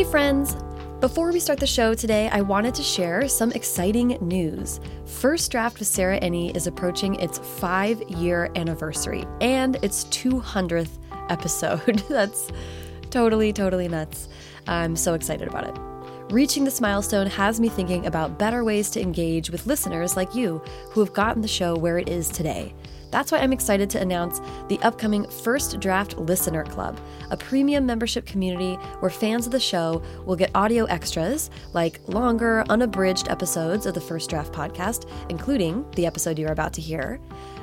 Hey, 0.00 0.10
friends! 0.10 0.56
Before 1.00 1.30
we 1.30 1.38
start 1.38 1.60
the 1.60 1.66
show 1.66 1.92
today, 1.92 2.30
I 2.30 2.40
wanted 2.40 2.74
to 2.76 2.82
share 2.82 3.28
some 3.28 3.52
exciting 3.52 4.16
news. 4.22 4.80
First 5.04 5.50
Draft 5.50 5.78
with 5.78 5.88
Sarah 5.88 6.18
Enni 6.20 6.56
is 6.56 6.66
approaching 6.66 7.16
its 7.16 7.38
five 7.38 8.00
year 8.08 8.50
anniversary 8.56 9.26
and 9.42 9.76
its 9.82 10.04
200th 10.04 10.88
episode. 11.28 11.98
That's 12.08 12.48
totally, 13.10 13.52
totally 13.52 13.88
nuts. 13.88 14.30
I'm 14.66 14.96
so 14.96 15.12
excited 15.12 15.46
about 15.46 15.68
it. 15.68 16.32
Reaching 16.32 16.64
this 16.64 16.80
milestone 16.80 17.26
has 17.26 17.60
me 17.60 17.68
thinking 17.68 18.06
about 18.06 18.38
better 18.38 18.64
ways 18.64 18.88
to 18.92 19.02
engage 19.02 19.50
with 19.50 19.66
listeners 19.66 20.16
like 20.16 20.34
you 20.34 20.62
who 20.92 21.00
have 21.00 21.12
gotten 21.12 21.42
the 21.42 21.46
show 21.46 21.76
where 21.76 21.98
it 21.98 22.08
is 22.08 22.30
today. 22.30 22.72
That's 23.10 23.32
why 23.32 23.38
I'm 23.38 23.52
excited 23.52 23.90
to 23.90 24.00
announce 24.00 24.40
the 24.68 24.78
upcoming 24.82 25.28
First 25.28 25.80
Draft 25.80 26.16
Listener 26.18 26.64
Club, 26.64 26.98
a 27.30 27.36
premium 27.36 27.84
membership 27.84 28.24
community 28.24 28.74
where 29.00 29.10
fans 29.10 29.46
of 29.46 29.52
the 29.52 29.60
show 29.60 30.02
will 30.24 30.36
get 30.36 30.50
audio 30.54 30.84
extras 30.84 31.50
like 31.72 32.00
longer, 32.08 32.64
unabridged 32.68 33.28
episodes 33.28 33.86
of 33.86 33.94
the 33.94 34.00
First 34.00 34.30
Draft 34.30 34.52
podcast, 34.52 35.08
including 35.28 35.84
the 35.96 36.06
episode 36.06 36.38
you're 36.38 36.52
about 36.52 36.72
to 36.74 36.80
hear, 36.80 37.20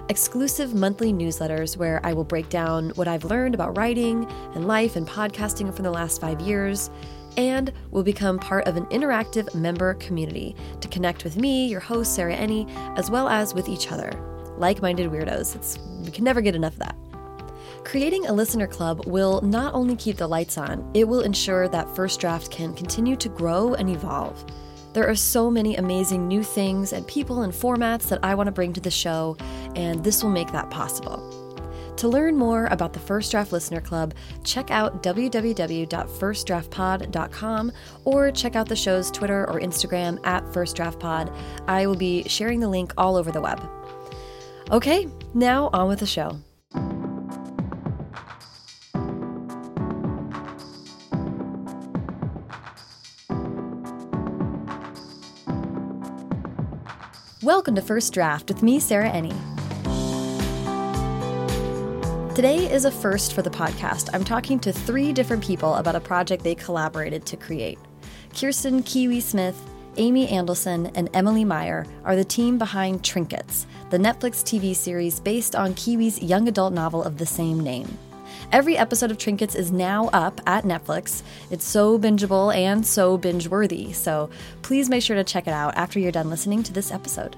exclusive 0.09 0.73
monthly 0.73 1.13
newsletters 1.13 1.77
where 1.77 2.05
I 2.05 2.13
will 2.13 2.23
break 2.23 2.49
down 2.49 2.89
what 2.91 3.07
I've 3.07 3.25
learned 3.25 3.55
about 3.55 3.77
writing 3.77 4.29
and 4.53 4.67
life 4.67 4.95
and 4.95 5.07
podcasting 5.07 5.73
from 5.73 5.83
the 5.83 5.91
last 5.91 6.19
five 6.19 6.41
years 6.41 6.89
and 7.38 7.71
will 7.91 8.03
become 8.03 8.39
part 8.39 8.67
of 8.67 8.77
an 8.77 8.85
interactive 8.88 9.53
member 9.53 9.93
community 9.95 10.55
to 10.81 10.88
connect 10.88 11.23
with 11.23 11.38
me, 11.38 11.67
your 11.67 11.79
host, 11.79 12.16
Sarah 12.16 12.35
Enni, 12.35 12.67
as 12.97 13.11
well 13.11 13.29
as 13.29 13.53
with 13.53 13.69
each 13.69 13.91
other 13.91 14.36
like 14.59 14.81
minded 14.81 15.11
weirdos. 15.11 15.55
It's, 15.55 15.77
we 16.03 16.11
can 16.11 16.23
never 16.23 16.41
get 16.41 16.55
enough 16.55 16.73
of 16.73 16.79
that. 16.79 16.95
Creating 17.84 18.25
a 18.25 18.34
listener 18.34 18.67
club 18.67 19.05
will 19.05 19.39
not 19.41 19.73
only 19.73 19.95
keep 19.95 20.17
the 20.17 20.27
lights 20.27 20.57
on, 20.57 20.89
it 20.93 21.07
will 21.07 21.21
ensure 21.21 21.70
that 21.70 21.95
First 21.95 22.20
Draft 22.20 22.52
can 22.52 22.73
continue 22.73 23.16
to 23.16 23.30
grow 23.30 23.75
and 23.75 23.89
evolve. 23.89 24.44
There 24.94 25.08
are 25.08 25.16
so 25.16 25.50
many 25.50 25.78
amazing 25.78 26.28
new 26.28 26.44
things 26.44 26.91
and 26.91 27.08
people 27.08 27.44
and 27.44 27.53
formats 27.53 28.09
that 28.09 28.19
I 28.23 28.35
want 28.35 28.47
to 28.47 28.52
bring 28.52 28.73
to 28.73 28.81
the 28.81 28.91
show, 28.91 29.38
and 29.75 30.03
this 30.03 30.23
will 30.23 30.31
make 30.31 30.52
that 30.52 30.69
possible. 30.69 31.47
To 31.97 32.08
learn 32.08 32.38
more 32.38 32.67
about 32.67 32.94
the 32.94 33.00
First 33.00 33.31
Draft 33.31 33.52
Listener 33.52 33.81
Club, 33.81 34.13
check 34.44 34.69
out 34.69 35.02
www.firstdraftpod.com 35.02 37.72
or 38.05 38.31
check 38.31 38.55
out 38.55 38.69
the 38.69 38.75
show's 38.75 39.09
Twitter 39.09 39.50
or 39.50 39.59
Instagram 39.59 40.23
at 40.25 40.53
First 40.53 40.75
Draft 40.75 41.00
Pod. 41.00 41.35
I 41.67 41.88
will 41.88 41.95
be 41.95 42.22
sharing 42.28 42.59
the 42.59 42.67
link 42.67 42.94
all 42.97 43.16
over 43.16 43.31
the 43.31 43.41
web. 43.41 43.67
Okay, 44.69 45.07
now 45.33 45.69
on 45.71 45.87
with 45.87 45.99
the 45.99 46.05
show. 46.05 46.37
Welcome 57.41 57.75
to 57.75 57.81
First 57.81 58.11
Draft 58.13 58.49
with 58.49 58.61
me, 58.61 58.81
Sarah 58.81 59.09
Enni. 59.09 59.33
Today 62.35 62.69
is 62.69 62.83
a 62.83 62.91
first 62.91 63.31
for 63.31 63.41
the 63.41 63.49
podcast. 63.49 64.09
I'm 64.11 64.25
talking 64.25 64.59
to 64.59 64.73
three 64.73 65.13
different 65.13 65.45
people 65.45 65.75
about 65.75 65.95
a 65.95 66.01
project 66.01 66.43
they 66.43 66.55
collaborated 66.55 67.25
to 67.27 67.38
create. 67.38 67.79
Kirsten 68.38 68.83
Kiwi 68.83 69.21
Smith, 69.21 69.57
Amy 69.95 70.27
Andelson, 70.27 70.91
and 70.93 71.09
Emily 71.13 71.45
Meyer 71.45 71.85
are 72.03 72.17
the 72.17 72.25
team 72.25 72.57
behind 72.57 73.03
Trinkets, 73.03 73.65
the 73.89 73.97
Netflix 73.97 74.43
TV 74.43 74.75
series 74.75 75.19
based 75.19 75.55
on 75.55 75.73
Kiwi's 75.73 76.21
young 76.21 76.47
adult 76.47 76.73
novel 76.73 77.03
of 77.03 77.17
the 77.17 77.25
same 77.25 77.59
name. 77.59 77.97
Every 78.52 78.77
episode 78.77 79.11
of 79.11 79.17
Trinkets 79.17 79.55
is 79.55 79.71
now 79.71 80.09
up 80.13 80.41
at 80.45 80.66
Netflix. 80.66 81.21
It's 81.52 81.66
so 81.66 81.97
bingeable 81.97 82.53
and 82.55 82.85
so 82.85 83.17
binge 83.17 83.47
worthy, 83.47 83.94
so 83.94 84.29
please 84.61 84.89
make 84.89 85.03
sure 85.03 85.16
to 85.16 85.23
check 85.23 85.47
it 85.47 85.53
out 85.53 85.75
after 85.75 85.99
you're 85.99 86.11
done 86.11 86.29
listening 86.29 86.63
to 86.63 86.73
this 86.73 86.91
episode. 86.91 87.35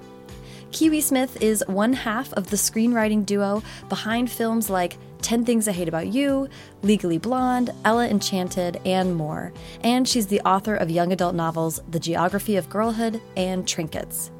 Kiwi 0.71 1.01
Smith 1.01 1.41
is 1.41 1.63
one 1.67 1.93
half 1.93 2.31
of 2.33 2.49
the 2.49 2.55
screenwriting 2.55 3.25
duo 3.25 3.63
behind 3.87 4.29
films 4.29 4.69
like 4.69 4.97
10 5.21 5.45
Things 5.45 5.67
I 5.67 5.71
Hate 5.71 5.87
About 5.87 6.07
You, 6.07 6.47
Legally 6.83 7.17
Blonde, 7.17 7.71
Ella 7.85 8.07
Enchanted, 8.07 8.79
and 8.85 9.15
more. 9.15 9.51
And 9.83 10.07
she's 10.07 10.27
the 10.27 10.41
author 10.41 10.75
of 10.75 10.89
young 10.89 11.11
adult 11.11 11.35
novels 11.35 11.81
The 11.89 11.99
Geography 11.99 12.55
of 12.55 12.69
Girlhood 12.69 13.19
and 13.35 13.67
Trinkets. 13.67 14.31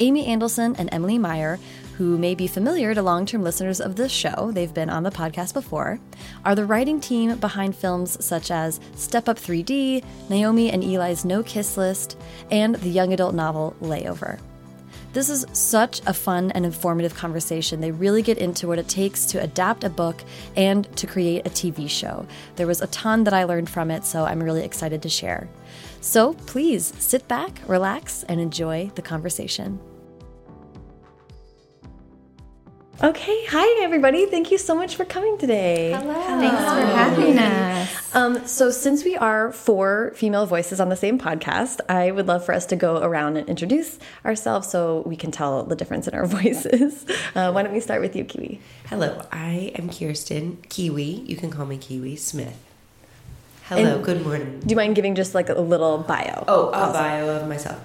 Amy 0.00 0.26
Andelson 0.26 0.76
and 0.78 0.88
Emily 0.92 1.18
Meyer, 1.18 1.58
who 1.96 2.16
may 2.16 2.34
be 2.34 2.46
familiar 2.46 2.94
to 2.94 3.02
long 3.02 3.26
term 3.26 3.42
listeners 3.42 3.80
of 3.80 3.96
this 3.96 4.12
show, 4.12 4.50
they've 4.52 4.72
been 4.72 4.88
on 4.88 5.02
the 5.02 5.10
podcast 5.10 5.52
before, 5.54 5.98
are 6.44 6.54
the 6.54 6.64
writing 6.64 7.00
team 7.00 7.36
behind 7.38 7.74
films 7.74 8.24
such 8.24 8.50
as 8.50 8.78
Step 8.94 9.28
Up 9.28 9.36
3D, 9.36 10.04
Naomi 10.28 10.70
and 10.70 10.84
Ely's 10.84 11.24
No 11.24 11.42
Kiss 11.42 11.76
List, 11.76 12.16
and 12.50 12.76
the 12.76 12.88
young 12.88 13.12
adult 13.12 13.34
novel 13.34 13.74
Layover. 13.82 14.38
This 15.12 15.30
is 15.30 15.46
such 15.52 16.00
a 16.06 16.12
fun 16.12 16.52
and 16.52 16.64
informative 16.64 17.14
conversation. 17.14 17.80
They 17.80 17.90
really 17.90 18.22
get 18.22 18.38
into 18.38 18.68
what 18.68 18.78
it 18.78 18.88
takes 18.88 19.24
to 19.26 19.42
adapt 19.42 19.82
a 19.82 19.90
book 19.90 20.22
and 20.54 20.84
to 20.96 21.06
create 21.06 21.46
a 21.46 21.50
TV 21.50 21.88
show. 21.88 22.26
There 22.56 22.66
was 22.66 22.82
a 22.82 22.86
ton 22.88 23.24
that 23.24 23.34
I 23.34 23.44
learned 23.44 23.70
from 23.70 23.90
it, 23.90 24.04
so 24.04 24.24
I'm 24.24 24.42
really 24.42 24.64
excited 24.64 25.02
to 25.02 25.08
share. 25.08 25.48
So 26.00 26.34
please 26.34 26.92
sit 26.98 27.26
back, 27.26 27.58
relax, 27.66 28.22
and 28.24 28.38
enjoy 28.40 28.92
the 28.94 29.02
conversation. 29.02 29.80
Okay, 33.00 33.44
hi 33.46 33.84
everybody. 33.84 34.26
Thank 34.26 34.50
you 34.50 34.58
so 34.58 34.74
much 34.74 34.96
for 34.96 35.04
coming 35.04 35.38
today. 35.38 35.92
Hello. 35.92 36.14
Thanks 36.14 36.64
for 36.64 36.96
having 36.96 37.38
us. 37.38 38.12
Um, 38.12 38.44
so, 38.44 38.72
since 38.72 39.04
we 39.04 39.16
are 39.16 39.52
four 39.52 40.10
female 40.16 40.46
voices 40.46 40.80
on 40.80 40.88
the 40.88 40.96
same 40.96 41.16
podcast, 41.16 41.78
I 41.88 42.10
would 42.10 42.26
love 42.26 42.44
for 42.44 42.52
us 42.52 42.66
to 42.66 42.76
go 42.76 42.96
around 43.00 43.36
and 43.36 43.48
introduce 43.48 44.00
ourselves 44.24 44.68
so 44.68 45.04
we 45.06 45.14
can 45.14 45.30
tell 45.30 45.62
the 45.62 45.76
difference 45.76 46.08
in 46.08 46.14
our 46.14 46.26
voices. 46.38 47.06
Uh, 47.36 47.52
why 47.52 47.62
don't 47.62 47.72
we 47.72 47.78
start 47.78 48.00
with 48.00 48.16
you, 48.16 48.24
Kiwi? 48.24 48.60
Hello, 48.86 49.22
I 49.30 49.70
am 49.76 49.90
Kirsten 49.90 50.56
Kiwi. 50.68 51.22
You 51.24 51.36
can 51.36 51.52
call 51.52 51.66
me 51.66 51.78
Kiwi 51.78 52.16
Smith. 52.16 52.58
Hello, 53.68 53.96
and 53.96 54.04
good 54.04 54.24
morning. 54.24 54.58
Do 54.58 54.70
you 54.70 54.76
mind 54.76 54.96
giving 54.96 55.14
just 55.14 55.36
like 55.36 55.48
a 55.50 55.60
little 55.60 55.98
bio? 55.98 56.42
Oh, 56.48 56.70
a 56.70 56.92
bio 56.92 57.28
of 57.28 57.48
myself. 57.48 57.78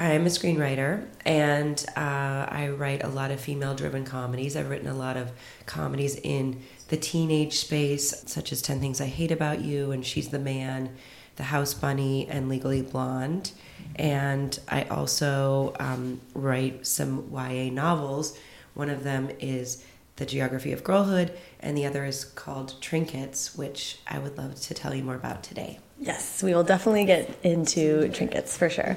I'm 0.00 0.24
a 0.24 0.30
screenwriter 0.30 1.06
and 1.26 1.84
uh, 1.94 2.46
I 2.48 2.70
write 2.74 3.04
a 3.04 3.08
lot 3.08 3.30
of 3.30 3.38
female 3.38 3.74
driven 3.74 4.06
comedies. 4.06 4.56
I've 4.56 4.70
written 4.70 4.88
a 4.88 4.94
lot 4.94 5.18
of 5.18 5.30
comedies 5.66 6.16
in 6.16 6.62
the 6.88 6.96
teenage 6.96 7.58
space, 7.58 8.24
such 8.26 8.50
as 8.50 8.62
10 8.62 8.80
Things 8.80 9.02
I 9.02 9.06
Hate 9.08 9.30
About 9.30 9.60
You 9.60 9.92
and 9.92 10.04
She's 10.04 10.30
the 10.30 10.38
Man, 10.38 10.96
The 11.36 11.42
House 11.42 11.74
Bunny, 11.74 12.26
and 12.28 12.48
Legally 12.48 12.80
Blonde. 12.80 13.52
And 13.94 14.58
I 14.70 14.84
also 14.84 15.76
um, 15.78 16.22
write 16.32 16.86
some 16.86 17.30
YA 17.30 17.70
novels. 17.70 18.38
One 18.72 18.88
of 18.88 19.04
them 19.04 19.28
is 19.38 19.84
The 20.16 20.24
Geography 20.24 20.72
of 20.72 20.82
Girlhood, 20.82 21.36
and 21.60 21.76
the 21.76 21.84
other 21.84 22.06
is 22.06 22.24
called 22.24 22.80
Trinkets, 22.80 23.54
which 23.54 23.98
I 24.08 24.18
would 24.18 24.38
love 24.38 24.58
to 24.62 24.72
tell 24.72 24.94
you 24.94 25.04
more 25.04 25.16
about 25.16 25.42
today. 25.42 25.78
Yes, 25.98 26.42
we 26.42 26.54
will 26.54 26.64
definitely 26.64 27.04
get 27.04 27.38
into 27.42 28.08
trinkets 28.08 28.56
for 28.56 28.70
sure. 28.70 28.96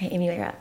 All 0.00 0.06
right, 0.06 0.12
Amy, 0.12 0.26
you're 0.26 0.44
at. 0.44 0.60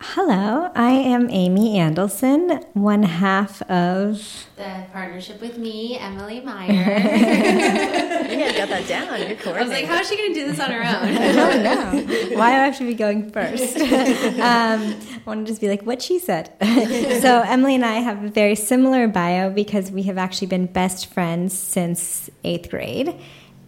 Hello, 0.00 0.70
I 0.76 0.90
am 0.90 1.28
Amy 1.30 1.78
Andelson, 1.78 2.64
one 2.74 3.02
half 3.02 3.60
of 3.62 4.46
the 4.54 4.84
partnership 4.92 5.40
with 5.40 5.58
me, 5.58 5.98
Emily 5.98 6.40
Meyer. 6.40 6.68
you 6.70 8.38
guys 8.38 8.56
got 8.56 8.68
that 8.68 8.86
down. 8.86 9.18
You're 9.18 9.56
I 9.56 9.62
was 9.62 9.70
like, 9.70 9.86
how 9.86 9.98
is 9.98 10.08
she 10.08 10.16
going 10.16 10.32
to 10.32 10.40
do 10.40 10.46
this 10.46 10.60
on 10.60 10.70
her 10.70 10.80
own? 10.80 10.84
I 11.16 11.32
don't 11.32 11.62
know. 11.64 12.36
Why 12.36 12.50
do 12.50 12.56
I 12.56 12.66
have 12.66 12.78
to 12.78 12.86
be 12.86 12.94
going 12.94 13.32
first? 13.32 13.76
um, 13.78 14.38
I 14.38 15.20
want 15.24 15.44
to 15.44 15.50
just 15.50 15.60
be 15.60 15.68
like 15.68 15.82
what 15.82 16.00
she 16.00 16.20
said. 16.20 16.54
so 16.60 17.40
Emily 17.40 17.74
and 17.74 17.84
I 17.84 17.94
have 17.94 18.22
a 18.22 18.28
very 18.28 18.54
similar 18.54 19.08
bio 19.08 19.50
because 19.50 19.90
we 19.90 20.04
have 20.04 20.18
actually 20.18 20.48
been 20.48 20.66
best 20.66 21.12
friends 21.12 21.52
since 21.58 22.30
eighth 22.44 22.70
grade. 22.70 23.18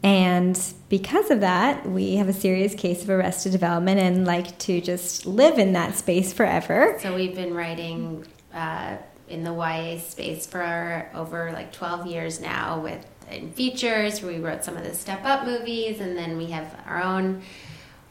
And 0.07 0.57
because 0.89 1.33
of 1.33 1.41
that, 1.41 1.85
we 1.85 2.15
have 2.15 2.29
a 2.29 2.33
serious 2.33 2.77
case 2.77 3.03
of 3.03 3.11
arrested 3.11 3.51
development 3.51 3.99
and 3.99 4.25
like 4.25 4.57
to 4.61 4.81
just 4.81 5.27
live 5.27 5.59
in 5.59 5.73
that 5.73 5.97
space 5.97 6.33
forever. 6.33 6.97
So 7.01 7.13
we've 7.13 7.35
been 7.35 7.55
writing 7.55 8.25
uh, 8.55 8.99
in 9.29 9.43
the 9.43 9.53
YA 9.53 9.99
space 9.99 10.47
for 10.47 11.11
over 11.13 11.51
like 11.51 11.73
12 11.73 12.07
years 12.07 12.41
now 12.41 12.79
with 12.79 13.05
in 13.33 13.51
features. 13.51 14.23
We 14.23 14.39
wrote 14.39 14.63
some 14.63 14.77
of 14.77 14.85
the 14.85 14.95
Step 14.95 15.25
Up 15.25 15.45
movies, 15.45 15.99
and 15.99 16.17
then 16.17 16.37
we 16.37 16.47
have 16.53 16.81
our 16.87 17.03
own 17.03 17.43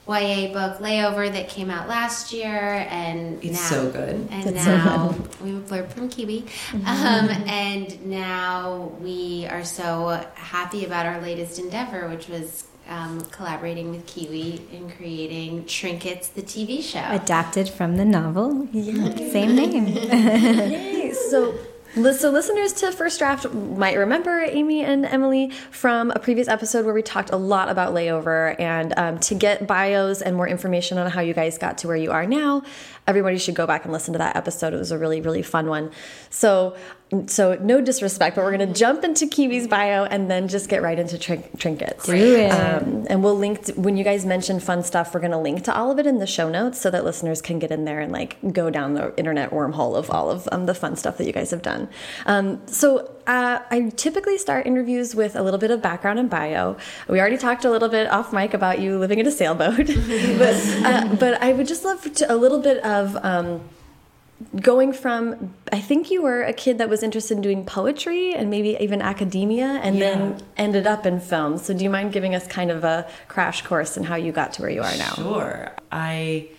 YA 0.08 0.54
book 0.54 0.78
Layover 0.80 1.32
that 1.32 1.50
came 1.50 1.72
out 1.72 1.88
last 1.88 2.32
year, 2.32 2.86
and 2.90 3.44
it's 3.44 3.54
now, 3.54 3.70
so 3.70 3.92
good. 3.92 4.28
And 4.30 4.46
it's 4.46 4.66
now 4.66 5.12
so 5.12 5.28
we 5.42 5.52
blurb 5.52 5.90
from 5.90 6.10
Kiwi, 6.10 6.42
mm-hmm. 6.42 6.88
um, 6.88 7.30
and 7.50 8.06
now 8.06 8.92
we 9.02 9.48
are 9.50 9.64
so 9.64 10.24
happy 10.36 10.86
about 10.86 11.08
our 11.08 11.20
latest 11.22 11.58
endeavor, 11.58 12.08
which 12.08 12.28
was 12.28 12.66
um, 12.88 13.22
collaborating 13.32 13.90
with 13.90 14.06
Kiwi 14.06 14.62
in 14.72 14.92
creating 14.92 15.66
Trinkets, 15.66 16.28
the 16.28 16.44
TV 16.44 16.84
show, 16.84 17.06
adapted 17.10 17.68
from 17.68 17.98
the 17.98 18.06
novel. 18.06 18.68
Yeah. 18.72 19.16
Same 19.32 19.56
name. 19.56 19.88
Yay! 19.88 21.14
So 21.14 21.58
So, 21.96 22.30
listeners 22.30 22.74
to 22.74 22.92
First 22.92 23.20
Draft 23.20 23.54
might 23.54 23.98
remember 23.98 24.42
Amy 24.42 24.84
and 24.84 25.06
Emily 25.06 25.52
from 25.72 26.12
a 26.12 26.20
previous 26.20 26.50
episode 26.50 26.84
where 26.84 26.94
we 26.94 27.02
talked 27.02 27.30
a 27.30 27.38
lot 27.38 27.70
about 27.70 27.94
layover. 27.94 28.60
And 28.60 28.94
um, 28.98 29.18
to 29.20 29.34
get 29.34 29.66
bios 29.66 30.22
and 30.22 30.36
more 30.36 30.46
information 30.46 30.98
on 30.98 31.10
how 31.10 31.22
you 31.22 31.34
guys 31.34 31.58
got 31.58 31.78
to 31.80 31.88
where 31.88 31.96
you 31.96 32.12
are 32.12 32.26
now, 32.26 32.64
everybody 33.08 33.38
should 33.38 33.56
go 33.56 33.68
back 33.68 33.84
and 33.84 33.94
listen 33.94 34.14
to 34.14 34.18
that 34.18 34.36
episode. 34.36 34.74
It 34.74 34.78
was 34.78 34.92
a 34.92 34.98
really, 34.98 35.22
really 35.22 35.44
fun 35.44 35.68
one. 35.68 35.92
So, 36.30 36.76
so 37.28 37.56
no 37.62 37.80
disrespect, 37.80 38.36
but 38.36 38.44
we're 38.44 38.58
going 38.58 38.68
to 38.68 38.74
jump 38.78 39.04
into 39.04 39.28
Kiwi's 39.28 39.68
bio 39.68 40.06
and 40.06 40.30
then 40.30 40.48
just 40.48 40.70
get 40.70 40.82
right 40.82 40.98
into 40.98 41.20
trin 41.20 41.44
trinkets. 41.58 42.08
Do 42.08 42.14
it. 42.14 42.50
Um, 42.50 43.06
and 43.10 43.24
we'll 43.24 43.38
link 43.38 43.66
to, 43.66 43.74
when 43.74 43.96
you 43.96 44.04
guys 44.04 44.26
mention 44.26 44.60
fun 44.60 44.84
stuff. 44.84 45.14
We're 45.14 45.20
going 45.20 45.32
to 45.32 45.38
link 45.38 45.64
to 45.66 45.76
all 45.76 45.92
of 45.92 46.00
it 46.00 46.08
in 46.08 46.18
the 46.18 46.28
show 46.28 46.50
notes 46.50 46.82
so 46.82 46.90
that 46.90 47.04
listeners 47.06 47.42
can 47.42 47.60
get 47.60 47.72
in 47.72 47.86
there 47.86 48.00
and 48.00 48.12
like 48.12 48.38
go 48.52 48.70
down 48.70 48.96
the 48.96 49.16
internet 49.18 49.52
wormhole 49.52 49.96
of 49.96 50.10
all 50.10 50.32
of 50.32 50.50
um, 50.52 50.66
the 50.66 50.74
fun 50.74 50.96
stuff 50.96 51.18
that 51.18 51.26
you 51.26 51.34
guys 51.34 51.52
have 51.52 51.62
done. 51.62 51.88
Um, 52.26 52.66
so 52.68 53.15
uh, 53.28 53.60
I 53.72 53.92
typically 53.96 54.38
start 54.38 54.66
interviews 54.68 55.16
with 55.16 55.36
a 55.36 55.42
little 55.44 55.60
bit 55.60 55.72
of 55.72 55.82
background 55.82 56.20
and 56.20 56.30
bio. 56.30 56.78
We 57.08 57.20
already 57.20 57.38
talked 57.38 57.66
a 57.66 57.70
little 57.72 57.90
bit 57.90 58.08
off 58.10 58.32
mic 58.34 58.54
about 58.54 58.80
you 58.80 58.98
living 59.00 59.20
in 59.20 59.28
a 59.28 59.32
sailboat, 59.32 59.88
but 60.38 60.56
uh, 60.86 61.16
but 61.16 61.42
I 61.42 61.54
would 61.54 61.68
just 61.68 61.84
love 61.84 62.02
to, 62.16 62.34
a 62.34 62.36
little 62.36 62.60
bit 62.60 62.84
of 62.84 63.16
um, 63.24 63.62
going 64.62 64.92
from 64.94 65.54
I 65.72 65.80
think 65.80 66.12
you 66.12 66.22
were 66.22 66.44
a 66.44 66.54
kid 66.54 66.78
that 66.80 66.90
was 66.90 67.02
interested 67.04 67.36
in 67.38 67.42
doing 67.42 67.66
poetry 67.66 68.34
and 68.36 68.50
maybe 68.50 68.76
even 68.80 69.02
academia 69.02 69.80
and 69.82 69.96
Yeah. 69.96 70.10
then 70.16 70.38
ended 70.58 70.86
up 70.88 71.06
in 71.06 71.20
film. 71.20 71.58
So 71.58 71.74
do 71.74 71.84
you 71.84 71.90
mind 71.90 72.12
giving 72.14 72.36
us 72.36 72.46
kind 72.46 72.70
of 72.70 72.84
a 72.84 73.08
crash 73.28 73.62
course 73.64 73.96
in 73.98 74.04
how 74.04 74.16
you 74.16 74.32
got 74.32 74.54
to 74.54 74.62
where 74.62 74.72
you 74.72 74.82
are 74.82 74.98
now? 74.98 75.14
Sure. 75.16 75.72
I 75.92 76.50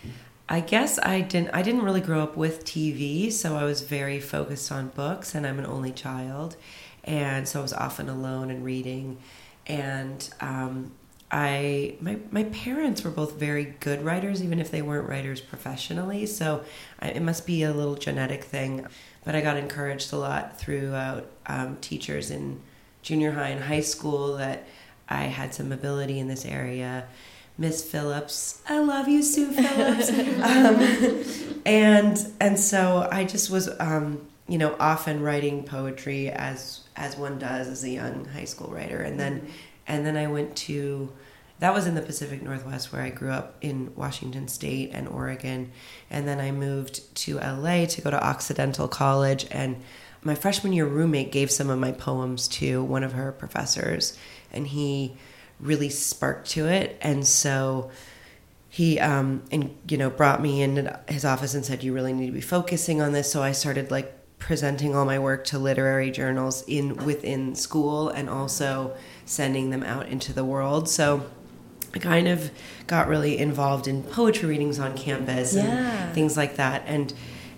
I 0.48 0.60
guess 0.60 0.98
I 0.98 1.22
didn't 1.22 1.50
I 1.54 1.62
didn't 1.62 1.82
really 1.82 2.00
grow 2.00 2.22
up 2.22 2.36
with 2.36 2.64
TV, 2.64 3.32
so 3.32 3.56
I 3.56 3.64
was 3.64 3.80
very 3.80 4.20
focused 4.20 4.70
on 4.70 4.88
books 4.88 5.34
and 5.34 5.46
I'm 5.46 5.58
an 5.58 5.66
only 5.66 5.92
child. 5.92 6.56
And 7.04 7.48
so 7.48 7.60
I 7.60 7.62
was 7.62 7.72
often 7.72 8.08
alone 8.08 8.50
and 8.50 8.64
reading 8.64 9.18
and 9.66 10.28
um 10.40 10.92
I 11.30 11.96
my 12.00 12.18
my 12.30 12.44
parents 12.44 13.02
were 13.02 13.10
both 13.10 13.34
very 13.34 13.76
good 13.80 14.04
writers 14.04 14.42
even 14.42 14.60
if 14.60 14.70
they 14.70 14.82
weren't 14.82 15.08
writers 15.08 15.40
professionally, 15.40 16.26
so 16.26 16.64
I, 17.00 17.08
it 17.08 17.22
must 17.22 17.46
be 17.46 17.64
a 17.64 17.72
little 17.72 17.96
genetic 17.96 18.44
thing. 18.44 18.86
But 19.24 19.34
I 19.34 19.40
got 19.40 19.56
encouraged 19.56 20.12
a 20.12 20.16
lot 20.18 20.56
throughout 20.58 21.26
um, 21.46 21.78
teachers 21.80 22.30
in 22.30 22.60
junior 23.02 23.32
high 23.32 23.48
and 23.48 23.64
high 23.64 23.80
school 23.80 24.36
that 24.36 24.66
I 25.08 25.24
had 25.24 25.52
some 25.54 25.72
ability 25.72 26.20
in 26.20 26.28
this 26.28 26.44
area. 26.44 27.08
Miss 27.58 27.82
Phillips, 27.82 28.60
I 28.68 28.80
love 28.80 29.08
you, 29.08 29.22
Sue 29.22 29.50
Phillips. 29.50 30.10
um, 30.10 31.60
and 31.64 32.32
and 32.38 32.60
so 32.60 33.08
I 33.10 33.24
just 33.24 33.50
was, 33.50 33.70
um, 33.80 34.26
you 34.46 34.58
know, 34.58 34.76
often 34.78 35.22
writing 35.22 35.64
poetry 35.64 36.28
as 36.28 36.80
as 36.96 37.16
one 37.16 37.38
does 37.38 37.68
as 37.68 37.82
a 37.82 37.90
young 37.90 38.26
high 38.26 38.44
school 38.44 38.72
writer, 38.72 39.00
and 39.00 39.18
then 39.18 39.48
and 39.86 40.04
then 40.04 40.18
I 40.18 40.26
went 40.26 40.54
to 40.56 41.10
that 41.58 41.72
was 41.72 41.86
in 41.86 41.94
the 41.94 42.02
Pacific 42.02 42.42
Northwest 42.42 42.92
where 42.92 43.00
I 43.00 43.08
grew 43.08 43.30
up 43.30 43.56
in 43.62 43.94
Washington 43.96 44.48
State 44.48 44.90
and 44.92 45.08
Oregon, 45.08 45.72
and 46.10 46.28
then 46.28 46.40
I 46.40 46.50
moved 46.50 47.14
to 47.16 47.38
LA 47.38 47.86
to 47.86 48.02
go 48.02 48.10
to 48.10 48.22
Occidental 48.24 48.88
College 48.88 49.46
and. 49.50 49.82
My 50.22 50.34
freshman 50.34 50.72
year 50.72 50.86
roommate 50.86 51.30
gave 51.30 51.52
some 51.52 51.70
of 51.70 51.78
my 51.78 51.92
poems 51.92 52.48
to 52.48 52.82
one 52.82 53.04
of 53.04 53.12
her 53.12 53.30
professors, 53.30 54.18
and 54.50 54.66
he 54.66 55.16
really 55.60 55.88
sparked 55.88 56.50
to 56.50 56.66
it 56.66 56.98
and 57.00 57.26
so 57.26 57.90
he 58.68 58.98
um 59.00 59.42
and 59.50 59.74
you 59.88 59.96
know 59.96 60.10
brought 60.10 60.42
me 60.42 60.60
in 60.62 60.94
his 61.08 61.24
office 61.24 61.54
and 61.54 61.64
said 61.64 61.82
you 61.82 61.92
really 61.94 62.12
need 62.12 62.26
to 62.26 62.32
be 62.32 62.40
focusing 62.42 63.00
on 63.00 63.12
this 63.12 63.30
so 63.32 63.42
i 63.42 63.52
started 63.52 63.90
like 63.90 64.12
presenting 64.38 64.94
all 64.94 65.06
my 65.06 65.18
work 65.18 65.44
to 65.44 65.58
literary 65.58 66.10
journals 66.10 66.62
in 66.68 66.94
within 67.06 67.54
school 67.54 68.10
and 68.10 68.28
also 68.28 68.94
sending 69.24 69.70
them 69.70 69.82
out 69.82 70.06
into 70.08 70.30
the 70.34 70.44
world 70.44 70.88
so 70.90 71.24
i 71.94 71.98
kind 71.98 72.28
of 72.28 72.50
got 72.86 73.08
really 73.08 73.38
involved 73.38 73.88
in 73.88 74.02
poetry 74.02 74.46
readings 74.48 74.78
on 74.78 74.94
campus 74.94 75.54
Yeah. 75.54 75.62
and 76.04 76.14
things 76.14 76.36
like 76.36 76.56
that 76.56 76.82
and 76.86 77.14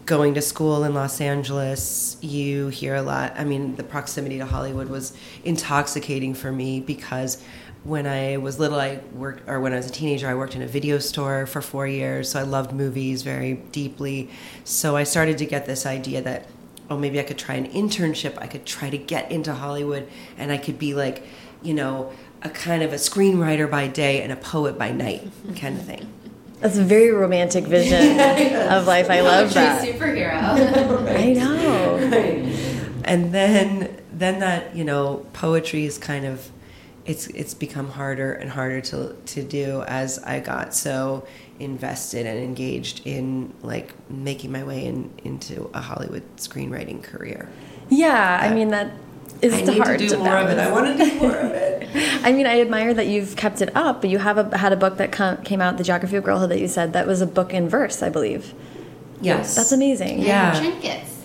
going 0.07 0.33
to 0.33 0.41
school 0.41 0.85
in 0.85 0.95
Los 0.95 1.21
Angeles, 1.21 2.17
you 2.23 2.69
hear 2.69 2.95
a 2.95 3.03
lot. 3.03 3.35
I 3.37 3.45
mean, 3.45 3.77
the 3.77 3.83
proximity 3.83 4.39
to 4.39 4.47
Hollywood 4.47 4.89
was 4.89 5.13
intoxicating 5.45 6.33
for 6.33 6.51
me 6.51 6.81
because 6.81 7.45
when 7.89 8.07
I 8.07 8.37
was 8.37 8.59
little, 8.61 8.79
I 8.79 9.01
worked, 9.15 9.49
or 9.49 9.61
when 9.61 9.73
I 9.73 9.77
was 9.77 9.87
a 9.87 9.91
teenager, 9.93 10.29
I 10.29 10.35
worked 10.35 10.55
in 10.55 10.63
a 10.63 10.67
video 10.67 10.99
store 10.99 11.47
for 11.47 11.63
four 11.63 11.87
years. 11.87 12.31
So 12.31 12.39
I 12.41 12.43
loved 12.43 12.73
movies 12.73 13.23
very 13.23 13.55
deeply. 13.55 14.29
So 14.65 14.95
I 14.97 15.05
started 15.05 15.39
to 15.39 15.47
get 15.47 15.65
this 15.67 15.87
idea 15.87 16.21
that, 16.23 16.47
oh, 16.91 16.99
maybe 16.99 17.19
I 17.19 17.23
could 17.23 17.39
try 17.39 17.55
an 17.55 17.67
internship. 17.71 18.37
I 18.39 18.47
could 18.47 18.67
try 18.67 18.91
to 18.91 18.99
get 18.99 19.31
into 19.33 19.55
Hollywood 19.55 20.07
and 20.37 20.53
I 20.53 20.59
could 20.59 20.79
be 20.79 20.95
like, 20.95 21.23
you 21.63 21.73
know, 21.75 22.13
a 22.43 22.51
kind 22.51 22.83
of 22.83 22.93
a 22.93 22.97
screenwriter 22.97 23.69
by 23.71 23.89
day 23.89 24.23
and 24.23 24.31
a 24.33 24.37
poet 24.37 24.79
by 24.79 24.93
night 24.93 25.27
kind 25.57 25.77
of 25.79 25.85
thing. 25.85 26.13
That's 26.61 26.77
a 26.77 26.85
very 26.85 27.11
romantic 27.11 27.65
vision 27.65 28.19
of 28.71 28.87
life. 28.87 29.09
I 29.11 29.21
love 29.21 29.53
Poetry 29.53 29.63
that. 29.63 29.89
superhero. 29.89 31.17
I 31.17 31.33
know. 31.33 31.97
and 33.05 33.33
then 33.33 33.97
then 34.13 34.41
that 34.41 34.75
you 34.75 34.83
know 34.85 35.25
poetry 35.33 35.85
is 35.85 35.97
kind 35.99 36.25
of 36.27 36.51
it's 37.09 37.27
it's 37.29 37.55
become 37.55 37.89
harder 37.89 38.35
and 38.35 38.51
harder 38.51 38.81
to 38.83 39.17
to 39.27 39.43
do 39.43 39.83
as 39.89 40.19
I 40.21 40.41
got 40.41 40.75
so 40.75 41.27
invested 41.59 42.27
and 42.27 42.39
engaged 42.39 43.01
in 43.05 43.53
like 43.63 43.95
making 44.11 44.53
my 44.53 44.63
way 44.63 44.85
in 44.85 45.11
into 45.25 45.71
a 45.75 45.81
Hollywood 45.81 46.23
screenwriting 46.37 47.03
career. 47.03 47.49
Yeah, 47.89 48.39
I 48.41 48.55
mean 48.55 48.69
that 48.69 48.93
is 49.41 49.55
I 49.55 49.63
need 49.63 49.79
hard 49.79 49.99
to 50.01 50.09
do 50.09 50.19
more 50.19 50.37
of 50.37 50.51
it. 50.51 50.59
I 50.59 50.71
want 50.71 50.99
to 50.99 51.05
do 51.05 51.15
more 51.21 51.37
of 51.37 51.53
it. 51.53 51.89
I 52.25 52.33
mean, 52.33 52.47
I 52.47 52.61
admire 52.61 52.93
that 52.93 53.07
you've 53.07 53.37
kept 53.37 53.63
it 53.63 53.75
up, 53.75 54.03
but 54.03 54.11
you 54.11 54.19
have 54.19 54.37
a, 54.37 54.59
had 54.59 54.73
a 54.73 54.77
book 54.77 54.99
that 54.99 55.11
com- 55.13 55.43
came 55.43 55.61
out, 55.61 55.79
The 55.79 55.85
Geography 55.85 56.17
of 56.17 56.25
Girlhood, 56.25 56.51
that 56.51 56.61
you 56.61 56.69
said 56.69 56.93
that 56.93 57.07
was 57.07 57.23
a 57.23 57.27
book 57.27 57.55
in 57.55 57.69
verse, 57.69 58.03
I 58.03 58.11
believe. 58.11 58.53
Yes, 59.21 59.55
That's 59.55 59.73
amazing. 59.73 60.21
Yeah. 60.21 60.55
And 60.57 60.67
trinkets. 60.81 61.23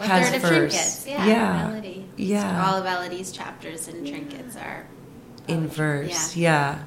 A 0.00 0.06
Has 0.06 0.26
third 0.28 0.36
of 0.36 0.42
verse. 0.42 0.50
trinkets. 0.50 1.06
Yeah. 1.06 1.26
Yeah. 1.26 1.66
Melody. 1.68 2.04
Yeah. 2.16 2.64
So 2.66 2.66
all 2.72 2.80
of 2.80 2.84
Elodie's 2.86 3.32
chapters 3.32 3.88
and 3.88 4.06
trinkets 4.06 4.56
are 4.56 4.86
in 5.48 5.68
verse. 5.68 6.36
Yeah. 6.36 6.84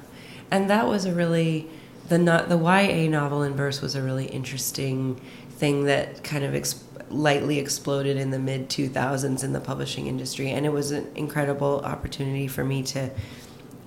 and 0.50 0.70
that 0.70 0.86
was 0.86 1.04
a 1.04 1.12
really 1.12 1.68
the 2.08 2.18
not 2.18 2.48
the 2.48 2.56
YA 2.58 3.08
novel 3.10 3.42
in 3.42 3.54
verse 3.54 3.80
was 3.80 3.94
a 3.94 4.02
really 4.02 4.26
interesting 4.26 5.20
thing 5.50 5.84
that 5.84 6.22
kind 6.22 6.44
of 6.44 6.54
ex- 6.54 6.84
lightly 7.10 7.58
exploded 7.58 8.16
in 8.16 8.30
the 8.30 8.38
mid 8.38 8.68
2000s 8.68 9.42
in 9.42 9.52
the 9.52 9.60
publishing 9.60 10.06
industry, 10.06 10.50
and 10.50 10.64
it 10.66 10.72
was 10.72 10.90
an 10.90 11.10
incredible 11.14 11.80
opportunity 11.84 12.46
for 12.48 12.64
me 12.64 12.82
to. 12.82 13.10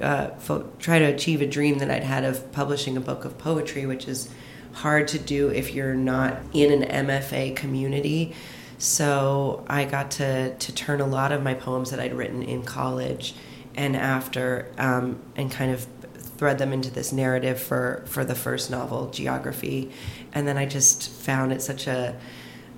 Uh, 0.02 0.30
fo- 0.38 0.66
try 0.80 0.98
to 0.98 1.04
achieve 1.04 1.42
a 1.42 1.46
dream 1.46 1.80
that 1.80 1.92
I'd 1.92 2.06
had 2.06 2.24
of 2.24 2.54
publishing 2.54 2.96
a 2.96 3.02
book 3.02 3.26
of 3.26 3.38
poetry, 3.38 3.86
which 3.86 4.08
is 4.08 4.30
hard 4.72 5.10
to 5.10 5.20
do 5.20 5.50
if 5.50 5.74
you're 5.74 5.94
not 5.94 6.38
in 6.54 6.82
an 6.84 7.08
MFA 7.08 7.54
community. 7.54 8.34
So 8.78 9.66
I 9.68 9.84
got 9.84 10.12
to 10.12 10.56
to 10.56 10.72
turn 10.74 11.02
a 11.02 11.06
lot 11.06 11.34
of 11.34 11.44
my 11.44 11.54
poems 11.54 11.92
that 11.92 12.00
I'd 12.00 12.14
written 12.14 12.42
in 12.44 12.64
college 12.64 13.34
and 13.76 13.96
after, 13.96 14.72
um, 14.78 15.20
and 15.36 15.52
kind 15.52 15.72
of 15.72 15.88
thread 16.14 16.58
them 16.58 16.72
into 16.72 16.90
this 16.90 17.12
narrative 17.12 17.60
for 17.60 18.04
for 18.06 18.24
the 18.24 18.36
first 18.36 18.72
novel, 18.72 19.10
Geography, 19.10 19.92
and 20.34 20.48
then 20.48 20.58
I 20.58 20.66
just 20.66 21.10
found 21.10 21.52
it 21.52 21.62
such 21.62 21.88
a 21.88 22.16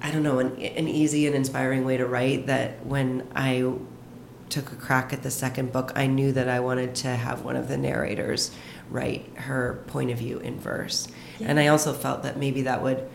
I 0.02 0.12
don't 0.12 0.24
know 0.24 0.40
an, 0.40 0.60
an 0.60 0.88
easy 0.88 1.28
and 1.28 1.36
inspiring 1.36 1.86
way 1.86 1.98
to 1.98 2.06
write 2.08 2.48
that 2.48 2.86
when 2.86 3.28
I 3.36 3.74
took 4.50 4.72
a 4.72 4.76
crack 4.76 5.14
at 5.14 5.24
the 5.24 5.32
second 5.32 5.72
book, 5.72 5.92
I 5.96 6.08
knew 6.08 6.32
that 6.34 6.50
I 6.50 6.60
wanted 6.60 6.96
to 6.96 7.08
have 7.08 7.44
one 7.44 7.56
of 7.56 7.68
the 7.68 7.78
narrators 7.78 8.52
write 8.90 9.26
her 9.38 9.84
point 9.88 10.12
of 10.12 10.18
view 10.18 10.40
in 10.40 10.60
verse. 10.60 11.08
And 11.40 11.60
I 11.60 11.68
also 11.68 11.94
felt 11.94 12.24
that 12.24 12.38
maybe 12.38 12.64
that 12.64 12.82
would 12.84 13.10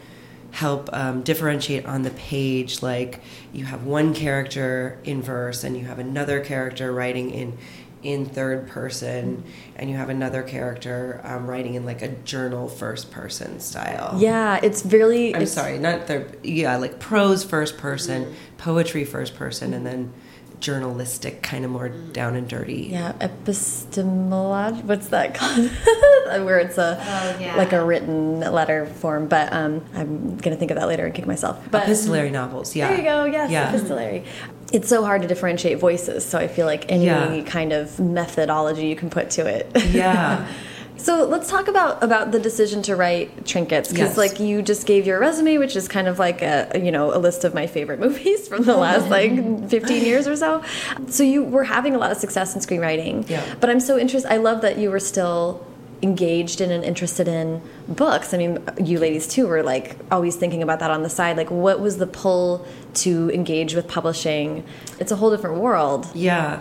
help 0.56 0.88
um, 0.94 1.22
differentiate 1.22 1.84
on 1.84 2.02
the 2.02 2.10
page. 2.10 2.82
Like 2.82 3.20
you 3.52 3.66
have 3.66 3.84
one 3.84 4.14
character 4.14 4.98
in 5.04 5.22
verse, 5.22 5.62
and 5.64 5.76
you 5.76 5.84
have 5.84 5.98
another 5.98 6.40
character 6.40 6.92
writing 6.92 7.30
in 7.30 7.58
in 8.02 8.24
third 8.24 8.68
person, 8.68 9.44
and 9.76 9.90
you 9.90 9.96
have 9.96 10.08
another 10.08 10.42
character 10.42 11.20
um, 11.24 11.46
writing 11.46 11.74
in 11.74 11.84
like 11.84 12.00
a 12.00 12.08
journal 12.08 12.68
first 12.68 13.10
person 13.10 13.60
style. 13.60 14.16
Yeah, 14.18 14.58
it's 14.62 14.84
really. 14.86 15.34
I'm 15.34 15.42
it's, 15.42 15.52
sorry, 15.52 15.78
not 15.78 16.06
third. 16.06 16.38
Yeah, 16.42 16.76
like 16.76 16.98
prose 17.00 17.44
first 17.44 17.76
person, 17.76 18.34
poetry 18.56 19.04
first 19.04 19.34
person, 19.36 19.74
and 19.74 19.84
then 19.86 20.12
journalistic, 20.60 21.42
kind 21.42 21.64
of 21.64 21.70
more 21.70 21.88
down 21.88 22.34
and 22.36 22.48
dirty. 22.48 22.88
Yeah, 22.90 23.12
epistemology. 23.20 24.80
What's 24.82 25.08
that 25.08 25.34
called? 25.34 25.70
Where 26.44 26.58
it's 26.58 26.78
a 26.78 26.96
Oh, 27.00 27.38
yeah. 27.40 27.56
like 27.56 27.72
a 27.72 27.84
written 27.84 28.40
letter 28.40 28.86
form. 28.86 29.28
But 29.28 29.52
um, 29.52 29.84
I'm 29.94 30.36
gonna 30.38 30.56
think 30.56 30.70
of 30.70 30.76
that 30.78 30.88
later 30.88 31.04
and 31.06 31.14
kick 31.14 31.26
myself. 31.26 31.58
But 31.70 31.84
Epistolary 31.84 32.30
novels, 32.30 32.74
yeah. 32.74 32.88
There 32.88 32.98
you 32.98 33.04
go. 33.04 33.24
Yes, 33.26 33.50
Yeah. 33.50 33.68
epistolary. 33.68 34.24
It's 34.72 34.88
so 34.88 35.04
hard 35.04 35.22
to 35.22 35.28
differentiate 35.28 35.78
voices, 35.78 36.24
so 36.24 36.38
I 36.38 36.48
feel 36.48 36.66
like 36.66 36.90
any 36.90 37.04
Yeah. 37.06 37.40
kind 37.42 37.72
of 37.72 38.00
methodology 38.00 38.86
you 38.88 38.96
can 38.96 39.10
put 39.10 39.30
to 39.30 39.46
it. 39.46 39.70
Yeah. 39.90 40.46
So 40.98 41.24
let's 41.26 41.48
talk 41.50 41.68
about 41.68 42.02
about 42.02 42.32
the 42.32 42.38
decision 42.38 42.82
to 42.82 42.96
write 42.96 43.46
trinkets 43.46 43.90
because 43.90 44.10
Yes. 44.10 44.16
like 44.16 44.40
you 44.40 44.62
just 44.62 44.86
gave 44.86 45.06
your 45.06 45.18
resume, 45.20 45.58
which 45.58 45.76
is 45.76 45.88
kind 45.88 46.08
of 46.08 46.18
like 46.18 46.42
a 46.42 46.70
you 46.82 46.90
know 46.90 47.14
a 47.14 47.18
list 47.18 47.44
of 47.44 47.54
my 47.54 47.66
favorite 47.66 48.00
movies 48.06 48.48
from 48.48 48.64
the 48.64 48.76
last 48.76 49.08
like 49.10 49.32
15 49.68 50.04
years 50.04 50.26
or 50.26 50.36
so. 50.36 50.62
So 51.08 51.22
you 51.22 51.42
were 51.44 51.64
having 51.64 51.94
a 51.94 51.98
lot 51.98 52.10
of 52.12 52.16
success 52.18 52.54
in 52.54 52.60
screenwriting. 52.60 53.28
Yeah. 53.28 53.44
But 53.60 53.70
I'm 53.70 53.80
so 53.80 53.98
interested. 53.98 54.32
I 54.32 54.38
love 54.38 54.62
that 54.62 54.78
you 54.78 54.90
were 54.90 55.00
still 55.00 55.64
engaged 56.02 56.60
in 56.60 56.70
and 56.70 56.84
interested 56.84 57.26
in 57.26 57.62
books. 57.88 58.34
I 58.34 58.36
mean, 58.38 58.58
you 58.82 58.98
ladies 58.98 59.26
too 59.26 59.46
were 59.46 59.62
like 59.62 59.96
always 60.10 60.36
thinking 60.36 60.62
about 60.62 60.80
that 60.80 60.90
on 60.90 61.02
the 61.02 61.08
side. 61.08 61.36
Like, 61.36 61.50
what 61.50 61.80
was 61.80 61.96
the 61.98 62.06
pull 62.06 62.66
to 62.94 63.30
engage 63.30 63.74
with 63.74 63.88
publishing? 63.88 64.62
It's 64.98 65.10
a 65.12 65.16
whole 65.16 65.30
different 65.30 65.56
world. 65.60 66.08
Yeah. 66.14 66.60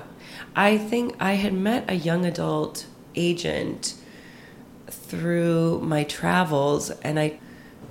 I 0.56 0.78
think 0.78 1.16
I 1.20 1.34
had 1.34 1.54
met 1.54 1.90
a 1.90 1.96
young 1.96 2.26
adult 2.26 2.86
agent 3.16 3.96
through 4.88 5.80
my 5.82 6.04
travels 6.04 6.90
and 6.90 7.20
I 7.20 7.40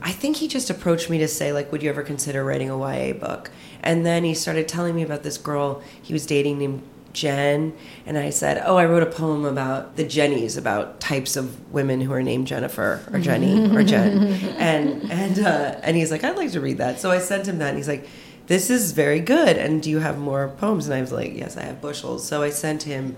I 0.03 0.11
think 0.11 0.37
he 0.37 0.49
just 0.49 0.71
approached 0.71 1.09
me 1.09 1.19
to 1.19 1.29
say 1.29 1.53
like 1.53 1.71
would 1.73 1.83
you 1.83 1.91
ever 1.91 2.03
consider 2.03 2.45
writing 2.45 2.71
a 2.71 2.79
YA 2.79 3.13
book? 3.15 3.51
And 3.83 4.05
then 4.05 4.25
he 4.25 4.35
started 4.35 4.69
telling 4.69 4.95
me 4.95 5.03
about 5.03 5.23
this 5.23 5.39
girl 5.39 5.83
he 6.03 6.13
was 6.13 6.27
dating 6.27 6.59
named 6.59 6.83
Jen 7.13 7.77
and 8.07 8.19
I 8.19 8.31
said, 8.31 8.61
"Oh, 8.67 8.77
I 8.77 8.87
wrote 8.87 9.05
a 9.05 9.07
poem 9.07 9.45
about 9.45 9.95
the 9.97 10.05
Jennies, 10.05 10.57
about 10.57 11.01
types 11.01 11.37
of 11.37 11.73
women 11.73 12.01
who 12.01 12.13
are 12.13 12.23
named 12.23 12.49
Jennifer 12.49 13.01
or 13.13 13.21
Jenny 13.21 13.73
or 13.73 13.85
Jen." 13.85 14.35
And 14.59 15.11
and 15.13 15.39
uh, 15.39 15.79
and 15.85 15.97
he's 15.97 16.11
like, 16.11 16.25
"I'd 16.25 16.37
like 16.37 16.51
to 16.53 16.61
read 16.61 16.79
that." 16.79 16.99
So 16.99 17.13
I 17.13 17.19
sent 17.19 17.47
him 17.47 17.59
that 17.59 17.69
and 17.69 17.77
he's 17.77 17.87
like, 17.87 18.09
this 18.47 18.71
is 18.71 18.93
very 18.93 19.21
good. 19.21 19.57
And 19.57 19.83
do 19.83 19.91
you 19.91 20.01
have 20.01 20.19
more 20.19 20.49
poems? 20.49 20.87
And 20.87 20.95
I 20.95 21.01
was 21.01 21.13
like, 21.13 21.35
yes, 21.35 21.57
I 21.57 21.63
have 21.63 21.81
bushels. 21.81 22.27
So 22.27 22.43
I 22.43 22.51
sent 22.51 22.83
him 22.83 23.17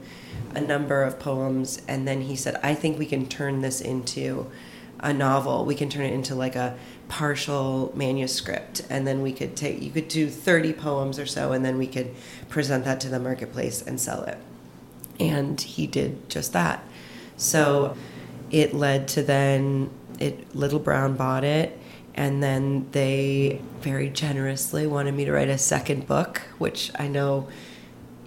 a 0.55 0.61
number 0.61 1.03
of 1.03 1.19
poems. 1.19 1.83
And 1.89 2.07
then 2.07 2.23
he 2.23 2.37
said, 2.37 2.59
I 2.63 2.75
think 2.75 2.99
we 2.99 3.07
can 3.07 3.27
turn 3.27 3.61
this 3.61 3.81
into 3.81 4.51
a 5.01 5.13
novel. 5.13 5.65
We 5.65 5.75
can 5.75 5.89
turn 5.89 6.05
it 6.05 6.13
into 6.13 6.35
like 6.35 6.57
a 6.57 6.77
partial 7.09 7.93
manuscript. 7.95 8.83
And 8.89 9.07
then 9.07 9.23
we 9.23 9.33
could 9.33 9.57
take, 9.57 9.83
you 9.83 9.91
could 9.91 10.09
do 10.09 10.29
30 10.29 10.73
poems 10.73 11.19
or 11.19 11.27
so, 11.27 11.53
and 11.53 11.65
then 11.65 11.79
we 11.79 11.87
could 11.87 12.15
present 12.49 12.85
that 12.85 13.01
to 13.01 13.09
the 13.09 13.19
marketplace 13.19 13.83
and 13.83 14.01
sell 14.01 14.23
it. 14.25 14.39
And 15.21 15.61
he 15.61 15.87
did 15.87 16.29
just 16.29 16.53
that. 16.53 16.83
So 17.37 17.97
it 18.51 18.75
led 18.75 19.09
to 19.09 19.23
then, 19.23 19.91
it 20.19 20.55
Little 20.55 20.79
Brown 20.79 21.17
bought 21.17 21.45
it 21.45 21.79
and 22.17 22.43
then 22.43 22.89
they 22.93 23.61
very 23.81 24.09
generously 24.09 24.87
wanted 24.87 25.15
me 25.15 25.25
to 25.27 25.33
write 25.33 25.49
a 25.49 25.59
second 25.59 26.07
book 26.07 26.41
which 26.59 26.91
i 26.99 27.07
know 27.07 27.47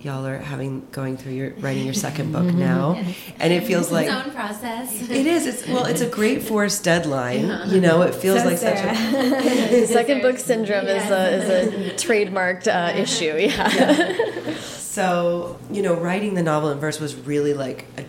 y'all 0.02 0.26
are 0.26 0.38
having 0.38 0.88
going 0.92 1.18
through 1.18 1.34
your 1.34 1.50
writing 1.56 1.84
your 1.86 1.94
second 1.94 2.32
book 2.32 2.46
now. 2.54 3.04
And 3.40 3.54
it 3.54 3.64
feels 3.66 3.92
like 3.92 4.08
its 4.08 4.26
own 4.28 4.32
process. 4.34 5.10
it 5.10 5.26
is. 5.26 5.46
It's 5.46 5.68
well 5.68 5.86
it's 5.86 6.02
a 6.02 6.08
great 6.10 6.42
forced 6.44 6.84
deadline. 6.84 7.70
You 7.70 7.82
know 7.82 8.02
it 8.04 8.16
feels 8.16 8.42
So 8.42 8.46
like 8.48 8.58
such 8.58 8.80
a 8.84 9.88
Second 10.00 10.22
book 10.22 10.38
syndrome 10.40 10.88
is 10.88 11.10
a, 11.10 11.30
is 11.38 11.50
a 11.50 12.08
trademarked 12.08 12.68
uh, 12.68 12.98
issue. 12.98 13.36
Yeah. 13.38 14.56
so 14.60 15.58
you 15.72 15.82
know 15.82 15.94
writing 15.96 16.34
the 16.34 16.44
novel 16.44 16.70
in 16.72 16.80
verse 16.80 17.00
was 17.00 17.16
really 17.16 17.54
like 17.54 17.86
a 17.98 18.06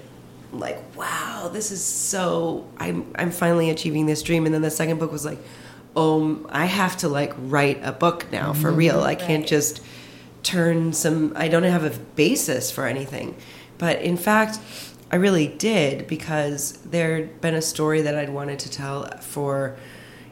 like 0.53 0.79
wow 0.97 1.49
this 1.53 1.71
is 1.71 1.83
so 1.85 2.67
i'm 2.79 3.09
i'm 3.15 3.31
finally 3.31 3.71
achieving 3.71 4.07
this 4.07 4.23
dream. 4.23 4.47
And 4.47 4.55
then 4.55 4.63
the 4.63 4.71
second 4.71 4.99
book 4.99 5.13
was 5.13 5.25
like 5.25 5.39
oh 5.97 6.45
i 6.51 6.67
have 6.67 6.97
to 6.99 7.09
like 7.09 7.33
write 7.39 7.81
a 7.85 7.93
book 7.93 8.27
now 8.33 8.53
for 8.53 8.71
real. 8.71 9.01
I 9.03 9.15
can't 9.15 9.43
Right. 9.43 9.49
just 9.49 9.81
turn 10.43 10.93
some 10.93 11.33
i 11.37 11.49
don't 11.49 11.63
have 11.63 11.85
a 11.85 11.99
basis 12.15 12.71
for 12.71 12.87
anything 12.87 13.37
but 13.79 14.01
in 14.01 14.17
fact 14.17 14.59
i 15.11 15.17
really 15.17 15.47
did 15.47 16.07
because 16.07 16.73
there'd 16.85 17.41
been 17.41 17.55
a 17.55 17.63
story 17.63 18.01
that 18.01 18.15
i'd 18.15 18.31
wanted 18.31 18.59
to 18.59 18.71
tell 18.71 19.07
for 19.19 19.77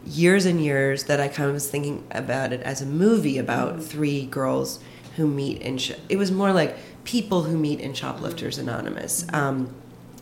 years 0.08 0.46
and 0.46 0.62
years 0.62 1.04
that 1.04 1.20
I 1.20 1.28
kind 1.28 1.48
of 1.48 1.54
was 1.54 1.68
thinking 1.68 2.06
about 2.10 2.52
it 2.52 2.62
as 2.62 2.80
a 2.80 2.86
movie 2.86 3.38
about 3.38 3.82
three 3.82 4.26
girls 4.26 4.80
who 5.16 5.26
meet 5.26 5.60
in. 5.60 5.78
Sh- 5.78 5.92
it 6.08 6.16
was 6.16 6.30
more 6.30 6.52
like 6.52 6.76
people 7.04 7.42
who 7.42 7.56
meet 7.56 7.80
in 7.80 7.94
Shoplifters 7.94 8.58
Anonymous. 8.58 9.26
Um, 9.32 9.74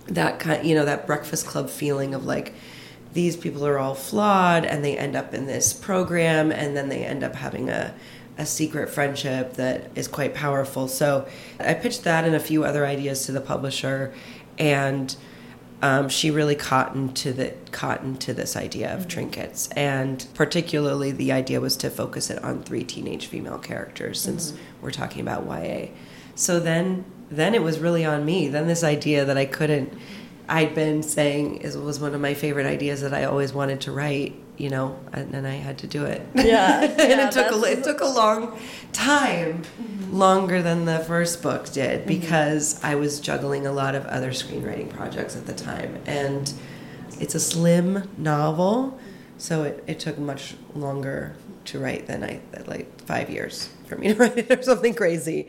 that 0.06 0.38
kind, 0.38 0.66
you 0.66 0.74
know, 0.74 0.84
that 0.84 1.06
Breakfast 1.06 1.46
Club 1.46 1.68
feeling 1.68 2.14
of 2.14 2.24
like 2.24 2.54
these 3.12 3.36
people 3.36 3.66
are 3.66 3.78
all 3.78 3.94
flawed 3.94 4.64
and 4.64 4.84
they 4.84 4.96
end 4.96 5.16
up 5.16 5.34
in 5.34 5.46
this 5.46 5.72
program 5.72 6.52
and 6.52 6.76
then 6.76 6.88
they 6.88 7.04
end 7.04 7.24
up 7.24 7.34
having 7.34 7.68
a 7.70 7.94
a 8.38 8.46
secret 8.46 8.90
friendship 8.90 9.54
that 9.54 9.90
is 9.94 10.08
quite 10.08 10.34
powerful. 10.34 10.88
So 10.88 11.26
I 11.58 11.74
pitched 11.74 12.04
that 12.04 12.24
and 12.24 12.34
a 12.34 12.40
few 12.40 12.64
other 12.64 12.86
ideas 12.86 13.26
to 13.26 13.32
the 13.32 13.40
publisher, 13.40 14.12
and 14.58 15.14
um, 15.82 16.08
she 16.08 16.30
really 16.30 16.54
cottoned 16.54 17.16
to 17.16 17.32
the 17.32 17.54
cottoned 17.70 18.20
to 18.22 18.32
this 18.34 18.56
idea 18.56 18.94
of 18.94 19.08
trinkets, 19.08 19.68
and 19.72 20.26
particularly 20.34 21.12
the 21.12 21.32
idea 21.32 21.60
was 21.60 21.76
to 21.78 21.90
focus 21.90 22.30
it 22.30 22.42
on 22.42 22.62
three 22.62 22.84
teenage 22.84 23.26
female 23.26 23.58
characters, 23.58 24.20
since 24.20 24.54
we're 24.80 24.90
talking 24.90 25.20
about 25.20 25.44
YA. 25.46 25.88
So 26.34 26.60
then, 26.60 27.04
then 27.30 27.54
it 27.54 27.62
was 27.62 27.78
really 27.78 28.04
on 28.04 28.24
me. 28.24 28.48
Then 28.48 28.66
this 28.66 28.84
idea 28.84 29.24
that 29.24 29.36
I 29.36 29.46
couldn't, 29.46 29.92
I'd 30.48 30.74
been 30.74 31.02
saying 31.02 31.58
is 31.58 31.76
was 31.76 32.00
one 32.00 32.14
of 32.14 32.20
my 32.20 32.34
favorite 32.34 32.66
ideas 32.66 33.00
that 33.02 33.12
I 33.12 33.24
always 33.24 33.52
wanted 33.52 33.80
to 33.82 33.92
write. 33.92 34.34
You 34.58 34.70
know, 34.70 34.98
and, 35.12 35.34
and 35.34 35.46
I 35.46 35.54
had 35.56 35.76
to 35.78 35.86
do 35.86 36.04
it. 36.06 36.22
Yeah, 36.34 36.80
and 36.84 36.98
yeah, 36.98 37.26
it 37.28 37.32
took 37.32 37.52
a, 37.52 37.62
it 37.64 37.84
took 37.84 38.00
a 38.00 38.06
long 38.06 38.58
time, 38.92 39.62
longer 40.10 40.62
than 40.62 40.86
the 40.86 41.00
first 41.00 41.42
book 41.42 41.70
did, 41.72 42.00
Mm-hmm. 42.00 42.08
because 42.08 42.82
I 42.82 42.94
was 42.94 43.20
juggling 43.20 43.66
a 43.66 43.72
lot 43.72 43.94
of 43.94 44.06
other 44.06 44.30
screenwriting 44.30 44.88
projects 44.88 45.36
at 45.36 45.46
the 45.46 45.52
time, 45.52 45.98
and 46.06 46.52
it's 47.20 47.34
a 47.34 47.40
slim 47.40 48.08
novel, 48.16 48.98
so 49.38 49.64
it, 49.64 49.84
it 49.86 50.00
took 50.00 50.18
much 50.18 50.54
longer 50.74 51.34
to 51.66 51.78
write 51.78 52.06
than 52.06 52.24
I 52.24 52.40
like 52.66 53.00
five 53.02 53.28
years 53.28 53.68
for 53.86 53.96
me 53.96 54.08
to 54.08 54.14
write 54.20 54.38
it 54.38 54.50
or 54.58 54.62
something 54.62 54.94
crazy. 54.94 55.48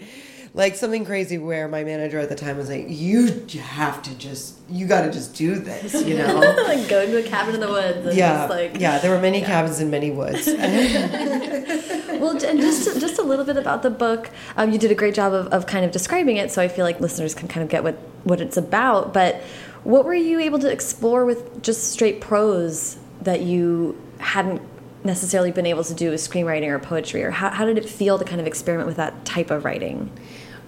Like 0.58 0.76
something 0.76 1.06
crazy 1.06 1.38
where 1.38 1.68
my 1.68 1.84
manager 1.84 2.18
at 2.18 2.30
the 2.30 2.36
time 2.36 2.58
was 2.58 2.68
like, 2.68 2.86
"You 2.90 3.28
have 3.60 4.02
to 4.02 4.18
just, 4.18 4.58
you 4.68 4.88
got 4.88 5.02
to 5.02 5.12
just 5.12 5.36
do 5.36 5.56
this," 5.56 5.94
you 6.04 6.18
know. 6.18 6.40
like 6.68 6.90
go 6.90 7.06
to 7.06 7.18
a 7.18 7.24
cabin 7.24 7.54
in 7.54 7.62
the 7.62 7.68
woods. 7.68 8.08
And 8.08 8.18
yeah, 8.18 8.48
like, 8.48 8.80
yeah. 8.80 8.98
There 8.98 9.12
were 9.12 9.22
many 9.22 9.42
cabins 9.42 9.80
in 9.80 9.92
many 9.92 10.10
woods. 10.10 10.48
Well, 12.18 12.32
and 12.44 12.60
just 12.60 13.00
just 13.00 13.20
a 13.20 13.22
little 13.22 13.46
bit 13.46 13.58
about 13.58 13.84
the 13.84 13.92
book. 13.92 14.32
Um, 14.56 14.72
you 14.72 14.80
did 14.80 14.90
a 14.90 14.96
great 14.96 15.14
job 15.14 15.34
of, 15.34 15.48
of 15.48 15.68
kind 15.68 15.86
of 15.86 15.92
describing 15.92 16.38
it, 16.38 16.52
so 16.52 16.62
I 16.62 16.68
feel 16.68 16.84
like 16.84 17.00
listeners 17.00 17.36
can 17.36 17.48
kind 17.48 17.64
of 17.64 17.70
get 17.70 17.84
what 17.84 17.96
what 18.24 18.42
it's 18.42 18.58
about. 18.58 19.14
But 19.14 19.36
what 19.84 20.06
were 20.06 20.16
you 20.16 20.40
able 20.40 20.58
to 20.60 20.72
explore 20.72 21.26
with 21.26 21.62
just 21.62 21.92
straight 21.92 22.20
prose 22.20 22.98
that 23.22 23.42
you 23.42 23.96
hadn't 24.18 24.62
necessarily 25.04 25.52
been 25.52 25.66
able 25.66 25.84
to 25.84 25.94
do 25.94 26.10
with 26.10 26.20
screenwriting 26.20 26.68
or 26.70 26.80
poetry, 26.80 27.24
or 27.24 27.32
how, 27.32 27.52
how 27.52 27.66
did 27.66 27.78
it 27.78 27.88
feel 27.88 28.18
to 28.18 28.26
kind 28.26 28.42
of 28.42 28.48
experiment 28.48 28.88
with 28.88 28.98
that 28.98 29.24
type 29.26 29.52
of 29.52 29.64
writing? 29.64 30.12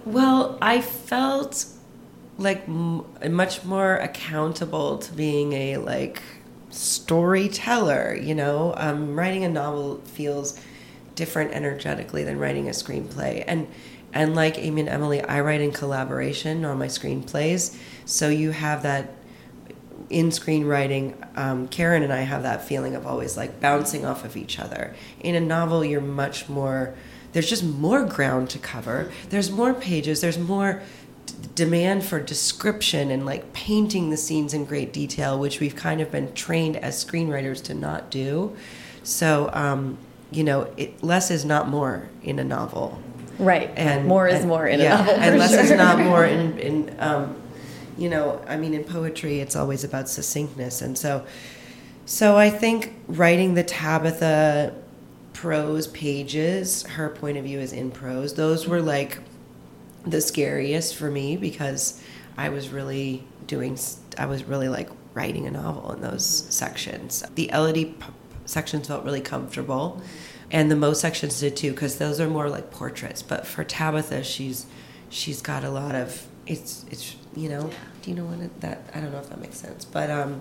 Well, 0.04 0.58
I 0.60 0.80
felt 0.80 1.66
like 2.38 2.66
much 2.66 3.64
more 3.64 3.96
accountable 3.96 4.98
to 4.98 5.12
being 5.12 5.52
a 5.52 5.76
like 5.76 6.22
storyteller. 6.70 8.14
You 8.14 8.34
know, 8.34 8.74
um, 8.76 9.18
writing 9.18 9.44
a 9.44 9.48
novel 9.48 10.00
feels 10.04 10.58
different 11.14 11.52
energetically 11.52 12.24
than 12.24 12.38
writing 12.38 12.68
a 12.68 12.72
screenplay, 12.72 13.44
and 13.46 13.68
and 14.12 14.34
like 14.34 14.58
Amy 14.58 14.80
and 14.80 14.90
Emily, 14.90 15.22
I 15.22 15.40
write 15.40 15.60
in 15.60 15.72
collaboration 15.72 16.64
on 16.64 16.78
my 16.78 16.86
screenplays, 16.86 17.76
so 18.06 18.28
you 18.28 18.50
have 18.50 18.82
that 18.82 19.14
in 20.08 20.30
screenwriting, 20.30 21.38
um, 21.38 21.68
Karen 21.68 22.02
and 22.02 22.12
I 22.12 22.22
have 22.22 22.42
that 22.42 22.64
feeling 22.64 22.96
of 22.96 23.06
always 23.06 23.36
like 23.36 23.60
bouncing 23.60 24.04
off 24.04 24.24
of 24.24 24.36
each 24.36 24.58
other. 24.58 24.94
In 25.20 25.36
a 25.36 25.40
novel, 25.40 25.84
you're 25.84 26.00
much 26.00 26.48
more, 26.48 26.94
there's 27.32 27.48
just 27.48 27.62
more 27.64 28.04
ground 28.04 28.50
to 28.50 28.58
cover. 28.58 29.10
There's 29.28 29.50
more 29.50 29.72
pages, 29.74 30.20
there's 30.20 30.38
more 30.38 30.82
demand 31.54 32.04
for 32.04 32.20
description 32.20 33.10
and 33.10 33.24
like 33.24 33.52
painting 33.52 34.10
the 34.10 34.16
scenes 34.16 34.52
in 34.54 34.64
great 34.64 34.92
detail, 34.92 35.38
which 35.38 35.60
we've 35.60 35.76
kind 35.76 36.00
of 36.00 36.10
been 36.10 36.32
trained 36.34 36.76
as 36.76 37.02
screenwriters 37.04 37.62
to 37.64 37.74
not 37.74 38.10
do. 38.10 38.56
So, 39.02 39.50
um, 39.52 39.98
you 40.30 40.44
know, 40.44 40.72
it, 40.76 41.02
less 41.02 41.30
is 41.30 41.44
not 41.44 41.68
more 41.68 42.08
in 42.22 42.38
a 42.38 42.44
novel 42.44 43.00
Right. 43.38 43.70
and 43.76 44.06
more 44.06 44.28
is 44.28 44.40
and- 44.40 44.48
more 44.48 44.66
in 44.66 44.80
yeah, 44.80 44.96
a 45.02 45.06
novel. 45.06 45.14
and 45.22 45.38
less 45.38 45.54
is 45.54 45.70
not 45.72 45.98
more 45.98 46.24
in 46.24 46.58
in 46.68 46.96
um, 46.98 47.36
you 47.98 48.08
know 48.08 48.40
i 48.48 48.56
mean 48.56 48.72
in 48.72 48.84
poetry 48.84 49.40
it's 49.40 49.54
always 49.56 49.82
about 49.84 50.08
succinctness 50.08 50.80
and 50.80 50.96
so 50.96 51.24
so 52.06 52.36
i 52.36 52.48
think 52.48 52.94
writing 53.08 53.54
the 53.54 53.62
tabitha 53.64 54.72
prose 55.40 55.86
pages 55.86 56.82
her 56.82 57.08
point 57.08 57.38
of 57.38 57.44
view 57.44 57.58
is 57.58 57.72
in 57.72 57.90
prose 57.90 58.34
those 58.34 58.66
were 58.66 58.82
like 58.82 59.18
the 60.06 60.20
scariest 60.20 60.94
for 60.94 61.10
me 61.10 61.36
because 61.36 62.02
i 62.36 62.48
was 62.48 62.68
really 62.68 63.24
doing 63.46 63.78
I 64.18 64.26
was 64.26 64.44
really 64.44 64.68
like 64.68 64.90
writing 65.14 65.46
a 65.46 65.50
novel 65.50 65.92
in 65.92 66.02
those 66.02 66.26
sections 66.26 67.24
the 67.36 67.50
elodie 67.52 67.86
p- 67.86 68.06
sections 68.44 68.88
felt 68.88 69.04
really 69.04 69.22
comfortable 69.22 70.02
and 70.50 70.70
the 70.70 70.76
most 70.76 71.00
sections 71.00 71.40
did 71.40 71.56
too 71.56 71.70
because 71.70 71.96
those 71.96 72.20
are 72.20 72.28
more 72.28 72.50
like 72.50 72.70
portraits 72.70 73.22
but 73.22 73.46
for 73.46 73.64
tabitha 73.64 74.22
she's 74.22 74.66
she's 75.08 75.40
got 75.40 75.64
a 75.64 75.70
lot 75.70 75.94
of 75.94 76.26
it's 76.46 76.84
it's 76.90 77.16
you 77.36 77.48
know. 77.48 77.68
Yeah. 77.68 77.76
Do 78.02 78.10
you 78.10 78.16
know 78.16 78.24
what 78.24 78.40
it, 78.40 78.60
that? 78.60 78.82
I 78.94 79.00
don't 79.00 79.12
know 79.12 79.18
if 79.18 79.28
that 79.28 79.40
makes 79.40 79.56
sense, 79.56 79.84
but 79.84 80.10
um, 80.10 80.40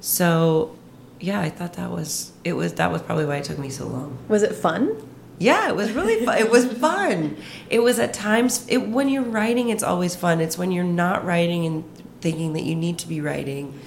so 0.00 0.76
yeah, 1.24 1.40
I 1.40 1.48
thought 1.48 1.74
that 1.74 1.90
was 1.90 2.32
it 2.44 2.52
was 2.52 2.74
that 2.74 2.92
was 2.92 3.00
probably 3.00 3.24
why 3.24 3.36
it 3.36 3.44
took 3.44 3.58
me 3.58 3.70
so 3.70 3.86
long. 3.86 4.18
Was 4.28 4.42
it 4.42 4.54
fun? 4.54 5.08
Yeah, 5.38 5.68
it 5.68 5.74
was 5.74 5.90
really 5.92 6.24
fun. 6.24 6.38
It 6.38 6.50
was 6.50 6.66
fun. 6.66 7.36
It 7.70 7.80
was 7.80 7.98
at 7.98 8.12
times 8.12 8.66
it, 8.68 8.78
when 8.88 9.08
you're 9.08 9.22
writing, 9.22 9.70
it's 9.70 9.82
always 9.82 10.14
fun. 10.14 10.40
It's 10.40 10.58
when 10.58 10.70
you're 10.70 10.84
not 10.84 11.24
writing 11.24 11.64
and 11.64 11.84
thinking 12.20 12.52
that 12.52 12.62
you 12.62 12.74
need 12.74 12.98
to 12.98 13.08
be 13.08 13.20
writing 13.20 13.78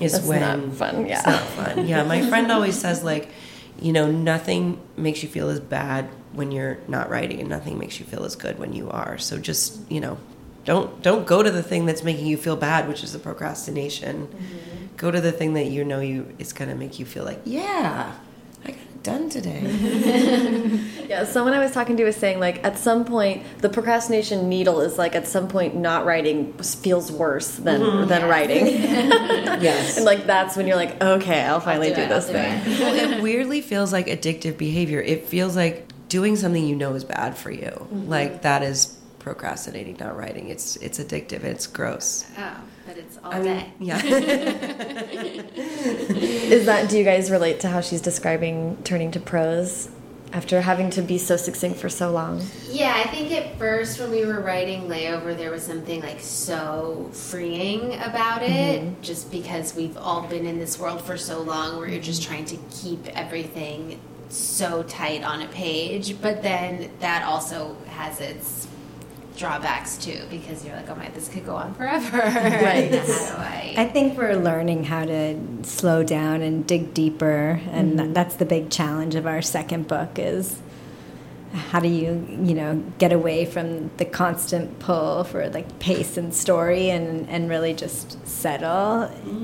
is 0.00 0.12
That's 0.12 0.26
when 0.26 0.40
not 0.40 0.74
fun, 0.74 1.06
yeah. 1.06 1.18
it's 1.18 1.26
not 1.26 1.42
fun. 1.42 1.86
Yeah, 1.86 2.02
my 2.02 2.28
friend 2.28 2.50
always 2.50 2.78
says 2.78 3.04
like, 3.04 3.28
you 3.80 3.92
know, 3.92 4.10
nothing 4.10 4.80
makes 4.96 5.22
you 5.22 5.28
feel 5.28 5.48
as 5.50 5.60
bad 5.60 6.08
when 6.32 6.50
you're 6.50 6.78
not 6.88 7.08
writing, 7.08 7.38
and 7.38 7.48
nothing 7.48 7.78
makes 7.78 8.00
you 8.00 8.06
feel 8.06 8.24
as 8.24 8.34
good 8.34 8.58
when 8.58 8.72
you 8.72 8.90
are. 8.90 9.16
So 9.18 9.38
just 9.38 9.78
you 9.88 10.00
know, 10.00 10.18
don't 10.64 11.00
don't 11.02 11.24
go 11.24 11.40
to 11.40 11.50
the 11.52 11.62
thing 11.62 11.86
that's 11.86 12.02
making 12.02 12.26
you 12.26 12.36
feel 12.36 12.56
bad, 12.56 12.88
which 12.88 13.04
is 13.04 13.12
the 13.12 13.20
procrastination. 13.20 14.26
Mm-hmm. 14.26 14.73
Go 14.96 15.10
to 15.10 15.20
the 15.20 15.32
thing 15.32 15.54
that 15.54 15.66
you 15.66 15.84
know 15.84 16.00
you 16.00 16.34
is 16.38 16.52
gonna 16.52 16.74
make 16.74 16.98
you 16.98 17.04
feel 17.04 17.24
like, 17.24 17.40
yeah, 17.44 18.14
I 18.64 18.70
got 18.70 18.78
it 18.78 19.02
done 19.02 19.28
today. 19.28 20.80
Yeah, 21.04 21.24
someone 21.24 21.52
I 21.52 21.58
was 21.58 21.72
talking 21.72 21.98
to 21.98 22.04
was 22.04 22.16
saying 22.16 22.40
like 22.40 22.64
at 22.64 22.78
some 22.78 23.04
point 23.04 23.44
the 23.58 23.68
procrastination 23.68 24.48
needle 24.48 24.80
is 24.80 24.96
like 24.96 25.14
at 25.14 25.26
some 25.26 25.48
point 25.48 25.76
not 25.76 26.06
writing 26.06 26.54
feels 26.54 27.12
worse 27.12 27.56
than 27.56 27.82
mm-hmm. 27.82 28.08
than 28.08 28.28
writing, 28.28 28.66
yes. 28.66 29.96
and 29.98 30.06
like 30.06 30.26
that's 30.26 30.56
when 30.56 30.66
you're 30.66 30.76
like 30.76 31.00
okay 31.02 31.42
I'll 31.42 31.60
finally 31.60 31.90
do 31.90 31.96
do, 31.96 32.00
it, 32.02 32.08
this 32.08 32.26
I'll 32.26 32.32
do 32.32 32.38
thing. 32.38 32.72
it. 32.72 32.80
well, 32.80 32.94
it 33.18 33.22
weirdly 33.22 33.60
feels 33.60 33.92
like 33.92 34.06
addictive 34.06 34.56
behavior. 34.56 35.00
It 35.00 35.26
feels 35.26 35.54
like 35.54 35.86
doing 36.08 36.36
something 36.36 36.66
you 36.66 36.76
know 36.76 36.94
is 36.94 37.04
bad 37.04 37.36
for 37.36 37.50
you. 37.50 37.66
Mm-hmm. 37.66 38.08
Like 38.08 38.42
that 38.42 38.62
is 38.62 38.98
procrastinating, 39.18 39.96
not 39.98 40.16
writing. 40.16 40.48
It's 40.48 40.76
it's 40.76 40.98
addictive. 40.98 41.44
It's 41.44 41.66
gross. 41.66 42.24
Oh, 42.38 42.56
but 42.86 42.96
it's 42.98 43.18
all 43.22 43.32
I 43.32 43.42
day. 43.42 43.72
yeah. 43.78 44.02
Is 45.54 46.66
that 46.66 46.90
do 46.90 46.98
you 46.98 47.04
guys 47.04 47.30
relate 47.30 47.60
to 47.60 47.68
how 47.68 47.80
she's 47.80 48.00
describing 48.00 48.76
turning 48.84 49.10
to 49.12 49.20
prose 49.20 49.88
after 50.32 50.60
having 50.60 50.90
to 50.90 51.00
be 51.00 51.16
so 51.16 51.36
succinct 51.36 51.78
for 51.78 51.88
so 51.88 52.10
long? 52.10 52.42
Yeah, 52.68 52.92
I 52.96 53.08
think 53.08 53.30
at 53.32 53.56
first 53.56 54.00
when 54.00 54.10
we 54.10 54.26
were 54.26 54.40
writing 54.40 54.82
Layover, 54.82 55.36
there 55.36 55.50
was 55.50 55.62
something 55.62 56.02
like 56.02 56.20
so 56.20 57.08
freeing 57.12 57.94
about 57.94 58.42
it, 58.42 58.82
mm-hmm. 58.82 59.00
just 59.00 59.30
because 59.30 59.74
we've 59.76 59.96
all 59.96 60.26
been 60.26 60.44
in 60.44 60.58
this 60.58 60.78
world 60.78 61.00
for 61.02 61.16
so 61.16 61.40
long 61.40 61.78
where 61.78 61.88
you're 61.88 62.02
just 62.02 62.22
mm-hmm. 62.22 62.32
trying 62.32 62.44
to 62.46 62.58
keep 62.70 63.06
everything 63.16 64.00
so 64.28 64.82
tight 64.82 65.22
on 65.22 65.40
a 65.42 65.48
page. 65.48 66.20
But 66.20 66.42
then 66.42 66.90
that 66.98 67.22
also 67.24 67.76
has 67.88 68.20
its 68.20 68.66
drawbacks 69.36 69.96
too, 69.96 70.20
because 70.30 70.64
you're 70.64 70.76
like, 70.76 70.88
oh 70.88 70.94
my, 70.94 71.08
this 71.10 71.28
could 71.28 71.44
go 71.44 71.56
on 71.56 71.74
forever. 71.74 72.18
Right. 72.18 72.94
How 72.94 73.04
do 73.06 73.36
I? 73.38 73.74
I 73.76 73.84
think 73.88 74.16
we're 74.16 74.36
learning 74.36 74.84
how 74.84 75.04
to 75.04 75.38
slow 75.62 76.02
down 76.04 76.40
and 76.42 76.66
dig 76.66 76.94
deeper, 76.94 77.60
and 77.70 77.98
Mm-hmm. 77.98 78.12
that's 78.12 78.36
the 78.36 78.44
big 78.46 78.70
challenge 78.70 79.14
of 79.14 79.26
our 79.26 79.42
second 79.42 79.88
book 79.88 80.18
is 80.18 80.60
how 81.70 81.78
do 81.78 81.86
you 81.88 82.26
you 82.42 82.52
know 82.54 82.82
get 82.98 83.12
away 83.12 83.44
from 83.44 83.88
the 83.98 84.04
constant 84.04 84.76
pull 84.80 85.22
for 85.22 85.48
like 85.50 85.78
pace 85.78 86.16
and 86.16 86.34
story 86.34 86.90
and 86.90 87.28
and 87.28 87.48
really 87.48 87.72
just 87.72 88.26
settle 88.26 89.02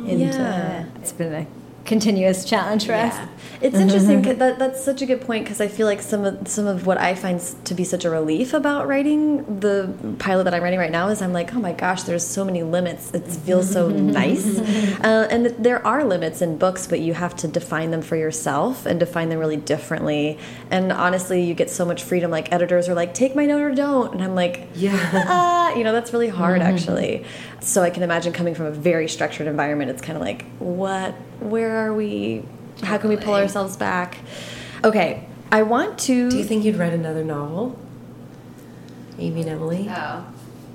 into 0.09 0.25
Yeah. 0.37 0.87
it's 0.97 1.13
been 1.13 1.33
a 1.33 1.47
continuous 1.95 2.39
challenge 2.53 2.83
for 2.87 2.95
us 3.07 3.15
Yeah. 3.15 3.27
It's 3.67 3.77
interesting 3.85 4.23
'cause 4.25 4.39
that 4.45 4.59
that's 4.63 4.81
such 4.91 5.01
a 5.03 5.07
good 5.11 5.21
point 5.29 5.45
because 5.45 5.61
I 5.61 5.69
feel 5.77 5.87
like 5.93 6.01
some 6.13 6.23
of 6.29 6.35
some 6.57 6.67
of 6.75 6.87
what 6.89 6.99
I 7.09 7.11
find 7.25 7.39
to 7.69 7.75
be 7.81 7.85
such 7.95 8.05
a 8.09 8.11
relief 8.19 8.55
about 8.55 8.83
writing 8.91 9.25
the 9.65 9.77
pilot 10.19 10.45
that 10.45 10.55
I'm 10.57 10.63
writing 10.67 10.79
right 10.85 10.95
now 11.01 11.07
is 11.09 11.21
I'm 11.21 11.35
like, 11.41 11.49
oh 11.57 11.61
my 11.69 11.75
gosh, 11.85 12.01
there's 12.09 12.27
so 12.37 12.43
many 12.51 12.63
limits. 12.77 13.03
It 13.19 13.27
feels 13.47 13.67
so 13.71 13.83
nice, 14.21 14.47
uh, 15.09 15.27
and 15.35 15.43
there 15.67 15.81
are 15.93 16.03
limits 16.15 16.39
in 16.41 16.51
books, 16.65 16.83
but 16.93 17.01
you 17.07 17.13
have 17.25 17.35
to 17.43 17.47
define 17.49 17.91
them 17.95 18.03
for 18.11 18.17
yourself 18.25 18.87
and 18.89 18.99
define 19.07 19.29
them 19.31 19.39
really 19.45 19.61
differently. 19.75 20.39
And 20.71 20.85
honestly, 21.07 21.39
you 21.49 21.53
get 21.63 21.69
so 21.71 21.85
much 21.85 22.01
freedom. 22.11 22.31
Like 22.39 22.47
editors 22.57 22.89
are 22.89 22.95
like, 23.03 23.13
take 23.23 23.33
my 23.41 23.45
note 23.51 23.61
or 23.69 23.75
don't, 23.75 24.11
and 24.15 24.23
I'm 24.27 24.35
like, 24.43 24.57
Yeah. 24.75 24.97
ah, 25.29 25.75
you 25.77 25.85
know, 25.85 25.93
that's 25.93 26.13
really 26.15 26.33
hard 26.41 26.63
actually. 26.63 27.25
So 27.61 27.83
I 27.83 27.91
can 27.91 28.03
imagine 28.03 28.33
coming 28.33 28.55
from 28.55 28.67
a 28.67 28.77
very 28.91 29.07
structured 29.17 29.47
environment, 29.55 29.91
it's 29.91 30.01
kind 30.09 30.17
of 30.17 30.23
like, 30.23 30.41
what, 30.61 31.15
where 31.41 31.87
are 31.87 31.95
we? 31.95 32.45
How 32.83 32.99
can 32.99 33.11
we 33.11 33.17
pull 33.17 33.35
ourselves 33.35 33.77
back? 33.77 34.19
Okay, 34.85 35.27
I 35.53 35.63
want 35.63 35.99
to. 36.01 36.31
Do 36.31 36.39
you 36.39 36.45
think 36.45 36.65
you'd 36.65 36.77
write 36.77 36.93
another 36.93 37.25
novel? 37.25 37.79
Amy 39.19 39.43
and 39.43 39.51
Emily? 39.51 39.87
oh. 39.91 40.27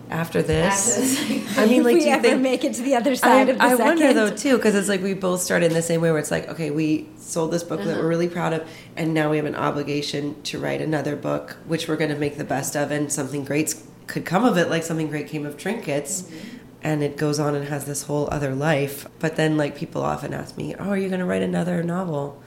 After 0.08 0.44
this? 0.44 1.00
After 1.00 1.34
this. 1.34 1.58
I 1.58 1.66
mean, 1.66 1.84
like, 1.88 1.98
do 1.98 2.04
you 2.06 2.12
ever 2.12 2.22
think. 2.22 2.42
make 2.42 2.64
it 2.64 2.76
to 2.76 2.84
the 2.84 2.94
other 2.96 3.12
I, 3.12 3.16
side 3.16 3.50
of 3.50 3.58
the 3.58 3.64
I 3.64 3.70
second 3.72 3.86
wonder 3.86 4.14
though 4.14 4.36
too 4.36 4.56
because 4.58 4.76
it's 4.76 4.88
like 4.88 5.02
we 5.02 5.16
both 5.16 5.42
started 5.42 5.66
in 5.66 5.74
the 5.74 5.82
same 5.82 6.00
way 6.00 6.12
where 6.12 6.20
it's 6.20 6.30
like 6.30 6.48
okay 6.48 6.70
we 6.70 7.10
sold 7.18 7.50
this 7.52 7.64
book 7.64 7.80
Uh-huh. 7.80 7.90
that 7.90 7.98
we're 7.98 8.08
really 8.08 8.28
proud 8.30 8.54
of 8.54 8.70
and 8.96 9.16
now 9.16 9.32
we 9.32 9.38
have 9.38 9.48
an 9.48 9.56
obligation 9.56 10.40
to 10.44 10.60
write 10.60 10.80
another 10.80 11.16
book 11.16 11.58
which 11.66 11.88
we're 11.88 11.96
going 11.96 12.12
to 12.12 12.20
make 12.20 12.38
the 12.38 12.44
best 12.44 12.76
of 12.76 12.92
and 12.92 13.12
something 13.12 13.44
great 13.44 13.74
could 14.06 14.26
come 14.26 14.46
of 14.46 14.60
it 14.60 14.70
like 14.70 14.84
something 14.84 15.08
great 15.08 15.28
came 15.28 15.44
of 15.44 15.58
trinkets 15.58 16.22
Mm-hmm. 16.22 16.52
And 16.86 17.02
it 17.04 17.18
goes 17.18 17.38
on 17.40 17.56
and 17.56 17.66
has 17.68 17.84
this 17.86 18.04
whole 18.04 18.28
other 18.32 18.54
life 18.54 19.08
but 19.20 19.36
then 19.36 19.58
like 19.58 19.76
people 19.76 20.02
often 20.04 20.34
ask 20.34 20.56
me 20.56 20.76
oh 20.76 20.90
are 20.90 20.98
you 20.98 21.10
going 21.10 21.20
to 21.20 21.26
write 21.26 21.42
another 21.42 21.82
novel 21.84 22.42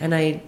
and 0.00 0.14
I 0.14 0.42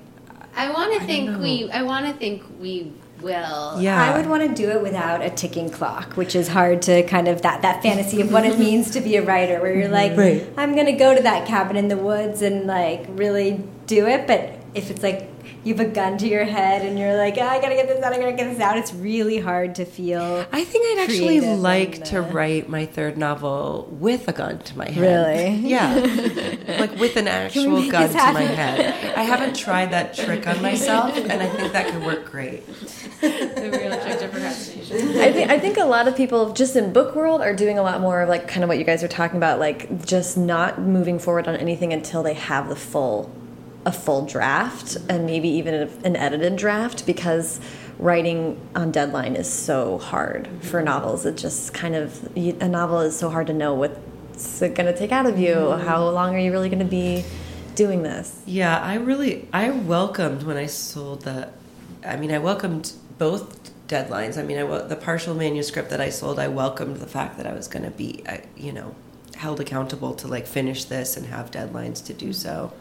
I 0.56 0.70
want 0.72 0.98
to 0.98 1.06
think 1.06 1.38
we. 1.38 1.70
I 1.70 1.82
want 1.82 2.06
to 2.06 2.14
think 2.14 2.42
we 2.58 2.90
will. 3.20 3.78
yeah 3.78 4.02
I 4.02 4.16
would 4.16 4.26
want 4.26 4.42
to 4.48 4.54
do 4.54 4.70
it 4.70 4.80
without 4.82 5.20
a 5.20 5.28
ticking 5.28 5.68
clock, 5.68 6.14
which 6.14 6.34
is 6.34 6.48
hard 6.48 6.80
to 6.82 7.02
kind 7.02 7.28
of 7.28 7.42
that 7.42 7.60
that 7.60 7.82
fantasy 7.82 8.22
of 8.22 8.32
what 8.32 8.46
it 8.46 8.58
means 8.58 8.90
to 8.92 9.00
be 9.02 9.16
a 9.16 9.22
writer, 9.22 9.60
where 9.60 9.74
you're 9.74 9.90
like, 9.90 10.16
Right. 10.16 10.48
I'm 10.56 10.74
going 10.74 10.86
to 10.86 10.92
go 10.92 11.14
to 11.14 11.22
that 11.22 11.46
cabin 11.46 11.76
in 11.76 11.88
the 11.88 11.96
woods 11.98 12.40
and 12.40 12.66
like 12.66 13.04
really 13.10 13.62
do 13.86 14.06
it. 14.06 14.26
But 14.26 14.54
if 14.74 14.90
it's 14.90 15.02
like 15.02 15.35
you 15.64 15.74
have 15.74 15.86
a 15.86 15.90
gun 15.90 16.18
to 16.18 16.28
your 16.28 16.44
head 16.44 16.82
and 16.82 16.98
you're 16.98 17.16
like, 17.16 17.36
"Ah, 17.38 17.50
I 17.50 17.60
gotta 17.60 17.74
get 17.74 17.88
this 17.88 18.02
out, 18.02 18.12
I 18.12 18.18
gotta 18.18 18.32
get 18.32 18.50
this 18.50 18.60
out, 18.60 18.78
it's 18.78 18.94
really 18.94 19.38
hard 19.38 19.74
to 19.76 19.84
feel. 19.84 20.46
I 20.52 20.64
think 20.64 20.86
I'd 20.86 21.04
actually 21.04 21.40
like 21.40 22.04
to 22.06 22.18
uh, 22.18 22.28
write 22.30 22.68
my 22.68 22.86
third 22.86 23.16
novel 23.18 23.88
with 23.90 24.28
a 24.28 24.32
gun 24.32 24.58
to 24.58 24.78
my 24.78 24.88
head. 24.88 24.96
Really? 24.96 25.56
Yeah. 25.68 25.94
like 26.80 26.96
with 26.98 27.16
an 27.16 27.28
actual 27.28 27.88
gun 27.90 28.08
to 28.08 28.14
my 28.14 28.42
head. 28.42 29.16
I 29.16 29.22
haven't 29.22 29.56
tried 29.56 29.90
that 29.92 30.14
trick 30.14 30.46
on 30.46 30.60
myself, 30.62 31.16
and 31.16 31.42
I 31.42 31.48
think 31.48 31.72
that 31.72 31.92
could 31.92 32.04
work 32.04 32.30
great. 32.30 32.66
The 33.20 33.70
real 33.72 34.00
trick 34.00 34.18
to 34.20 34.28
procrastination. 34.28 35.18
I 35.18 35.32
think 35.32 35.50
I 35.50 35.58
think 35.58 35.78
a 35.78 35.84
lot 35.84 36.08
of 36.08 36.16
people 36.16 36.52
just 36.52 36.76
in 36.76 36.92
book 36.92 37.14
world 37.14 37.40
are 37.40 37.54
doing 37.54 37.78
a 37.78 37.82
lot 37.82 38.00
more 38.00 38.22
of 38.22 38.28
like 38.28 38.48
kind 38.48 38.62
of 38.62 38.68
what 38.68 38.78
you 38.78 38.84
guys 38.84 39.02
are 39.02 39.08
talking 39.08 39.36
about, 39.36 39.58
like 39.58 40.04
just 40.04 40.36
not 40.36 40.80
moving 40.80 41.18
forward 41.18 41.48
on 41.48 41.56
anything 41.56 41.92
until 41.92 42.22
they 42.22 42.34
have 42.34 42.68
the 42.68 42.76
full 42.76 43.30
a 43.86 43.92
full 43.92 44.26
draft 44.26 44.96
and 45.08 45.24
maybe 45.24 45.48
even 45.48 45.72
a, 45.72 45.88
an 46.04 46.16
edited 46.16 46.56
draft 46.56 47.06
because 47.06 47.60
writing 47.98 48.60
on 48.74 48.90
deadline 48.90 49.36
is 49.36 49.50
so 49.50 49.96
hard 49.98 50.48
for 50.60 50.82
novels. 50.82 51.24
It 51.24 51.36
just 51.36 51.72
kind 51.72 51.94
of 51.94 52.36
a 52.36 52.68
novel 52.68 53.00
is 53.00 53.16
so 53.16 53.30
hard 53.30 53.46
to 53.46 53.54
know 53.54 53.74
what's 53.74 54.60
it 54.60 54.74
going 54.74 54.92
to 54.92 54.98
take 54.98 55.12
out 55.12 55.24
of 55.24 55.38
you. 55.38 55.54
Mm-hmm. 55.54 55.86
How 55.86 56.08
long 56.08 56.34
are 56.34 56.38
you 56.38 56.50
really 56.50 56.68
going 56.68 56.80
to 56.80 56.84
be 56.84 57.24
doing 57.76 58.02
this? 58.02 58.42
Yeah, 58.44 58.78
I 58.78 58.94
really 58.94 59.48
I 59.52 59.70
welcomed 59.70 60.42
when 60.42 60.56
I 60.56 60.66
sold 60.66 61.22
the. 61.22 61.50
I 62.04 62.16
mean, 62.16 62.32
I 62.32 62.38
welcomed 62.38 62.92
both 63.18 63.72
deadlines. 63.86 64.36
I 64.36 64.42
mean, 64.42 64.58
I 64.58 64.64
the 64.88 64.96
partial 64.96 65.34
manuscript 65.34 65.90
that 65.90 66.00
I 66.00 66.10
sold. 66.10 66.40
I 66.40 66.48
welcomed 66.48 66.96
the 66.96 67.06
fact 67.06 67.36
that 67.36 67.46
I 67.46 67.52
was 67.52 67.68
going 67.68 67.84
to 67.84 67.90
be, 67.92 68.24
you 68.56 68.72
know, 68.72 68.96
held 69.36 69.60
accountable 69.60 70.14
to 70.14 70.26
like 70.26 70.46
finish 70.46 70.84
this 70.84 71.16
and 71.16 71.26
have 71.26 71.52
deadlines 71.52 72.04
to 72.06 72.12
do 72.12 72.32
so. 72.32 72.72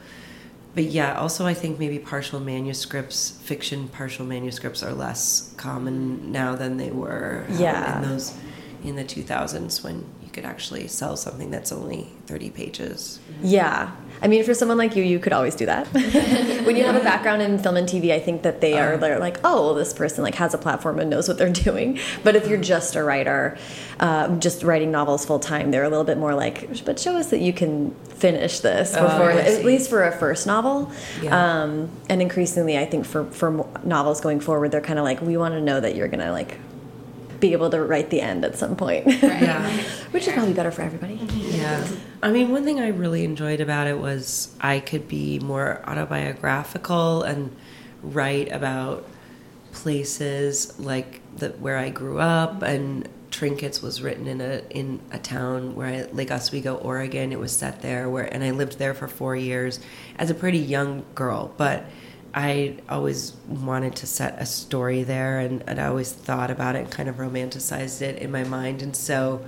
But 0.75 0.85
yeah, 0.85 1.17
also 1.17 1.45
I 1.45 1.53
think 1.53 1.79
maybe 1.79 1.97
partial 1.99 2.39
manuscripts, 2.39 3.31
fiction 3.31 3.87
partial 3.87 4.25
manuscripts, 4.25 4.83
are 4.83 4.93
less 4.93 5.53
common 5.57 6.31
now 6.31 6.55
than 6.55 6.77
they 6.77 6.91
were 6.91 7.45
um, 7.49 8.03
in 8.03 8.09
those 8.09 8.37
in 8.83 8.95
the 8.95 9.03
2000s 9.03 9.83
when 9.83 10.05
you 10.21 10.29
could 10.31 10.45
actually 10.45 10.87
sell 10.87 11.17
something 11.17 11.49
that's 11.49 11.71
only 11.71 12.11
30 12.27 12.49
pages. 12.51 13.19
Yeah. 13.41 13.91
I 14.21 14.27
mean, 14.27 14.43
for 14.43 14.53
someone 14.53 14.77
like 14.77 14.95
you, 14.95 15.03
you 15.03 15.19
could 15.19 15.33
always 15.33 15.55
do 15.55 15.65
that. 15.65 15.87
when 16.65 16.75
you 16.75 16.83
have 16.83 16.95
a 16.95 17.03
background 17.03 17.41
in 17.41 17.57
film 17.59 17.77
and 17.77 17.87
TV, 17.87 18.11
I 18.11 18.19
think 18.19 18.43
that 18.43 18.61
they 18.61 18.77
are 18.79 18.97
they're 18.97 19.19
like, 19.19 19.37
oh, 19.43 19.65
well, 19.67 19.73
this 19.75 19.93
person 19.93 20.23
like 20.23 20.35
has 20.35 20.53
a 20.53 20.57
platform 20.57 20.99
and 20.99 21.09
knows 21.09 21.27
what 21.27 21.37
they're 21.37 21.49
doing. 21.65 21.99
But 22.23 22.35
if 22.35 22.47
you're 22.47 22.61
just 22.61 22.95
a 22.95 23.03
writer, 23.03 23.57
uh, 23.99 24.35
just 24.37 24.63
writing 24.63 24.91
novels 24.91 25.25
full 25.25 25.39
time, 25.39 25.71
they're 25.71 25.83
a 25.83 25.89
little 25.89 26.03
bit 26.03 26.17
more 26.17 26.33
like, 26.33 26.83
but 26.85 26.99
show 26.99 27.15
us 27.17 27.29
that 27.29 27.39
you 27.39 27.53
can 27.53 27.93
finish 28.05 28.59
this 28.61 28.95
Oh, 28.95 29.03
before, 29.03 29.31
I 29.31 29.37
at 29.41 29.65
least 29.65 29.89
for 29.89 30.03
a 30.03 30.11
first 30.11 30.47
novel. 30.47 30.91
Yeah. 31.21 31.63
Um, 31.63 31.89
and 32.09 32.21
increasingly, 32.21 32.77
I 32.77 32.85
think 32.85 33.05
for 33.05 33.25
for 33.25 33.67
novels 33.83 34.21
going 34.21 34.39
forward, 34.39 34.71
they're 34.71 34.81
kind 34.81 34.99
of 34.99 35.05
like, 35.05 35.21
we 35.21 35.37
want 35.37 35.53
to 35.53 35.61
know 35.61 35.79
that 35.79 35.95
you're 35.95 36.07
gonna 36.07 36.31
like 36.31 36.57
be 37.47 37.53
able 37.53 37.69
to 37.69 37.81
write 37.83 38.09
the 38.09 38.21
end 38.21 38.43
at 38.43 38.57
some 38.57 38.75
point, 38.75 39.05
Yeah. 39.21 39.69
which 40.11 40.27
is 40.27 40.33
probably 40.33 40.53
better 40.53 40.71
for 40.71 40.81
everybody. 40.81 41.15
Yeah. 41.33 41.87
I 42.23 42.31
mean, 42.31 42.49
one 42.51 42.63
thing 42.63 42.79
I 42.79 42.87
really 42.87 43.23
enjoyed 43.23 43.61
about 43.61 43.87
it 43.87 43.99
was 43.99 44.55
I 44.59 44.79
could 44.79 45.07
be 45.07 45.39
more 45.39 45.81
autobiographical 45.87 47.21
and 47.23 47.55
write 48.01 48.51
about 48.51 49.05
places 49.71 50.77
like 50.79 51.21
the, 51.37 51.49
where 51.49 51.77
I 51.77 51.89
grew 51.89 52.19
up 52.19 52.61
and 52.63 53.07
Trinkets 53.31 53.81
was 53.81 54.01
written 54.01 54.27
in 54.27 54.39
a 54.39 54.61
in 54.69 55.01
a 55.11 55.19
town 55.19 55.75
where 55.75 55.87
I, 55.87 56.03
Lake 56.13 56.31
Oswego, 56.31 56.75
Oregon. 56.75 57.33
It 57.33 57.39
was 57.39 57.51
set 57.51 57.81
there 57.81 58.09
where, 58.09 58.23
and 58.33 58.43
I 58.45 58.51
lived 58.51 58.79
there 58.79 58.93
for 58.93 59.09
four 59.09 59.35
years 59.35 59.81
as 60.17 60.29
a 60.29 60.33
pretty 60.33 60.57
young 60.59 61.03
girl. 61.15 61.53
But 61.57 61.83
I 62.37 62.75
always 62.89 63.33
wanted 63.47 63.95
to 63.97 64.07
set 64.07 64.35
a 64.41 64.45
story 64.45 65.03
there, 65.03 65.39
and, 65.39 65.63
and 65.67 65.79
I 65.79 65.87
always 65.87 66.11
thought 66.11 66.51
about 66.51 66.75
it 66.75 66.79
and 66.79 66.91
kind 66.91 67.07
of 67.07 67.15
romanticized 67.15 68.01
it 68.01 68.19
in 68.21 68.29
my 68.29 68.43
mind. 68.43 68.81
And 68.81 68.93
so 68.95 69.45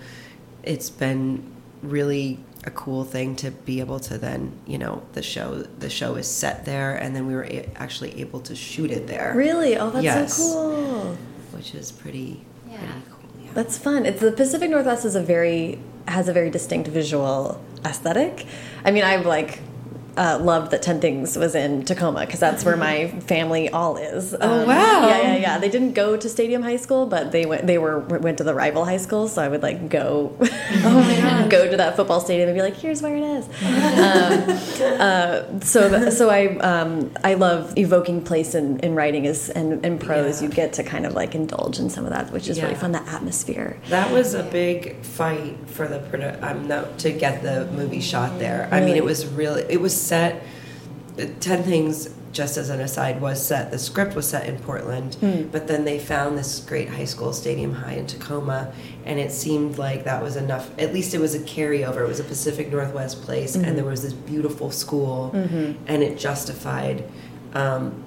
it's 0.63 0.89
been 0.89 1.43
really 1.83 2.39
a 2.63 2.71
cool 2.71 3.03
thing 3.03 3.35
to 3.37 3.51
be 3.51 3.79
able 3.81 3.99
to 3.99 4.17
then 4.17 4.51
you 4.65 4.77
know 4.77 5.01
the 5.13 5.21
show 5.21 5.61
the 5.79 5.89
show 5.89 6.15
is 6.15 6.27
set 6.27 6.65
there 6.65 6.95
and 6.95 7.15
then 7.15 7.25
we 7.27 7.33
were 7.35 7.45
a- 7.45 7.69
actually 7.77 8.19
able 8.19 8.39
to 8.41 8.55
shoot 8.55 8.89
it 8.91 9.07
there 9.07 9.31
Really? 9.37 9.77
Oh, 9.77 9.89
that's 9.91 10.03
Yes. 10.03 10.35
so 10.35 10.43
cool. 10.53 11.17
which 11.51 11.73
is 11.75 11.91
pretty 11.91 12.43
Yeah. 12.69 12.77
pretty 12.79 12.93
cool 13.11 13.45
yeah. 13.45 13.51
That's 13.53 13.77
fun. 13.77 14.05
It's 14.05 14.19
the 14.19 14.31
Pacific 14.33 14.69
Northwest 14.71 15.05
is 15.05 15.15
a 15.15 15.21
very 15.21 15.79
has 16.07 16.27
a 16.27 16.33
very 16.33 16.49
distinct 16.49 16.89
visual 16.89 17.61
aesthetic. 17.85 18.45
I 18.83 18.91
mean, 18.91 19.03
i'm 19.03 19.23
like 19.23 19.59
uh, 20.17 20.39
loved 20.41 20.71
that 20.71 20.81
Ten 20.81 20.99
Things 20.99 21.37
was 21.37 21.55
in 21.55 21.83
Tacoma 21.85 22.21
because 22.25 22.39
that's 22.39 22.65
where 22.65 22.75
my 22.77 23.07
family 23.21 23.69
all 23.69 23.97
is. 23.97 24.35
Oh, 24.39 24.61
Um, 24.61 24.67
wow. 24.67 25.07
Yeah, 25.07 25.21
yeah, 25.21 25.35
yeah. 25.37 25.57
They 25.59 25.69
didn't 25.69 25.93
go 25.93 26.17
to 26.17 26.27
Stadium 26.27 26.61
High 26.63 26.77
School, 26.77 27.05
but 27.05 27.31
they 27.31 27.45
went. 27.45 27.67
They 27.67 27.77
were 27.77 27.99
went 27.99 28.37
to 28.39 28.43
the 28.43 28.53
rival 28.53 28.85
high 28.85 28.97
school, 28.97 29.27
so 29.27 29.41
I 29.41 29.47
would 29.47 29.61
like 29.63 29.89
go, 29.89 30.29
go 31.49 31.69
to 31.69 31.77
that 31.77 31.95
football 31.95 32.19
stadium 32.19 32.49
and 32.49 32.57
be 32.57 32.61
like, 32.61 32.75
"Here's 32.75 33.01
where 33.01 33.15
it 33.15 33.23
is." 33.23 33.45
um, 33.97 34.99
uh, 34.99 35.59
so, 35.61 36.09
so 36.09 36.29
I 36.29 36.57
um, 36.59 37.11
I 37.23 37.35
love 37.35 37.77
evoking 37.77 38.23
place 38.23 38.55
in, 38.55 38.79
in 38.79 38.95
writing 38.95 39.25
is 39.25 39.49
and 39.49 39.85
in 39.85 39.99
prose. 39.99 40.41
Yeah. 40.41 40.47
You 40.49 40.53
get 40.53 40.73
to 40.73 40.83
kind 40.83 41.05
of 41.05 41.13
like 41.13 41.35
indulge 41.35 41.79
in 41.79 41.89
some 41.89 42.05
of 42.05 42.11
that, 42.11 42.31
which 42.31 42.47
is 42.47 42.61
really 42.61 42.75
fun. 42.75 42.91
That 42.91 43.07
atmosphere. 43.07 43.77
That 43.89 44.11
was 44.11 44.33
a 44.33 44.43
big 44.43 45.03
fight 45.03 45.57
for 45.67 45.87
the 45.87 45.97
um, 46.47 46.67
no, 46.67 46.87
to 46.99 47.11
get 47.11 47.43
the 47.43 47.65
movie 47.71 48.01
shot 48.01 48.39
there. 48.39 48.67
I 48.71 48.79
mean, 48.81 48.95
it 48.95 49.03
was 49.03 49.25
really 49.27 49.63
it 49.69 49.81
was 49.81 49.99
set. 50.07 50.43
Ten 51.39 51.63
Things, 51.63 52.09
just 52.31 52.57
as 52.57 52.69
an 52.69 52.79
aside, 52.79 53.19
was 53.19 53.43
set. 53.43 53.71
The 53.71 53.79
script 53.79 54.15
was 54.15 54.27
set 54.29 54.47
in 54.47 54.59
Portland, 54.59 55.15
Hmm. 55.15 55.43
but 55.51 55.67
then 55.67 55.83
they 55.83 55.97
found 55.97 56.37
this 56.37 56.59
great 56.59 56.89
high 56.89 57.05
school, 57.05 57.33
Stadium 57.33 57.73
High 57.73 57.93
in 57.93 58.05
Tacoma, 58.05 58.71
and 59.03 59.19
it 59.19 59.31
seemed 59.31 59.79
like 59.79 60.03
that 60.03 60.21
was 60.21 60.35
enough. 60.35 60.69
At 60.77 60.93
least 60.93 61.15
it 61.15 61.19
was 61.19 61.33
a 61.33 61.39
carryover. 61.39 62.03
It 62.03 62.07
was 62.07 62.19
a 62.19 62.23
Pacific 62.23 62.71
Northwest 62.71 63.23
place, 63.23 63.55
Mm-hmm. 63.55 63.65
and 63.65 63.77
there 63.77 63.85
was 63.85 64.03
this 64.03 64.13
beautiful 64.13 64.69
school, 64.69 65.31
and 65.33 66.03
it 66.03 66.19
justified 66.19 67.03
um, 67.55 68.03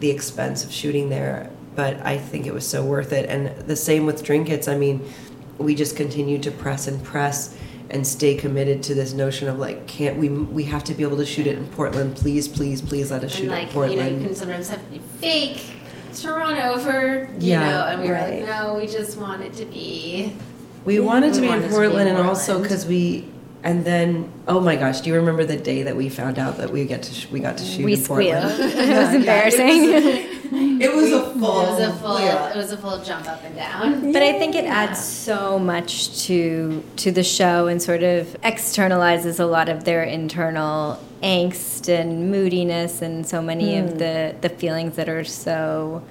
the 0.00 0.10
expense 0.10 0.62
of 0.64 0.70
shooting 0.72 1.08
there. 1.08 1.48
But 1.76 2.04
I 2.04 2.18
think 2.18 2.46
it 2.46 2.52
was 2.52 2.66
so 2.66 2.84
worth 2.84 3.12
it. 3.12 3.30
And 3.30 3.56
the 3.66 3.76
same 3.76 4.04
with 4.04 4.22
Trinkets. 4.22 4.68
I 4.68 4.76
mean, 4.76 5.00
we 5.56 5.74
just 5.74 5.96
continued 5.96 6.42
to 6.42 6.50
press 6.50 6.86
and 6.88 7.02
press 7.02 7.56
and 7.90 8.06
stay 8.06 8.34
committed 8.34 8.82
to 8.84 8.94
this 8.94 9.12
notion 9.12 9.48
of 9.48 9.58
like, 9.58 9.86
can't 9.86 10.16
we? 10.16 10.28
We 10.28 10.64
have 10.64 10.84
to 10.84 10.94
be 10.94 11.02
able 11.02 11.16
to 11.18 11.26
shoot 11.26 11.46
it 11.46 11.58
in 11.58 11.66
Portland. 11.68 12.16
Please, 12.16 12.48
please, 12.48 12.80
please 12.80 13.10
let 13.10 13.24
us 13.24 13.32
shoot 13.32 13.50
and 13.50 13.52
it 13.52 13.54
like 13.54 13.62
in 13.62 13.68
you 13.68 13.72
Portland. 13.74 14.12
know, 14.16 14.18
you 14.22 14.26
can 14.28 14.34
sometimes 14.36 14.68
have 14.68 14.80
fake 15.20 15.62
Toronto 16.14 16.78
for 16.78 17.28
you 17.38 17.50
Yeah, 17.50 17.60
know, 17.70 17.86
and 17.86 18.02
we 18.02 18.08
were 18.08 18.14
right. 18.14 18.40
like, 18.40 18.48
no, 18.48 18.74
we 18.74 18.86
just 18.86 19.16
want 19.18 19.42
it 19.42 19.52
to 19.54 19.64
be. 19.64 20.32
we 20.84 21.00
wanted 21.00 21.34
to 21.34 21.40
be 21.40 21.48
in 21.48 21.54
to 21.54 21.58
be 21.60 21.64
in 21.66 21.70
Portland, 21.72 22.08
and 22.08 22.18
also 22.18 22.60
because 22.62 22.86
we. 22.86 23.28
And 23.62 23.84
then, 23.84 24.32
oh 24.48 24.60
my 24.60 24.76
gosh, 24.76 25.02
do 25.02 25.10
you 25.10 25.16
remember 25.16 25.44
the 25.44 25.56
day 25.56 25.82
that 25.82 25.94
we 25.94 26.08
found 26.08 26.38
out 26.38 26.56
that 26.56 26.70
we 26.70 26.86
get 26.86 27.02
to 27.02 27.14
sh- 27.14 27.30
we 27.30 27.40
got 27.40 27.58
to 27.58 27.64
shoot 27.64 27.84
We 27.84 27.94
in 27.94 28.04
Portland? 28.04 28.52
squealed. 28.52 28.72
it 28.74 28.96
was 28.96 29.14
embarrassing. 29.14 30.80
It 30.80 30.94
was 30.94 31.12
a 31.12 31.22
full. 31.34 31.60
it 31.66 31.70
was 31.70 31.80
a 31.80 31.92
full. 31.98 32.20
yeah. 32.20 32.50
It 32.50 32.56
was 32.56 32.72
a 32.72 32.78
full 32.78 33.02
jump 33.02 33.28
up 33.28 33.44
and 33.44 33.54
down. 33.54 34.12
But 34.12 34.22
I 34.22 34.38
think 34.38 34.54
it 34.54 34.64
adds 34.64 35.02
so 35.02 35.58
much 35.58 36.24
to 36.26 36.82
to 36.96 37.12
the 37.12 37.22
show 37.22 37.66
and 37.66 37.82
sort 37.82 38.02
of 38.02 38.28
externalizes 38.42 39.38
a 39.38 39.44
lot 39.44 39.68
of 39.68 39.84
their 39.84 40.04
internal 40.04 40.98
angst 41.22 41.88
and 41.88 42.30
moodiness 42.30 43.02
and 43.02 43.26
so 43.26 43.42
many 43.42 43.76
of 43.76 43.90
hmm. 43.90 43.98
the 43.98 44.34
the 44.40 44.48
feelings 44.48 44.96
that 44.96 45.08
are 45.08 45.24
so 45.24 46.02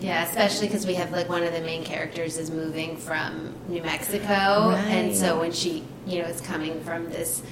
Yeah, 0.00 0.24
especially 0.26 0.66
because 0.66 0.86
we 0.86 0.94
have 0.94 1.10
like 1.12 1.28
one 1.28 1.42
of 1.42 1.52
the 1.52 1.60
main 1.62 1.82
characters 1.84 2.36
is 2.36 2.50
moving 2.50 2.96
from 2.96 3.54
New 3.68 3.82
Mexico, 3.82 4.70
and 4.88 5.14
so 5.16 5.40
when 5.40 5.52
she, 5.52 5.84
you 6.06 6.20
know, 6.20 6.28
it's 6.28 6.40
coming 6.40 6.80
from 6.82 7.10
this 7.10 7.42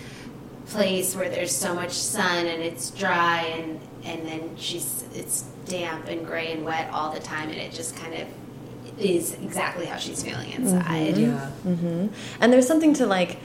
place 0.67 1.17
where 1.17 1.29
there's 1.29 1.55
so 1.55 1.75
much 1.75 1.93
sun 1.93 2.47
and 2.47 2.63
it's 2.63 2.91
dry, 2.91 3.43
and 3.43 3.81
and 4.05 4.27
then 4.27 4.57
she's 4.57 5.05
it's 5.15 5.43
damp 5.67 6.09
and 6.09 6.27
gray 6.27 6.53
and 6.53 6.65
wet 6.65 6.91
all 6.93 7.13
the 7.13 7.21
time, 7.21 7.49
and 7.49 7.59
it 7.59 7.73
just 7.73 7.97
kind 7.97 8.15
of 8.15 8.29
is 8.99 9.35
exactly 9.35 9.87
how 9.87 9.97
she's 9.97 10.23
feeling 10.23 10.51
inside. 10.53 11.15
Mm-hmm. 11.15 11.23
Yeah. 11.23 11.51
Mm-hmm. 11.67 12.07
And 12.41 12.53
there's 12.53 12.67
something 12.67 12.95
to 12.95 13.07
like 13.07 13.39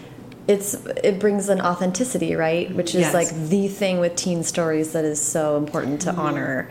it's 0.47 0.75
it 1.03 1.19
brings 1.19 1.49
an 1.49 1.61
authenticity, 1.61 2.35
right? 2.35 2.73
Which 2.75 2.89
is 2.89 3.01
Yes. 3.01 3.13
like 3.13 3.49
the 3.49 3.67
thing 3.67 3.99
with 3.99 4.15
teen 4.15 4.43
stories 4.43 4.91
that 4.93 5.05
is 5.05 5.21
so 5.21 5.57
important 5.57 6.01
to 6.01 6.11
mm-hmm. 6.11 6.19
honor. 6.19 6.69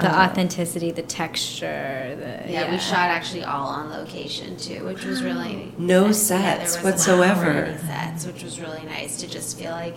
The 0.00 0.20
authenticity, 0.20 0.90
the 0.90 1.02
texture, 1.02 2.16
the 2.44 2.52
Yeah, 2.52 2.70
we 2.70 2.78
shot 2.78 3.10
actually 3.10 3.44
all 3.44 3.68
on 3.68 3.90
location 3.90 4.56
too, 4.56 4.84
which 4.84 5.04
was 5.04 5.22
really 5.22 5.72
No 5.78 6.06
nice. 6.06 6.30
Yeah, 6.30 6.38
there 6.56 6.66
sets 6.66 6.76
was 6.76 6.84
whatsoever. 6.84 7.50
Any 7.50 7.78
sets, 7.78 8.26
which 8.26 8.42
was 8.42 8.60
really 8.60 8.82
nice 8.84 9.18
to 9.20 9.28
just 9.28 9.58
feel 9.58 9.70
like 9.72 9.96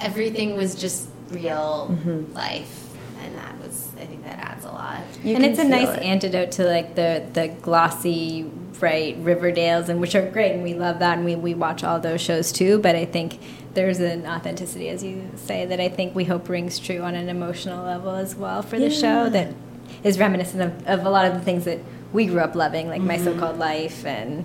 everything 0.00 0.56
was 0.56 0.74
just 0.74 1.08
real 1.30 1.88
Mm-hmm. 1.90 2.32
life, 2.34 2.94
and 3.22 3.34
that 3.36 3.58
was 3.60 3.90
I 4.00 4.04
think 4.06 4.24
that 4.24 4.38
adds 4.38 4.64
a 4.64 4.68
lot. 4.68 5.00
You 5.24 5.34
and 5.36 5.44
it's 5.44 5.58
a 5.58 5.64
nice 5.64 5.88
it. 5.96 6.02
antidote 6.02 6.52
to 6.52 6.64
like 6.64 6.94
the 6.94 7.24
the 7.32 7.48
glossy 7.62 8.44
bright 8.78 9.16
riverdales 9.24 9.88
and 9.88 10.00
which 10.02 10.14
are 10.14 10.30
great 10.30 10.52
and 10.52 10.62
we 10.62 10.74
love 10.74 10.98
that 10.98 11.16
and 11.16 11.24
we, 11.24 11.34
we 11.34 11.54
watch 11.54 11.82
all 11.82 11.98
those 11.98 12.20
shows 12.20 12.52
too 12.52 12.78
but 12.78 12.94
i 12.94 13.06
think 13.06 13.38
there's 13.76 14.00
an 14.00 14.26
authenticity 14.26 14.88
as 14.88 15.04
you 15.04 15.30
say 15.36 15.64
that 15.66 15.78
i 15.80 15.88
think 15.88 16.14
we 16.14 16.24
hope 16.24 16.48
rings 16.48 16.80
true 16.80 17.02
on 17.02 17.14
an 17.14 17.28
emotional 17.28 17.84
level 17.84 18.10
as 18.10 18.34
well 18.34 18.62
for 18.62 18.78
the 18.78 18.90
show 18.90 19.28
that 19.28 19.54
is 20.02 20.18
reminiscent 20.18 20.60
of, 20.62 20.86
of 20.88 21.06
a 21.06 21.10
lot 21.10 21.24
of 21.24 21.34
the 21.34 21.40
things 21.40 21.64
that 21.64 21.78
we 22.12 22.26
grew 22.26 22.40
up 22.40 22.54
loving 22.56 22.88
like 22.88 23.00
my 23.02 23.16
so-called 23.18 23.58
life 23.58 24.04
and 24.04 24.44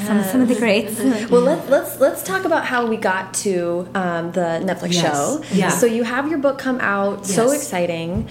some, 0.00 0.22
some 0.24 0.40
of 0.40 0.48
the 0.48 0.54
greats 0.64 0.98
Well, 1.30 1.42
let's 1.42 1.68
let's 1.68 2.00
let's 2.00 2.22
talk 2.22 2.44
about 2.44 2.64
how 2.64 2.86
we 2.86 2.96
got 2.96 3.34
to 3.34 3.88
um, 3.94 4.32
the 4.32 4.60
Netflix 4.64 4.94
Yes. 4.94 5.02
show. 5.02 5.44
Yeah. 5.52 5.68
So 5.68 5.86
you 5.86 6.02
have 6.02 6.28
your 6.28 6.38
book 6.38 6.58
come 6.58 6.80
out. 6.80 7.24
So 7.26 7.52
exciting. 7.52 8.28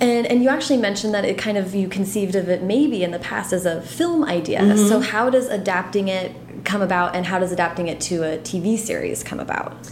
And, 0.00 0.26
and 0.26 0.42
you 0.42 0.48
actually 0.48 0.78
mentioned 0.78 1.14
that 1.14 1.24
it 1.24 1.38
kind 1.38 1.56
of 1.56 1.74
you 1.74 1.88
conceived 1.88 2.34
of 2.34 2.48
it 2.48 2.62
maybe 2.62 3.02
in 3.04 3.10
the 3.12 3.20
past 3.20 3.52
as 3.52 3.64
a 3.66 3.82
film 3.82 4.24
idea. 4.24 4.60
Mm-hmm. 4.60 4.88
So 4.88 5.00
how 5.00 5.30
does 5.30 5.46
adapting 5.48 6.08
it 6.08 6.34
come 6.64 6.82
about, 6.82 7.14
and 7.14 7.26
how 7.26 7.38
does 7.38 7.52
adapting 7.52 7.88
it 7.88 8.00
to 8.02 8.22
a 8.22 8.38
TV 8.38 8.78
series 8.78 9.22
come 9.22 9.40
about? 9.40 9.90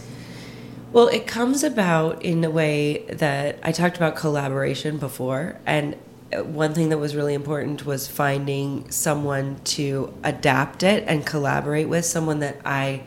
Well, 0.91 1.07
it 1.07 1.25
comes 1.25 1.63
about 1.63 2.21
in 2.21 2.43
a 2.43 2.49
way 2.49 3.05
that 3.05 3.59
I 3.63 3.71
talked 3.71 3.95
about 3.95 4.15
collaboration 4.15 4.97
before, 4.97 5.57
and 5.65 5.95
uh, 6.33 6.43
one 6.43 6.73
thing 6.73 6.89
that 6.89 6.97
was 6.97 7.15
really 7.15 7.33
important 7.33 7.85
was 7.85 8.07
finding 8.07 8.89
someone 8.91 9.59
to 9.63 10.13
adapt 10.23 10.83
it 10.83 11.03
and 11.07 11.25
collaborate 11.25 11.87
with, 11.87 12.05
someone 12.05 12.39
that 12.39 12.59
I 12.65 13.03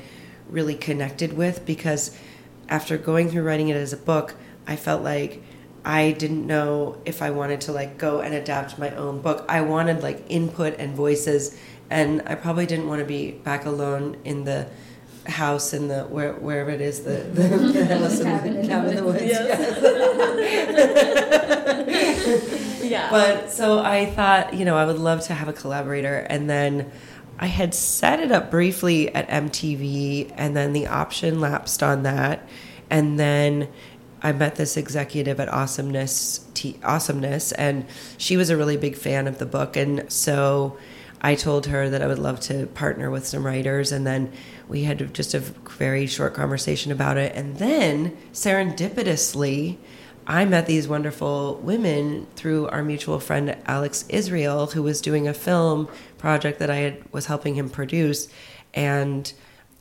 really 0.48 0.74
connected 0.74 1.34
with 1.34 1.66
because 1.66 2.16
after 2.68 2.96
going 2.96 3.30
through 3.30 3.42
writing 3.42 3.68
it 3.68 3.76
as 3.76 3.92
a 3.92 3.96
book, 3.96 4.34
I 4.66 4.76
felt 4.76 5.02
like 5.02 5.42
I 5.84 6.12
didn't 6.12 6.46
know 6.46 6.98
if 7.04 7.20
I 7.20 7.30
wanted 7.30 7.60
to 7.62 7.72
like 7.72 7.98
go 7.98 8.20
and 8.20 8.34
adapt 8.34 8.78
my 8.78 8.90
own 8.90 9.20
book. 9.20 9.44
I 9.48 9.60
wanted 9.60 10.02
like 10.02 10.24
input 10.28 10.76
and 10.78 10.94
voices 10.94 11.58
and 11.90 12.22
I 12.26 12.34
probably 12.34 12.66
didn't 12.66 12.88
want 12.88 13.00
to 13.00 13.06
be 13.06 13.32
back 13.32 13.64
alone 13.66 14.16
in 14.24 14.44
the 14.44 14.68
house 15.26 15.72
in 15.72 15.88
the 15.88 16.02
where 16.04 16.34
wherever 16.34 16.70
it 16.70 16.82
is 16.82 17.00
the 17.04 17.16
the, 17.32 17.48
the 17.48 17.86
house 17.98 18.20
in 18.20 18.60
the 18.60 18.66
cabin 18.68 18.90
in 18.90 18.96
the 18.96 19.04
woods. 19.04 19.22
Yeah. 22.94 23.10
But 23.10 23.50
so 23.50 23.80
I 23.80 24.06
thought, 24.06 24.54
you 24.54 24.64
know, 24.64 24.76
I 24.76 24.84
would 24.84 24.98
love 24.98 25.22
to 25.22 25.34
have 25.34 25.48
a 25.48 25.52
collaborator. 25.52 26.18
And 26.30 26.48
then 26.48 26.92
I 27.38 27.46
had 27.46 27.74
set 27.74 28.20
it 28.20 28.30
up 28.30 28.50
briefly 28.50 29.12
at 29.14 29.28
MTV, 29.28 30.32
and 30.36 30.56
then 30.56 30.72
the 30.72 30.86
option 30.86 31.40
lapsed 31.40 31.82
on 31.82 32.04
that. 32.04 32.46
And 32.90 33.18
then 33.18 33.68
I 34.22 34.32
met 34.32 34.54
this 34.54 34.76
executive 34.76 35.40
at 35.40 35.48
Awesomeness, 35.48 36.46
T- 36.54 36.78
Awesomeness, 36.84 37.52
and 37.52 37.86
she 38.16 38.36
was 38.36 38.50
a 38.50 38.56
really 38.56 38.76
big 38.76 38.96
fan 38.96 39.26
of 39.26 39.38
the 39.38 39.46
book. 39.46 39.76
And 39.76 40.10
so 40.12 40.78
I 41.24 41.36
told 41.36 41.64
her 41.68 41.88
that 41.88 42.02
I 42.02 42.06
would 42.06 42.18
love 42.18 42.38
to 42.40 42.66
partner 42.66 43.10
with 43.10 43.26
some 43.26 43.46
writers. 43.46 43.92
And 43.92 44.06
then 44.06 44.30
we 44.68 44.84
had 44.84 45.14
just 45.14 45.32
a 45.32 45.40
very 45.40 46.06
short 46.06 46.34
conversation 46.34 46.92
about 46.92 47.16
it. 47.16 47.34
And 47.34 47.56
then 47.56 48.14
serendipitously, 48.34 49.78
I 50.26 50.44
met 50.44 50.66
these 50.66 50.86
wonderful 50.86 51.54
women 51.62 52.26
through 52.36 52.68
our 52.68 52.82
mutual 52.82 53.20
friend 53.20 53.56
Alex 53.64 54.04
Israel, 54.10 54.66
who 54.66 54.82
was 54.82 55.00
doing 55.00 55.26
a 55.26 55.32
film 55.32 55.88
project 56.18 56.58
that 56.58 56.68
I 56.68 56.76
had, 56.76 57.10
was 57.10 57.24
helping 57.24 57.54
him 57.54 57.70
produce, 57.70 58.28
and 58.74 59.32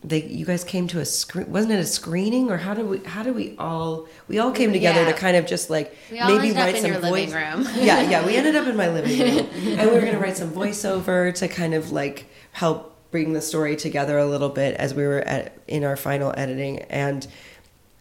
they 0.04 0.24
you 0.24 0.46
guys 0.46 0.64
came 0.64 0.88
to 0.88 1.00
a 1.00 1.06
screen 1.06 1.50
wasn't 1.52 1.72
it 1.72 1.80
a 1.80 1.86
screening 1.86 2.50
or 2.52 2.58
how 2.58 2.74
did 2.74 2.86
we 2.88 2.98
how 3.06 3.24
did 3.24 3.34
we 3.36 3.56
all 3.58 4.08
we 4.28 4.38
all 4.40 4.52
came 4.52 4.74
together 4.74 5.02
Yeah. 5.04 5.12
to 5.12 5.18
kind 5.18 5.38
of 5.38 5.46
just 5.46 5.70
like 5.70 5.96
We 6.12 6.20
all 6.20 6.30
maybe 6.36 6.50
ended 6.50 6.58
up 6.58 6.66
write 6.66 6.76
in 6.76 6.82
some 6.82 6.92
your 6.92 7.00
living 7.02 7.30
voice 7.30 7.34
room. 7.34 7.68
yeah 7.86 8.02
yeah 8.10 8.26
we 8.26 8.36
ended 8.36 8.56
up 8.56 8.68
in 8.68 8.76
my 8.76 8.90
living 8.90 9.18
room 9.20 9.48
and 9.80 9.90
we 9.90 9.94
were 9.96 10.02
going 10.02 10.12
to 10.14 10.20
write 10.20 10.36
some 10.38 10.52
voiceover 10.52 11.34
to 11.36 11.48
kind 11.48 11.74
of 11.74 11.92
like 11.92 12.26
help 12.52 12.90
bring 13.12 13.34
the 13.34 13.42
story 13.42 13.76
together 13.76 14.18
a 14.18 14.26
little 14.26 14.50
bit 14.50 14.76
as 14.76 14.94
we 14.94 15.04
were 15.04 15.20
at 15.22 15.58
in 15.68 15.84
our 15.84 15.96
final 15.96 16.34
editing 16.38 16.80
and 16.84 17.28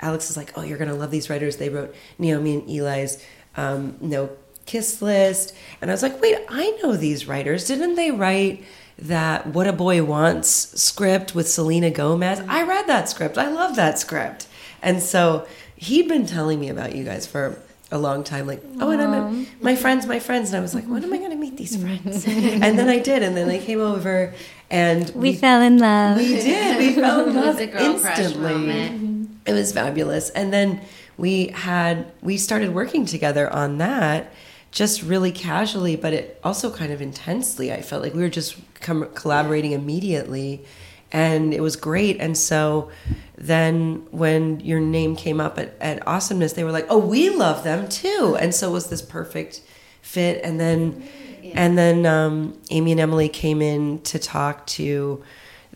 Alex 0.01 0.29
is 0.31 0.37
like, 0.37 0.51
"Oh, 0.59 0.63
you're 0.63 0.79
gonna 0.79 0.97
love 0.97 1.13
these 1.13 1.31
writers. 1.31 1.59
They 1.59 1.69
wrote 1.69 1.95
Naomi 2.19 2.55
and 2.55 2.69
Ely's 2.69 3.23
um, 3.57 3.97
No 4.01 4.31
Kiss 4.67 5.01
List," 5.01 5.55
and 5.81 5.89
I 5.93 5.95
was 5.95 6.03
like, 6.03 6.21
"Wait, 6.21 6.37
I 6.49 6.77
know 6.83 6.97
these 6.97 7.29
writers. 7.29 7.69
Didn't 7.69 7.95
they 7.95 8.11
write 8.11 8.65
that 9.03 9.47
What 9.49 9.67
a 9.67 9.73
Boy 9.73 10.03
Wants 10.05 10.49
script 10.81 11.35
with 11.35 11.49
Selena 11.49 11.91
Gomez? 11.91 12.41
I 12.49 12.63
read 12.63 12.87
that 12.87 13.09
script. 13.09 13.39
I 13.39 13.49
love 13.51 13.77
that 13.77 13.99
script." 13.99 14.47
And 14.83 15.03
so 15.03 15.47
he'd 15.77 16.09
been 16.09 16.27
telling 16.27 16.59
me 16.61 16.69
about 16.69 16.95
you 16.95 17.05
guys 17.05 17.27
for 17.27 17.59
a 17.91 17.99
long 17.99 18.25
time, 18.25 18.47
like, 18.47 18.63
"Oh, 18.81 18.91
and 18.91 19.03
I'm 19.03 19.47
my 19.61 19.77
friends, 19.77 20.07
my 20.07 20.19
friends," 20.19 20.49
and 20.51 20.57
I 20.57 20.61
was 20.61 20.75
like, 20.75 20.85
"When 20.85 21.05
am 21.05 21.13
I 21.13 21.19
gonna 21.19 21.37
meet 21.37 21.57
these 21.57 21.77
friends?" 21.77 22.25
and 22.27 22.79
then 22.79 22.89
I 22.89 22.99
did, 22.99 23.23
and 23.23 23.37
then 23.37 23.49
they 23.49 23.59
came 23.59 23.81
over, 23.81 24.33
and 24.71 25.11
We 25.15 25.35
fell 25.35 25.61
in 25.61 25.79
love. 25.79 26.17
we 26.17 26.29
did. 26.29 26.79
We 26.79 26.95
fell 26.95 27.29
in 27.29 27.35
love 27.37 27.61
a 27.61 27.67
girl 27.67 27.99
crush 28.01 28.19
instantly. 28.19 29.29
It 29.45 29.53
was 29.53 29.73
fabulous. 29.73 30.31
And 30.31 30.53
then 30.53 30.81
we 31.19 31.49
had 31.49 32.07
we 32.23 32.37
started 32.39 32.75
working 32.75 33.05
together 33.05 33.53
on 33.53 33.79
that 33.79 34.33
just 34.71 35.03
really 35.03 35.31
casually, 35.31 35.97
but 35.97 36.15
it 36.15 36.41
also 36.43 36.71
kind 36.71 36.93
of 36.93 37.03
intensely. 37.03 37.71
I 37.71 37.83
felt 37.83 38.03
like 38.03 38.15
we 38.15 38.23
were 38.23 38.31
just 38.31 38.57
com- 38.83 39.09
collaborating 39.15 39.73
immediately 39.73 40.65
and 41.13 41.53
it 41.53 41.61
was 41.61 41.77
great. 41.77 42.21
And 42.21 42.37
so 42.37 42.91
then 43.37 44.07
when 44.11 44.61
your 44.61 44.81
name 44.81 45.15
came 45.15 45.41
up 45.41 45.59
at, 45.59 45.75
at 45.81 46.07
Awesomeness, 46.07 46.55
they 46.55 46.65
were 46.65 46.73
like, 46.73 46.87
"Oh, 46.89 46.99
we 46.99 47.29
love 47.29 47.65
them 47.65 47.89
too." 47.89 48.37
And 48.41 48.55
so 48.55 48.71
it 48.71 48.73
was 48.73 48.89
this 48.89 49.03
perfect 49.03 49.61
fit. 50.01 50.41
And 50.43 50.59
then 50.59 51.07
and 51.55 51.77
then 51.77 52.07
um, 52.07 52.59
Amy 52.71 52.93
and 52.93 53.01
Emily 53.01 53.29
came 53.29 53.61
in 53.61 54.01
to 54.03 54.19
talk 54.19 54.67
to 54.69 55.23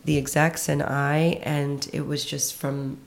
the 0.05 0.17
execs 0.17 0.69
and 0.69 0.81
I, 0.81 1.39
and 1.43 1.87
it 1.93 2.07
was 2.07 2.25
just 2.25 2.55
from 2.55 2.97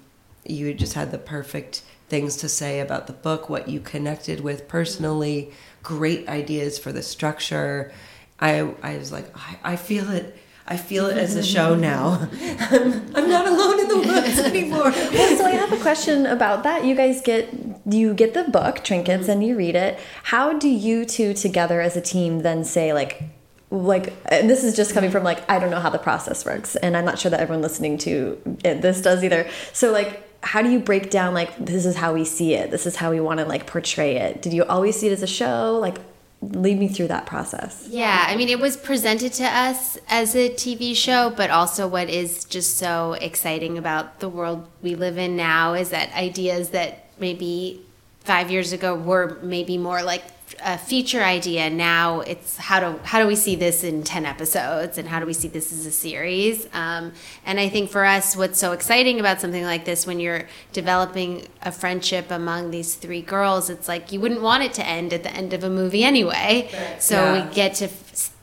you 0.45 0.73
just 0.75 0.95
had 0.95 1.11
the 1.11 1.19
perfect 1.19 1.83
things 2.09 2.37
to 2.39 2.49
say 2.49 2.81
about 2.81 3.07
the 3.07 3.13
book, 3.13 3.49
what 3.49 3.69
you 3.69 3.81
connected 3.81 4.41
with 4.41 4.69
personally, 4.69 5.53
great 5.83 6.29
ideas 6.29 6.79
for 6.79 6.93
the 6.93 7.03
structure. 7.03 7.93
I 8.41 8.73
I 8.83 8.97
was 8.97 9.13
like, 9.13 9.27
I, 9.37 9.73
I 9.73 9.77
feel 9.77 10.11
it. 10.11 10.37
I 10.67 10.77
feel 10.77 11.07
it 11.07 11.19
as 11.19 11.35
a 11.35 11.43
show 11.43 11.75
now. 11.75 12.29
I'm, 12.71 12.93
I'm 13.17 13.29
not 13.29 13.49
alone 13.49 13.81
in 13.81 13.89
the 13.89 13.97
woods 13.97 14.39
anymore. 14.45 14.93
Well, 14.93 15.37
so 15.37 15.45
I 15.45 15.51
have 15.51 15.73
a 15.73 15.79
question 15.79 16.27
about 16.27 16.63
that. 16.63 16.85
You 16.85 16.95
guys 16.95 17.21
get 17.21 17.49
you 17.87 18.15
get 18.15 18.35
the 18.35 18.45
book 18.45 18.85
Trinkets 18.85 19.29
and 19.29 19.45
you 19.45 19.57
read 19.57 19.75
it. 19.75 19.99
How 20.25 20.57
do 20.57 20.69
you 20.69 21.05
two 21.05 21.35
together 21.35 21.81
as 21.81 21.97
a 21.97 22.01
team 22.01 22.41
then 22.41 22.65
say 22.65 22.93
like 22.93 23.23
like 23.71 24.13
and 24.27 24.49
this 24.49 24.65
is 24.65 24.77
just 24.77 24.95
coming 24.95 25.11
from 25.11 25.25
like 25.25 25.49
I 25.51 25.59
don't 25.59 25.71
know 25.71 25.81
how 25.81 25.91
the 25.91 25.99
process 25.99 26.45
works 26.45 26.77
and 26.77 26.97
I'm 26.97 27.05
not 27.05 27.19
sure 27.19 27.31
that 27.31 27.41
everyone 27.41 27.63
listening 27.63 27.99
to 27.99 28.41
it, 28.65 28.81
this 28.81 29.01
does 29.01 29.25
either. 29.25 29.49
So 29.73 29.91
like 29.91 30.23
how 30.43 30.63
do 30.63 30.71
you 30.71 30.79
break 30.81 31.11
down 31.11 31.35
like 31.35 31.57
this 31.59 31.85
is 31.85 31.97
how 31.97 32.15
we 32.15 32.25
see 32.25 32.55
it. 32.55 32.71
This 32.71 32.87
is 32.87 32.97
how 32.97 33.11
we 33.11 33.21
want 33.21 33.41
to 33.41 33.47
like 33.47 33.67
portray 33.67 34.17
it. 34.17 34.41
Did 34.41 34.53
you 34.53 34.65
always 34.65 34.99
see 34.99 35.09
it 35.09 35.13
as 35.13 35.23
a 35.23 35.27
show? 35.27 35.79
Like 35.81 35.99
lead 36.43 36.79
me 36.79 36.89
through 36.89 37.09
that 37.09 37.27
process. 37.27 37.87
Yeah, 37.91 38.25
I 38.27 38.37
mean, 38.37 38.49
it 38.49 38.59
was 38.59 38.77
presented 38.77 39.33
to 39.35 39.45
us 39.45 39.99
as 40.09 40.35
a 40.35 40.51
TV 40.51 40.97
show, 40.97 41.31
but 41.31 41.51
also 41.51 41.87
what 41.87 42.09
is 42.09 42.45
just 42.45 42.79
so 42.79 43.13
exciting 43.15 43.77
about 43.77 44.21
the 44.21 44.29
world 44.29 44.67
we 44.83 44.95
live 44.95 45.19
in 45.19 45.37
now 45.37 45.75
is 45.75 45.91
that 45.91 46.13
ideas 46.15 46.71
that 46.71 47.11
maybe 47.19 47.85
five 48.21 48.51
years 48.51 48.73
ago 48.73 48.95
were 48.95 49.39
maybe 49.43 49.79
more 49.79 50.03
like 50.03 50.23
a 50.65 50.77
feature 50.77 51.23
idea. 51.23 51.71
Now 51.71 52.21
it's 52.21 52.57
how 52.57 52.81
do 52.81 52.99
how 53.05 53.19
do 53.21 53.27
we 53.27 53.37
see 53.37 53.55
this 53.55 53.83
in 53.85 54.03
ten 54.03 54.27
episodes, 54.27 54.99
and 54.99 55.09
how 55.09 55.19
do 55.21 55.27
we 55.27 55.33
see 55.33 55.49
this 55.49 55.73
as 55.73 55.87
a 55.87 55.91
series? 55.91 56.67
Um, 56.75 57.13
and 57.47 57.59
I 57.59 57.69
think 57.69 57.91
for 57.91 58.05
us, 58.05 58.37
what's 58.37 58.59
so 58.59 58.73
exciting 58.73 59.21
about 59.21 59.41
something 59.41 59.63
like 59.65 59.85
this, 59.85 60.07
when 60.07 60.21
you're 60.21 60.47
developing 60.73 61.47
a 61.63 61.73
friendship 61.73 62.31
among 62.31 62.73
these 62.73 62.95
three 62.97 63.23
girls, 63.23 63.71
it's 63.71 63.89
like 63.89 64.13
you 64.13 64.21
wouldn't 64.21 64.43
want 64.43 64.63
it 64.65 64.73
to 64.75 64.87
end 64.87 65.13
at 65.13 65.23
the 65.23 65.33
end 65.33 65.53
of 65.55 65.65
a 65.65 65.71
movie 65.71 66.05
anyway. 66.05 66.69
So 66.99 67.15
Yeah. 67.17 67.49
we 67.49 67.55
get 67.55 67.75
to 67.77 67.85
f- 67.87 67.93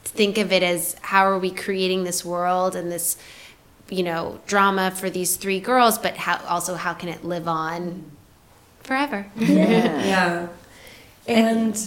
think 0.04 0.38
of 0.40 0.52
it 0.52 0.64
as 0.64 0.96
how 1.02 1.26
are 1.28 1.38
we 1.38 1.52
creating 1.52 2.04
this 2.04 2.26
world 2.26 2.76
and 2.76 2.92
this 2.92 3.18
you 3.90 4.02
know 4.04 4.40
drama 4.48 4.90
for 4.92 5.10
these 5.10 5.36
three 5.38 5.60
girls 5.60 5.98
but 6.00 6.18
how 6.18 6.38
also 6.48 6.74
how 6.76 6.94
can 6.94 7.08
it 7.08 7.24
live 7.24 7.48
on 7.48 8.04
forever 8.88 9.28
yeah. 9.38 10.48
And 11.28 11.78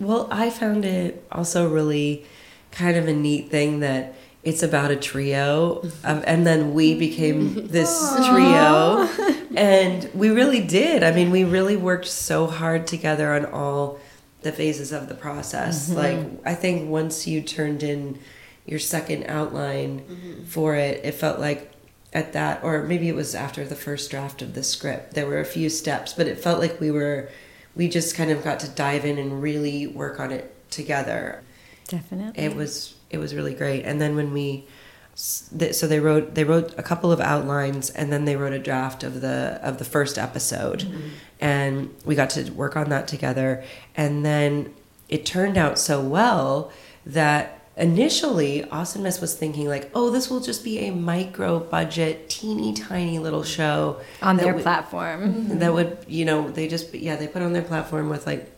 well, 0.00 0.28
I 0.30 0.50
found 0.50 0.84
it 0.84 1.24
also 1.30 1.68
really 1.68 2.24
kind 2.72 2.96
of 2.96 3.06
a 3.06 3.12
neat 3.12 3.50
thing 3.50 3.80
that 3.80 4.14
it's 4.42 4.62
about 4.62 4.90
a 4.90 4.96
trio, 4.96 5.82
of, 6.02 6.24
and 6.26 6.46
then 6.46 6.72
we 6.72 6.94
became 6.98 7.66
this 7.68 8.14
trio, 8.26 9.06
and 9.54 10.08
we 10.14 10.30
really 10.30 10.62
did. 10.62 11.02
I 11.02 11.12
mean, 11.12 11.30
we 11.30 11.44
really 11.44 11.76
worked 11.76 12.06
so 12.06 12.46
hard 12.46 12.86
together 12.86 13.34
on 13.34 13.44
all 13.44 14.00
the 14.40 14.50
phases 14.50 14.92
of 14.92 15.08
the 15.08 15.14
process. 15.14 15.90
Mm-hmm. 15.90 15.98
Like, 15.98 16.46
I 16.46 16.54
think 16.54 16.88
once 16.88 17.26
you 17.26 17.42
turned 17.42 17.82
in 17.82 18.18
your 18.64 18.78
second 18.78 19.24
outline 19.24 20.00
mm-hmm. 20.00 20.44
for 20.44 20.74
it, 20.74 21.04
it 21.04 21.12
felt 21.12 21.38
like 21.38 21.69
at 22.12 22.32
that, 22.32 22.62
or 22.64 22.82
maybe 22.82 23.08
it 23.08 23.14
was 23.14 23.34
after 23.34 23.64
the 23.64 23.76
first 23.76 24.10
draft 24.10 24.42
of 24.42 24.54
the 24.54 24.62
script, 24.62 25.14
there 25.14 25.26
were 25.26 25.40
a 25.40 25.44
few 25.44 25.70
steps, 25.70 26.12
but 26.12 26.26
it 26.26 26.38
felt 26.38 26.58
like 26.58 26.80
we 26.80 26.90
were, 26.90 27.28
we 27.76 27.88
just 27.88 28.16
kind 28.16 28.30
of 28.30 28.42
got 28.42 28.58
to 28.60 28.68
dive 28.68 29.04
in 29.04 29.18
and 29.18 29.42
really 29.42 29.86
work 29.86 30.18
on 30.18 30.32
it 30.32 30.54
together. 30.70 31.42
Definitely. 31.88 32.42
It 32.42 32.54
was 32.54 32.94
it 33.10 33.18
was 33.18 33.34
really 33.34 33.54
great. 33.54 33.84
And 33.84 34.00
then 34.00 34.14
when 34.14 34.32
we 34.32 34.66
so 35.14 35.86
they 35.86 36.00
wrote 36.00 36.34
they 36.34 36.44
wrote 36.44 36.72
a 36.78 36.82
couple 36.82 37.12
of 37.12 37.20
outlines 37.20 37.90
and 37.90 38.12
then 38.12 38.24
they 38.24 38.36
wrote 38.36 38.52
a 38.52 38.58
draft 38.58 39.02
of 39.02 39.20
the 39.20 39.58
of 39.62 39.78
the 39.78 39.84
first 39.84 40.16
episode 40.16 40.80
mm-hmm. 40.80 41.08
and 41.40 41.94
we 42.04 42.14
got 42.14 42.30
to 42.30 42.50
work 42.52 42.76
on 42.76 42.88
that 42.88 43.06
together 43.06 43.62
and 43.96 44.24
then 44.24 44.72
it 45.08 45.26
turned 45.26 45.58
out 45.58 45.78
so 45.78 46.00
well 46.00 46.72
that 47.04 47.59
initially 47.80 48.62
awesomeness 48.70 49.20
was 49.20 49.34
thinking 49.34 49.66
like 49.66 49.90
oh 49.94 50.10
this 50.10 50.28
will 50.28 50.40
just 50.40 50.62
be 50.62 50.80
a 50.80 50.90
micro 50.90 51.58
budget 51.58 52.28
teeny 52.28 52.74
tiny 52.74 53.18
little 53.18 53.42
show 53.42 53.98
on 54.20 54.36
their 54.36 54.52
would- 54.52 54.62
platform. 54.62 55.58
that 55.58 55.72
would 55.72 55.96
you 56.06 56.26
know 56.26 56.50
they 56.50 56.68
just 56.68 56.94
yeah 56.94 57.16
they 57.16 57.26
put 57.26 57.40
on 57.40 57.54
their 57.54 57.62
platform 57.62 58.10
with 58.10 58.26
like 58.26 58.52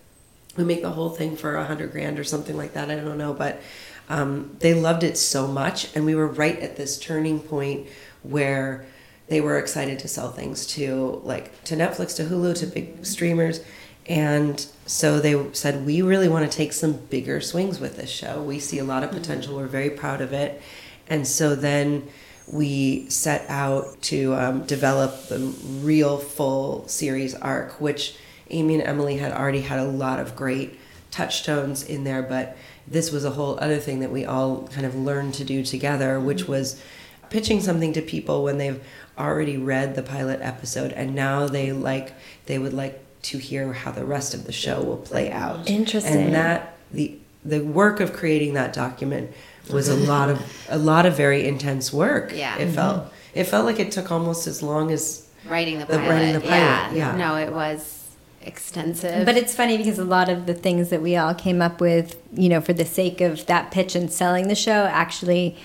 we 0.57 0.65
make 0.65 0.83
the 0.83 0.91
whole 0.91 1.09
thing 1.09 1.37
for 1.37 1.55
a 1.55 1.65
hundred 1.65 1.93
grand 1.93 2.19
or 2.19 2.25
something 2.25 2.57
like 2.57 2.73
that 2.75 2.91
i 2.91 2.97
don't 2.97 3.17
know 3.17 3.33
but 3.33 3.61
um, 4.09 4.57
they 4.59 4.75
loved 4.75 5.05
it 5.05 5.17
so 5.17 5.47
much 5.47 5.95
and 5.95 6.05
we 6.05 6.15
were 6.17 6.27
right 6.27 6.59
at 6.59 6.77
this 6.77 6.99
turning 6.99 7.39
point 7.39 7.87
where 8.25 8.85
they 9.29 9.41
were 9.41 9.57
excited 9.57 10.01
to 10.01 10.09
sell 10.09 10.33
things 10.33 10.67
to 10.67 11.21
like 11.25 11.63
to 11.65 11.77
netflix 11.77 12.17
to 12.17 12.25
hulu 12.25 12.55
to 12.59 12.67
big 12.67 13.07
streamers 13.07 13.61
and 14.07 14.67
so 14.87 15.21
they 15.21 15.53
said 15.53 15.87
we 15.87 16.03
really 16.03 16.29
want 16.29 16.51
to 16.51 16.57
take 16.57 16.73
some 16.73 16.93
bigger 16.93 17.41
swings 17.41 17.79
with 17.79 17.97
this 17.97 18.11
show. 18.11 18.43
We 18.43 18.59
see 18.59 18.79
a 18.79 18.85
lot 18.85 19.05
of 19.05 19.11
potential. 19.11 19.57
We're 19.57 19.67
very 19.67 19.91
proud 19.91 20.21
of 20.21 20.33
it. 20.33 20.61
And 21.09 21.27
so 21.27 21.55
then 21.55 22.09
we 22.51 23.09
set 23.09 23.49
out 23.49 24.01
to 24.03 24.35
um, 24.35 24.65
develop 24.65 25.29
the 25.29 25.39
real 25.39 26.19
full 26.19 26.87
series 26.89 27.35
arc, 27.35 27.81
which 27.81 28.17
Amy 28.51 28.75
and 28.75 28.83
Emily 28.83 29.17
had 29.19 29.33
already 29.33 29.63
had 29.63 29.79
a 29.79 29.85
lot 29.85 30.19
of 30.19 30.35
great 30.35 30.79
touchstones 31.11 31.85
in 31.85 32.05
there, 32.05 32.23
but 32.23 32.57
this 32.87 33.13
was 33.13 33.25
a 33.25 33.31
whole 33.31 33.59
other 33.61 33.79
thing 33.79 34.01
that 34.01 34.11
we 34.11 34.25
all 34.25 34.67
kind 34.69 34.85
of 34.85 34.97
learned 34.97 35.35
to 35.35 35.45
do 35.45 35.63
together, 35.63 36.19
which 36.19 36.49
was 36.49 36.83
pitching 37.31 37.61
something 37.61 37.93
to 37.93 38.03
people 38.03 38.43
when 38.43 38.59
they've 38.59 38.83
already 39.19 39.57
read 39.57 39.95
the 39.95 40.03
pilot 40.03 40.41
episode 40.43 40.91
and 40.93 41.15
now 41.15 41.47
they 41.47 41.71
like 41.73 42.15
they 42.47 42.59
would 42.59 42.73
like 42.73 43.03
to 43.23 43.39
hear 43.39 43.73
how 43.73 43.93
the 43.93 44.05
rest 44.05 44.35
of 44.35 44.45
the 44.45 44.53
show 44.53 44.83
will 44.83 44.97
play 44.97 45.31
out. 45.31 45.69
Interesting. 45.69 46.17
And 46.17 46.35
that 46.35 46.75
the 46.93 47.17
the 47.45 47.61
work 47.61 48.01
of 48.01 48.13
creating 48.13 48.55
that 48.55 48.73
document 48.73 49.33
was 49.73 49.89
a 49.89 49.97
lot 49.97 50.29
of 50.29 50.41
a 50.69 50.79
lot 50.79 51.07
of 51.07 51.17
very 51.17 51.47
intense 51.47 51.93
work. 51.93 52.33
Yeah. 52.35 52.57
It 52.57 52.67
mm-hmm. 52.67 52.75
felt 52.75 53.13
it 53.35 53.45
felt 53.45 53.65
like 53.65 53.81
it 53.81 53.93
took 53.93 54.11
almost 54.11 54.47
as 54.47 54.63
long 54.63 54.91
as 54.91 55.27
writing 55.47 55.79
the 55.79 55.87
The- 55.87 55.99
pilot, 55.99 56.11
writing 56.11 56.33
the 56.35 56.41
pilot, 56.41 56.53
yeah. 56.53 56.93
yeah. 56.95 57.17
no 57.17 57.37
it 57.37 57.53
was 57.53 58.03
extensive 58.45 59.25
But 59.25 59.37
it's 59.37 59.55
funny 59.55 59.77
because 59.77 59.99
a 59.99 60.05
lot 60.05 60.29
of 60.29 60.47
the 60.47 60.55
things 60.55 60.91
that 60.91 61.01
we 61.01 61.17
all 61.17 61.35
came 61.35 61.63
up 61.63 61.81
with, 61.81 62.21
you 62.33 62.49
know, 62.49 62.61
for 62.61 62.73
the 62.73 62.85
sake 62.85 63.21
of 63.21 63.47
that 63.47 63.71
pitch 63.71 63.95
and 63.95 64.13
selling 64.13 64.49
the 64.49 64.55
show, 64.55 64.87
actually 64.87 65.57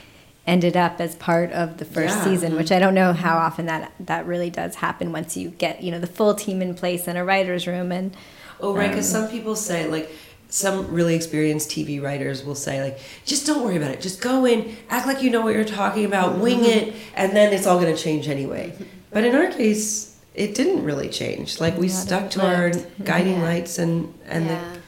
ended 0.47 0.75
up 0.77 0.99
as 0.99 1.13
part 1.15 1.51
of 1.51 1.77
the 1.77 1.85
first 1.85 2.15
Yeah. 2.17 2.23
season, 2.23 2.55
which 2.55 2.71
I 2.71 2.79
don't 2.79 2.95
know 2.95 3.13
how 3.13 3.35
mm-hmm. 3.35 3.45
often 3.45 3.65
that 3.67 3.91
that 3.99 4.25
really 4.25 4.49
does 4.49 4.75
happen 4.75 5.11
once 5.11 5.35
you 5.37 5.49
get 5.49 5.83
you 5.83 5.91
know 5.91 5.99
the 5.99 6.07
full 6.07 6.33
team 6.33 6.61
in 6.61 6.73
place 6.73 7.07
in 7.07 7.17
a 7.17 7.23
writer's 7.25 7.67
room 7.67 7.91
and 7.91 8.15
Oh, 8.59 8.73
right. 8.73 8.89
Because 8.89 9.13
um, 9.13 9.23
some 9.23 9.31
people 9.31 9.55
say, 9.55 9.87
like, 9.87 10.09
some 10.49 10.91
really 10.91 11.13
experienced 11.13 11.69
TV 11.69 12.01
writers 12.01 12.43
will 12.43 12.55
say 12.55 12.81
like, 12.81 12.99
just 13.25 13.45
don't 13.45 13.63
worry 13.63 13.75
about 13.75 13.91
it. 13.91 14.01
Just 14.01 14.21
go 14.21 14.45
in, 14.45 14.75
act 14.89 15.05
like 15.05 15.21
you 15.21 15.29
know 15.29 15.41
what 15.41 15.53
you're 15.53 15.65
talking 15.65 16.05
about, 16.05 16.39
wing 16.39 16.59
Mm-hmm. 16.61 16.89
it, 16.89 16.95
and 17.15 17.35
then 17.35 17.53
it's 17.53 17.67
all 17.67 17.79
going 17.79 17.93
to 17.93 18.01
change 18.01 18.27
anyway. 18.27 18.71
Mm-hmm. 18.71 18.83
But 19.11 19.25
in 19.25 19.35
our 19.35 19.51
case, 19.51 20.17
it 20.33 20.55
didn't 20.55 20.83
really 20.83 21.09
change. 21.09 21.59
Like 21.59 21.77
we 21.77 21.87
Not 21.87 21.95
stuck 21.95 22.29
to 22.31 22.45
our 22.45 22.69
mm-hmm. 22.69 23.03
guiding 23.03 23.37
Yeah. 23.37 23.43
lights 23.43 23.77
and 23.77 24.13
and 24.25 24.45
yeah. 24.45 24.61
the 24.73 24.79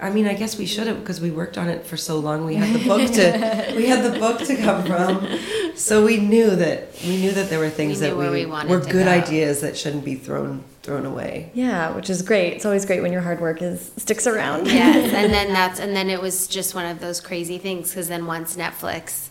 I 0.00 0.10
mean, 0.10 0.26
I 0.26 0.34
guess 0.34 0.56
we 0.56 0.66
should 0.66 0.86
have 0.86 1.00
because 1.00 1.20
we 1.20 1.30
worked 1.30 1.58
on 1.58 1.68
it 1.68 1.84
for 1.86 1.96
so 1.96 2.18
long. 2.18 2.46
We 2.46 2.54
had 2.56 2.74
the 2.78 2.84
book 2.86 3.10
to 3.12 3.72
we 3.76 3.86
had 3.86 4.02
the 4.12 4.18
book 4.18 4.38
to 4.46 4.56
come 4.56 4.84
from, 4.84 5.38
so 5.76 6.04
we 6.04 6.16
knew 6.16 6.56
that 6.56 6.88
we 7.04 7.16
knew 7.18 7.32
that 7.32 7.50
there 7.50 7.58
were 7.58 7.68
things 7.70 8.00
We 8.00 8.06
that 8.08 8.16
we, 8.16 8.28
we 8.30 8.46
were 8.46 8.80
good 8.80 9.04
go. 9.06 9.10
ideas 9.10 9.60
that 9.60 9.76
shouldn't 9.76 10.04
be 10.04 10.14
thrown 10.14 10.64
thrown 10.82 11.04
away. 11.04 11.50
Yeah, 11.52 11.94
which 11.94 12.08
is 12.08 12.22
great. 12.22 12.54
It's 12.54 12.64
always 12.64 12.86
great 12.86 13.02
when 13.02 13.12
your 13.12 13.20
hard 13.20 13.40
work 13.40 13.60
is 13.60 13.92
sticks 13.98 14.26
around. 14.26 14.66
yes, 14.66 15.12
and 15.12 15.32
then 15.32 15.52
that's 15.52 15.78
and 15.78 15.94
then 15.94 16.08
it 16.08 16.20
was 16.20 16.46
just 16.48 16.74
one 16.74 16.86
of 16.86 17.00
those 17.00 17.20
crazy 17.20 17.58
things 17.58 17.90
because 17.90 18.08
then 18.08 18.24
once 18.26 18.56
Netflix 18.56 19.28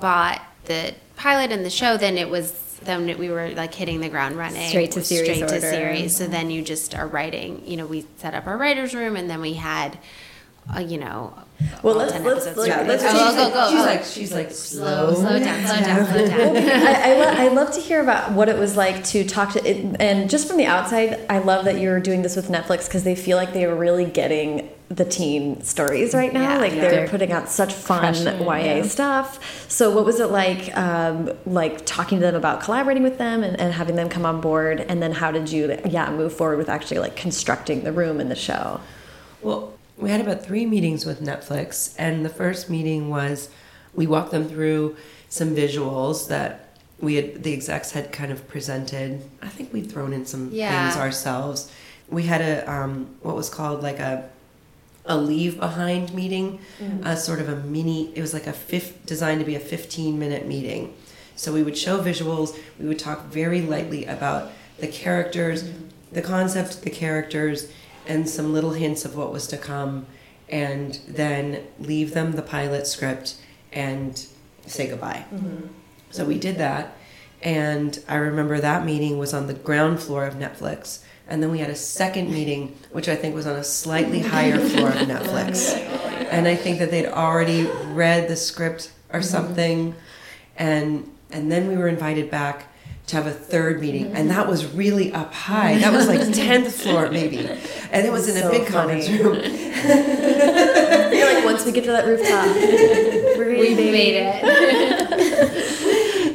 bought 0.00 0.40
the 0.64 0.94
pilot 1.16 1.52
and 1.52 1.64
the 1.64 1.70
show, 1.70 1.96
then 1.96 2.16
it 2.16 2.28
was 2.30 2.52
then 2.84 3.18
we 3.18 3.28
were 3.30 3.50
like 3.50 3.74
hitting 3.74 4.00
the 4.00 4.08
ground 4.08 4.36
running 4.36 4.68
Straight 4.68 4.92
to 4.92 5.02
series 5.02 5.36
straight 5.36 5.48
to 5.48 5.60
series. 5.60 6.16
So 6.16 6.26
then 6.26 6.50
you 6.50 6.62
just 6.62 6.94
are 6.94 7.06
writing. 7.06 7.62
You 7.66 7.76
know, 7.78 7.86
we 7.86 8.06
set 8.16 8.34
up 8.34 8.46
our 8.46 8.56
writers' 8.56 8.94
room, 8.94 9.16
and 9.16 9.28
then 9.30 9.40
we 9.40 9.54
had, 9.54 9.98
uh, 10.74 10.80
you 10.80 10.98
know, 10.98 11.32
Well, 11.82 11.94
all 11.94 12.00
let's- 12.00 12.12
let's- 12.24 12.46
episodes. 12.46 12.56
let's- 12.58 12.76
Oh, 12.76 12.86
let's 12.86 13.02
go, 13.02 13.48
go, 13.48 13.50
go, 13.54 13.70
she's 13.70 13.80
like 13.86 14.04
she's 14.04 14.32
like 14.34 14.50
slow, 14.50 15.14
slow 15.14 15.38
down, 15.38 15.66
slow 15.66 15.80
down, 15.80 16.06
slow 16.06 16.26
down. 16.26 16.56
I, 16.86 17.12
I, 17.12 17.14
lo- 17.14 17.34
I 17.44 17.48
love 17.48 17.72
to 17.72 17.80
hear 17.80 18.00
about 18.02 18.32
what 18.32 18.48
it 18.48 18.58
was 18.58 18.76
like 18.76 19.02
to 19.04 19.24
talk 19.24 19.52
to 19.54 19.64
it, 19.66 19.96
and 20.00 20.28
just 20.28 20.46
from 20.48 20.56
the 20.58 20.66
outside, 20.66 21.20
I 21.30 21.38
love 21.38 21.64
that 21.64 21.78
you're 21.80 22.00
doing 22.00 22.22
this 22.22 22.36
with 22.36 22.48
Netflix 22.48 22.86
because 22.86 23.04
they 23.04 23.14
feel 23.14 23.36
like 23.38 23.52
they 23.54 23.64
are 23.64 23.74
really 23.74 24.04
getting 24.04 24.68
the 24.88 25.04
teen 25.04 25.62
stories 25.62 26.14
right 26.14 26.32
now. 26.32 26.52
Yeah. 26.54 26.58
like 26.58 26.72
Yeah. 26.72 26.80
they're 26.82 26.90
They're 26.90 27.08
putting 27.08 27.32
out 27.32 27.48
such 27.48 27.72
fun 27.72 28.00
crushing 28.00 28.40
YA 28.40 28.56
yeah. 28.76 28.82
stuff. 28.82 29.68
So, 29.70 29.90
what 29.94 30.04
was 30.04 30.20
it 30.20 30.30
like, 30.30 30.76
um, 30.76 31.30
like 31.44 31.84
talking 31.86 32.18
to 32.20 32.22
them 32.24 32.34
about 32.36 32.60
collaborating 32.62 33.02
with 33.02 33.18
them 33.18 33.42
and, 33.42 33.58
and 33.58 33.74
having 33.74 33.96
them 33.96 34.08
come 34.08 34.24
on 34.24 34.40
board? 34.40 34.80
And 34.80 35.02
then, 35.02 35.12
how 35.12 35.32
did 35.32 35.50
you, 35.50 35.76
yeah, 35.88 36.10
move 36.10 36.32
forward 36.32 36.58
with 36.58 36.68
actually 36.68 37.00
like 37.00 37.16
constructing 37.16 37.82
the 37.82 37.92
room 37.92 38.20
and 38.20 38.30
the 38.30 38.36
show? 38.36 38.80
Well, 39.42 39.74
we 39.98 40.10
had 40.10 40.20
about 40.20 40.44
three 40.44 40.66
meetings 40.66 41.04
with 41.06 41.20
Netflix, 41.20 41.94
and 41.98 42.24
the 42.24 42.28
first 42.28 42.68
meeting 42.70 43.08
was 43.08 43.48
we 43.94 44.06
walked 44.06 44.30
them 44.30 44.48
through 44.48 44.96
some 45.28 45.56
visuals 45.56 46.28
that 46.28 46.76
we 47.00 47.16
had 47.16 47.42
the 47.42 47.52
execs 47.52 47.90
had 47.90 48.12
kind 48.12 48.30
of 48.30 48.46
presented. 48.46 49.22
I 49.42 49.48
think 49.48 49.72
we'd 49.72 49.90
thrown 49.90 50.12
in 50.12 50.26
some 50.26 50.50
Yeah. 50.52 50.90
things 50.90 51.00
ourselves. 51.00 51.72
We 52.08 52.22
had 52.24 52.40
a 52.40 52.70
um, 52.70 53.06
what 53.22 53.34
was 53.34 53.48
called 53.50 53.82
like 53.82 53.98
a 53.98 54.28
a 55.06 55.16
leave 55.16 55.58
behind 55.58 56.12
meeting, 56.12 56.58
mm. 56.80 57.04
a 57.04 57.16
sort 57.16 57.40
of 57.40 57.48
a 57.48 57.56
mini. 57.56 58.12
It 58.14 58.20
was 58.20 58.34
like 58.34 58.46
a 58.46 58.52
fifth 58.52 59.06
designed 59.06 59.40
to 59.40 59.46
be 59.46 59.54
a 59.54 59.60
fifteen 59.60 60.18
minute 60.18 60.46
meeting. 60.46 60.94
So 61.36 61.52
we 61.52 61.62
would 61.62 61.76
show 61.76 62.02
visuals. 62.02 62.58
We 62.78 62.88
would 62.88 62.98
talk 62.98 63.26
very 63.26 63.60
lightly 63.60 64.04
about 64.06 64.50
the 64.78 64.88
characters, 64.88 65.64
mm-hmm. 65.64 65.88
the 66.12 66.22
concept, 66.22 66.82
the 66.82 66.90
characters, 66.90 67.70
and 68.06 68.28
some 68.28 68.52
little 68.52 68.72
hints 68.72 69.04
of 69.04 69.16
what 69.16 69.32
was 69.32 69.46
to 69.48 69.56
come, 69.56 70.06
and 70.48 71.00
then 71.08 71.66
leave 71.78 72.14
them 72.14 72.32
the 72.32 72.42
pilot 72.42 72.86
script 72.86 73.36
and 73.72 74.26
say 74.66 74.88
goodbye. 74.88 75.24
Mm-hmm. 75.32 75.66
So 76.10 76.24
we 76.24 76.38
did 76.38 76.56
that, 76.58 76.96
and 77.42 78.02
I 78.08 78.14
remember 78.16 78.60
that 78.60 78.84
meeting 78.84 79.18
was 79.18 79.34
on 79.34 79.46
the 79.46 79.54
ground 79.54 80.00
floor 80.00 80.24
of 80.24 80.34
Netflix, 80.34 81.02
and 81.28 81.42
then 81.42 81.50
we 81.50 81.58
had 81.58 81.70
a 81.70 81.74
second 81.74 82.30
meeting, 82.30 82.76
which 82.92 83.08
I 83.08 83.16
think 83.16 83.34
was 83.34 83.46
on 83.46 83.56
a 83.56 83.64
slightly 83.64 84.20
higher 84.20 84.58
floor 84.58 84.90
of 84.90 85.08
Netflix, 85.08 85.76
and 86.30 86.46
I 86.46 86.54
think 86.54 86.78
that 86.78 86.90
they'd 86.90 87.06
already 87.06 87.66
read 87.92 88.28
the 88.28 88.36
script 88.36 88.92
or 89.12 89.20
mm-hmm. 89.20 89.28
something, 89.28 89.94
and 90.56 91.10
and 91.30 91.50
then 91.50 91.68
we 91.68 91.76
were 91.76 91.88
invited 91.88 92.30
back 92.30 92.68
to 93.08 93.16
have 93.16 93.26
a 93.26 93.32
third 93.32 93.80
meeting, 93.80 94.12
and 94.12 94.30
that 94.30 94.48
was 94.48 94.66
really 94.66 95.12
up 95.12 95.34
high. 95.34 95.78
That 95.78 95.92
was 95.92 96.06
like 96.08 96.20
tenth 96.32 96.72
floor 96.74 97.10
maybe, 97.10 97.38
and 97.38 98.06
it 98.06 98.12
was 98.12 98.28
in 98.28 98.44
a 98.44 98.50
big 98.50 98.68
funny. 98.68 99.04
conference 99.04 99.08
room. 99.08 99.34
You're 101.12 101.34
like, 101.34 101.44
once 101.44 101.64
we 101.64 101.72
get 101.72 101.84
to 101.84 101.92
that 101.92 102.06
rooftop, 102.06 102.46
we're 103.36 103.50
We 103.58 103.68
in, 103.70 103.76
baby. 103.76 103.90
made 103.92 104.14
it. 104.16 104.36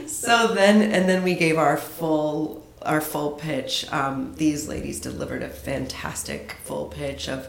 So 0.09 0.53
then, 0.53 0.81
and 0.93 1.09
then 1.09 1.23
we 1.23 1.35
gave 1.35 1.57
our 1.57 1.75
full 1.77 2.60
our 2.85 3.01
full 3.01 3.31
pitch. 3.31 3.91
Um, 3.91 4.35
these 4.35 4.67
ladies 4.67 4.99
delivered 4.99 5.43
a 5.43 5.49
fantastic 5.49 6.57
full 6.63 6.85
pitch 6.87 7.27
of 7.29 7.47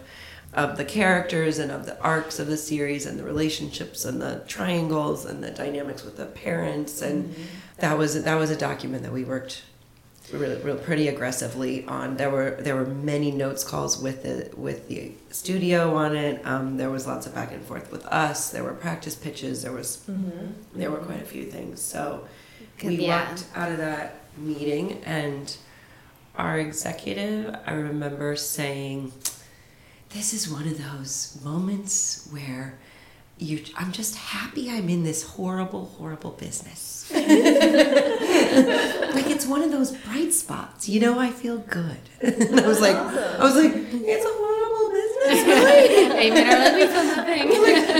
of 0.54 0.76
the 0.76 0.84
characters 0.84 1.58
and 1.58 1.70
of 1.72 1.86
the 1.86 1.98
arcs 2.02 2.38
of 2.38 2.46
the 2.46 2.58
series 2.58 3.06
and 3.06 3.18
the 3.18 3.24
relationships 3.24 4.04
and 4.04 4.20
the 4.20 4.42
triangles 4.46 5.24
and 5.24 5.42
the 5.42 5.50
dynamics 5.50 6.04
with 6.04 6.18
the 6.18 6.26
parents 6.26 7.00
and 7.00 7.34
that 7.78 7.96
was 7.96 8.22
that 8.22 8.34
was 8.34 8.50
a 8.50 8.56
document 8.56 9.02
that 9.02 9.12
we 9.12 9.24
worked 9.24 9.62
really, 10.30 10.60
really 10.62 10.78
pretty 10.80 11.08
aggressively 11.08 11.86
on. 11.86 12.16
There 12.18 12.28
were 12.30 12.58
there 12.60 12.76
were 12.76 12.84
many 12.84 13.30
notes 13.30 13.64
calls 13.64 13.98
with 14.00 14.22
the 14.24 14.50
with 14.54 14.88
the 14.88 15.12
studio 15.30 15.94
on 15.96 16.14
it. 16.14 16.46
Um, 16.46 16.76
there 16.76 16.90
was 16.90 17.06
lots 17.06 17.26
of 17.26 17.34
back 17.34 17.50
and 17.52 17.64
forth 17.64 17.90
with 17.90 18.04
us. 18.06 18.50
There 18.50 18.62
were 18.62 18.74
practice 18.74 19.14
pitches. 19.14 19.62
There 19.62 19.72
was 19.72 20.02
there 20.74 20.90
were 20.90 20.98
quite 20.98 21.22
a 21.22 21.24
few 21.26 21.44
things. 21.46 21.80
So 21.80 22.26
we 22.84 22.96
Yeah. 22.96 23.26
walked 23.30 23.46
out 23.56 23.72
of 23.72 23.78
that 23.78 24.16
meeting 24.36 25.00
and 25.04 25.56
our 26.36 26.58
executive, 26.58 27.54
I 27.66 27.72
remember 27.74 28.36
saying, 28.36 29.12
"This 30.10 30.32
is 30.32 30.48
one 30.48 30.66
of 30.66 30.78
those 30.78 31.38
moments 31.44 32.26
where." 32.30 32.78
You, 33.38 33.64
I'm 33.76 33.90
just 33.90 34.14
happy 34.14 34.70
I'm 34.70 34.88
in 34.88 35.02
this 35.02 35.24
horrible, 35.24 35.86
horrible 35.86 36.30
business. 36.32 37.10
like 37.12 37.24
it's 39.30 39.46
one 39.46 39.62
of 39.62 39.72
those 39.72 39.90
bright 39.90 40.32
spots, 40.32 40.88
you 40.88 41.00
know. 41.00 41.18
I 41.18 41.30
feel 41.30 41.58
good, 41.58 41.98
and 42.20 42.60
I 42.60 42.66
was 42.68 42.80
like, 42.80 42.94
I 42.94 43.42
was 43.42 43.56
like, 43.56 43.72
it's 43.74 44.24
a 44.24 44.28
horrible 44.28 44.90
business, 44.92 45.44
really? 45.44 46.28
Amen. 46.28 46.46
Or 46.46 46.58
let 46.58 46.74
me 46.76 46.86
feel 46.86 47.04
nothing. 47.04 47.50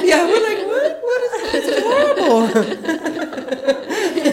yeah, 0.09 0.25
we're 0.27 0.43
like, 0.49 0.65
what? 0.67 1.01
What 1.03 1.23
is 1.23 1.33
this? 1.51 1.65
It's 1.67 1.83
horrible. 1.83 2.47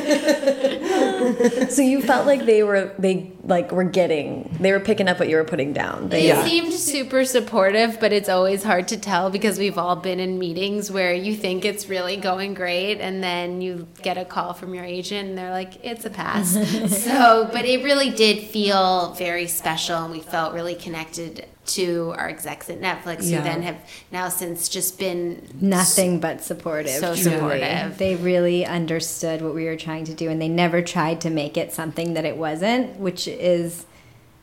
So 1.70 1.82
you 1.82 2.02
felt 2.02 2.26
like 2.26 2.46
they 2.46 2.64
were 2.64 2.94
they 3.00 3.32
like 3.44 3.72
were 3.72 3.84
getting 3.84 4.56
they 4.60 4.72
were 4.72 4.80
picking 4.80 5.08
up 5.08 5.20
what 5.20 5.30
you 5.30 5.36
were 5.38 5.44
putting 5.44 5.74
down. 5.74 6.10
They, 6.10 6.22
They 6.24 6.28
Yeah. 6.28 6.44
seemed 6.46 6.74
super 6.74 7.24
supportive, 7.26 8.00
but 8.00 8.12
it's 8.12 8.30
always 8.30 8.64
hard 8.64 8.88
to 8.90 8.98
tell 8.98 9.30
because 9.30 9.58
we've 9.58 9.78
all 9.78 9.96
been 9.96 10.20
in 10.20 10.38
meetings 10.40 10.92
where 10.92 11.14
you 11.14 11.36
think 11.36 11.66
it's 11.66 11.88
really 11.88 12.18
going 12.18 12.54
great 12.54 13.00
and 13.00 13.24
then 13.24 13.62
you 13.62 13.88
get 14.02 14.18
a 14.18 14.26
call 14.26 14.54
from 14.54 14.74
your 14.74 14.84
agent 14.86 15.30
and 15.30 15.38
they're 15.38 15.52
like, 15.52 15.84
it's 15.84 16.06
a 16.06 16.10
pass. 16.10 16.52
so, 17.04 17.50
but 17.52 17.66
it 17.66 17.84
really 17.84 18.10
did 18.10 18.44
feel 18.48 19.14
very 19.14 19.48
special 19.48 20.04
and 20.04 20.12
we 20.12 20.20
felt 20.20 20.54
really 20.54 20.76
connected 20.76 21.46
to 21.74 22.14
our 22.18 22.30
execs 22.30 22.70
at 22.70 22.80
Netflix 22.82 23.30
Yeah. 23.30 23.38
who 23.38 23.44
then 23.44 23.62
have 23.64 23.78
now 24.12 24.30
since 24.30 24.70
just 24.70 25.00
been 25.00 25.48
Nothing 25.60 26.20
but 26.20 26.44
supportive. 26.44 26.92
So 26.92 27.16
truly. 27.16 27.22
supportive. 27.22 27.98
They 27.98 28.16
really 28.16 28.66
understood 28.66 29.42
what 29.42 29.54
we 29.56 29.66
were 29.66 29.76
trying 29.76 30.06
to 30.06 30.14
do, 30.14 30.30
and 30.30 30.42
they 30.42 30.50
never 30.50 30.82
tried 30.82 31.22
to 31.22 31.30
make 31.30 31.58
it 31.58 31.74
something 31.74 32.14
that 32.14 32.26
it 32.26 32.38
wasn't, 32.38 33.00
which 33.00 33.28
is 33.28 33.86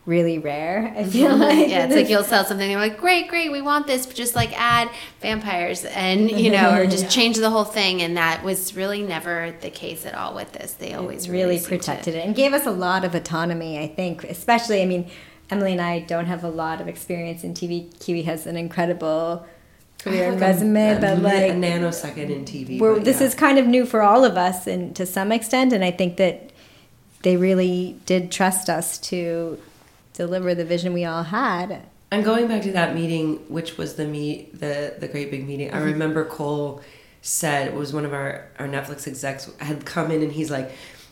really 0.06 0.38
rare. 0.38 0.94
I 0.96 1.02
mm-hmm. 1.02 1.10
feel 1.10 1.36
like. 1.36 1.68
yeah, 1.68 1.84
it's 1.84 1.94
like 1.94 2.08
you'll 2.08 2.22
sell 2.22 2.44
something. 2.44 2.72
And 2.72 2.80
they're 2.80 2.88
like, 2.88 2.98
great, 2.98 3.28
great, 3.28 3.50
we 3.50 3.60
want 3.60 3.86
this, 3.86 4.06
but 4.06 4.14
just 4.14 4.34
like 4.34 4.58
add 4.58 4.88
vampires 5.20 5.84
and 5.84 6.30
you 6.30 6.50
know, 6.52 6.74
or 6.74 6.86
just 6.86 7.10
change 7.10 7.36
the 7.36 7.50
whole 7.50 7.64
thing. 7.64 8.00
And 8.00 8.16
that 8.16 8.42
was 8.42 8.74
really 8.74 9.02
never 9.02 9.54
the 9.60 9.70
case 9.70 10.06
at 10.06 10.14
all 10.14 10.34
with 10.34 10.52
this. 10.52 10.72
They 10.74 10.94
always 10.94 11.28
really, 11.28 11.42
really, 11.42 11.58
seemed 11.58 11.82
to- 11.82 11.90
protected 11.90 12.14
it 12.14 12.24
and 12.24 12.34
gave 12.34 12.54
us 12.54 12.66
a 12.66 12.70
lot 12.70 13.04
of 13.04 13.14
autonomy. 13.14 13.78
I 13.78 13.88
think, 13.88 14.24
especially, 14.24 14.80
I 14.80 14.86
mean, 14.86 15.10
Emily 15.50 15.72
and 15.72 15.80
I 15.80 16.00
don't 16.00 16.26
have 16.26 16.42
a 16.44 16.48
lot 16.48 16.80
of 16.80 16.88
experience 16.88 17.44
in 17.44 17.54
TV. 17.54 17.88
Kiwi 18.00 18.22
has 18.22 18.46
an 18.46 18.56
incredible 18.56 19.46
career 20.02 20.24
and 20.30 20.40
Like 20.40 20.50
a- 20.50 20.52
resume, 20.52 20.96
a 20.96 21.00
but 21.00 21.18
like 21.22 21.50
a 21.50 21.54
nanosecond 21.54 22.30
in 22.30 22.44
TV. 22.44 22.78
we're, 22.78 22.94
but 22.94 23.04
this 23.04 23.20
is 23.20 23.34
kind 23.34 23.58
of 23.58 23.66
new 23.66 23.86
for 23.86 24.02
all 24.02 24.24
of 24.24 24.36
us 24.36 24.66
and 24.66 24.94
to 24.96 25.06
some 25.06 25.32
extent 25.32 25.72
and 25.72 25.82
i 25.82 25.90
think 25.90 26.16
that 26.18 26.50
they 27.22 27.36
really 27.36 27.96
did 28.06 28.30
trust 28.30 28.68
us 28.68 28.98
to 28.98 29.58
deliver 30.12 30.54
the 30.54 30.64
vision 30.64 30.92
we 30.92 31.04
all 31.04 31.22
had 31.24 31.82
And 32.12 32.24
going 32.24 32.46
back 32.46 32.62
to 32.62 32.72
that 32.72 32.94
meeting, 32.94 33.38
which 33.48 33.76
was 33.78 33.94
the 33.94 34.06
meet 34.06 34.60
the 34.60 34.94
the 35.02 35.08
great 35.08 35.30
big 35.30 35.46
meeting, 35.46 35.68
Mm-hmm. 35.68 35.88
I 35.88 35.92
remember 35.94 36.24
Cole 36.24 36.82
said 37.22 37.66
it 37.66 37.74
was 37.74 37.92
one 37.92 38.04
of 38.04 38.12
our 38.12 38.46
our 38.60 38.68
Netflix 38.68 39.08
execs 39.08 39.50
had 39.58 39.84
come 39.84 40.10
in 40.14 40.22
and 40.22 40.32
he's 40.32 40.50
like, 40.50 40.70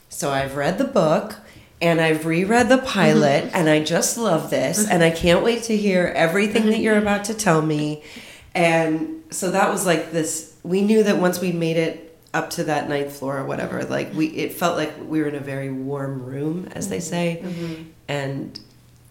"So 0.08 0.30
I've 0.30 0.54
read 0.56 0.78
the 0.78 0.84
book." 1.02 1.36
And 1.80 2.00
I've 2.00 2.24
reread 2.24 2.68
the 2.68 2.78
pilot, 2.78 3.44
Mm-hmm. 3.44 3.56
and 3.56 3.68
I 3.68 3.82
just 3.82 4.16
love 4.16 4.50
this, 4.50 4.84
mm-hmm. 4.84 4.92
and 4.92 5.02
I 5.02 5.10
can't 5.10 5.44
wait 5.44 5.64
to 5.64 5.76
hear 5.76 6.12
everything 6.14 6.66
that 6.66 6.74
mm-hmm. 6.74 6.82
you're 6.82 6.98
about 6.98 7.24
to 7.24 7.34
tell 7.34 7.60
me. 7.60 8.02
And 8.54 9.24
so 9.30 9.50
that 9.50 9.70
was 9.70 9.84
like 9.84 10.12
this. 10.12 10.56
We 10.62 10.80
knew 10.80 11.02
that 11.02 11.18
once 11.18 11.40
we 11.40 11.52
made 11.52 11.76
it 11.76 12.16
up 12.32 12.50
to 12.50 12.64
that 12.64 12.88
ninth 12.88 13.16
floor 13.18 13.38
or 13.38 13.44
whatever, 13.44 13.84
like 13.84 14.14
we, 14.14 14.26
it 14.26 14.52
felt 14.52 14.76
like 14.76 14.92
we 15.06 15.20
were 15.20 15.28
in 15.28 15.34
a 15.34 15.40
very 15.40 15.70
warm 15.70 16.24
room, 16.24 16.68
as 16.72 16.88
they 16.88 17.00
say, 17.00 17.40
mm-hmm. 17.42 17.82
and 18.08 18.58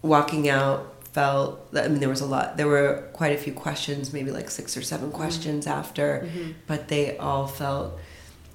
walking 0.02 0.48
out 0.48 0.90
felt 1.14 1.68
I 1.72 1.86
mean 1.86 2.00
there 2.00 2.08
was 2.08 2.20
a 2.20 2.26
lot 2.26 2.56
there 2.56 2.66
were 2.66 3.08
quite 3.12 3.32
a 3.32 3.38
few 3.38 3.52
questions, 3.52 4.12
maybe 4.12 4.32
like 4.32 4.50
six 4.50 4.76
or 4.76 4.82
seven 4.82 5.12
questions 5.12 5.66
after, 5.66 6.28
but 6.66 6.88
they 6.88 7.16
all 7.18 7.46
felt 7.46 7.98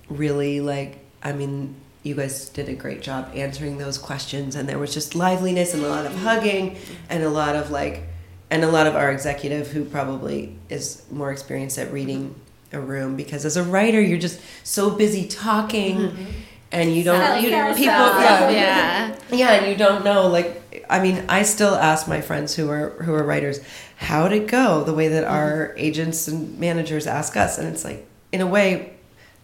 really 0.10 0.60
like 0.60 0.99
I 1.24 1.32
mean 1.32 1.76
you 2.04 2.16
guys 2.16 2.50
did 2.50 2.70
a 2.70 2.74
great 2.74 3.02
job 3.02 3.30
answering 3.34 3.78
those 3.78 3.97
questions 3.97 4.56
and 4.56 4.70
there 4.70 4.80
was 4.80 4.93
just 4.93 5.16
liveliness 5.16 5.74
and 5.74 5.84
a 5.84 5.89
lot 5.89 6.06
of 6.06 6.16
hugging 6.20 6.78
and 7.10 7.24
a 7.24 7.30
lot 7.30 7.56
of 7.56 7.72
like 7.72 8.04
and 8.50 8.64
a 8.64 8.68
lot 8.68 8.88
of 8.88 8.95
our 8.95 9.12
executive 9.12 9.68
who 9.68 9.86
probably 9.86 10.56
is 10.70 11.04
more 11.12 11.32
experienced 11.32 11.78
at 11.78 11.91
reading 11.91 12.34
a 12.72 12.80
room 12.80 13.16
because 13.16 13.45
as 13.45 13.58
a 13.58 13.64
writer 13.64 14.00
you're 14.00 14.20
just 14.20 14.39
so 14.64 14.89
busy 14.89 15.28
talking 15.28 15.97
mm-hmm. 15.97 16.26
and 16.72 16.95
you 16.95 17.04
don't 17.04 17.20
Selling 17.20 17.43
you, 17.43 17.50
yourself. 17.50 17.78
people 17.78 17.88
yeah, 17.89 18.50
yeah. 18.50 19.16
yeah 19.32 19.52
and 19.52 19.68
you 19.68 19.76
don't 19.76 20.06
know 20.06 20.28
like 20.28 20.86
i 20.89 21.02
mean 21.02 21.26
i 21.28 21.41
still 21.41 21.76
ask 21.76 22.08
my 22.08 22.22
friends 22.22 22.56
who 22.56 22.70
are 22.70 22.91
who 23.02 23.14
are 23.14 23.24
writers 23.24 23.60
how'd 23.97 24.32
it 24.32 24.47
go 24.47 24.84
the 24.84 24.93
way 24.93 25.10
that 25.10 25.26
mm-hmm. 25.26 25.34
our 25.34 25.74
agents 25.78 26.28
and 26.28 26.58
managers 26.60 27.08
ask 27.08 27.36
us 27.36 27.58
and 27.58 27.68
it's 27.68 27.84
like 27.84 28.08
in 28.32 28.39
a 28.39 28.47
way 28.47 28.93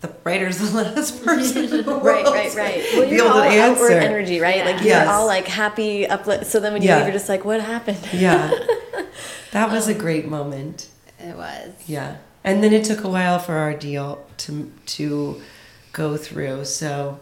the 0.07 0.15
writer's 0.23 0.57
the 0.71 0.71
last 0.83 1.23
person 1.23 1.63
in 1.65 1.69
the 1.69 1.83
Right, 1.95 2.23
world 2.23 2.35
right, 2.35 2.55
right. 2.55 2.83
to 2.91 2.97
Well, 2.97 3.09
be 3.09 3.15
you're 3.15 3.25
able 3.25 3.37
all 3.37 3.49
to 3.49 3.59
outward 3.59 3.91
energy, 3.93 4.39
right? 4.39 4.63
Like 4.65 4.77
you're 4.79 4.87
Yes. 4.87 5.07
all 5.09 5.25
like 5.25 5.47
happy, 5.47 6.07
uplift. 6.07 6.45
So 6.47 6.59
then 6.59 6.73
when 6.73 6.81
you 6.81 6.89
Yeah. 6.89 6.97
leave, 6.97 7.05
you're 7.07 7.13
just 7.13 7.29
like, 7.29 7.43
what 7.45 7.61
happened? 7.61 7.99
yeah 8.13 8.51
that 9.51 9.71
was 9.71 9.87
a 9.87 9.93
um, 9.93 9.97
great 9.99 10.27
moment 10.27 10.87
It 11.19 11.35
was. 11.35 11.71
Yeah, 11.87 12.17
and 12.43 12.63
then 12.63 12.73
it 12.73 12.83
took 12.85 13.03
a 13.03 13.09
while 13.09 13.39
for 13.39 13.55
our 13.55 13.73
deal 13.73 14.25
to 14.37 14.71
to 14.97 15.41
go 15.93 16.17
through. 16.17 16.65
So 16.65 17.19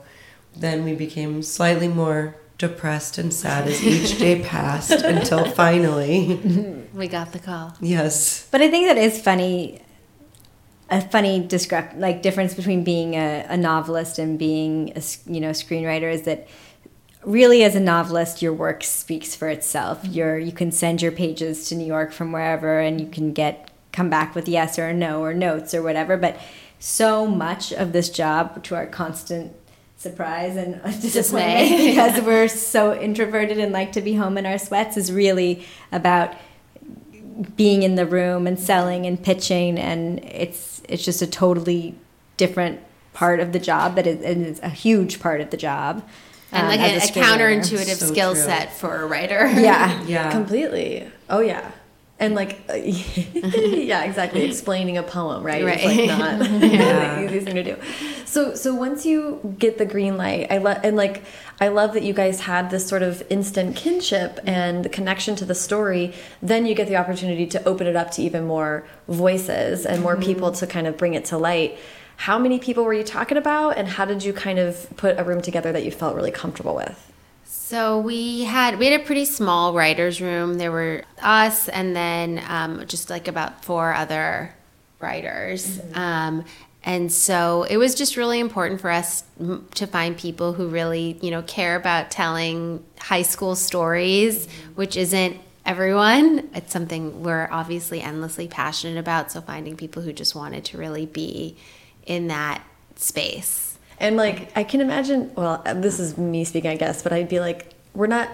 then 0.56 0.84
we 0.84 0.94
became 0.96 1.42
slightly 1.44 1.88
more 1.88 2.36
depressed 2.58 3.18
and 3.18 3.34
sad 3.34 3.68
as 3.68 3.82
each 3.84 4.18
day 4.26 4.42
passed 4.42 4.92
until 4.92 5.46
finally, 5.46 6.40
We 6.94 7.08
got 7.08 7.32
the 7.32 7.40
call. 7.40 7.76
yes, 7.82 8.48
But 8.52 8.62
I 8.62 8.70
think 8.70 8.88
that 8.88 8.98
is 8.98 9.22
funny. 9.22 9.82
A 10.94 11.02
funny 11.02 11.46
discrep 11.46 12.00
like 12.00 12.22
difference 12.22 12.54
between 12.54 12.84
being 12.84 13.16
a, 13.16 13.46
a 13.50 13.58
novelist 13.58 14.20
and 14.20 14.38
being 14.38 14.94
a 14.96 15.02
you 15.26 15.42
know 15.42 15.50
screenwriter 15.50 16.12
is 16.12 16.24
that 16.24 16.48
really 17.26 17.64
as 17.64 17.76
a 17.76 17.80
novelist 17.80 18.42
your 18.42 18.54
work 18.54 18.84
speaks 18.84 19.36
for 19.36 19.50
itself. 19.50 20.04
Mm-hmm. 20.04 20.14
You're 20.14 20.40
you 20.40 20.52
can 20.52 20.72
send 20.72 21.02
your 21.02 21.12
pages 21.12 21.68
to 21.70 21.76
New 21.76 21.86
York 21.86 22.12
from 22.12 22.32
wherever 22.32 22.80
and 22.80 23.02
you 23.02 23.08
can 23.08 23.34
get 23.34 23.72
come 23.94 24.10
back 24.10 24.36
with 24.36 24.50
yes 24.50 24.78
or 24.78 24.92
no 24.92 25.22
or 25.22 25.34
notes 25.34 25.74
or 25.74 25.82
whatever. 25.82 26.18
But 26.18 26.38
so 26.80 27.26
much 27.26 27.72
of 27.72 27.94
this 27.94 28.10
job, 28.10 28.62
to 28.66 28.76
our 28.76 28.86
constant 28.86 29.56
surprise 29.96 30.58
and 30.58 30.82
disappointment, 31.02 31.70
Dismay. 31.70 31.88
because 31.92 32.22
we're 32.26 32.50
so 32.50 32.94
introverted 32.94 33.58
and 33.58 33.72
like 33.72 33.94
to 33.94 34.02
be 34.02 34.16
home 34.16 34.38
in 34.38 34.46
our 34.46 34.58
sweats, 34.58 34.98
is 34.98 35.10
really 35.10 35.66
about 35.94 36.36
being 37.56 37.84
in 37.84 37.96
the 37.96 38.06
room 38.06 38.46
and 38.48 38.60
selling 38.60 39.06
and 39.06 39.22
pitching 39.24 39.78
and 39.80 40.20
it's 40.26 40.82
it's 40.90 41.04
just 41.06 41.22
a 41.22 41.28
totally 41.28 41.96
different 42.38 42.80
part 43.14 43.40
of 43.40 43.52
the 43.54 43.60
job 43.60 43.96
that 43.96 44.06
is, 44.08 44.22
and 44.24 44.46
it's 44.46 44.60
a 44.62 44.70
huge 44.70 45.20
part 45.20 45.40
of 45.42 45.50
the 45.52 45.58
job 45.58 46.04
And 46.52 46.64
um, 46.64 46.68
like 46.70 46.80
as 46.80 47.04
a, 47.04 47.20
a 47.20 47.24
screenwriter. 47.24 47.38
counterintuitive 47.60 47.96
So 47.96 48.06
skill 48.08 48.34
true. 48.34 48.42
set 48.44 48.74
for 48.74 49.02
a 49.02 49.06
writer. 49.08 49.48
yeah 49.60 50.02
yeah, 50.04 50.32
Completely. 50.32 51.08
Oh 51.30 51.40
yeah. 51.40 51.72
And 52.20 52.36
like, 52.36 52.60
yeah, 52.74 54.04
exactly. 54.04 54.44
Explaining 54.46 54.98
a 54.98 55.04
poem, 55.04 55.44
right? 55.44 55.62
It's 55.62 55.84
Right. 55.86 56.08
like 56.08 56.20
not 56.40 56.62
Yeah. 56.62 57.16
the 57.16 57.26
easiest 57.26 57.46
thing 57.48 57.56
to 57.56 57.64
do. 57.64 57.76
So, 58.26 58.56
so 58.56 58.74
once 58.74 59.06
you 59.06 59.56
get 59.60 59.78
the 59.78 59.86
green 59.86 60.16
light, 60.18 60.48
I 60.50 60.60
love 60.60 60.80
and 60.84 60.96
like, 60.96 61.24
I 61.60 61.68
love 61.68 61.94
that 61.94 62.04
you 62.04 62.14
guys 62.14 62.42
had 62.42 62.70
this 62.70 62.88
sort 62.88 63.04
of 63.04 63.24
instant 63.30 63.76
kinship 63.76 64.40
and 64.46 64.86
the 64.86 64.90
connection 64.90 65.36
to 65.38 65.46
the 65.46 65.56
story. 65.56 66.14
Then 66.42 66.66
you 66.66 66.76
get 66.76 66.88
the 66.88 66.96
opportunity 66.96 67.46
to 67.48 67.64
open 67.68 67.88
it 67.88 67.96
up 67.96 68.12
to 68.12 68.22
even 68.22 68.46
more 68.46 68.86
voices 69.08 69.86
and 69.86 70.02
more 70.02 70.14
mm-hmm. 70.16 70.24
people 70.24 70.52
to 70.54 70.68
kind 70.68 70.88
of 70.88 70.98
bring 70.98 71.14
it 71.14 71.26
to 71.26 71.38
light. 71.38 71.78
How 72.16 72.40
many 72.40 72.60
people 72.60 72.84
were 72.84 72.94
you 72.94 73.04
talking 73.04 73.38
about, 73.38 73.78
and 73.78 73.88
how 73.88 74.06
did 74.06 74.24
you 74.24 74.34
kind 74.34 74.60
of 74.60 74.88
put 74.98 75.20
a 75.20 75.24
room 75.24 75.42
together 75.42 75.72
that 75.72 75.84
you 75.84 75.92
felt 75.92 76.16
really 76.16 76.32
comfortable 76.32 76.76
with? 76.76 77.12
So 77.74 77.98
we 77.98 78.44
had 78.44 78.78
we 78.78 78.86
had 78.86 79.02
a 79.02 79.04
pretty 79.04 79.26
small 79.26 79.74
writers' 79.74 80.22
room. 80.22 80.60
There 80.60 80.72
were 80.72 81.06
us, 81.20 81.68
and 81.68 81.96
then 81.96 82.40
um, 82.48 82.86
just 82.86 83.10
like 83.10 83.28
about 83.28 83.66
four 83.66 83.96
other 83.96 84.54
writers. 85.00 85.82
Um, 85.96 86.46
and 86.84 87.12
so 87.12 87.64
it 87.64 87.78
was 87.78 87.96
just 87.96 88.16
really 88.16 88.40
important 88.40 88.80
for 88.80 88.92
us 88.92 89.24
m- 89.40 89.68
to 89.74 89.88
find 89.88 90.16
people 90.16 90.54
who 90.54 90.68
really, 90.68 91.18
you 91.24 91.32
know, 91.32 91.42
care 91.42 91.76
about 91.76 92.12
telling 92.12 92.86
high 93.00 93.24
school 93.24 93.56
stories, 93.56 94.48
which 94.76 94.96
isn't 94.96 95.38
everyone. 95.66 96.52
It's 96.54 96.72
something 96.72 97.24
we're 97.24 97.48
obviously 97.50 98.02
endlessly 98.02 98.48
passionate 98.48 99.00
about. 99.00 99.32
So 99.32 99.42
finding 99.42 99.76
people 99.78 100.04
who 100.04 100.14
just 100.14 100.36
wanted 100.36 100.64
to 100.66 100.78
really 100.78 101.08
be 101.08 101.58
in 102.06 102.28
that 102.28 102.64
space. 102.98 103.63
And 104.04 104.18
like, 104.18 104.52
I 104.56 104.64
can 104.64 104.82
imagine, 104.82 105.32
well, 105.34 105.64
this 105.76 105.98
is 106.00 106.18
me 106.18 106.44
speaking, 106.44 106.70
I 106.70 106.76
guess, 106.76 107.02
but 107.02 107.14
I'd 107.14 107.30
be 107.30 107.40
like, 107.40 107.74
we're 107.96 108.08
not, 108.08 108.30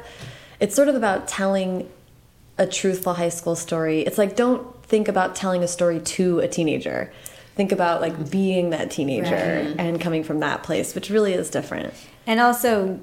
it's 0.60 0.76
sort 0.76 0.88
of 0.88 0.96
about 0.96 1.28
telling 1.28 1.88
a 2.58 2.66
truthful 2.66 3.14
high 3.14 3.30
school 3.30 3.56
story. 3.56 4.02
It's 4.02 4.18
like, 4.18 4.36
don't 4.36 4.84
think 4.84 5.08
about 5.08 5.36
telling 5.36 5.64
a 5.64 5.68
story 5.68 6.00
to 6.00 6.40
a 6.40 6.48
teenager. 6.48 7.14
Think 7.56 7.72
about 7.72 8.02
like 8.02 8.32
being 8.32 8.72
that 8.72 8.90
teenager 8.90 9.36
and 9.78 10.02
coming 10.02 10.24
from 10.24 10.40
that 10.40 10.64
place, 10.64 10.96
which 10.96 11.10
really 11.10 11.34
is 11.34 11.50
different. 11.50 11.94
and 12.26 12.40
also 12.40 13.00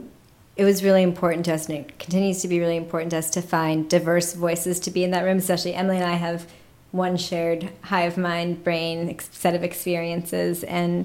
it 0.56 0.64
was 0.64 0.82
really 0.82 1.02
important 1.02 1.44
to 1.44 1.52
us 1.52 1.68
and 1.68 1.78
it 1.78 1.98
continues 1.98 2.40
to 2.40 2.48
be 2.48 2.58
really 2.58 2.76
important 2.78 3.10
to 3.10 3.18
us 3.18 3.28
to 3.30 3.42
find 3.42 3.90
diverse 3.90 4.32
voices 4.32 4.80
to 4.80 4.90
be 4.90 5.04
in 5.04 5.10
that 5.10 5.22
room 5.22 5.36
especially 5.36 5.74
emily 5.74 5.96
and 5.96 6.06
i 6.06 6.14
have 6.14 6.46
one 6.92 7.16
shared 7.16 7.70
hive 7.82 8.16
mind 8.16 8.64
brain 8.64 9.14
set 9.32 9.54
of 9.54 9.62
experiences 9.62 10.64
and 10.64 11.04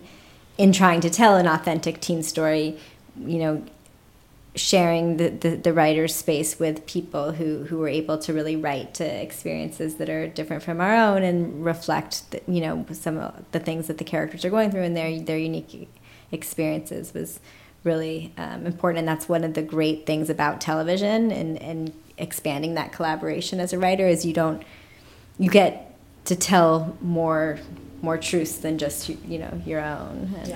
in 0.58 0.72
trying 0.72 1.02
to 1.02 1.10
tell 1.10 1.36
an 1.36 1.48
authentic 1.48 2.00
teen 2.02 2.24
story 2.24 2.78
you 3.18 3.40
know 3.40 3.64
sharing 4.54 5.16
the, 5.16 5.30
the, 5.30 5.56
the 5.56 5.72
writer's 5.72 6.14
space 6.14 6.60
with 6.60 6.86
people 6.86 7.32
who, 7.32 7.64
who 7.64 7.78
were 7.78 7.88
able 7.88 8.18
to 8.18 8.34
really 8.34 8.58
write 8.58 8.94
to 8.94 9.06
experiences 9.06 9.96
that 9.96 10.10
are 10.10 10.28
different 10.28 10.62
from 10.62 10.82
our 10.82 10.94
own 10.94 11.24
and 11.24 11.64
reflect 11.64 12.30
the, 12.32 12.42
you 12.48 12.60
know 12.60 12.86
some 12.92 13.18
of 13.18 13.46
the 13.52 13.60
things 13.60 13.88
that 13.88 13.98
the 13.98 14.04
characters 14.04 14.44
are 14.44 14.50
going 14.50 14.70
through 14.70 14.84
and 14.84 14.96
their 14.96 15.20
their 15.22 15.38
unique 15.38 15.90
experiences 16.32 17.14
was 17.14 17.40
really 17.84 18.34
um, 18.38 18.66
important. 18.66 19.00
And 19.00 19.08
that's 19.08 19.28
one 19.28 19.44
of 19.44 19.54
the 19.54 19.62
great 19.62 20.06
things 20.06 20.30
about 20.30 20.62
television 20.62 21.32
and, 21.32 21.62
and 21.62 21.94
expanding 22.18 22.76
that 22.76 22.92
collaboration 22.92 23.60
as 23.60 23.74
a 23.74 23.80
writer 23.80 24.08
is 24.08 24.26
you 24.26 24.34
don't 24.34 24.64
you 25.40 25.50
get 25.50 25.98
to 26.26 26.36
tell 26.36 26.96
more 27.02 27.58
more 28.02 28.18
truths 28.18 28.58
than 28.58 28.78
just 28.78 29.10
you 29.10 29.40
know 29.40 29.62
your 29.66 29.82
own 29.82 30.34
and, 30.40 30.48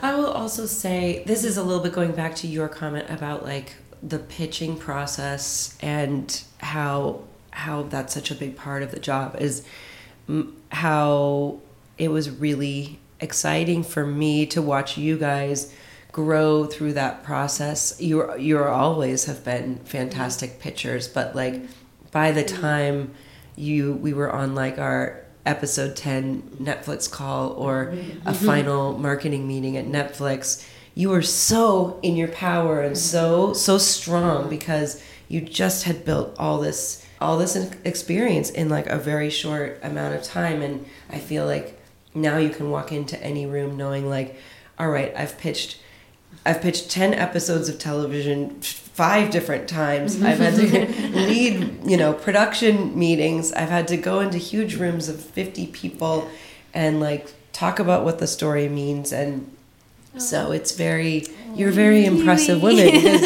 I 0.00 0.14
will 0.14 0.30
also 0.30 0.66
say 0.66 1.24
this 1.26 1.44
is 1.44 1.56
a 1.56 1.62
little 1.62 1.82
bit 1.82 1.92
going 1.92 2.12
back 2.12 2.36
to 2.36 2.46
your 2.46 2.68
comment 2.68 3.06
about 3.10 3.44
like 3.44 3.74
the 4.02 4.18
pitching 4.18 4.76
process 4.76 5.76
and 5.80 6.42
how 6.58 7.22
how 7.50 7.82
that's 7.82 8.14
such 8.14 8.30
a 8.30 8.34
big 8.34 8.56
part 8.56 8.82
of 8.82 8.90
the 8.90 9.00
job 9.00 9.36
is 9.38 9.64
how 10.70 11.58
it 11.98 12.08
was 12.08 12.30
really 12.30 12.98
exciting 13.20 13.82
for 13.82 14.06
me 14.06 14.46
to 14.46 14.62
watch 14.62 14.96
you 14.96 15.16
guys 15.18 15.74
grow 16.10 16.66
through 16.66 16.92
that 16.92 17.22
process. 17.22 18.00
You 18.00 18.36
you 18.36 18.62
always 18.62 19.24
have 19.24 19.44
been 19.44 19.78
fantastic 19.78 20.50
mm-hmm. 20.52 20.60
pitchers, 20.60 21.08
but 21.08 21.34
like 21.34 21.62
by 22.10 22.32
the 22.32 22.44
mm-hmm. 22.44 22.60
time 22.60 23.14
you 23.56 23.94
we 23.94 24.12
were 24.12 24.30
on 24.30 24.54
like 24.54 24.78
our 24.78 25.21
episode 25.44 25.96
10 25.96 26.42
Netflix 26.60 27.10
call 27.10 27.50
or 27.50 27.82
a 27.82 27.86
mm-hmm. 27.86 28.28
Mm-hmm. 28.28 28.46
final 28.46 28.98
marketing 28.98 29.46
meeting 29.48 29.76
at 29.76 29.86
Netflix, 29.86 30.66
you 30.94 31.08
were 31.08 31.22
so 31.22 31.98
in 32.02 32.16
your 32.16 32.28
power 32.28 32.80
and 32.80 32.96
so 32.96 33.52
so 33.54 33.78
strong 33.78 34.48
because 34.48 35.02
you 35.28 35.40
just 35.40 35.84
had 35.84 36.04
built 36.04 36.36
all 36.38 36.58
this 36.58 37.06
all 37.20 37.38
this 37.38 37.56
experience 37.84 38.50
in 38.50 38.68
like 38.68 38.86
a 38.86 38.98
very 38.98 39.30
short 39.30 39.78
amount 39.82 40.14
of 40.14 40.22
time. 40.22 40.60
And 40.60 40.84
I 41.08 41.18
feel 41.18 41.46
like 41.46 41.80
now 42.14 42.36
you 42.36 42.50
can 42.50 42.70
walk 42.70 42.92
into 42.92 43.20
any 43.22 43.46
room 43.46 43.76
knowing 43.76 44.08
like 44.08 44.36
all 44.78 44.88
right, 44.88 45.12
I've 45.16 45.38
pitched 45.38 45.78
I've 46.44 46.60
pitched 46.60 46.90
10 46.90 47.14
episodes 47.14 47.68
of 47.68 47.78
television 47.78 48.60
five 48.60 49.30
different 49.30 49.68
times. 49.68 50.20
I've 50.22 50.38
had 50.38 50.54
to 50.56 51.08
lead, 51.16 51.80
you 51.84 51.96
know, 51.96 52.12
production 52.12 52.98
meetings. 52.98 53.52
I've 53.52 53.70
had 53.70 53.88
to 53.88 53.96
go 53.96 54.20
into 54.20 54.38
huge 54.38 54.76
rooms 54.76 55.08
of 55.08 55.20
50 55.20 55.68
people 55.68 56.28
and 56.74 57.00
like 57.00 57.32
talk 57.52 57.78
about 57.78 58.04
what 58.04 58.18
the 58.18 58.26
story 58.26 58.68
means 58.68 59.12
and 59.12 59.50
so 60.18 60.48
oh. 60.48 60.52
it's 60.52 60.72
very 60.72 61.26
you're 61.54 61.70
very 61.70 62.04
impressive 62.04 62.62
women 62.62 62.86
because 62.86 63.22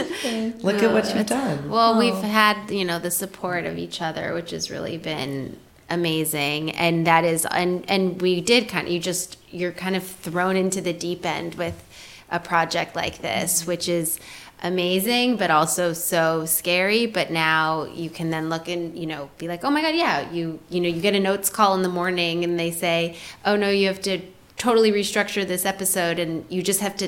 look 0.64 0.82
at 0.82 0.92
what 0.92 1.14
you've 1.14 1.26
done. 1.26 1.68
Well, 1.68 1.98
we've 1.98 2.14
oh. 2.14 2.20
had, 2.22 2.70
you 2.70 2.84
know, 2.84 2.98
the 2.98 3.10
support 3.10 3.64
of 3.64 3.78
each 3.78 4.02
other, 4.02 4.34
which 4.34 4.50
has 4.50 4.70
really 4.70 4.98
been 4.98 5.58
amazing. 5.88 6.72
And 6.72 7.06
that 7.06 7.24
is, 7.24 7.46
and, 7.46 7.88
and 7.88 8.20
we 8.20 8.40
did 8.40 8.68
kind 8.68 8.86
of, 8.86 8.92
you 8.92 8.98
just, 8.98 9.38
you're 9.50 9.72
kind 9.72 9.94
of 9.96 10.04
thrown 10.04 10.56
into 10.56 10.80
the 10.80 10.92
deep 10.92 11.24
end 11.24 11.54
with 11.54 11.82
a 12.30 12.40
project 12.40 12.96
like 12.96 13.18
this, 13.18 13.66
which 13.66 13.88
is 13.88 14.18
amazing 14.62 15.36
but 15.36 15.50
also 15.50 15.92
so 15.92 16.46
scary 16.46 17.04
but 17.04 17.30
now 17.30 17.84
you 17.84 18.08
can 18.08 18.30
then 18.30 18.48
look 18.48 18.68
and 18.68 18.98
you 18.98 19.06
know 19.06 19.28
be 19.36 19.46
like 19.46 19.62
oh 19.64 19.70
my 19.70 19.82
god 19.82 19.94
yeah 19.94 20.30
you 20.30 20.58
you 20.70 20.80
know 20.80 20.88
you 20.88 20.98
get 21.02 21.14
a 21.14 21.20
notes 21.20 21.50
call 21.50 21.74
in 21.74 21.82
the 21.82 21.90
morning 21.90 22.42
and 22.42 22.58
they 22.58 22.70
say 22.70 23.14
oh 23.44 23.54
no 23.54 23.68
you 23.68 23.86
have 23.86 24.00
to 24.00 24.18
totally 24.56 24.90
restructure 24.90 25.46
this 25.46 25.66
episode 25.66 26.18
and 26.18 26.42
you 26.48 26.62
just 26.62 26.80
have 26.80 26.96
to 26.96 27.06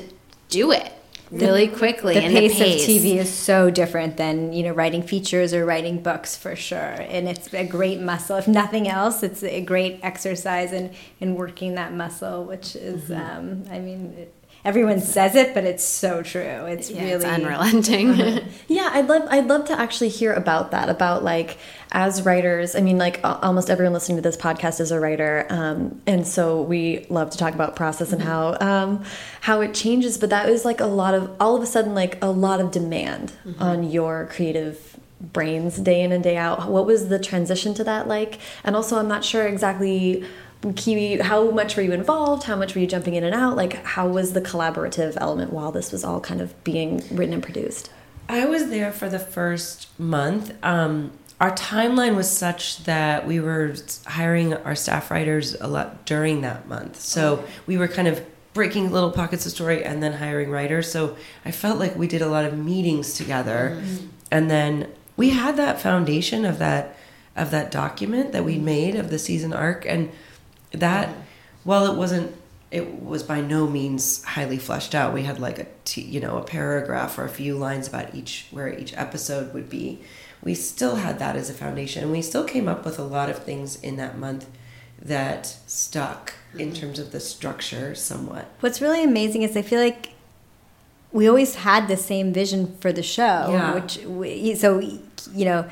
do 0.49 0.71
it 0.71 0.93
really 1.31 1.67
quickly 1.67 2.13
the 2.13 2.21
and 2.21 2.33
pace, 2.35 2.53
the 2.53 2.63
pace 2.63 2.83
of 2.83 2.89
TV 3.03 3.15
is 3.17 3.33
so 3.33 3.71
different 3.71 4.17
than 4.17 4.53
you 4.53 4.61
know 4.61 4.71
writing 4.71 5.01
features 5.01 5.51
or 5.51 5.65
writing 5.65 6.01
books 6.01 6.35
for 6.37 6.55
sure, 6.55 6.77
and 6.77 7.27
it's 7.27 7.53
a 7.53 7.65
great 7.65 7.99
muscle. 7.99 8.37
If 8.37 8.47
nothing 8.47 8.87
else, 8.87 9.21
it's 9.21 9.43
a 9.43 9.61
great 9.61 9.99
exercise 10.01 10.73
in 10.73 10.91
in 11.19 11.35
working 11.35 11.75
that 11.75 11.93
muscle, 11.93 12.45
which 12.45 12.75
is, 12.75 13.09
Mm-hmm. 13.09 13.37
um, 13.37 13.63
I 13.71 13.79
mean. 13.79 14.15
It, 14.17 14.33
Everyone 14.65 14.99
says 14.99 15.35
it, 15.35 15.53
but 15.53 15.63
it's 15.63 15.83
so 15.83 16.21
true. 16.21 16.41
It's 16.41 16.89
Yeah, 16.89 17.03
really 17.03 17.15
it's 17.15 17.25
unrelenting 17.25 18.41
Yeah, 18.67 18.89
I'd 18.91 19.07
love 19.07 19.27
I'd 19.29 19.47
love 19.47 19.65
to 19.65 19.79
actually 19.79 20.09
hear 20.09 20.33
about 20.33 20.71
that. 20.71 20.89
About 20.89 21.23
like 21.23 21.57
as 21.91 22.23
writers. 22.23 22.75
I 22.75 22.81
mean, 22.81 22.97
like 22.97 23.19
almost 23.23 23.69
everyone 23.69 23.93
listening 23.93 24.17
to 24.17 24.21
this 24.21 24.37
podcast 24.37 24.79
is 24.79 24.91
a 24.91 24.99
writer, 24.99 25.47
um, 25.49 26.01
and 26.05 26.27
so 26.27 26.61
we 26.61 27.05
love 27.09 27.29
to 27.31 27.37
talk 27.37 27.53
about 27.53 27.75
process 27.75 28.11
and 28.11 28.21
how 28.21 28.57
um, 28.59 29.03
how 29.41 29.61
it 29.61 29.73
changes. 29.73 30.17
But 30.17 30.29
that 30.29 30.47
was 30.47 30.65
like 30.65 30.79
a 30.81 30.85
lot 30.85 31.13
of 31.13 31.31
all 31.39 31.55
of 31.55 31.63
a 31.63 31.65
sudden 31.65 31.95
like 31.95 32.21
a 32.23 32.29
lot 32.29 32.59
of 32.59 32.71
demand 32.71 33.33
on 33.59 33.89
your 33.89 34.27
creative 34.31 34.97
brains 35.21 35.77
day 35.77 36.01
in 36.01 36.11
and 36.11 36.23
day 36.23 36.37
out. 36.37 36.69
What 36.69 36.85
was 36.85 37.09
the 37.09 37.19
transition 37.19 37.73
to 37.75 37.83
that 37.85 38.07
like? 38.07 38.39
And 38.63 38.75
also, 38.75 38.97
I'm 38.97 39.07
not 39.07 39.23
sure 39.23 39.47
exactly. 39.47 40.25
Kiwi, 40.75 41.19
how 41.19 41.51
much 41.51 41.77
were 41.77 41.83
you 41.83 41.93
involved? 41.93 42.43
How 42.43 42.55
much 42.55 42.75
were 42.75 42.81
you 42.81 42.87
jumping 42.87 43.15
in 43.15 43.23
and 43.23 43.33
out? 43.33 43.55
Like, 43.55 43.83
how 43.85 44.07
was 44.07 44.33
the 44.33 44.41
collaborative 44.41 45.15
element 45.17 45.53
while 45.53 45.71
this 45.71 45.91
was 45.91 46.03
all 46.03 46.19
kind 46.19 46.41
of 46.41 46.63
being 46.63 46.97
written 47.11 47.33
and 47.33 47.43
produced? 47.43 47.89
I 48.27 48.45
was 48.45 48.69
there 48.69 48.91
for 48.91 49.07
the 49.07 49.19
first 49.19 49.87
month. 49.99 50.53
Um, 50.63 51.11
our 51.39 51.51
timeline 51.51 52.15
was 52.15 52.29
such 52.29 52.83
that 52.83 53.25
we 53.25 53.39
were 53.39 53.73
hiring 54.05 54.53
our 54.53 54.75
staff 54.75 55.09
writers 55.09 55.55
a 55.61 55.67
lot 55.67 56.05
during 56.05 56.41
that 56.41 56.67
month. 56.67 56.99
So 56.99 57.45
we 57.65 57.77
were 57.77 57.87
kind 57.87 58.09
of 58.09 58.21
breaking 58.53 58.91
little 58.91 59.11
pockets 59.11 59.45
of 59.45 59.53
story 59.53 59.85
and 59.85 60.03
then 60.03 60.13
hiring 60.13 60.49
writers. 60.49 60.91
So 60.91 61.15
I 61.45 61.51
felt 61.51 61.79
like 61.79 61.95
we 61.95 62.07
did 62.07 62.21
a 62.21 62.27
lot 62.27 62.43
of 62.43 62.57
meetings 62.57 63.13
together. 63.13 63.81
And 64.29 64.51
then 64.51 64.91
we 65.15 65.29
had 65.29 65.55
that 65.57 65.79
foundation 65.79 66.43
of 66.45 66.59
that 66.59 66.97
of 67.35 67.51
that 67.51 67.71
document 67.71 68.33
that 68.33 68.43
we 68.43 68.57
made 68.57 68.95
of 68.95 69.09
the 69.09 69.19
season 69.19 69.53
arc 69.53 69.85
and 69.85 70.11
that 70.71 71.09
well, 71.65 71.91
it 71.91 71.97
wasn't 71.97 72.35
it 72.71 73.01
was 73.01 73.23
by 73.23 73.41
no 73.41 73.65
means 73.67 74.23
highly 74.23 74.57
fleshed 74.57 74.93
out 74.93 75.11
we 75.11 75.23
had 75.23 75.39
like 75.39 75.57
a 75.57 75.65
t- 75.85 76.01
you 76.01 76.19
know 76.19 76.37
a 76.37 76.43
paragraph 76.43 77.17
or 77.17 77.25
a 77.25 77.29
few 77.29 77.55
lines 77.55 77.87
about 77.87 78.13
each 78.13 78.45
where 78.51 78.71
each 78.77 78.93
episode 78.95 79.53
would 79.53 79.69
be. 79.69 80.01
We 80.41 80.55
still 80.55 80.97
had 80.97 81.19
that 81.19 81.35
as 81.35 81.49
a 81.49 81.53
foundation 81.53 82.03
and 82.03 82.11
we 82.11 82.21
still 82.21 82.45
came 82.45 82.67
up 82.67 82.85
with 82.85 82.97
a 82.97 83.03
lot 83.03 83.29
of 83.29 83.43
things 83.43 83.75
in 83.81 83.97
that 83.97 84.17
month 84.17 84.47
that 85.01 85.47
stuck 85.67 86.33
in 86.53 86.69
mm-hmm. 86.69 86.81
terms 86.81 86.99
of 86.99 87.11
the 87.11 87.19
structure 87.19 87.95
somewhat. 87.95 88.49
What's 88.59 88.81
really 88.81 89.03
amazing 89.03 89.43
is 89.43 89.55
I 89.57 89.61
feel 89.61 89.79
like 89.81 90.13
we 91.11 91.27
always 91.27 91.55
had 91.55 91.87
the 91.87 91.97
same 91.97 92.31
vision 92.31 92.77
for 92.79 92.91
the 92.91 93.03
show, 93.03 93.49
Yeah. 93.51 93.73
which 93.73 93.97
we, 94.05 94.55
so 94.55 94.79
you 94.79 95.45
know, 95.45 95.69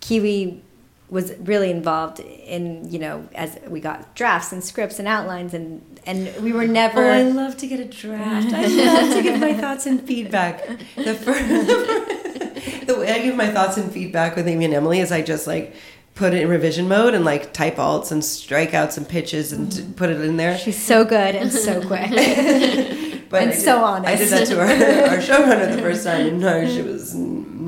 Kiwi 0.00 0.62
was 1.08 1.32
really 1.38 1.70
involved 1.70 2.18
in 2.20 2.90
you 2.90 2.98
know 2.98 3.28
as 3.34 3.58
we 3.68 3.78
got 3.80 4.14
drafts 4.16 4.52
and 4.52 4.62
scripts 4.64 4.98
and 4.98 5.06
outlines 5.06 5.54
and 5.54 5.80
and 6.04 6.32
we 6.42 6.52
were 6.52 6.66
never. 6.66 7.04
Oh, 7.04 7.10
I 7.12 7.22
love 7.22 7.56
to 7.58 7.66
get 7.66 7.80
a 7.80 7.84
draft. 7.84 8.52
I 8.52 8.66
love 8.66 9.12
to 9.14 9.22
give 9.22 9.40
my 9.40 9.54
thoughts 9.62 9.86
and 9.86 10.00
feedback. 10.02 10.66
The 10.96 11.14
first, 11.14 11.48
the 12.86 12.96
way 12.98 13.10
I 13.10 13.22
give 13.22 13.34
my 13.36 13.48
thoughts 13.50 13.76
and 13.76 13.90
feedback 13.92 14.36
with 14.36 14.46
Amy 14.48 14.64
and 14.66 14.74
Emily 14.74 15.00
is 15.00 15.10
I 15.12 15.22
just 15.22 15.46
like 15.46 15.74
put 16.14 16.32
it 16.32 16.42
in 16.42 16.48
revision 16.48 16.88
mode 16.88 17.12
and 17.14 17.24
like 17.24 17.52
type 17.52 17.76
alts 17.76 18.10
and 18.12 18.22
strikeouts 18.22 18.96
and 18.96 19.08
pitches 19.08 19.52
and 19.52 19.70
t- 19.70 19.84
put 19.96 20.08
it 20.10 20.20
in 20.20 20.36
there. 20.38 20.56
She's 20.56 20.80
so 20.82 21.04
good 21.04 21.34
and 21.34 21.52
so 21.52 21.80
quick. 21.86 22.10
But 23.28 23.42
and 23.42 23.50
I 23.50 23.54
did- 23.54 23.60
so 23.60 23.82
honest. 23.84 24.08
I 24.08 24.16
did 24.16 24.28
that 24.28 24.46
to 24.46 24.60
our, 24.60 25.10
our 25.10 25.18
showrunner 25.18 25.74
the 25.74 25.82
first 25.82 26.04
time, 26.04 26.26
and 26.28 26.40
no, 26.40 26.64
she 26.68 26.80
was 26.80 27.12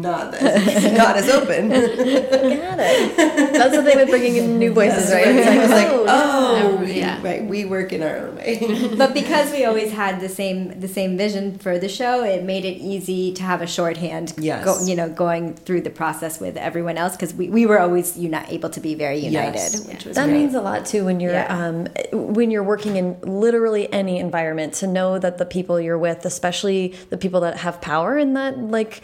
not 0.00 0.34
as, 0.34 0.92
not 0.96 1.16
as 1.16 1.28
open. 1.28 1.68
Got 1.70 2.78
it. 2.80 3.16
That's 3.52 3.74
the 3.76 3.82
thing 3.82 3.96
with 3.96 4.08
bringing 4.10 4.36
in 4.36 4.58
new 4.58 4.72
voices, 4.72 5.10
right? 5.12 5.26
It's 5.26 5.46
I 5.46 5.58
was 5.58 5.70
like, 5.70 5.88
oh, 5.88 6.04
oh, 6.08 6.76
we, 6.76 6.92
Yeah. 6.94 7.20
right, 7.22 7.44
we 7.44 7.64
work 7.64 7.92
in 7.92 8.02
our 8.02 8.16
own 8.18 8.36
way. 8.36 8.94
but 8.96 9.14
because 9.14 9.50
we 9.50 9.64
always 9.64 9.92
had 9.92 10.20
the 10.20 10.28
same 10.28 10.78
the 10.80 10.88
same 10.88 11.16
vision 11.16 11.58
for 11.58 11.78
the 11.78 11.88
show, 11.88 12.22
it 12.24 12.44
made 12.44 12.64
it 12.64 12.78
easy 12.78 13.32
to 13.34 13.42
have 13.42 13.62
a 13.62 13.66
shorthand. 13.66 14.34
Yes. 14.38 14.64
Go, 14.64 14.84
you 14.84 14.94
know, 14.96 15.08
going 15.08 15.54
through 15.54 15.82
the 15.82 15.90
process 15.90 16.40
with 16.40 16.56
everyone 16.56 16.96
else 16.96 17.16
because 17.16 17.34
we, 17.34 17.48
we 17.48 17.66
were 17.66 17.80
always 17.80 18.16
uni- 18.16 18.38
able 18.48 18.70
to 18.70 18.80
be 18.80 18.94
very 18.94 19.18
united, 19.18 19.54
Yes. 19.58 19.86
which 19.86 20.04
was 20.04 20.16
that 20.16 20.26
great. 20.28 20.38
means 20.38 20.54
a 20.54 20.60
lot 20.60 20.86
too 20.86 21.04
when 21.04 21.20
you're 21.20 21.32
Yeah. 21.32 21.66
um, 21.66 21.86
when 22.12 22.50
you're 22.50 22.62
working 22.62 22.96
in 22.96 23.16
literally 23.22 23.92
any 23.92 24.18
environment 24.18 24.74
to 24.74 24.86
know 24.86 25.18
that 25.18 25.38
the 25.38 25.46
people 25.46 25.80
you're 25.80 25.98
with, 25.98 26.24
especially 26.24 26.94
the 27.10 27.16
people 27.18 27.40
that 27.40 27.56
have 27.58 27.80
power 27.80 28.16
in 28.18 28.34
that 28.34 28.58
like 28.58 29.02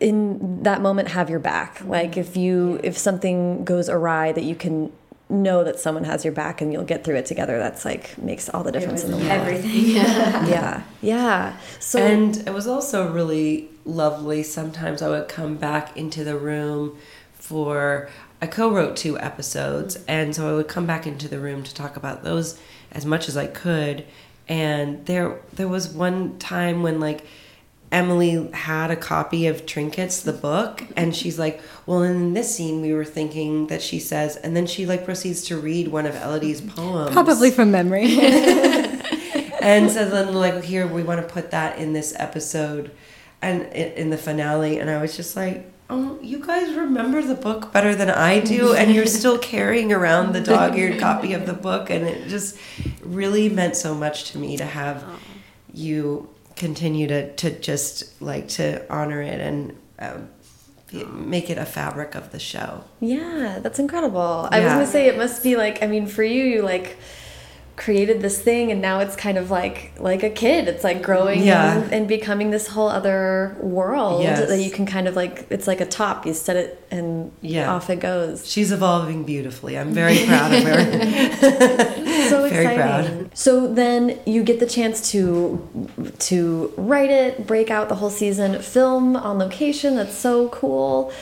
in 0.00 0.62
that 0.62 0.80
moment 0.80 1.08
have 1.08 1.30
your 1.30 1.38
back. 1.38 1.84
Like 1.84 2.16
if 2.16 2.36
you 2.36 2.80
if 2.82 2.96
something 2.98 3.64
goes 3.64 3.88
awry 3.88 4.32
that 4.32 4.44
you 4.44 4.54
can 4.54 4.92
know 5.28 5.64
that 5.64 5.78
someone 5.78 6.04
has 6.04 6.24
your 6.24 6.32
back 6.32 6.60
and 6.60 6.72
you'll 6.72 6.84
get 6.84 7.02
through 7.02 7.16
it 7.16 7.26
together. 7.26 7.58
That's 7.58 7.84
like 7.84 8.16
makes 8.18 8.48
all 8.48 8.62
the 8.62 8.70
difference 8.70 9.02
in 9.02 9.10
the 9.10 9.16
world. 9.16 9.28
everything. 9.28 9.70
Yeah. 9.96 10.46
Yeah. 10.46 10.82
yeah 11.02 11.56
So 11.80 11.98
and 11.98 12.36
it 12.46 12.52
was 12.52 12.66
also 12.66 13.10
really 13.10 13.68
lovely. 13.84 14.42
Sometimes 14.42 15.02
I 15.02 15.08
would 15.08 15.28
come 15.28 15.56
back 15.56 15.96
into 15.96 16.22
the 16.22 16.36
room 16.36 16.96
for 17.32 18.08
I 18.40 18.46
co-wrote 18.46 18.96
two 18.96 19.18
episodes, 19.18 19.98
and 20.06 20.34
so 20.34 20.50
I 20.50 20.54
would 20.54 20.68
come 20.68 20.86
back 20.86 21.06
into 21.06 21.26
the 21.26 21.38
room 21.40 21.62
to 21.62 21.74
talk 21.74 21.96
about 21.96 22.22
those 22.22 22.60
as 22.92 23.06
much 23.06 23.28
as 23.28 23.36
I 23.36 23.46
could. 23.46 24.04
And 24.48 25.04
there 25.06 25.40
there 25.54 25.68
was 25.68 25.88
one 25.88 26.38
time 26.38 26.82
when 26.82 27.00
like 27.00 27.26
Emily 27.92 28.50
had 28.52 28.90
a 28.90 28.96
copy 28.96 29.46
of 29.46 29.64
Trinkets, 29.64 30.20
the 30.20 30.32
book, 30.32 30.84
and 30.96 31.14
she's 31.14 31.38
like, 31.38 31.60
"Well, 31.86 32.02
in 32.02 32.34
this 32.34 32.54
scene, 32.54 32.82
we 32.82 32.92
were 32.92 33.04
thinking 33.04 33.68
that 33.68 33.80
she 33.80 33.98
says," 33.98 34.36
and 34.36 34.56
then 34.56 34.66
she 34.66 34.86
like 34.86 35.04
proceeds 35.04 35.42
to 35.44 35.56
read 35.56 35.88
one 35.88 36.06
of 36.06 36.14
Elodie's 36.16 36.60
poems, 36.60 37.12
Probably 37.12 37.50
from 37.50 37.70
memory. 37.70 38.18
and 39.66 39.90
so 39.90 40.08
then 40.08 40.32
like 40.32 40.62
here 40.62 40.86
we 40.86 41.02
want 41.02 41.20
to 41.20 41.32
put 41.32 41.50
that 41.50 41.78
in 41.78 41.92
this 41.92 42.14
episode 42.18 42.90
and 43.42 43.62
in 43.72 44.10
the 44.10 44.16
finale 44.16 44.78
and 44.78 44.88
i 44.88 45.00
was 45.00 45.16
just 45.16 45.36
like 45.36 45.70
oh 45.90 46.18
you 46.22 46.44
guys 46.44 46.74
remember 46.74 47.20
the 47.20 47.34
book 47.34 47.72
better 47.72 47.94
than 47.94 48.08
i 48.08 48.38
do 48.40 48.74
and 48.74 48.94
you're 48.94 49.06
still 49.06 49.38
carrying 49.38 49.92
around 49.92 50.32
the 50.32 50.40
dog-eared 50.40 50.98
copy 51.00 51.32
of 51.32 51.46
the 51.46 51.52
book 51.52 51.90
and 51.90 52.06
it 52.06 52.28
just 52.28 52.56
really 53.02 53.48
meant 53.48 53.76
so 53.76 53.94
much 53.94 54.30
to 54.30 54.38
me 54.38 54.56
to 54.56 54.64
have 54.64 55.04
you 55.72 56.28
continue 56.56 57.06
to, 57.06 57.32
to 57.36 57.50
just 57.50 58.20
like 58.20 58.48
to 58.48 58.90
honor 58.92 59.22
it 59.22 59.40
and 59.40 59.76
um, 59.98 60.28
make 61.08 61.50
it 61.50 61.58
a 61.58 61.66
fabric 61.66 62.14
of 62.14 62.32
the 62.32 62.38
show 62.38 62.84
Yeah, 63.00 63.58
that's 63.62 63.78
incredible. 63.78 64.48
I 64.50 64.60
was 64.60 64.72
gonna 64.72 64.86
say 64.86 65.06
it 65.08 65.16
must 65.16 65.42
be 65.42 65.56
like 65.56 65.82
I 65.82 65.86
mean 65.86 66.06
for 66.06 66.22
you 66.22 66.44
you 66.44 66.62
like 66.62 66.96
created 67.76 68.22
this 68.22 68.40
thing 68.40 68.72
and 68.72 68.80
now 68.80 69.00
it's 69.00 69.14
kind 69.16 69.36
of 69.36 69.50
like 69.50 69.92
like 69.98 70.22
a 70.22 70.30
kid. 70.30 70.66
It's 70.66 70.82
like 70.82 71.02
growing 71.02 71.42
Yeah. 71.44 71.76
and, 71.82 71.92
and 71.92 72.08
becoming 72.08 72.50
this 72.50 72.68
whole 72.68 72.88
other 72.88 73.54
world 73.60 74.22
Yes. 74.22 74.48
that 74.48 74.60
you 74.62 74.70
can 74.70 74.86
kind 74.86 75.06
of 75.06 75.14
like 75.14 75.46
it's 75.50 75.66
like 75.66 75.80
a 75.82 75.86
top. 75.86 76.24
You 76.26 76.32
set 76.32 76.56
it 76.56 76.82
and 76.90 77.32
Yeah. 77.42 77.72
off 77.74 77.90
it 77.90 78.00
goes. 78.00 78.46
she's 78.50 78.72
evolving 78.72 79.24
beautifully 79.24 79.76
i'm 79.76 79.92
very 79.92 80.24
proud 80.24 80.52
of 80.54 80.62
her 80.62 81.92
So 82.30 82.48
Very 82.48 82.64
exciting. 82.64 82.76
proud. 83.26 83.30
So 83.38 83.72
then 83.72 84.18
you 84.26 84.42
get 84.42 84.58
the 84.58 84.66
chance 84.66 85.10
to 85.12 86.12
to 86.30 86.72
write 86.76 87.10
it, 87.10 87.46
break 87.46 87.70
out 87.70 87.88
the 87.88 87.94
whole 87.96 88.10
season, 88.10 88.60
film 88.62 89.14
on 89.16 89.38
location. 89.38 89.94
That's 89.96 90.16
so 90.16 90.48
cool. 90.48 91.12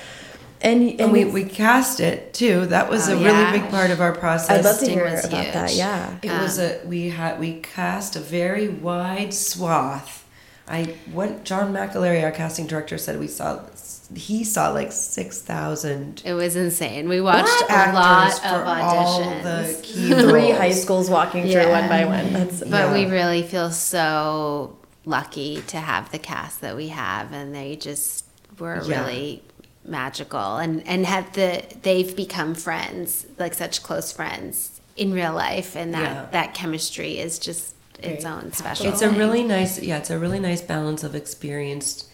And, 0.61 0.82
and, 0.90 1.00
and 1.00 1.12
we, 1.12 1.24
we 1.26 1.44
cast 1.44 2.00
it 2.00 2.32
too. 2.32 2.66
That 2.66 2.88
was 2.88 3.09
Oh, 3.09 3.16
a 3.16 3.20
yeah. 3.20 3.26
really 3.50 3.61
big 3.61 3.70
part 3.70 3.90
of 3.90 4.00
our 4.00 4.12
process. 4.14 4.50
I'd 4.50 4.64
love 4.64 4.78
to 4.80 4.90
hear 4.90 5.05
was 5.05 5.24
about 5.26 5.52
that. 5.52 5.74
Yeah. 5.74 6.16
It 6.22 6.30
was 6.40 6.59
a 6.59 6.80
we 6.86 7.11
had 7.11 7.38
we 7.38 7.61
cast 7.61 8.16
a 8.16 8.20
very 8.20 8.68
wide 8.68 9.34
swath. 9.34 10.26
I 10.66 10.94
what 11.12 11.44
John 11.44 11.74
McAlary, 11.74 12.22
our 12.24 12.30
casting 12.32 12.66
director, 12.66 12.96
said 12.98 13.18
we 13.20 13.26
saw. 13.28 13.61
He 14.14 14.44
saw 14.44 14.68
like 14.70 14.92
six 14.92 15.40
thousand 15.42 16.22
It 16.24 16.34
was 16.34 16.57
insane. 16.57 17.09
We 17.09 17.20
watched 17.20 17.62
a 17.70 17.92
lot 17.92 18.32
of 18.32 18.66
auditions. 18.66 19.42
the 19.42 19.82
key 19.82 20.09
Three 20.30 20.50
high 20.50 20.72
schools 20.72 21.11
walking 21.11 21.42
through 21.42 21.52
Yeah. 21.52 21.80
one 21.80 21.88
by 21.88 22.05
one. 22.05 22.32
That's 22.32 22.61
But 22.61 22.70
Yeah. 22.70 22.92
we 22.92 23.07
really 23.07 23.42
feel 23.42 23.70
so 23.70 24.76
lucky 25.05 25.62
to 25.68 25.78
have 25.78 26.11
the 26.12 26.18
cast 26.18 26.61
that 26.62 26.76
we 26.76 26.88
have, 26.88 27.32
and 27.32 27.55
they 27.55 27.76
just 27.76 28.24
were 28.59 28.82
Yeah. 28.84 29.05
really 29.05 29.42
magical, 29.85 30.57
and 30.57 30.87
and 30.87 31.07
have 31.07 31.32
the 31.35 31.62
they've 31.82 32.14
become 32.16 32.55
friends, 32.55 33.26
like 33.39 33.55
such 33.55 33.82
close 33.82 34.12
friends 34.12 34.80
in 34.97 35.12
real 35.12 35.32
life, 35.35 35.76
and 35.76 35.93
that 35.95 36.03
Yeah. 36.03 36.26
that 36.32 36.55
chemistry 36.55 37.18
is 37.18 37.39
just 37.39 37.74
its 38.01 38.24
own 38.24 38.53
special. 38.53 38.87
It's 38.87 39.03
a 39.03 39.11
really 39.11 39.43
nice, 39.43 39.80
yeah, 39.80 39.99
it's 39.99 40.11
a 40.11 40.18
really 40.18 40.41
nice 40.41 40.61
balance 40.61 41.05
of 41.05 41.14
experienced 41.14 42.07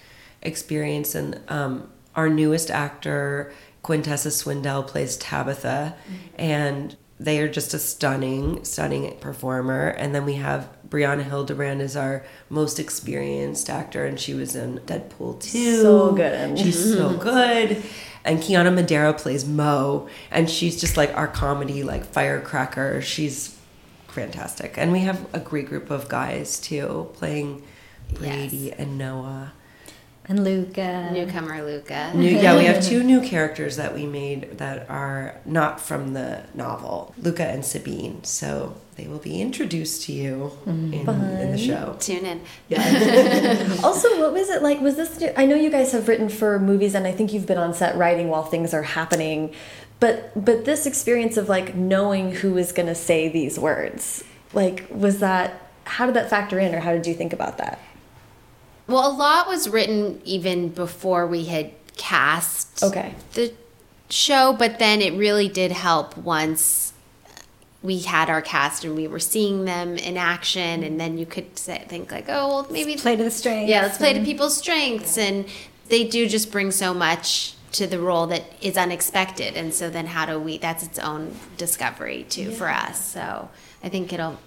experience. 0.43 1.15
And 1.15 1.41
um, 1.49 1.91
our 2.15 2.29
newest 2.29 2.71
actor, 2.71 3.53
Quintessa 3.83 4.31
Swindell, 4.31 4.87
plays 4.87 5.17
Tabitha, 5.17 5.95
and 6.37 6.97
they 7.19 7.41
are 7.41 7.49
just 7.49 7.75
a 7.75 7.79
stunning, 7.79 8.65
stunning 8.65 9.17
performer. 9.21 9.89
And 9.89 10.15
then 10.15 10.25
we 10.25 10.35
have 10.35 10.69
Brianna 10.91 11.23
Hildebrand 11.23 11.81
is 11.81 11.97
our 11.97 12.25
most 12.49 12.79
experienced 12.81 13.71
actor, 13.71 14.05
and 14.05 14.19
she 14.19 14.35
was 14.35 14.57
in 14.57 14.79
Deadpool 14.81 15.41
2. 15.41 15.83
So 15.83 16.13
good 16.13 16.59
She's 16.59 16.95
so 16.95 17.17
good. 17.17 17.83
And 18.25 18.41
Kiana 18.41 18.75
Madeira 18.75 19.15
plays 19.15 19.47
Mo, 19.47 20.09
and 20.31 20.51
she's 20.51 20.81
just 20.81 20.97
like 20.97 21.17
our 21.17 21.29
comedy, 21.29 21.83
like 21.83 22.05
firecracker. 22.05 23.01
She's 23.01 23.57
fantastic. 24.09 24.77
And 24.77 24.93
we 24.93 25.01
have 25.01 25.27
a 25.33 25.41
great 25.41 25.69
group 25.69 25.91
of 25.91 26.09
guys 26.09 26.59
too, 26.61 27.09
playing 27.15 27.63
Brady 28.15 28.73
and 28.73 28.99
Noah. 28.99 29.53
And 30.31 30.45
Luca. 30.45 31.11
newcomer 31.13 31.61
Luca. 31.65 32.13
New, 32.15 32.29
yeah, 32.29 32.57
we 32.57 32.67
have 32.67 32.81
two 32.89 33.03
new 33.03 33.21
characters 33.21 33.75
that 33.77 33.93
we 33.93 34.07
made 34.07 34.59
that 34.59 34.89
are 34.89 35.35
not 35.45 35.81
from 35.81 36.13
the 36.13 36.45
novel, 36.55 37.13
Luca 37.19 37.45
and 37.45 37.65
Sabine. 37.65 38.23
So 38.23 38.77
they 38.95 39.09
will 39.09 39.19
be 39.19 39.43
introduced 39.43 40.05
to 40.05 40.13
you 40.13 40.53
mm-hmm. 40.65 40.95
in, 40.95 41.09
in 41.41 41.51
the 41.51 41.59
show. 41.59 41.97
Tune 41.99 42.25
in. 42.25 42.43
Yeah. 42.69 43.77
Also, 43.83 44.09
what 44.21 44.33
was 44.33 44.51
it 44.51 44.63
like? 44.63 44.81
Was 44.81 44.95
this? 44.95 45.21
I 45.37 45.47
know 45.47 45.57
you 45.57 45.69
guys 45.69 45.91
have 45.91 46.07
written 46.07 46.29
for 46.29 46.61
movies, 46.61 46.95
and 46.95 47.09
I 47.09 47.13
think 47.13 47.33
you've 47.33 47.47
been 47.47 47.59
on 47.59 47.75
set 47.75 47.97
writing 47.97 48.29
while 48.29 48.45
things 48.45 48.73
are 48.73 48.85
happening. 48.85 49.53
But 49.99 50.33
but 50.45 50.65
this 50.65 50.87
experience 50.87 51.39
of 51.39 51.49
like 51.49 51.75
knowing 51.75 52.37
who 52.37 52.57
is 52.57 52.71
going 52.71 52.87
to 52.87 52.95
say 52.95 53.29
these 53.29 53.59
words, 53.59 54.23
like, 54.53 54.87
was 54.91 55.19
that? 55.19 55.73
How 55.85 56.07
did 56.07 56.15
that 56.15 56.31
factor 56.31 56.61
in, 56.61 56.73
or 56.73 56.79
how 56.79 56.93
did 56.93 57.07
you 57.07 57.15
think 57.15 57.33
about 57.33 57.59
that? 57.59 57.81
Well, 58.91 59.11
a 59.11 59.15
lot 59.15 59.47
was 59.49 59.69
written 59.69 60.21
even 60.25 60.69
before 60.69 61.27
we 61.27 61.45
had 61.45 61.71
cast 61.97 62.83
Okay. 62.83 63.15
the 63.35 63.53
show, 64.09 64.53
but 64.53 64.79
then 64.79 65.01
it 65.01 65.13
really 65.15 65.49
did 65.49 65.71
help 65.73 66.17
once 66.17 66.93
we 67.83 68.01
had 68.01 68.29
our 68.29 68.43
cast 68.43 68.85
and 68.85 68.95
we 68.95 69.09
were 69.09 69.19
seeing 69.21 69.65
them 69.65 69.97
in 69.97 70.17
action, 70.19 70.83
and 70.83 71.01
then 71.01 71.17
you 71.17 71.25
could 71.25 71.59
say, 71.59 71.83
think 71.89 72.11
like, 72.13 72.27
oh, 72.29 72.49
well, 72.49 72.67
maybe 72.71 72.97
Play 72.97 73.17
to 73.17 73.25
the 73.25 73.31
strengths. 73.31 73.71
yeah, 73.71 73.83
let's 73.83 73.97
play 73.97 74.13
to 74.13 74.21
people's 74.25 74.57
strengths, 74.57 75.17
and 75.17 75.47
they 75.89 76.05
do 76.07 76.29
just 76.29 76.53
bring 76.53 76.71
so 76.71 76.93
much 76.93 77.55
to 77.73 77.87
the 77.87 77.99
role 77.99 78.27
that 78.27 78.43
is 78.61 78.77
unexpected, 78.77 79.57
and 79.57 79.73
so 79.73 79.89
then 79.89 80.07
how 80.09 80.27
do 80.27 80.39
we? 80.39 80.59
That's 80.59 80.83
its 80.85 80.99
own 80.99 81.37
discovery 81.57 82.27
too 82.29 82.51
for 82.51 82.69
us. 82.69 83.13
So 83.13 83.49
I 83.83 83.89
think 83.89 84.13
it'll. 84.13 84.39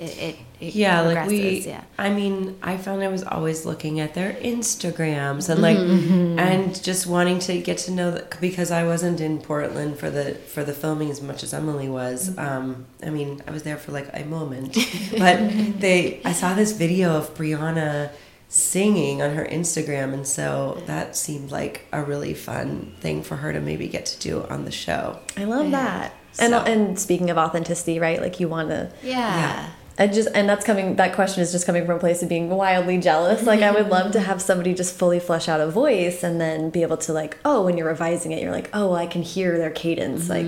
It, 0.00 0.16
it, 0.28 0.36
it 0.60 0.74
yeah 0.76 1.00
like 1.00 1.28
we 1.28 1.60
yeah. 1.60 1.82
i 1.98 2.08
mean 2.08 2.56
i 2.62 2.76
found 2.76 3.02
i 3.02 3.08
was 3.08 3.24
always 3.24 3.66
looking 3.66 3.98
at 3.98 4.14
their 4.14 4.32
instagrams 4.34 5.48
and 5.48 5.60
like 5.60 5.76
Mm-hmm, 5.76 6.38
and 6.38 6.82
just 6.84 7.06
wanting 7.06 7.38
to 7.40 7.60
get 7.60 7.78
to 7.86 7.90
know 7.90 8.10
that 8.12 8.40
because 8.40 8.70
i 8.70 8.84
wasn't 8.84 9.20
in 9.20 9.38
portland 9.40 9.98
for 9.98 10.08
the 10.10 10.34
for 10.34 10.62
the 10.62 10.72
filming 10.72 11.10
as 11.10 11.20
much 11.20 11.42
as 11.42 11.52
emily 11.52 11.88
was 11.88 12.30
Mm-hmm. 12.30 12.38
um 12.38 12.86
i 13.02 13.10
mean 13.10 13.42
i 13.48 13.50
was 13.50 13.62
there 13.64 13.76
for 13.76 13.90
like 13.92 14.08
a 14.14 14.24
moment 14.24 14.76
but 15.18 15.36
they 15.84 16.20
i 16.24 16.32
saw 16.32 16.54
this 16.54 16.72
video 16.72 17.16
of 17.16 17.34
brianna 17.34 18.10
singing 18.48 19.20
on 19.20 19.34
her 19.34 19.44
instagram 19.46 20.12
and 20.14 20.26
so 20.26 20.80
that 20.86 21.14
seemed 21.16 21.50
like 21.50 21.86
a 21.92 22.02
really 22.02 22.34
fun 22.34 22.92
thing 23.00 23.22
for 23.22 23.36
her 23.36 23.52
to 23.52 23.60
maybe 23.60 23.88
get 23.88 24.06
to 24.06 24.18
do 24.20 24.42
on 24.48 24.64
the 24.64 24.70
show 24.70 25.18
I 25.36 25.44
love 25.44 25.70
that. 25.72 26.14
And 26.40 26.52
So- 26.52 26.60
and 26.72 26.98
speaking 26.98 27.30
of 27.30 27.36
authenticity, 27.38 27.98
right? 27.98 28.20
Like 28.22 28.38
you 28.40 28.48
want 28.48 28.68
to. 28.70 28.90
yeah. 29.02 29.70
I 29.98 30.06
just 30.06 30.28
and 30.32 30.48
that's 30.48 30.64
coming. 30.64 30.96
That 30.96 31.14
question 31.14 31.42
is 31.42 31.50
just 31.50 31.66
coming 31.66 31.84
from 31.84 31.96
a 31.96 31.98
place 31.98 32.22
of 32.22 32.28
being 32.28 32.48
wildly 32.48 32.98
jealous. 32.98 33.42
Like 33.42 33.62
I 33.62 33.72
would 33.72 33.88
love 33.88 34.12
to 34.12 34.20
have 34.20 34.40
somebody 34.40 34.72
just 34.72 34.96
fully 34.96 35.18
flesh 35.18 35.48
out 35.48 35.60
a 35.60 35.68
voice 35.68 36.22
and 36.22 36.40
then 36.40 36.70
be 36.70 36.82
able 36.82 36.98
to 36.98 37.12
like, 37.12 37.36
oh, 37.44 37.64
when 37.64 37.76
you're 37.76 37.88
revising 37.88 38.30
it, 38.30 38.40
you're 38.40 38.52
like, 38.52 38.70
oh, 38.72 38.92
I 38.92 39.06
can 39.06 39.22
hear 39.22 39.58
their 39.58 39.70
cadence. 39.70 40.28
Like, 40.28 40.46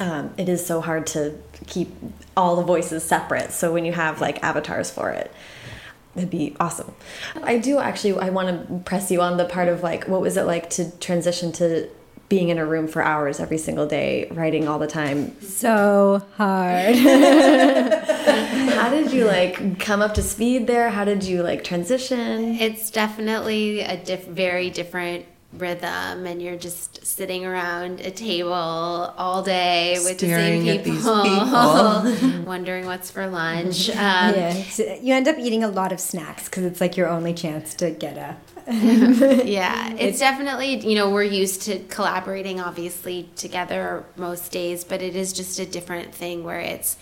um, 0.00 0.32
it 0.38 0.48
is 0.48 0.64
so 0.64 0.80
hard 0.80 1.06
to 1.08 1.34
keep 1.66 1.94
all 2.34 2.56
the 2.56 2.62
voices 2.62 3.02
separate. 3.04 3.52
So 3.52 3.72
when 3.72 3.84
you 3.84 3.92
have 3.92 4.22
like 4.22 4.42
avatars 4.42 4.90
for 4.90 5.10
it, 5.10 5.30
it'd 6.14 6.30
be 6.30 6.56
awesome. 6.58 6.94
I 7.42 7.58
do 7.58 7.78
actually. 7.78 8.18
I 8.18 8.30
want 8.30 8.68
to 8.68 8.78
press 8.84 9.10
you 9.10 9.20
on 9.20 9.36
the 9.36 9.44
part 9.44 9.68
of 9.68 9.82
like, 9.82 10.08
what 10.08 10.22
was 10.22 10.38
it 10.38 10.44
like 10.44 10.70
to 10.70 10.90
transition 10.98 11.52
to 11.52 11.90
being 12.28 12.48
in 12.48 12.58
a 12.58 12.66
room 12.66 12.88
for 12.88 13.02
hours 13.02 13.38
every 13.38 13.58
single 13.58 13.86
day, 13.86 14.28
writing 14.32 14.66
all 14.66 14.78
the 14.78 14.86
time, 14.86 15.40
So 15.40 16.22
hard. 16.36 16.96
How 18.76 18.90
did 18.90 19.12
you 19.12 19.24
like 19.24 19.78
come 19.80 20.02
up 20.02 20.14
to 20.14 20.22
speed 20.22 20.66
there? 20.66 20.90
How 20.90 21.04
did 21.04 21.24
you 21.24 21.42
like 21.42 21.64
transition? 21.64 22.56
It's 22.56 22.90
definitely 22.90 23.80
a 23.80 23.96
diff- 23.96 24.26
very 24.26 24.70
different 24.70 25.26
rhythm, 25.52 26.26
and 26.26 26.42
you're 26.42 26.56
just 26.56 27.06
sitting 27.06 27.44
around 27.46 28.00
a 28.00 28.10
table 28.10 28.52
all 28.52 29.42
day 29.42 29.96
with 30.04 30.18
Staring 30.18 30.64
the 30.64 30.82
same 30.82 30.82
these 30.82 31.02
people, 31.02 32.44
wondering 32.44 32.86
what's 32.86 33.10
for 33.10 33.26
lunch. 33.26 33.88
Um, 33.90 33.96
yeah, 33.96 34.52
so 34.64 34.98
you 35.00 35.14
end 35.14 35.28
up 35.28 35.38
eating 35.38 35.64
a 35.64 35.68
lot 35.68 35.92
of 35.92 36.00
snacks 36.00 36.44
because 36.44 36.64
it's 36.64 36.80
like 36.80 36.96
your 36.96 37.08
only 37.08 37.32
chance 37.32 37.74
to 37.76 37.90
get 37.90 38.16
a. 38.16 38.36
yeah, 39.46 39.94
it's 39.98 40.18
definitely, 40.18 40.76
you 40.86 40.96
know, 40.96 41.10
we're 41.10 41.22
used 41.22 41.62
to 41.62 41.78
collaborating 41.84 42.60
obviously 42.60 43.28
together 43.36 44.04
most 44.16 44.50
days, 44.50 44.82
but 44.84 45.02
it 45.02 45.14
is 45.14 45.32
just 45.32 45.58
a 45.58 45.66
different 45.66 46.12
thing 46.12 46.42
where 46.42 46.60
it's 46.60 46.96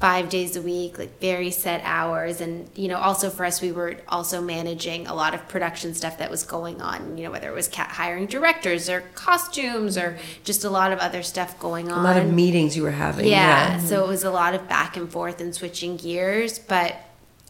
five 0.00 0.28
days 0.28 0.56
a 0.56 0.62
week, 0.62 0.98
like 0.98 1.20
very 1.20 1.50
set 1.50 1.80
hours. 1.84 2.40
And, 2.40 2.68
you 2.74 2.88
know, 2.88 2.96
also 2.96 3.30
for 3.30 3.44
us, 3.44 3.62
we 3.62 3.70
were 3.70 3.98
also 4.08 4.40
managing 4.40 5.06
a 5.06 5.14
lot 5.14 5.32
of 5.32 5.46
production 5.46 5.94
stuff 5.94 6.18
that 6.18 6.28
was 6.28 6.42
going 6.42 6.82
on, 6.82 7.16
you 7.16 7.22
know, 7.22 7.30
whether 7.30 7.48
it 7.48 7.54
was 7.54 7.68
ca- 7.68 7.88
hiring 7.88 8.26
directors 8.26 8.88
or 8.88 9.02
costumes 9.14 9.96
or 9.96 10.18
just 10.42 10.64
a 10.64 10.70
lot 10.70 10.92
of 10.92 10.98
other 10.98 11.22
stuff 11.22 11.56
going 11.60 11.92
on. 11.92 12.00
a 12.00 12.02
lot 12.02 12.16
of 12.16 12.32
meetings 12.32 12.76
you 12.76 12.82
were 12.82 12.90
having 12.90 13.26
yeah, 13.26 13.78
so 13.78 14.04
it 14.04 14.08
was 14.08 14.24
a 14.24 14.30
lot 14.30 14.56
of 14.56 14.68
back 14.68 14.96
and 14.96 15.08
forth 15.10 15.40
and 15.40 15.54
switching 15.54 15.96
gears, 15.96 16.58
but 16.58 16.96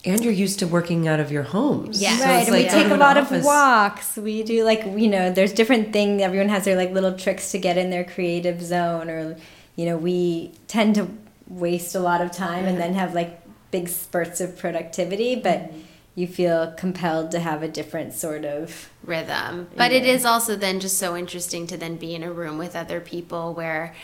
and 0.05 0.22
you're 0.22 0.32
used 0.32 0.59
to 0.59 0.66
working 0.66 1.07
out 1.07 1.20
of 1.20 1.30
your 1.30 1.45
homes 1.45 2.03
Yeah. 2.03 2.16
So 2.18 2.24
right, 2.24 2.40
it's 2.40 2.49
and 2.49 2.57
we 2.57 2.64
take 2.64 2.88
a 2.88 2.95
an 2.95 3.01
lot 3.01 3.16
of 3.16 3.30
walks. 3.45 4.16
We 4.16 4.43
do 4.43 4.64
like 4.64 4.84
you 4.84 5.09
know, 5.09 5.30
there's 5.30 5.53
different 5.55 5.93
things. 5.93 6.20
Everyone 6.20 6.49
has 6.49 6.64
their 6.64 6.76
like 6.76 6.90
little 6.90 7.16
tricks 7.16 7.53
to 7.53 7.59
get 7.59 7.78
in 7.78 7.90
their 7.90 8.05
creative 8.05 8.61
zone, 8.61 9.09
or 9.09 9.36
you 9.76 9.86
know, 9.86 9.97
we 9.97 10.53
tend 10.66 10.97
to 10.97 11.09
waste 11.49 11.95
a 11.95 12.01
lot 12.01 12.20
of 12.20 12.30
time 12.32 12.66
and 12.66 12.78
then 12.78 12.95
have 12.95 13.14
like 13.14 13.40
big 13.70 13.88
spurts 13.88 14.40
of 14.40 14.57
productivity, 14.57 15.34
but 15.34 15.59
mm-hmm. 15.59 15.80
you 16.14 16.26
feel 16.26 16.72
compelled 16.72 17.30
to 17.32 17.40
have 17.40 17.62
a 17.62 17.68
different 17.68 18.12
sort 18.12 18.45
of 18.45 18.90
rhythm. 19.05 19.68
But 19.76 19.93
it 19.93 20.05
is 20.05 20.24
also 20.24 20.55
then 20.55 20.78
just 20.78 20.99
so 20.99 21.16
interesting 21.16 21.66
to 21.68 21.76
then 21.76 21.97
be 21.97 22.14
in 22.14 22.22
a 22.22 22.32
room 22.32 22.59
with 22.59 22.76
other 22.76 23.01
people 23.01 23.55
where 23.55 23.95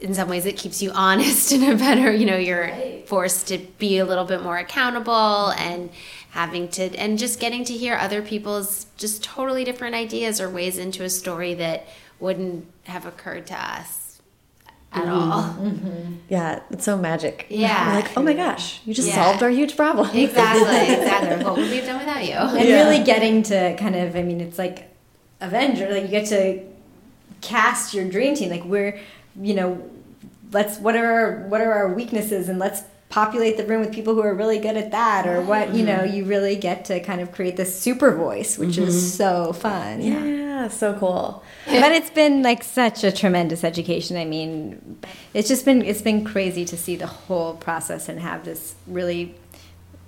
in 0.00 0.14
some 0.14 0.28
ways 0.28 0.46
it 0.46 0.56
keeps 0.56 0.80
you 0.82 0.90
honest 0.94 1.52
in 1.52 1.62
a 1.62 1.76
better, 1.76 2.12
you 2.12 2.26
know, 2.26 2.36
you're 2.36 2.72
forced 3.06 3.48
to 3.48 3.58
be 3.78 3.98
a 3.98 4.04
little 4.04 4.24
bit 4.24 4.42
more 4.42 4.58
accountable 4.58 5.52
and 5.58 5.90
having 6.30 6.68
to 6.68 6.94
and 6.96 7.18
just 7.18 7.40
getting 7.40 7.64
to 7.64 7.72
hear 7.72 7.96
other 7.96 8.22
people's 8.22 8.86
just 8.96 9.22
totally 9.22 9.64
different 9.64 9.94
ideas 9.94 10.40
or 10.40 10.48
ways 10.48 10.78
into 10.78 11.02
a 11.02 11.10
story 11.10 11.54
that 11.54 11.86
wouldn't 12.20 12.66
have 12.84 13.06
occurred 13.06 13.46
to 13.46 13.54
us 13.54 14.07
at 14.92 15.04
mm-hmm. 15.04 15.12
all. 15.12 15.42
Mm-hmm. 15.42 16.14
Yeah, 16.28 16.60
it's 16.70 16.84
so 16.84 16.96
magic. 16.96 17.46
Yeah. 17.48 17.92
You're 17.92 18.02
like, 18.02 18.16
oh 18.16 18.22
my 18.22 18.34
gosh, 18.34 18.80
you 18.84 18.94
just 18.94 19.08
Yeah. 19.08 19.14
solved 19.14 19.42
our 19.42 19.50
huge 19.50 19.76
problem. 19.76 20.08
Exactly, 20.14 20.94
exactly. 20.94 21.44
What 21.44 21.56
would 21.56 21.70
we 21.70 21.76
have 21.76 21.86
done 21.86 21.98
without 21.98 22.24
you? 22.24 22.58
and 22.58 22.68
really 22.68 23.02
getting 23.04 23.42
to 23.42 23.76
kind 23.76 23.94
of 23.94 24.16
i 24.16 24.22
mean 24.22 24.40
it's 24.40 24.58
like 24.58 24.88
avenger 25.40 25.88
like 25.90 26.02
you 26.02 26.08
get 26.08 26.26
to 26.26 26.62
cast 27.40 27.94
your 27.94 28.08
dream 28.08 28.34
team 28.34 28.50
like 28.50 28.64
we're 28.64 28.98
you 29.40 29.54
know 29.54 29.88
let's 30.52 30.78
what 30.78 30.96
are 30.96 31.12
our, 31.12 31.36
what 31.48 31.60
are 31.60 31.72
our 31.72 31.92
weaknesses 31.92 32.48
and 32.48 32.58
let's 32.58 32.82
populate 33.08 33.56
the 33.56 33.64
room 33.64 33.80
with 33.80 33.92
people 33.92 34.14
who 34.14 34.20
are 34.20 34.34
really 34.34 34.58
good 34.58 34.76
at 34.76 34.90
that 34.90 35.26
or 35.26 35.40
what 35.40 35.74
you 35.74 35.84
know 35.84 35.98
mm-hmm. 35.98 36.16
you 36.16 36.24
really 36.24 36.56
get 36.56 36.84
to 36.84 37.00
kind 37.00 37.20
of 37.20 37.32
create 37.32 37.56
this 37.56 37.78
super 37.80 38.14
voice 38.14 38.58
which 38.58 38.76
is 38.76 39.14
so 39.14 39.52
fun 39.52 40.00
Yeah, 40.02 40.68
so 40.68 40.94
cool. 40.94 41.42
but 41.80 41.92
it's 41.92 42.10
been 42.10 42.42
like 42.42 42.62
such 42.62 43.04
a 43.04 43.12
tremendous 43.12 43.64
education. 43.64 44.16
I 44.16 44.24
mean 44.24 44.98
it's 45.34 45.48
just 45.48 45.64
been 45.64 45.82
it's 45.82 46.02
been 46.02 46.24
crazy 46.24 46.64
to 46.64 46.76
see 46.76 46.96
the 46.96 47.06
whole 47.06 47.54
process 47.54 48.08
and 48.08 48.20
have 48.20 48.44
this 48.44 48.74
really 48.86 49.34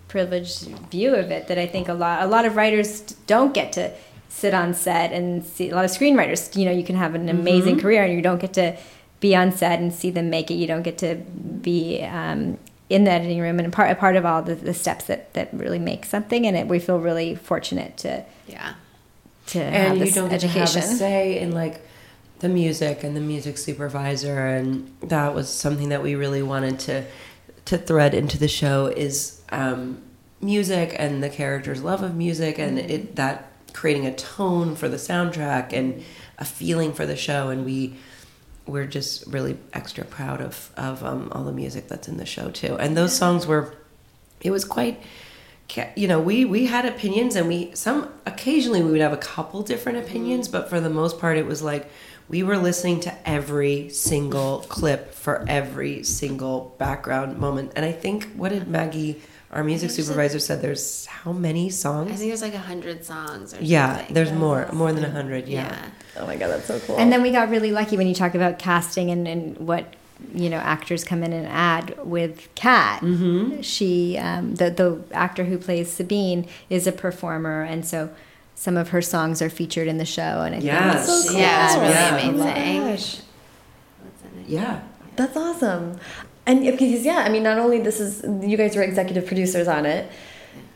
privileged 0.09 0.63
view 0.91 1.15
of 1.15 1.31
it 1.31 1.47
that 1.47 1.57
i 1.57 1.65
think 1.65 1.87
a 1.87 1.95
lot 1.95 2.21
a 2.21 2.27
lot 2.27 2.45
of 2.45 2.57
writers 2.57 3.03
don't 3.29 3.55
get 3.55 3.73
to 3.73 3.93
sit 4.29 4.53
on 4.53 4.75
set 4.75 5.13
and 5.13 5.45
see 5.45 5.71
a 5.71 5.75
lot 5.77 5.85
of 5.85 5.91
screenwriters 5.93 6.57
you 6.57 6.65
know 6.65 6.73
you 6.73 6.83
can 6.83 6.97
have 6.97 7.15
an 7.15 7.29
amazing 7.29 7.79
career 7.79 8.03
and 8.03 8.13
you 8.13 8.21
don't 8.21 8.41
get 8.41 8.53
to 8.53 8.77
be 9.21 9.37
on 9.37 9.53
set 9.53 9.79
and 9.79 9.93
see 9.93 10.11
them 10.11 10.31
make 10.31 10.51
it. 10.51 10.55
You 10.55 10.67
don't 10.67 10.83
get 10.83 10.99
to 10.99 11.17
be 11.17 12.03
um, 12.03 12.59
in 12.89 13.05
the 13.05 13.11
editing 13.11 13.39
room 13.39 13.59
and 13.59 13.69
a 13.69 13.71
part, 13.71 13.91
a 13.91 13.95
part 13.95 14.17
of 14.17 14.27
all 14.27 14.43
the, 14.43 14.55
the 14.55 14.75
steps 14.75 15.05
that, 15.05 15.33
that 15.35 15.53
really 15.53 15.79
make 15.79 16.05
something. 16.07 16.47
And 16.47 16.57
it, 16.57 16.67
we 16.67 16.79
feel 16.79 16.99
really 16.99 17.35
fortunate 17.35 17.97
to 17.99 18.25
Yeah. 18.49 18.75
To 19.51 19.63
have 19.63 19.93
and 19.93 20.07
you 20.07 20.13
don't 20.13 20.29
get 20.29 20.41
to 20.41 20.47
education 20.47 20.83
have 20.83 20.91
a 20.91 20.95
say 20.95 21.39
in 21.39 21.53
like 21.53 21.87
the 22.41 22.49
music 22.49 23.05
and 23.05 23.15
the 23.15 23.21
music 23.21 23.59
supervisor 23.59 24.47
and 24.47 24.91
that 25.03 25.35
was 25.35 25.49
something 25.49 25.91
that 25.91 26.03
we 26.03 26.15
really 26.15 26.43
wanted 26.43 26.79
to 26.79 27.05
to 27.67 27.79
thread 27.79 28.15
into 28.15 28.39
the 28.39 28.49
show 28.49 28.87
is 28.87 29.43
um, 29.51 30.03
music 30.41 30.95
and 30.99 31.23
the 31.23 31.31
characters' 31.31 31.83
love 31.83 32.03
of 32.03 32.15
music 32.15 32.59
and 32.59 32.79
it 32.79 33.17
that 33.17 33.51
creating 33.73 34.07
a 34.07 34.15
tone 34.15 34.75
for 34.75 34.89
the 34.89 34.97
soundtrack 34.97 35.73
and 35.73 36.03
a 36.39 36.45
feeling 36.45 36.93
for 36.93 37.07
the 37.07 37.17
show. 37.17 37.51
And 37.51 37.65
we 37.65 37.95
we're 38.67 38.87
just 38.87 39.27
really 39.27 39.57
extra 39.73 40.05
proud 40.05 40.41
of 40.41 40.71
of 40.77 41.05
um, 41.05 41.31
all 41.33 41.45
the 41.45 41.53
music 41.53 41.89
that's 41.89 42.09
in 42.09 42.17
the 42.17 42.27
show 42.27 42.51
too. 42.51 42.77
And 42.77 42.97
those 42.97 43.15
songs 43.15 43.47
were 43.47 43.75
it 44.41 44.51
was 44.51 44.65
quite 44.65 45.01
you 45.97 46.09
know 46.09 46.21
we 46.21 46.45
we 46.45 46.67
had 46.67 46.85
opinions 46.85 47.37
and 47.37 47.49
we 47.49 47.75
some 47.75 48.09
occasionally 48.27 48.83
we 48.83 48.91
would 48.91 49.01
have 49.01 49.13
a 49.13 49.17
couple 49.17 49.63
different 49.63 49.99
mm-hmm. 49.99 50.09
opinions 50.09 50.49
but 50.49 50.69
for 50.69 50.81
the 50.81 50.91
most 50.91 51.19
part 51.19 51.37
it 51.37 51.47
was 51.47 51.63
like 51.63 51.91
we 52.29 52.43
were 52.43 52.57
listening 52.57 53.01
to 53.01 53.29
every 53.29 53.89
single 53.89 54.61
clip 54.69 55.13
for 55.13 55.45
every 55.49 56.03
single 56.03 56.75
background 56.79 57.39
moment 57.39 57.73
and 57.77 57.85
i 57.85 57.93
think 57.93 58.31
what 58.35 58.51
did 58.51 58.69
maggie 58.69 59.21
our 59.53 59.65
music 59.65 59.91
supervisor 59.91 60.39
said 60.39 60.63
there's 60.63 61.07
how 61.07 61.33
many 61.33 61.71
songs? 61.71 62.13
I 62.13 62.15
think 62.15 62.31
there's 62.31 62.43
like 62.43 62.55
a 62.55 62.59
hundred 62.59 63.05
songs 63.05 63.53
or 63.53 63.59
yeah 63.61 63.97
something. 63.97 64.15
there's 64.15 64.33
more 64.33 64.69
more 64.73 64.93
than 64.93 65.05
a 65.05 65.11
hundred 65.11 65.49
yeah. 65.49 65.65
yeah. 65.69 65.91
Oh 66.17 66.27
my 66.27 66.37
god, 66.37 66.49
that's 66.49 66.67
so 66.67 66.79
cool. 66.81 66.99
And 66.99 67.13
then 67.13 67.23
we 67.23 67.31
got 67.31 67.51
really 67.51 67.73
lucky 67.73 67.97
when 67.97 68.07
you 68.07 68.15
talk 68.15 68.35
about 68.35 68.59
casting 68.59 69.11
and, 69.11 69.27
and 69.27 69.57
what 69.59 69.95
you 70.35 70.49
know 70.51 70.59
actors 70.59 71.03
come 71.05 71.23
in 71.23 71.33
and 71.33 71.47
add 71.47 71.97
with 72.05 72.49
Kat. 72.55 73.03
Mm-hmm. 73.03 73.61
She, 73.63 74.17
um, 74.19 74.55
the 74.57 74.71
the 74.71 75.03
actor 75.13 75.45
who 75.45 75.59
plays 75.59 75.91
Sabine, 75.93 76.47
is 76.69 76.87
a 76.87 76.93
performer, 76.93 77.63
and 77.63 77.85
so 77.87 78.11
some 78.55 78.77
of 78.77 78.91
her 78.91 79.01
songs 79.03 79.41
are 79.41 79.49
featured 79.51 79.89
in 79.89 79.99
the 79.99 80.05
show. 80.05 80.43
And 80.43 80.55
I 80.55 80.59
Yes. 80.59 81.07
think 81.07 81.25
So 81.25 81.33
she 81.33 81.39
Yeah, 81.41 81.67
it's 81.67 81.75
really 81.77 81.93
Yeah. 81.95 82.11
a 82.11 82.33
lot. 82.33 82.57
amazing. 82.57 82.91
Gosh. 82.91 83.21
yeah 84.47 84.81
That's 85.17 85.37
awesome. 85.37 85.99
And 86.47 86.63
because 86.63 87.05
yeah, 87.05 87.19
I 87.27 87.29
mean, 87.29 87.43
not 87.43 87.59
only 87.59 87.81
this 87.81 88.01
is 88.01 88.23
you 88.47 88.57
guys 88.57 88.75
were 88.77 88.83
executive 88.83 89.27
producers 89.27 89.69
on 89.69 89.87
it, 89.87 90.11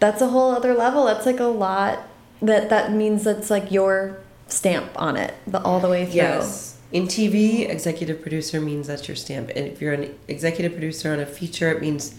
that's 0.00 0.20
a 0.22 0.28
whole 0.28 0.52
other 0.54 0.74
level. 0.74 1.04
That's 1.06 1.26
like 1.26 1.40
a 1.40 1.44
lot. 1.44 2.00
That 2.42 2.68
that 2.70 2.92
means 2.92 3.24
that's 3.24 3.50
like 3.50 3.70
your 3.72 4.18
stamp 4.48 4.90
on 4.96 5.16
it, 5.16 5.34
the, 5.46 5.60
all 5.62 5.80
the 5.80 5.88
way 5.88 6.04
through. 6.04 6.14
Yes. 6.16 6.73
In 6.94 7.08
TV, 7.08 7.68
executive 7.68 8.22
producer 8.22 8.60
means 8.60 8.86
that's 8.86 9.08
your 9.08 9.16
stamp. 9.16 9.50
And 9.56 9.66
if 9.66 9.80
you're 9.80 9.94
an 9.94 10.16
executive 10.28 10.74
producer 10.74 11.12
on 11.12 11.18
a 11.18 11.26
feature, 11.26 11.72
it 11.72 11.80
means 11.80 12.14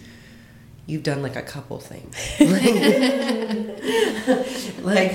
you've 0.85 1.01
done 1.01 1.21
like 1.21 1.37
a 1.37 1.41
couple 1.41 1.79
things. 1.79 2.13
like 4.83 5.13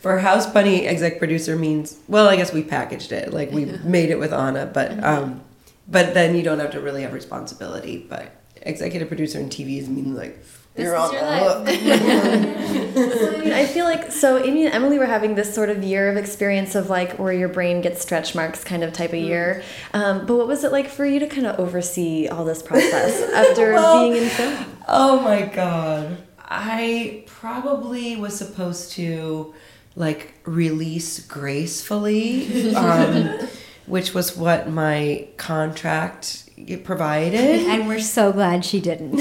for 0.00 0.18
House 0.18 0.46
Bunny, 0.46 0.88
exec 0.88 1.20
producer 1.20 1.54
means 1.54 1.96
well, 2.08 2.28
I 2.28 2.34
guess 2.34 2.52
we 2.52 2.64
packaged 2.64 3.12
it. 3.12 3.32
Like 3.32 3.52
we 3.52 3.66
made 3.84 4.10
it 4.10 4.18
with 4.18 4.32
Anna, 4.32 4.66
but 4.66 5.04
um 5.04 5.42
but 5.86 6.12
then 6.12 6.34
you 6.34 6.42
don't 6.42 6.58
have 6.58 6.72
to 6.72 6.80
really 6.80 7.02
have 7.02 7.12
responsibility. 7.12 7.98
But 7.98 8.32
executive 8.62 9.06
producer 9.06 9.38
in 9.38 9.48
TV 9.48 9.78
is 9.78 9.88
means 9.88 10.18
like 10.18 10.44
This 10.78 10.84
you're 10.84 10.94
is 10.94 11.00
on 11.00 11.12
your 11.12 11.64
the 11.64 11.76
hook. 11.76 12.54
So, 12.98 13.34
I 13.34 13.38
mean, 13.38 13.52
I 13.52 13.64
feel 13.66 13.84
like 13.84 14.10
so 14.10 14.42
Amy 14.42 14.66
and 14.66 14.74
Emily 14.74 14.98
were 14.98 15.06
having 15.06 15.34
this 15.34 15.52
sort 15.54 15.70
of 15.70 15.82
year 15.82 16.08
of 16.10 16.16
experience 16.16 16.74
of 16.74 16.88
like 16.88 17.18
where 17.18 17.32
your 17.32 17.48
brain 17.48 17.80
gets 17.80 18.00
stretch 18.02 18.34
marks 18.34 18.64
kind 18.64 18.82
of 18.82 18.92
type 18.92 19.10
of 19.10 19.18
year. 19.18 19.62
Um, 19.94 20.26
but 20.26 20.36
what 20.36 20.46
was 20.48 20.64
it 20.64 20.72
like 20.72 20.88
for 20.88 21.04
you 21.04 21.18
to 21.20 21.26
kind 21.26 21.46
of 21.46 21.58
oversee 21.60 22.28
all 22.28 22.44
this 22.44 22.62
process 22.62 23.22
after 23.34 23.74
Well, 23.74 24.08
being 24.10 24.22
in 24.22 24.28
film? 24.30 24.64
Oh 24.88 25.20
my 25.20 25.42
god. 25.42 26.18
I 26.40 27.24
probably 27.26 28.16
was 28.16 28.36
supposed 28.36 28.92
to 28.92 29.54
like 29.96 30.34
release 30.44 31.24
gracefully, 31.26 32.74
um, 32.74 33.48
which 33.86 34.14
was 34.14 34.36
what 34.36 34.68
my 34.68 35.28
contract 35.36 36.48
provided. 36.84 37.66
And 37.68 37.86
we're 37.86 38.00
so 38.00 38.32
glad 38.32 38.64
she 38.64 38.80
didn't. 38.80 39.18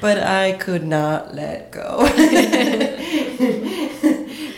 But 0.00 0.18
I 0.18 0.52
could 0.52 0.86
not 0.86 1.34
let 1.34 1.70
go. 1.70 1.98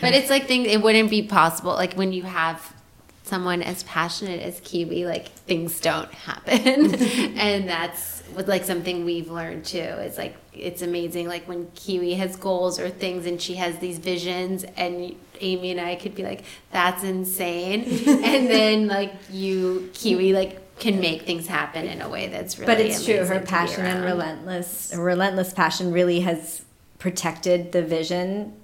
But 0.03 0.15
it's 0.15 0.29
like 0.29 0.49
things. 0.49 0.67
It 0.67 0.83
wouldn't 0.83 1.11
be 1.11 1.23
possible. 1.23 1.75
Like 1.75 1.95
when 1.95 2.13
you 2.13 2.25
have 2.25 2.75
someone 3.23 3.63
as 3.63 3.85
passionate 3.85 4.43
as 4.43 4.59
Kiwi, 4.61 5.07
like 5.07 5.29
things 5.29 5.81
don't 5.81 6.13
happen, 6.13 6.95
and 7.39 7.69
that's 7.69 8.25
with 8.35 8.49
like 8.49 8.65
something 8.65 9.05
we've 9.05 9.31
learned 9.31 9.65
too. 9.65 9.79
It's 9.79 10.19
like 10.19 10.37
it's 10.53 10.83
amazing. 10.83 11.29
Like 11.29 11.47
when 11.47 11.71
Kiwi 11.77 12.15
has 12.15 12.35
goals 12.35 12.81
or 12.81 12.91
things, 12.91 13.27
and 13.27 13.41
she 13.41 13.55
has 13.55 13.79
these 13.79 13.99
visions, 13.99 14.65
and 14.77 15.15
Amy 15.41 15.71
and 15.71 15.81
I 15.81 15.95
could 15.95 16.17
be 16.17 16.25
like, 16.25 16.43
"That's 16.73 17.05
insane," 17.05 17.85
and 18.09 18.51
then 18.51 18.89
like 18.89 19.15
you, 19.31 19.89
Kiwi, 19.95 20.33
like 20.33 20.62
can 20.79 21.01
make 21.01 21.23
things 21.23 21.47
happen 21.47 21.87
in 21.87 22.01
a 22.01 22.09
way 22.09 22.29
that's 22.29 22.59
really. 22.59 22.75
but 22.75 22.81
it's 22.81 23.05
true. 23.05 23.25
Her 23.25 23.41
passion 23.41 23.85
and 23.85 24.05
relentless, 24.05 24.93
relentless 24.97 25.53
passion 25.53 25.93
really 25.93 26.21
has 26.21 26.65
protected 26.99 27.73
the 27.73 27.83
vision 27.83 28.55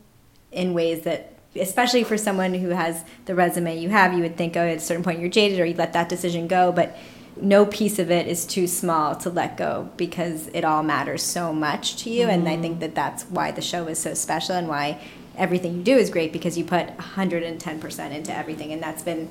in 0.53 0.75
ways 0.75 1.03
that, 1.03 1.33
especially 1.57 2.05
for 2.05 2.17
someone 2.17 2.55
who 2.55 2.71
has 2.71 3.05
the 3.27 3.35
resume 3.35 3.79
you 3.79 3.89
have, 3.91 4.13
you 4.13 4.21
would 4.21 4.37
think, 4.37 4.57
oh, 4.57 4.61
at 4.61 4.77
a 4.77 4.81
certain 4.81 5.05
point 5.05 5.21
you're 5.21 5.29
jaded 5.29 5.61
or 5.61 5.65
you 5.65 5.75
let 5.75 5.93
that 5.93 6.09
decision 6.09 6.49
go. 6.49 6.73
But 6.73 6.97
no 7.41 7.67
piece 7.67 7.99
of 7.99 8.11
it 8.11 8.27
is 8.27 8.47
too 8.47 8.67
small 8.67 9.15
to 9.17 9.31
let 9.31 9.57
go 9.57 9.91
because 9.97 10.49
it 10.49 10.65
all 10.65 10.83
matters 10.83 11.23
so 11.23 11.53
much 11.53 11.97
to 12.03 12.11
you. 12.11 12.27
And 12.29 12.49
I 12.49 12.57
think 12.57 12.75
mm-hmm. 12.75 12.81
that 12.81 12.95
that's 12.95 13.25
why 13.25 13.51
the 13.51 13.63
show 13.63 13.87
is 13.87 13.99
so 13.99 14.15
special 14.15 14.57
and 14.57 14.69
why 14.69 15.01
everything 15.37 15.77
you 15.77 15.83
do 15.83 15.97
is 15.97 16.11
great 16.11 16.33
because 16.33 16.59
you 16.59 16.65
put 16.65 16.97
110% 16.97 18.13
into 18.13 18.37
everything. 18.37 18.73
And 18.73 18.83
that's 18.83 19.03
been 19.03 19.29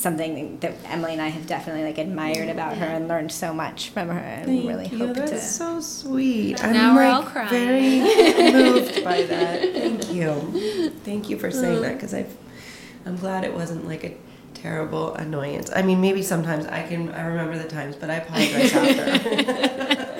something 0.00 0.58
that 0.60 0.74
Emily 0.86 1.12
and 1.12 1.20
I 1.22 1.28
have 1.28 1.46
definitely 1.46 1.84
like 1.84 1.98
admired 1.98 2.48
about 2.48 2.76
her 2.78 2.86
and 2.86 3.06
learned 3.06 3.30
so 3.30 3.52
much 3.52 3.90
from 3.90 4.08
her 4.08 4.18
and 4.18 4.48
really 4.48 4.88
Thank 4.88 4.92
you. 4.92 5.06
hope 5.08 5.16
That's 5.16 5.30
to. 5.32 5.38
so 5.40 5.80
sweet. 5.80 6.62
I'm 6.64 6.72
Now 6.72 6.94
we're 6.94 7.04
all 7.04 7.22
crying. 7.22 7.50
very 7.50 8.52
moved 8.52 9.04
by 9.04 9.22
that. 9.22 9.60
Thank 9.74 10.12
you. 10.12 10.90
Thank 11.04 11.28
you 11.28 11.38
for 11.38 11.50
saying 11.50 11.82
that 11.82 11.90
uh. 11.92 11.94
because 11.94 12.14
I've 12.14 12.34
I'm 13.06 13.16
glad 13.16 13.44
it 13.44 13.54
wasn't 13.54 13.86
like 13.86 14.04
a 14.04 14.14
terrible 14.54 15.14
annoyance. 15.14 15.70
I 15.74 15.82
mean, 15.82 16.00
maybe 16.00 16.22
sometimes 16.22 16.66
I 16.66 16.82
can 16.86 17.10
I 17.10 17.22
remember 17.26 17.56
the 17.58 17.68
times, 17.68 17.96
but 17.96 18.10
I 18.10 18.14
apologize 18.16 18.72
after. 18.74 20.16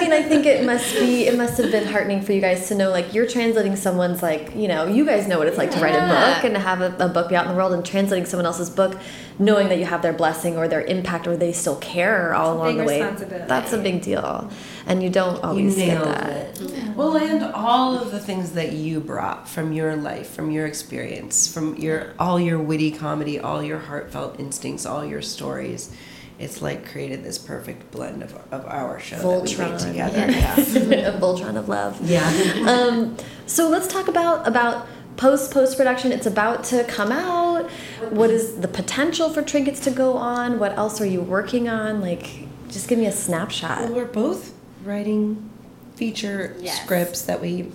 I 0.00 0.04
mean, 0.04 0.12
I 0.12 0.22
think 0.22 0.46
it 0.46 0.64
must 0.64 0.94
be, 0.94 1.26
it 1.26 1.36
must 1.36 1.58
have 1.58 1.70
been 1.70 1.86
heartening 1.86 2.22
for 2.22 2.32
you 2.32 2.40
guys 2.40 2.68
to 2.68 2.74
know, 2.74 2.90
like, 2.90 3.12
you're 3.12 3.26
translating 3.26 3.76
someone's, 3.76 4.22
like, 4.22 4.54
you 4.56 4.66
know, 4.66 4.86
you 4.86 5.04
guys 5.04 5.28
know 5.28 5.38
what 5.38 5.46
it's 5.46 5.58
like 5.58 5.70
to 5.72 5.80
write 5.80 5.94
a 5.94 6.00
book 6.00 6.44
and 6.44 6.54
to 6.54 6.60
have 6.60 6.80
a, 6.80 6.96
a 7.04 7.08
book 7.08 7.28
be 7.28 7.36
out 7.36 7.44
in 7.44 7.50
the 7.52 7.56
world 7.56 7.74
and 7.74 7.84
translating 7.84 8.24
someone 8.24 8.46
else's 8.46 8.70
book, 8.70 8.98
knowing 9.38 9.68
that 9.68 9.78
you 9.78 9.84
have 9.84 10.00
their 10.00 10.14
blessing 10.14 10.56
or 10.56 10.68
their 10.68 10.82
impact 10.82 11.26
or 11.26 11.36
they 11.36 11.52
still 11.52 11.76
care 11.76 12.34
all 12.34 12.56
along 12.56 12.78
the 12.78 12.84
way. 12.84 13.00
That's 13.00 13.72
a 13.72 13.78
big 13.78 14.00
deal. 14.00 14.50
And 14.86 15.02
you 15.02 15.10
don't 15.10 15.36
you 15.36 15.42
always 15.42 15.76
get 15.76 16.02
that. 16.02 16.60
it. 16.60 16.96
Well, 16.96 17.16
and 17.16 17.42
all 17.54 17.98
of 17.98 18.10
the 18.10 18.20
things 18.20 18.52
that 18.52 18.72
you 18.72 19.00
brought 19.00 19.48
from 19.48 19.72
your 19.72 19.96
life, 19.96 20.30
from 20.30 20.50
your 20.50 20.66
experience, 20.66 21.46
from 21.46 21.76
your 21.76 22.14
all 22.18 22.40
your 22.40 22.58
witty 22.58 22.90
comedy, 22.90 23.38
all 23.38 23.62
your 23.62 23.78
heartfelt 23.78 24.40
instincts, 24.40 24.86
all 24.86 25.04
your 25.04 25.22
stories. 25.22 25.94
It's 26.40 26.62
like 26.62 26.90
created 26.90 27.22
this 27.22 27.36
perfect 27.36 27.90
blend 27.90 28.22
of, 28.22 28.34
of 28.50 28.64
our 28.66 28.98
show 28.98 29.16
that 29.16 29.42
we 29.42 29.48
Voltron. 29.54 29.70
made 29.72 29.78
together. 29.78 30.30
Yes. 30.30 30.74
Yeah. 30.74 30.80
a 31.14 31.20
Voltron 31.20 31.56
of 31.56 31.68
love. 31.68 32.00
Yeah. 32.02 32.26
um, 32.66 33.16
so 33.46 33.68
let's 33.68 33.86
talk 33.86 34.08
about 34.08 34.48
about 34.48 34.86
post 35.18 35.52
post 35.52 35.76
production. 35.76 36.12
It's 36.12 36.26
about 36.26 36.64
to 36.64 36.84
come 36.84 37.12
out. 37.12 37.70
What 38.10 38.30
is 38.30 38.56
the 38.56 38.68
potential 38.68 39.28
for 39.30 39.42
trinkets 39.42 39.80
to 39.80 39.90
go 39.90 40.14
on? 40.16 40.58
What 40.58 40.76
else 40.78 40.98
are 41.02 41.06
you 41.06 41.20
working 41.20 41.68
on? 41.68 42.00
Like, 42.00 42.48
just 42.70 42.88
give 42.88 42.98
me 42.98 43.06
a 43.06 43.12
snapshot. 43.12 43.82
Well, 43.82 43.92
we're 43.92 44.04
both 44.06 44.54
writing 44.82 45.50
feature 45.96 46.56
Yes. 46.58 46.82
scripts 46.82 47.20
that 47.22 47.42
we 47.42 47.70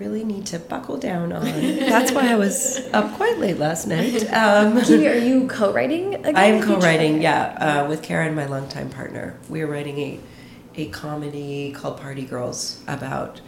really 0.00 0.24
need 0.24 0.46
to 0.46 0.58
buckle 0.58 0.96
down 0.96 1.30
on. 1.30 1.44
That's 1.44 2.10
why 2.10 2.32
I 2.32 2.34
was 2.34 2.80
up 2.94 3.14
quite 3.16 3.38
late 3.38 3.58
last 3.58 3.86
night. 3.86 4.24
Um, 4.32 4.80
Kiwi, 4.84 5.06
are 5.06 5.14
you 5.14 5.46
co-writing? 5.46 6.26
I'm 6.34 6.62
co-writing, 6.62 7.20
yeah, 7.20 7.82
uh, 7.84 7.88
with 7.88 8.02
Karen, 8.02 8.34
my 8.34 8.46
longtime 8.46 8.88
partner. 8.88 9.38
We 9.50 9.60
are 9.60 9.66
writing 9.66 9.98
a 9.98 10.20
a 10.76 10.86
comedy 10.86 11.72
called 11.72 12.00
Party 12.00 12.24
Girls 12.24 12.80
about 12.86 13.40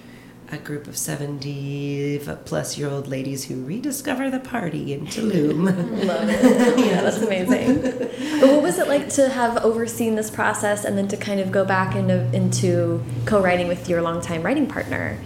a 0.50 0.58
group 0.58 0.86
of 0.86 0.98
70 0.98 2.20
plus 2.44 2.76
year 2.76 2.90
old 2.90 3.08
ladies 3.08 3.44
who 3.44 3.64
rediscover 3.64 4.28
the 4.28 4.40
party 4.40 4.92
in 4.92 5.06
Tulum. 5.06 5.64
Love 6.04 6.28
it. 6.28 6.78
yeah, 6.78 7.00
that's 7.00 7.18
amazing. 7.18 7.80
But 8.40 8.50
what 8.50 8.62
was 8.62 8.78
it 8.78 8.88
like 8.88 9.08
to 9.10 9.30
have 9.30 9.64
overseen 9.64 10.16
this 10.16 10.30
process 10.30 10.84
and 10.84 10.98
then 10.98 11.08
to 11.08 11.16
kind 11.16 11.40
of 11.40 11.50
go 11.50 11.64
back 11.64 11.96
into 11.96 12.30
into 12.36 13.02
co-writing 13.24 13.68
with 13.68 13.88
your 13.88 14.02
longtime 14.02 14.42
writing 14.42 14.66
partner? 14.66 15.18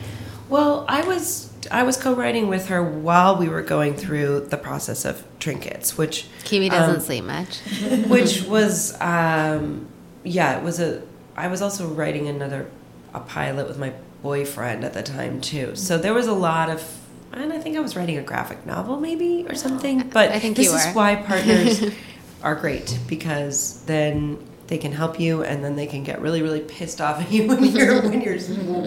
Well, 0.48 0.84
I 0.88 1.02
was 1.02 1.50
I 1.70 1.82
was 1.82 1.96
co-writing 1.96 2.48
with 2.48 2.68
her 2.68 2.82
while 2.82 3.36
we 3.36 3.48
were 3.48 3.62
going 3.62 3.94
through 3.94 4.46
the 4.46 4.56
process 4.56 5.04
of 5.04 5.24
trinkets, 5.38 5.98
which 5.98 6.26
Kiwi 6.44 6.68
doesn't 6.68 6.96
um, 6.96 7.00
sleep 7.00 7.24
much. 7.24 7.58
which 8.08 8.44
was 8.44 9.00
um, 9.00 9.88
yeah, 10.24 10.58
it 10.58 10.64
was 10.64 10.80
a. 10.80 11.02
I 11.36 11.48
was 11.48 11.62
also 11.62 11.88
writing 11.88 12.28
another 12.28 12.70
a 13.14 13.20
pilot 13.20 13.68
with 13.68 13.78
my 13.78 13.92
boyfriend 14.22 14.84
at 14.84 14.94
the 14.94 15.02
time 15.02 15.40
too, 15.40 15.76
so 15.76 15.98
there 15.98 16.14
was 16.14 16.26
a 16.26 16.32
lot 16.32 16.70
of. 16.70 17.00
And 17.32 17.52
I 17.52 17.58
think 17.58 17.76
I 17.76 17.80
was 17.80 17.96
writing 17.96 18.16
a 18.16 18.22
graphic 18.22 18.64
novel, 18.64 18.98
maybe 18.98 19.44
or 19.48 19.54
something. 19.54 20.08
But 20.08 20.30
I 20.30 20.38
think 20.38 20.56
this 20.56 20.66
you 20.66 20.76
is 20.76 20.94
why 20.94 21.16
partners 21.16 21.82
are 22.42 22.54
great 22.54 22.98
because 23.08 23.82
then 23.84 24.38
they 24.68 24.78
can 24.78 24.92
help 24.92 25.20
you, 25.20 25.42
and 25.44 25.62
then 25.64 25.76
they 25.76 25.86
can 25.86 26.02
get 26.02 26.20
really, 26.20 26.42
really 26.42 26.60
pissed 26.60 27.00
off 27.00 27.20
at 27.20 27.30
you 27.30 27.46
when 27.46 27.62
you're 27.76 28.02
when 28.02 28.20
you're 28.20 28.38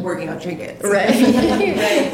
working 0.01 0.29
on 0.29 0.39
trinkets. 0.39 0.83
Right. 0.83 1.09
right. 1.09 2.11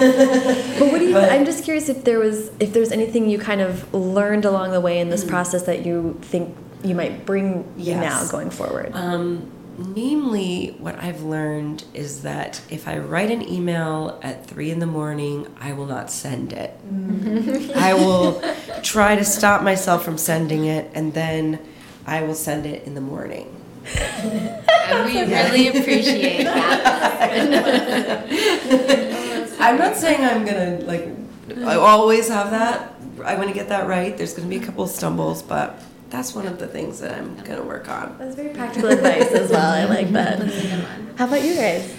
But 0.80 0.92
what 0.92 1.00
do 1.00 1.06
you? 1.06 1.14
But- 1.14 1.32
I'm 1.32 1.46
just 1.46 1.64
curious 1.64 1.90
if 1.90 2.04
there 2.04 2.20
was 2.20 2.52
if 2.60 2.74
there's 2.74 2.92
anything 2.92 3.30
you 3.30 3.38
kind 3.40 3.62
of 3.62 3.94
learned 3.94 4.46
along 4.46 4.72
the 4.72 4.82
way 4.82 5.00
in 5.00 5.10
this 5.10 5.24
process 5.24 5.64
that 5.64 5.86
you 5.86 6.18
think 6.22 6.56
you 6.84 6.94
might 6.96 7.26
bring 7.26 7.66
Yes. 7.78 8.02
now 8.02 8.32
going 8.32 8.52
forward. 8.52 8.92
Um, 8.94 9.52
namely, 9.96 10.76
what 10.80 11.02
I've 11.02 11.24
learned 11.24 11.84
is 11.96 12.22
that 12.22 12.62
if 12.70 12.88
I 12.88 13.00
write 13.00 13.32
an 13.32 13.42
email 13.42 14.20
at 14.22 14.46
three 14.46 14.70
in 14.70 14.78
the 14.80 14.86
morning, 14.86 15.48
I 15.60 15.74
will 15.74 15.88
not 15.88 16.12
send 16.12 16.54
it. 16.54 16.80
I 17.76 17.94
will 17.96 18.42
try 18.84 19.16
to 19.16 19.26
stop 19.26 19.64
myself 19.64 20.04
from 20.06 20.18
sending 20.20 20.66
it, 20.66 20.92
and 20.94 21.14
then 21.16 21.60
I 22.06 22.22
will 22.24 22.36
send 22.36 22.66
it 22.66 22.86
in 22.86 22.94
the 22.94 23.02
morning. 23.02 23.52
And 23.98 25.06
we 25.06 25.22
really 25.34 25.68
appreciate 25.70 26.44
that. 26.44 28.26
I'm 29.60 29.78
not 29.78 29.96
saying 29.96 30.24
I'm 30.24 30.46
gonna 30.46 30.80
like. 30.86 31.08
I 31.66 31.76
always 31.76 32.28
have 32.30 32.52
that. 32.52 32.94
I 33.24 33.36
want 33.36 33.48
to 33.48 33.54
get 33.54 33.70
that 33.70 33.88
right. 33.88 34.18
There's 34.18 34.34
gonna 34.34 34.50
be 34.50 34.58
a 34.58 34.64
couple 34.64 34.84
of 34.84 34.90
stumbles, 34.90 35.42
but 35.42 35.80
that's 36.10 36.34
one 36.36 36.48
of 36.48 36.60
the 36.60 36.68
things 36.68 37.00
that 37.00 37.18
I'm 37.18 37.36
gonna 37.38 37.64
work 37.64 37.90
on. 37.90 38.18
That's 38.18 38.36
very 38.36 38.54
practical 38.54 38.90
advice 38.90 39.32
as 39.32 39.50
well. 39.52 39.72
I 39.72 39.86
like 39.86 40.12
that. 40.12 40.40
That's 40.40 40.58
a 40.58 40.62
good 40.62 40.84
one. 40.84 41.14
How 41.18 41.28
about 41.28 41.44
you 41.44 41.56
guys? 41.56 41.96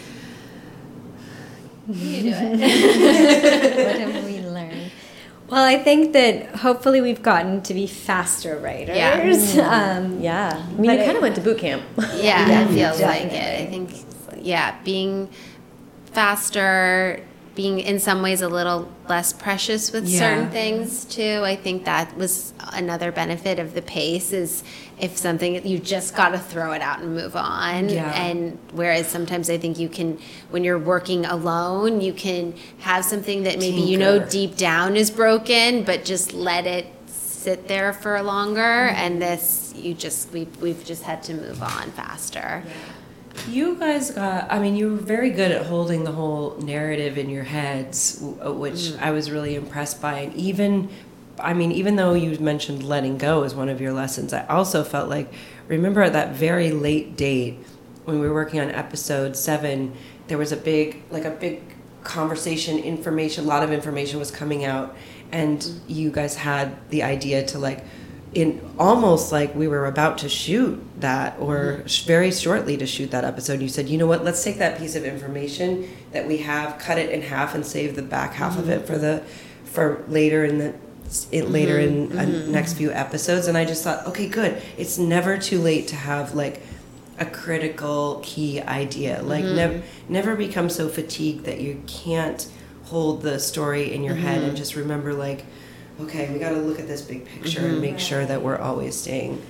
You 1.89 2.23
do 2.23 2.29
it. 2.33 2.59
what 3.87 3.99
have 3.99 4.25
we 4.25 4.41
learned? 4.41 4.46
Well, 5.49 5.65
I 5.65 5.79
think 5.79 6.13
that 6.13 6.57
hopefully 6.57 7.01
we've 7.01 7.23
gotten 7.23 7.63
to 7.63 7.75
be 7.75 7.87
faster 7.87 8.59
writers. 8.59 8.97
Yeah. 9.55 9.97
Um, 9.99 10.21
Yeah, 10.21 10.51
I 10.57 10.73
mean, 10.73 10.87
But 10.87 10.93
you 10.93 10.99
kind 10.99 11.11
it- 11.11 11.17
of 11.17 11.23
went 11.23 11.35
to 11.37 11.41
boot 11.41 11.59
camp. 11.59 11.83
Yeah, 12.17 12.63
it 12.63 12.69
feels 12.75 13.01
like 13.13 13.33
it. 13.33 13.61
I 13.63 13.67
think, 13.67 13.91
yeah, 14.43 14.75
being 14.85 15.29
faster, 16.13 17.21
being 17.57 17.81
in 17.81 17.99
some 17.99 18.23
ways 18.23 18.43
a 18.43 18.49
little 18.49 18.87
less 19.09 19.33
precious 19.33 19.91
with 19.91 20.07
Yeah. 20.07 20.19
certain 20.21 20.51
things 20.51 21.05
too. 21.07 21.41
I 21.43 21.57
think 21.57 21.87
that 21.87 22.17
was 22.17 22.53
another 22.73 23.11
benefit 23.11 23.59
of 23.59 23.75
the 23.75 23.83
pace 23.83 24.33
is 24.33 24.63
if 25.01 25.17
something 25.17 25.67
you 25.67 25.79
just 25.79 26.15
got 26.15 26.29
to 26.31 26.39
throw 26.39 26.73
it 26.73 26.83
out 26.83 27.01
and 27.01 27.15
move 27.15 27.35
on. 27.35 27.89
Yeah. 27.89 28.13
And 28.15 28.59
whereas 28.73 29.07
sometimes 29.09 29.49
I 29.51 29.57
think 29.59 29.79
you 29.79 29.89
can, 29.89 30.19
when 30.51 30.65
you're 30.65 30.79
working 30.79 31.25
alone, 31.25 32.01
you 32.03 32.13
can 32.13 32.55
have 32.81 33.05
something 33.05 33.43
that 33.45 33.59
maybe 33.59 33.81
you 33.81 33.97
know 33.97 34.19
deep 34.19 34.57
down 34.57 34.95
is 34.95 35.11
broken, 35.11 35.83
but 35.83 36.05
just 36.05 36.35
let 36.35 36.67
it 36.67 36.87
sit 37.07 37.69
there 37.69 37.93
for 37.95 38.21
longer. 38.23 38.61
Mm-hmm. 38.61 38.97
And 39.01 39.23
this, 39.23 39.73
you 39.75 39.95
just 39.95 40.31
we 40.31 40.47
we've 40.61 40.85
just 40.85 41.05
had 41.05 41.23
to 41.25 41.35
move 41.35 41.63
on 41.63 41.91
faster. 41.93 42.63
You 43.49 43.77
guys 43.77 44.11
got, 44.11 44.51
I 44.51 44.59
mean, 44.59 44.77
you 44.77 44.91
were 44.91 44.97
very 44.97 45.31
good 45.31 45.53
at 45.53 45.67
holding 45.67 46.05
the 46.05 46.13
whole 46.13 46.57
narrative 46.59 47.17
in 47.17 47.31
your 47.31 47.45
heads, 47.45 48.23
uh, 48.45 48.53
which 48.53 48.93
I 48.97 49.13
was 49.13 49.31
really 49.31 49.55
impressed 49.55 50.03
by. 50.03 50.19
And 50.19 50.35
even, 50.35 50.89
I 51.39 51.53
mean, 51.55 51.71
even 51.73 51.97
though 51.97 52.13
you 52.15 52.37
mentioned 52.41 52.83
letting 52.83 53.19
go 53.19 53.45
as 53.45 53.55
one 53.55 53.69
of 53.69 53.81
your 53.81 53.93
lessons, 53.93 54.33
I 54.33 54.45
also 54.47 54.83
felt 54.83 55.09
like, 55.09 55.33
remember 55.69 56.03
at 56.03 56.13
that 56.15 56.35
very 56.35 56.73
late 56.73 57.17
date 57.17 57.59
when 58.05 58.21
we 58.21 58.29
were 58.29 58.35
working 58.35 58.61
on 58.61 58.71
episode 58.71 59.37
seven, 59.37 59.95
there 60.29 60.39
was 60.39 60.51
a 60.51 60.57
big, 60.57 61.03
like 61.11 61.25
a 61.25 61.31
big 61.31 61.63
conversation, 62.03 62.79
information, 62.79 63.45
a 63.45 63.47
lot 63.47 63.63
of 63.63 63.73
information 63.73 64.19
was 64.19 64.31
coming 64.31 64.65
out. 64.65 64.97
And 65.31 65.65
you 65.87 66.11
guys 66.11 66.37
had 66.37 66.89
the 66.91 67.03
idea 67.05 67.45
to 67.47 67.59
like, 67.59 67.85
in 68.37 68.61
almost 68.79 69.33
like 69.33 69.55
we 69.55 69.67
were 69.67 69.87
about 69.87 70.19
to 70.19 70.29
shoot 70.29 70.79
that 71.01 71.39
or 71.41 71.57
mm-hmm. 71.57 71.87
sh- 71.87 72.05
very 72.05 72.31
shortly 72.31 72.77
to 72.77 72.87
shoot 72.87 73.11
that 73.11 73.25
episode 73.25 73.63
you 73.63 73.69
said 73.69 73.89
you 73.89 73.97
know 73.97 74.07
what? 74.07 74.23
Let's 74.23 74.45
take 74.45 74.59
that 74.59 74.79
piece 74.79 74.95
of 74.95 75.05
information 75.07 75.89
that 76.13 76.29
we 76.29 76.37
have 76.39 76.79
cut 76.79 76.99
it 76.99 77.09
in 77.09 77.23
half 77.23 77.55
and 77.55 77.65
save 77.65 77.97
the 77.97 78.03
back 78.03 78.35
half 78.35 78.59
of 78.59 78.69
it 78.69 78.81
mm-hmm. 78.81 78.87
for 78.87 78.99
the 78.99 79.25
for 79.65 80.05
later 80.07 80.45
in 80.45 80.59
the 80.59 80.67
it 80.67 81.45
mm-hmm. 81.45 81.51
later 81.51 81.79
in 81.79 82.19
uh, 82.19 82.27
next 82.49 82.75
few 82.75 82.93
episodes. 82.93 83.47
And 83.47 83.57
i 83.57 83.65
just 83.65 83.83
thought 83.83 84.07
okay 84.09 84.29
good. 84.29 84.61
It's 84.77 84.99
never 84.99 85.39
too 85.39 85.59
late 85.59 85.89
to 85.89 85.97
have 85.97 86.35
like 86.35 86.61
a 87.19 87.25
critical 87.25 88.21
key 88.23 88.61
idea. 88.61 89.23
Like 89.23 89.45
never 89.45 89.83
never 90.11 90.37
become 90.37 90.69
so 90.69 90.91
fatigued 90.91 91.47
that 91.47 91.59
you 91.63 91.83
can't 91.87 92.47
hold 92.85 93.23
the 93.23 93.41
story 93.41 93.95
in 93.95 94.05
your 94.05 94.15
head 94.15 94.43
and 94.43 94.57
just 94.57 94.77
remember 94.77 95.15
like 95.15 95.47
okay, 96.01 96.31
we 96.33 96.39
got 96.39 96.51
to 96.51 96.57
look 96.57 96.79
at 96.79 96.87
this 96.87 97.03
big 97.03 97.25
picture 97.27 97.67
and 97.67 97.81
make 97.81 97.99
sure 97.99 98.25
that 98.27 98.43
we're 98.43 98.59
always 98.59 98.95
staying 98.95 99.43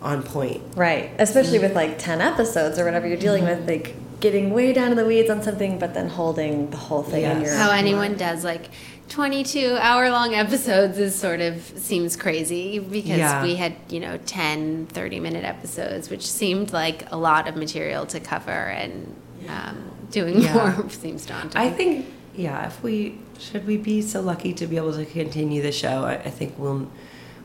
on 0.00 0.22
point. 0.22 0.60
Right, 0.76 1.10
especially 1.18 1.58
with 1.60 1.74
like 1.74 1.98
10 1.98 2.20
episodes 2.20 2.78
or 2.78 2.84
whatever 2.84 3.06
you're 3.06 3.16
dealing 3.16 3.44
with, 3.44 3.68
like 3.68 3.94
getting 4.20 4.52
way 4.52 4.72
down 4.72 4.90
to 4.90 4.94
the 4.96 5.04
weeds 5.04 5.30
on 5.30 5.42
something, 5.42 5.78
but 5.78 5.94
then 5.94 6.08
holding 6.08 6.70
the 6.70 6.76
whole 6.76 7.02
thing 7.02 7.22
in 7.24 7.40
Yes. 7.40 7.50
your. 7.50 7.56
How 7.56 7.70
anyone 7.70 8.16
does 8.16 8.44
like 8.44 8.70
22 9.08 9.76
hour 9.80 10.10
long 10.10 10.34
episodes 10.34 10.96
is 10.98 11.14
sort 11.14 11.40
of 11.40 11.60
seems 11.76 12.16
crazy 12.16 12.78
because 12.78 13.06
Yeah. 13.18 13.42
we 13.42 13.56
had, 13.56 13.74
you 13.90 14.00
know, 14.00 14.18
10, 14.26 14.86
30 14.86 15.20
minute 15.20 15.44
episodes, 15.44 16.08
which 16.08 16.26
seemed 16.26 16.72
like 16.72 17.10
a 17.12 17.16
lot 17.16 17.46
of 17.48 17.56
material 17.56 18.06
to 18.06 18.20
cover 18.20 18.50
and 18.50 19.14
um, 19.48 19.76
doing 20.10 20.40
Yeah. 20.40 20.54
more 20.76 20.88
seems 20.90 21.26
daunting. 21.26 21.60
I 21.60 21.70
think, 21.70 22.06
yeah, 22.34 22.66
if 22.66 22.82
we 22.82 23.18
should 23.42 23.66
we 23.66 23.76
be 23.76 24.00
so 24.00 24.20
lucky 24.20 24.52
to 24.54 24.66
be 24.66 24.76
able 24.76 24.94
to 24.94 25.04
continue 25.04 25.62
the 25.62 25.72
show, 25.72 26.04
I, 26.04 26.14
I 26.14 26.30
think 26.30 26.54
we'll 26.58 26.88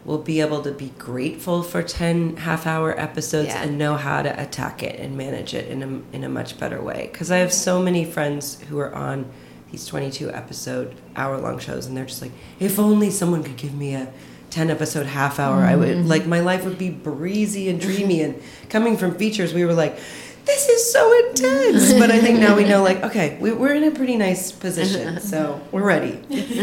we'll 0.06 0.18
be 0.18 0.40
able 0.40 0.62
to 0.62 0.72
be 0.72 0.94
grateful 0.98 1.62
for 1.62 1.84
10 1.84 2.38
half 2.38 2.66
hour 2.66 2.98
episodes 2.98 3.50
Yeah. 3.50 3.64
and 3.64 3.78
know 3.78 3.98
how 3.98 4.22
to 4.22 4.42
attack 4.42 4.82
it 4.82 4.98
and 5.02 5.18
manage 5.18 5.54
it 5.54 5.68
in 5.68 5.84
a, 5.84 6.16
in 6.16 6.24
a 6.24 6.30
much 6.30 6.58
better 6.58 6.82
way. 6.82 7.10
Because 7.12 7.30
i 7.30 7.38
have 7.38 7.52
so 7.52 7.82
many 7.82 8.06
friends 8.06 8.62
who 8.70 8.80
are 8.80 8.96
on 8.96 9.30
these 9.70 9.86
22 9.86 10.32
episode 10.32 10.96
hour 11.18 11.38
long 11.38 11.60
shows 11.60 11.88
and 11.88 11.98
they're 11.98 12.06
just 12.06 12.22
like 12.22 12.32
if 12.58 12.80
only 12.80 13.10
someone 13.10 13.44
could 13.44 13.58
give 13.58 13.74
me 13.74 13.96
a 13.96 14.08
10 14.50 14.70
episode 14.70 15.06
half 15.06 15.42
hour 15.42 15.62
i 15.64 15.76
would 15.76 15.90
mm-hmm. 15.90 16.08
like 16.08 16.26
my 16.26 16.40
life 16.40 16.64
would 16.64 16.78
be 16.78 16.90
breezy 16.90 17.68
and 17.70 17.82
dreamy. 17.82 18.22
And 18.22 18.42
coming 18.70 18.96
from 18.96 19.16
features 19.16 19.54
we 19.54 19.66
were 19.66 19.74
like 19.74 20.00
this 20.48 20.68
is 20.70 20.92
so 20.92 21.28
intense. 21.28 21.94
But 21.94 22.10
i 22.10 22.20
think 22.20 22.40
now 22.40 22.56
we 22.56 22.64
know 22.64 22.82
like 22.82 23.04
okay 23.04 23.38
we, 23.40 23.52
we're 23.52 23.76
in 23.76 23.84
a 23.84 23.92
pretty 23.92 24.16
nice 24.18 24.52
position 24.52 25.10
uh-huh. 25.10 25.20
so 25.20 25.62
we're 25.72 25.84
ready. 25.84 26.14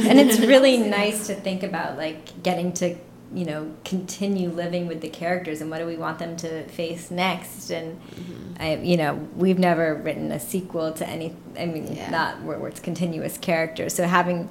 And 0.08 0.18
it's 0.18 0.40
really 0.40 0.78
nice 0.78 1.26
to 1.28 1.34
think 1.34 1.62
about 1.62 1.96
like 1.96 2.42
getting 2.42 2.72
to 2.74 2.96
you 3.32 3.44
know 3.44 3.74
continue 3.84 4.48
living 4.50 4.86
with 4.86 5.00
the 5.00 5.08
characters 5.08 5.60
and 5.60 5.70
what 5.70 5.78
do 5.78 5.86
we 5.86 5.96
want 5.96 6.18
them 6.18 6.36
to 6.38 6.64
face 6.68 7.10
next. 7.10 7.70
And 7.70 8.00
mm-hmm. 8.00 8.62
I, 8.62 8.76
you 8.76 8.96
know 8.96 9.14
we've 9.36 9.58
never 9.58 9.94
written 9.94 10.32
a 10.32 10.40
sequel 10.40 10.92
to 10.92 11.08
any 11.08 11.34
i 11.58 11.66
mean 11.66 11.94
Yeah. 11.94 12.10
not 12.10 12.42
where, 12.42 12.58
where 12.58 12.70
it's 12.70 12.80
continuous 12.80 13.38
characters. 13.38 13.94
So 13.94 14.06
having 14.06 14.50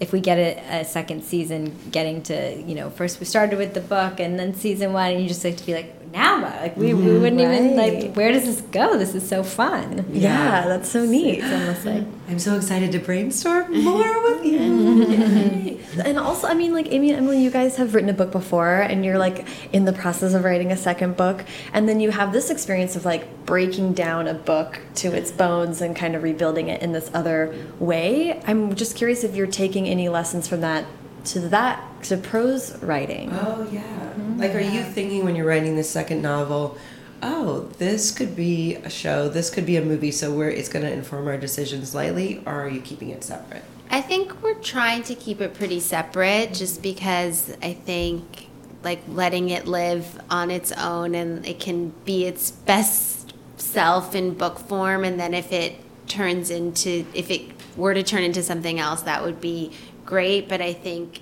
if 0.00 0.12
we 0.12 0.20
get 0.20 0.38
a, 0.38 0.80
a 0.80 0.84
second 0.84 1.22
season 1.24 1.76
getting 1.90 2.22
to 2.24 2.60
you 2.60 2.74
know 2.74 2.90
first 2.90 3.20
we 3.20 3.26
started 3.26 3.56
with 3.58 3.74
the 3.74 3.80
book 3.80 4.18
and 4.20 4.38
then 4.38 4.52
season 4.52 4.92
one 4.92 5.12
and 5.12 5.22
you 5.22 5.28
just 5.28 5.44
like 5.44 5.56
to 5.56 5.64
be 5.64 5.72
like 5.72 5.94
now 6.14 6.40
what 6.40 6.56
like 6.62 6.76
we, 6.76 6.94
we 6.94 7.18
wouldn't 7.18 7.40
even 7.40 7.76
like 7.76 8.14
where 8.14 8.32
does 8.32 8.44
this 8.44 8.60
go? 8.60 8.96
This 8.96 9.14
is 9.14 9.28
so 9.28 9.42
fun. 9.42 10.06
Yeah, 10.10 10.66
that's 10.66 10.88
so 10.88 11.04
neat. 11.04 11.40
it's 11.40 11.52
almost 11.52 11.84
like 11.84 12.04
i'm 12.28 12.38
so 12.38 12.56
excited 12.56 12.92
to 12.92 12.98
brainstorm 12.98 13.70
more 13.84 14.22
with 14.22 14.44
you. 14.44 15.80
And 16.04 16.18
also, 16.18 16.48
I 16.48 16.54
mean, 16.54 16.72
like 16.72 16.90
Amy 16.90 17.10
and 17.10 17.18
Emily, 17.18 17.42
you 17.42 17.50
guys 17.50 17.76
have 17.76 17.94
written 17.94 18.10
a 18.10 18.14
book 18.14 18.32
before, 18.32 18.80
and 18.80 19.04
you're 19.04 19.18
like 19.18 19.46
in 19.72 19.84
the 19.84 19.92
process 19.92 20.34
of 20.34 20.42
writing 20.42 20.72
a 20.72 20.76
second 20.76 21.16
book, 21.16 21.44
and 21.72 21.88
then 21.88 22.00
you 22.00 22.10
have 22.10 22.32
this 22.32 22.50
experience 22.50 22.96
of 22.96 23.04
like 23.04 23.46
breaking 23.46 23.92
down 23.92 24.26
a 24.26 24.34
book 24.34 24.80
to 24.96 25.12
its 25.12 25.30
bones 25.30 25.80
and 25.80 25.94
kind 25.94 26.16
of 26.16 26.22
rebuilding 26.22 26.68
it 26.68 26.82
in 26.82 26.92
this 26.92 27.10
other 27.14 27.54
way. 27.78 28.40
I'm 28.46 28.74
just 28.74 28.96
curious 28.96 29.22
if 29.22 29.36
you're 29.36 29.46
taking 29.46 29.86
any 29.86 30.08
lessons 30.08 30.48
from 30.48 30.62
that 30.62 30.84
to 31.24 31.40
that 31.48 32.02
to 32.04 32.16
prose 32.16 32.76
writing. 32.82 33.30
Oh 33.32 33.68
yeah. 33.70 33.82
Mm-hmm. 33.82 34.40
Like, 34.40 34.54
are 34.54 34.60
you 34.60 34.82
thinking 34.82 35.24
when 35.24 35.36
you're 35.36 35.46
writing 35.46 35.76
the 35.76 35.84
second 35.84 36.22
novel? 36.22 36.76
Oh, 37.22 37.70
this 37.78 38.10
could 38.10 38.36
be 38.36 38.74
a 38.76 38.90
show. 38.90 39.28
This 39.28 39.48
could 39.48 39.64
be 39.64 39.76
a 39.76 39.82
movie. 39.82 40.10
So 40.10 40.32
where 40.32 40.50
it's 40.50 40.68
going 40.68 40.84
to 40.84 40.92
inform 40.92 41.26
our 41.26 41.38
decisions 41.38 41.90
slightly, 41.90 42.42
or 42.44 42.52
are 42.52 42.68
you 42.68 42.80
keeping 42.80 43.10
it 43.10 43.24
separate? 43.24 43.64
I 43.90 44.00
think 44.00 44.42
we're 44.42 44.54
trying 44.54 45.04
to 45.04 45.14
keep 45.14 45.40
it 45.40 45.54
pretty 45.54 45.80
separate 45.80 46.52
just 46.52 46.82
because 46.82 47.56
I 47.62 47.74
think 47.74 48.48
like 48.82 49.00
letting 49.08 49.48
it 49.50 49.66
live 49.66 50.20
on 50.30 50.50
its 50.50 50.72
own 50.72 51.14
and 51.14 51.46
it 51.46 51.58
can 51.60 51.90
be 52.04 52.26
its 52.26 52.50
best 52.50 53.34
self 53.56 54.14
in 54.14 54.34
book 54.34 54.58
form 54.58 55.04
and 55.04 55.18
then 55.18 55.32
if 55.32 55.52
it 55.52 55.76
turns 56.06 56.50
into 56.50 57.06
if 57.14 57.30
it 57.30 57.42
were 57.76 57.94
to 57.94 58.02
turn 58.02 58.22
into 58.22 58.42
something 58.42 58.78
else 58.78 59.02
that 59.02 59.22
would 59.22 59.40
be 59.40 59.72
great 60.04 60.48
but 60.48 60.60
I 60.60 60.72
think 60.72 61.20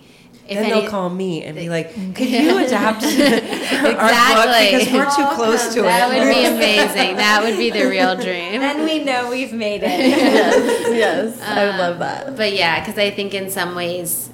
if 0.48 0.56
then 0.58 0.66
any- 0.66 0.80
they'll 0.80 0.90
call 0.90 1.08
me 1.08 1.44
and 1.44 1.56
be 1.56 1.68
like, 1.68 1.94
"Could 1.94 2.28
you 2.28 2.58
adapt 2.66 3.04
our 3.04 3.10
book 3.10 3.22
Exactly. 3.22 4.78
because 4.78 4.92
we're 4.92 5.16
too 5.16 5.34
close 5.36 5.72
to 5.74 5.82
that 5.82 6.10
it?" 6.10 6.14
That 6.14 6.26
would 6.26 6.34
be 6.34 6.44
amazing 6.44 7.16
that 7.16 7.42
would 7.44 7.56
be 7.56 7.70
the 7.70 7.88
real 7.88 8.16
dream 8.16 8.60
then 8.60 8.84
we 8.84 9.04
know 9.04 9.30
we've 9.30 9.52
made 9.52 9.82
it 9.82 10.00
yes, 10.08 10.88
yes, 10.90 11.40
I 11.46 11.66
would 11.66 11.76
love 11.76 11.94
um, 11.94 12.00
that. 12.00 12.36
But 12.36 12.52
yeah, 12.52 12.80
because 12.80 12.98
I 12.98 13.10
think 13.10 13.34
in 13.34 13.50
some 13.50 13.74
ways, 13.74 14.28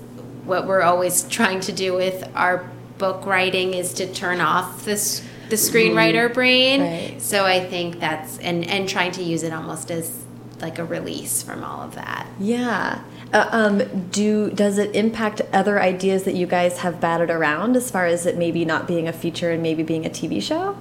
what 0.45 0.67
we're 0.67 0.83
always 0.83 1.25
trying 1.25 1.61
to 1.61 1.73
do 1.73 1.95
with 1.95 2.29
our 2.35 2.69
book 2.99 3.27
writing 3.27 3.75
is 3.75 3.93
to 3.95 4.13
turn 4.13 4.41
off 4.41 4.85
this 4.85 5.21
the 5.49 5.57
mm-hmm. 5.57 5.77
screenwriter 5.77 6.33
brain. 6.33 6.81
Right. 6.81 7.23
So 7.23 7.45
I 7.45 7.65
think 7.65 8.01
that's 8.01 8.39
and 8.39 8.67
and 8.69 8.89
trying 8.89 9.13
to 9.13 9.23
use 9.23 9.43
it 9.43 9.53
almost 9.53 9.91
as 9.91 10.25
like 10.61 10.79
a 10.79 10.85
release 10.85 11.43
from 11.43 11.65
all 11.65 11.81
of 11.81 11.95
that. 11.95 12.27
Yeah. 12.39 13.03
Uh, 13.33 13.49
um, 13.53 14.07
do 14.11 14.51
does 14.51 14.79
it 14.79 14.95
impact 14.97 15.43
other 15.53 15.81
ideas 15.81 16.25
that 16.25 16.35
you 16.35 16.47
guys 16.47 16.79
have 16.79 16.99
batted 17.01 17.29
around 17.31 17.77
as 17.77 17.91
far 17.91 18.07
as 18.07 18.25
it 18.25 18.39
maybe 18.39 18.65
not 18.65 18.87
being 18.87 19.07
a 19.07 19.13
feature 19.13 19.51
and 19.51 19.63
maybe 19.63 19.83
being 19.83 20.07
a 20.07 20.11
TV 20.11 20.43
show? 20.43 20.77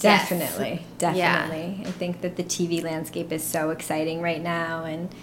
Yes. 0.00 0.28
Definitely, 0.28 0.84
Yeah. 1.00 1.46
definitely. 1.46 1.86
I 1.86 1.90
think 1.92 2.22
that 2.22 2.34
the 2.36 2.42
TV 2.42 2.82
landscape 2.82 3.30
is 3.30 3.44
so 3.44 3.70
exciting 3.70 4.20
right 4.20 4.42
now, 4.42 4.84
and 4.84 5.14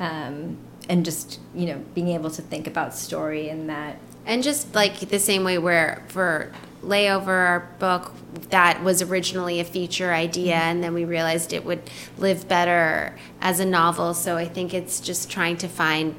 um, 0.00 0.56
and 0.88 1.04
just 1.04 1.38
you 1.54 1.66
know 1.66 1.80
being 1.94 2.08
able 2.08 2.30
to 2.30 2.42
think 2.42 2.66
about 2.66 2.92
story 2.94 3.48
and 3.48 3.68
that. 3.70 3.98
And 4.26 4.42
just 4.42 4.74
like 4.74 4.98
the 4.98 5.20
same 5.20 5.44
way 5.44 5.58
where 5.58 6.02
for 6.08 6.50
layover 6.82 7.28
our 7.28 7.68
book 7.78 8.12
that 8.50 8.82
was 8.82 9.02
originally 9.02 9.60
a 9.60 9.64
feature 9.64 10.12
idea 10.12 10.54
mm-hmm. 10.54 10.62
and 10.62 10.84
then 10.84 10.94
we 10.94 11.04
realized 11.04 11.52
it 11.52 11.64
would 11.64 11.82
live 12.18 12.46
better 12.48 13.16
as 13.40 13.60
a 13.60 13.64
novel 13.64 14.14
so 14.14 14.36
i 14.36 14.44
think 14.44 14.72
it's 14.72 15.00
just 15.00 15.30
trying 15.30 15.56
to 15.56 15.68
find 15.68 16.14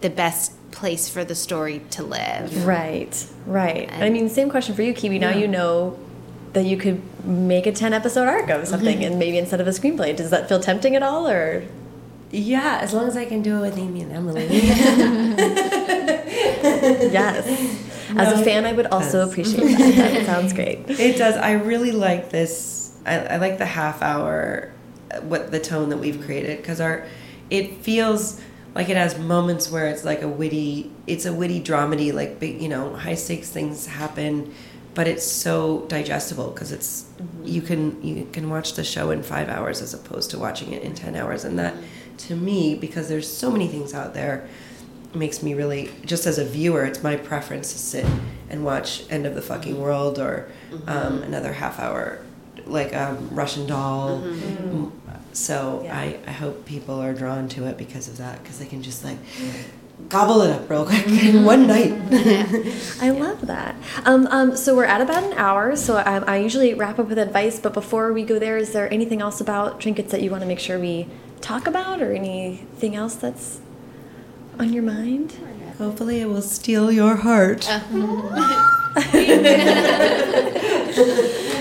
the 0.00 0.10
best 0.10 0.52
place 0.70 1.08
for 1.08 1.24
the 1.24 1.34
story 1.34 1.80
to 1.90 2.02
live 2.02 2.66
Right, 2.66 3.26
right. 3.46 3.88
And 3.90 4.04
I 4.04 4.10
mean, 4.10 4.28
same 4.28 4.50
question 4.50 4.74
for 4.74 4.82
you, 4.82 4.92
Kiwi. 4.92 5.18
Now 5.18 5.30
you 5.30 5.48
know 5.48 5.98
that 6.52 6.64
you 6.64 6.76
could 6.76 7.02
make 7.24 7.66
a 7.66 7.72
10 7.72 7.92
episode 7.92 8.28
arc 8.28 8.48
of 8.50 8.66
something 8.66 8.98
mm-hmm. 8.98 9.12
and 9.12 9.18
maybe 9.18 9.38
instead 9.38 9.60
of 9.60 9.66
a 9.66 9.70
screenplay. 9.70 10.16
Does 10.16 10.30
that 10.30 10.48
feel 10.48 10.60
tempting 10.60 10.96
at 10.96 11.02
all 11.02 11.28
or? 11.28 11.64
Yeah, 12.30 12.78
as 12.80 12.92
long 12.92 13.08
as 13.08 13.16
I 13.16 13.24
can 13.24 13.42
do 13.42 13.58
it 13.58 13.60
with 13.60 13.78
Amy 13.78 14.02
and 14.02 14.12
Emily. 14.12 14.46
Yes. 17.12 17.89
As 18.16 18.40
a 18.40 18.44
fan, 18.44 18.64
I 18.64 18.72
would 18.72 18.86
also 18.86 19.28
appreciate 19.28 19.76
that. 19.76 19.94
That 19.94 20.26
sounds 20.26 20.52
great. 20.52 20.88
It 20.88 21.16
does. 21.16 21.36
I 21.36 21.52
really 21.52 21.92
like 21.92 22.30
this. 22.30 22.96
I, 23.06 23.18
I 23.18 23.36
like 23.36 23.58
the 23.58 23.66
half 23.66 24.02
hour, 24.02 24.72
what 25.22 25.50
the 25.50 25.60
tone 25.60 25.88
that 25.90 25.98
we've 25.98 26.20
created 26.22 26.58
because 26.58 26.80
our, 26.80 27.06
it 27.48 27.78
feels 27.78 28.40
like 28.74 28.88
it 28.88 28.96
has 28.96 29.18
moments 29.18 29.70
where 29.70 29.88
it's 29.88 30.04
like 30.04 30.22
a 30.22 30.28
witty. 30.28 30.90
It's 31.06 31.26
a 31.26 31.32
witty 31.32 31.62
dramedy, 31.62 32.12
like 32.12 32.38
big, 32.38 32.60
you 32.60 32.68
know, 32.68 32.94
high 32.94 33.14
stakes 33.14 33.50
things 33.50 33.86
happen, 33.86 34.54
but 34.94 35.08
it's 35.08 35.26
so 35.26 35.86
digestible 35.88 36.50
because 36.50 36.72
it's 36.72 37.02
mm-hmm. 37.02 37.46
you 37.46 37.62
can 37.62 38.02
you 38.02 38.28
can 38.32 38.50
watch 38.50 38.74
the 38.74 38.84
show 38.84 39.10
in 39.10 39.22
five 39.22 39.48
hours 39.48 39.82
as 39.82 39.94
opposed 39.94 40.30
to 40.30 40.38
watching 40.38 40.72
it 40.72 40.82
in 40.82 40.94
ten 40.94 41.16
hours, 41.16 41.44
and 41.44 41.58
that 41.58 41.74
to 42.18 42.36
me 42.36 42.74
because 42.74 43.08
there's 43.08 43.28
so 43.28 43.50
many 43.50 43.66
things 43.66 43.94
out 43.94 44.14
there 44.14 44.48
makes 45.14 45.42
me 45.42 45.54
really 45.54 45.90
just 46.04 46.26
as 46.26 46.38
a 46.38 46.44
viewer 46.44 46.84
it's 46.84 47.02
my 47.02 47.16
preference 47.16 47.72
to 47.72 47.78
sit 47.78 48.06
and 48.48 48.64
watch 48.64 49.04
end 49.10 49.26
of 49.26 49.34
the 49.34 49.42
fucking 49.42 49.80
world 49.80 50.18
or 50.18 50.48
um, 50.86 51.22
another 51.22 51.52
half 51.52 51.78
hour 51.80 52.20
like 52.66 52.94
um, 52.94 53.28
russian 53.30 53.66
doll. 53.66 54.20
Mm, 54.20 54.92
so 55.32 55.86
I, 55.90 56.18
I 56.26 56.32
hope 56.32 56.64
people 56.64 57.00
are 57.00 57.14
drawn 57.14 57.48
to 57.50 57.66
it 57.66 57.78
because 57.78 58.08
of 58.08 58.18
that 58.18 58.42
because 58.42 58.58
they 58.58 58.66
can 58.66 58.82
just 58.82 59.04
like 59.04 59.18
gobble 60.08 60.42
it 60.42 60.50
up 60.50 60.68
real 60.68 60.84
quick 60.84 61.06
in 61.06 61.44
one 61.44 61.66
night. 61.66 61.92
I 63.00 63.10
love 63.10 63.46
that. 63.46 63.76
Um, 64.04 64.26
um, 64.28 64.56
so 64.56 64.74
we're 64.74 64.84
at 64.84 65.00
about 65.00 65.22
an 65.22 65.34
hour, 65.34 65.76
so 65.76 65.96
I, 65.96 66.18
I 66.18 66.36
usually 66.38 66.74
wrap 66.74 66.98
up 66.98 67.08
with 67.08 67.18
advice, 67.18 67.60
but 67.60 67.74
before 67.74 68.12
we 68.12 68.24
go 68.24 68.38
there, 68.38 68.56
is 68.56 68.72
there 68.72 68.92
anything 68.92 69.20
else 69.20 69.40
about 69.40 69.80
trinkets 69.80 70.10
that 70.10 70.22
you 70.22 70.30
want 70.30 70.42
to 70.42 70.48
make 70.48 70.58
sure 70.58 70.78
we 70.78 71.06
talk 71.40 71.66
about 71.66 72.02
or 72.02 72.12
anything 72.12 72.96
else 72.96 73.14
that's 73.14 73.60
on 74.60 74.72
your 74.72 74.82
mind? 74.82 75.32
hopefully 75.78 76.20
it 76.20 76.28
will 76.28 76.42
steal 76.42 76.92
your 76.92 77.16
heart 77.16 77.66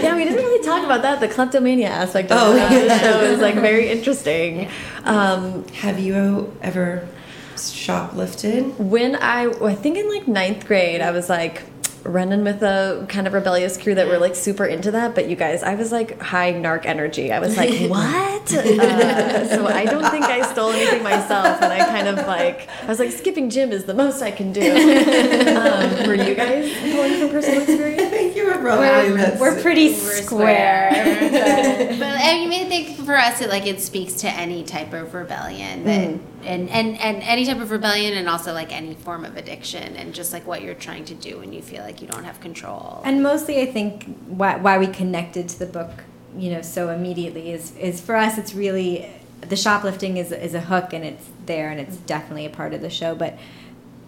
Yeah, 0.02 0.16
we 0.16 0.24
didn't 0.24 0.38
really 0.38 0.64
talk 0.66 0.84
about 0.84 1.02
that. 1.04 1.20
The 1.20 1.28
kleptomania 1.28 1.88
aspect 1.90 2.32
of 2.32 2.38
Oh, 2.42 2.54
the 2.54 2.60
yeah. 2.60 2.98
show 3.00 3.22
is 3.22 3.40
like 3.40 3.56
very 3.56 3.90
interesting. 3.90 4.68
Um, 5.04 5.66
have 5.84 6.00
you 6.00 6.52
ever 6.62 7.08
shoplifted 7.56 8.76
when 8.78 9.16
I, 9.18 9.46
I 9.64 9.76
think 9.76 9.98
in 9.98 10.10
like 10.10 10.28
ninth 10.28 10.66
grade, 10.66 11.02
I 11.02 11.12
was 11.12 11.30
like 11.30 11.64
running 12.04 12.44
with 12.44 12.62
a 12.64 13.06
kind 13.10 13.28
of 13.28 13.34
rebellious 13.34 13.78
crew 13.78 13.96
that 13.96 14.08
were 14.08 14.18
like 14.18 14.36
super 14.36 14.66
into 14.66 14.92
that. 14.92 15.16
But 15.16 15.30
you 15.30 15.36
guys, 15.36 15.64
I 15.64 15.76
was 15.76 15.92
like 15.92 16.20
high 16.22 16.54
narc 16.54 16.86
energy. 16.86 17.32
I 17.32 17.40
was 17.40 17.58
like, 17.58 17.90
what? 17.90 18.54
uh, 18.54 19.48
so 19.56 19.68
I 19.68 19.86
don't 19.86 20.10
think 20.12 20.26
I 20.26 20.52
stole 20.52 20.72
anything 20.72 21.04
myself. 21.04 21.62
And 21.62 21.72
I 21.72 21.80
kind 21.80 22.08
of 22.08 22.26
like, 22.28 22.68
I 22.84 22.88
was 22.88 23.00
like, 23.00 23.12
skipping 23.12 23.50
gym 23.50 23.72
is 23.72 23.86
the 23.86 23.94
most 23.94 24.22
I 24.22 24.32
can 24.32 24.54
do. 24.54 24.60
Um, 25.60 26.08
were 26.08 26.16
you 26.16 26.36
guys 26.36 26.72
pulling 26.94 27.20
from 27.20 27.30
personal 27.30 27.62
experience? 27.62 28.29
I 28.40 28.44
think 28.44 28.56
you 28.56 28.62
were 28.62 28.62
probably 28.62 29.16
that's- 29.18 29.40
We're 29.40 29.62
pretty 29.62 29.90
We're 29.90 30.22
square. 30.22 30.90
but 32.00 32.16
I 32.22 32.46
mean, 32.48 32.66
I 32.66 32.70
think 32.70 32.98
for 33.06 33.16
us, 33.16 33.42
it 33.42 33.50
like 33.50 33.66
it 33.66 33.82
speaks 33.82 34.14
to 34.16 34.30
any 34.30 34.64
type 34.64 34.94
of 34.94 35.14
rebellion 35.14 35.84
that, 35.86 36.10
mm-hmm. 36.10 36.46
and, 36.46 36.70
and 36.70 37.00
and 37.00 37.24
any 37.24 37.46
type 37.46 37.60
of 37.60 37.72
rebellion, 37.72 38.18
and 38.18 38.30
also 38.30 38.54
like 38.54 38.72
any 38.72 38.96
form 38.96 39.26
of 39.26 39.38
addiction, 39.38 39.96
and 39.96 40.14
just 40.14 40.34
like 40.34 40.46
what 40.46 40.62
you're 40.62 40.76
trying 40.76 41.06
to 41.06 41.16
do 41.16 41.40
when 41.40 41.54
you 41.54 41.62
feel 41.62 41.84
like 41.84 42.02
you 42.02 42.08
don't 42.08 42.24
have 42.24 42.40
control. 42.40 43.02
And 43.06 43.24
mostly, 43.24 43.62
I 43.62 43.66
think 43.66 44.06
why, 44.28 44.58
why 44.58 44.78
we 44.78 44.88
connected 44.88 45.50
to 45.50 45.60
the 45.60 45.66
book, 45.66 45.92
you 46.38 46.52
know, 46.52 46.62
so 46.62 46.90
immediately 46.90 47.52
is 47.52 47.76
is 47.78 48.02
for 48.02 48.16
us. 48.16 48.38
It's 48.38 48.54
really 48.54 49.10
the 49.42 49.56
shoplifting 49.56 50.18
is 50.18 50.32
is 50.32 50.54
a 50.54 50.62
hook, 50.62 50.94
and 50.94 51.04
it's 51.04 51.30
there, 51.46 51.70
and 51.70 51.80
it's 51.80 51.98
definitely 51.98 52.46
a 52.46 52.50
part 52.52 52.74
of 52.74 52.82
the 52.82 52.90
show. 52.90 53.16
But 53.16 53.38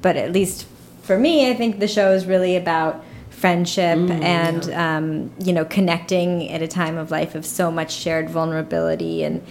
but 0.01 0.15
at 0.15 0.31
least 0.31 0.67
for 1.01 1.17
me, 1.17 1.49
I 1.49 1.53
think 1.53 1.79
the 1.79 1.87
show 1.87 2.11
is 2.11 2.25
really 2.25 2.55
about 2.55 3.03
friendship 3.41 3.97
and 3.97 4.69
um, 4.71 5.31
you 5.43 5.51
know 5.51 5.65
connecting 5.65 6.49
at 6.49 6.61
a 6.61 6.67
time 6.67 6.97
of 6.97 7.09
life 7.09 7.33
of 7.33 7.45
so 7.45 7.71
much 7.71 7.91
shared 7.91 8.29
vulnerability 8.29 9.23
and 9.23 9.43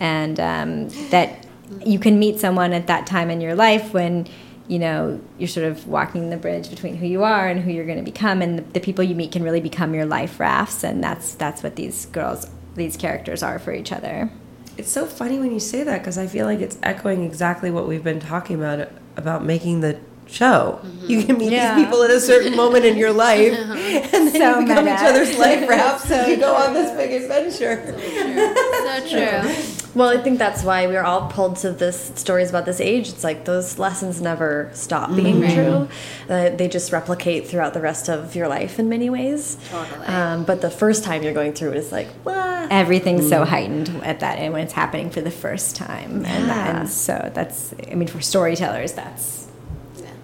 and 0.00 0.38
um, 0.40 0.88
that 1.10 1.46
you 1.84 1.98
can 1.98 2.18
meet 2.18 2.38
someone 2.38 2.72
at 2.72 2.88
that 2.88 3.06
time 3.06 3.30
in 3.30 3.40
your 3.40 3.54
life 3.54 3.94
when 3.94 4.26
you 4.66 4.80
know 4.80 5.20
you're 5.38 5.48
sort 5.48 5.64
of 5.64 5.86
walking 5.86 6.28
the 6.30 6.36
bridge 6.36 6.68
between 6.68 6.96
who 6.96 7.06
you 7.06 7.22
are 7.22 7.46
and 7.46 7.60
who 7.60 7.70
you're 7.70 7.86
going 7.86 7.98
to 7.98 8.04
become 8.04 8.42
and 8.42 8.58
the, 8.58 8.62
the 8.72 8.80
people 8.80 9.04
you 9.04 9.14
meet 9.14 9.30
can 9.30 9.44
really 9.44 9.60
become 9.60 9.94
your 9.94 10.04
life 10.04 10.40
rafts 10.40 10.82
and 10.82 11.02
that's 11.02 11.34
that's 11.34 11.62
what 11.62 11.76
these 11.76 12.06
girls 12.06 12.50
these 12.74 12.96
characters 12.96 13.42
are 13.42 13.58
for 13.58 13.72
each 13.72 13.90
other. 13.90 14.30
It's 14.76 14.90
so 14.90 15.06
funny 15.06 15.38
when 15.38 15.52
you 15.52 15.60
say 15.60 15.82
that 15.84 15.98
because 15.98 16.18
I 16.18 16.26
feel 16.26 16.44
like 16.44 16.60
it's 16.60 16.78
echoing 16.82 17.24
exactly 17.24 17.70
what 17.70 17.88
we've 17.88 18.04
been 18.04 18.20
talking 18.20 18.56
about 18.56 18.88
about 19.16 19.44
making 19.44 19.80
the 19.80 19.98
show. 20.26 20.80
You 21.06 21.24
can 21.24 21.38
meet 21.38 21.52
Yeah. 21.52 21.74
these 21.74 21.84
people 21.84 22.02
at 22.02 22.10
a 22.10 22.20
certain 22.20 22.56
moment 22.56 22.84
in 22.84 22.96
your 22.96 23.12
life, 23.12 23.52
and 23.58 24.28
then 24.28 24.32
So 24.32 24.58
you 24.60 24.66
become 24.66 24.84
meta. 24.84 24.96
each 24.96 25.02
other's 25.08 25.38
life 25.38 25.68
rafts, 25.68 26.10
and 26.10 26.30
you 26.30 26.36
go 26.36 26.54
on 26.54 26.74
this 26.74 26.90
big 26.96 27.22
adventure. 27.22 27.94
so 27.98 29.08
true. 29.08 29.72
Well, 29.94 30.10
I 30.10 30.22
think 30.22 30.38
that's 30.38 30.62
why 30.62 30.86
we're 30.88 31.02
all 31.04 31.30
pulled 31.30 31.56
to 31.58 31.72
this 31.72 32.12
stories 32.16 32.50
about 32.50 32.66
this 32.66 32.80
age. 32.82 33.08
It's 33.08 33.24
like 33.24 33.46
those 33.46 33.78
lessons 33.78 34.20
never 34.20 34.70
stop 34.74 35.14
being 35.16 35.40
true. 35.40 35.88
Uh, 36.28 36.50
they 36.50 36.68
just 36.68 36.92
replicate 36.92 37.46
throughout 37.48 37.72
the 37.72 37.80
rest 37.80 38.10
of 38.10 38.34
your 38.36 38.46
life 38.46 38.78
in 38.78 38.90
many 38.90 39.08
ways. 39.08 39.56
Totally. 39.70 40.06
Um, 40.06 40.44
but 40.44 40.60
the 40.60 40.68
first 40.70 41.02
time 41.02 41.22
you're 41.22 41.32
going 41.32 41.54
through 41.54 41.70
it 41.70 41.76
is 41.78 41.92
like, 41.92 42.08
what? 42.24 42.70
everything's 42.70 43.28
so 43.28 43.44
heightened 43.44 43.88
at 44.02 44.18
that 44.20 44.38
and 44.38 44.52
when 44.52 44.64
it's 44.64 44.72
happening 44.72 45.08
for 45.08 45.20
the 45.20 45.30
first 45.30 45.76
time 45.76 46.24
and, 46.26 46.46
Yeah. 46.48 46.80
and 46.80 46.88
so 46.90 47.30
that's 47.32 47.72
i 47.92 47.94
mean 47.94 48.08
for 48.08 48.20
storytellers 48.20 48.92
that's 48.94 49.45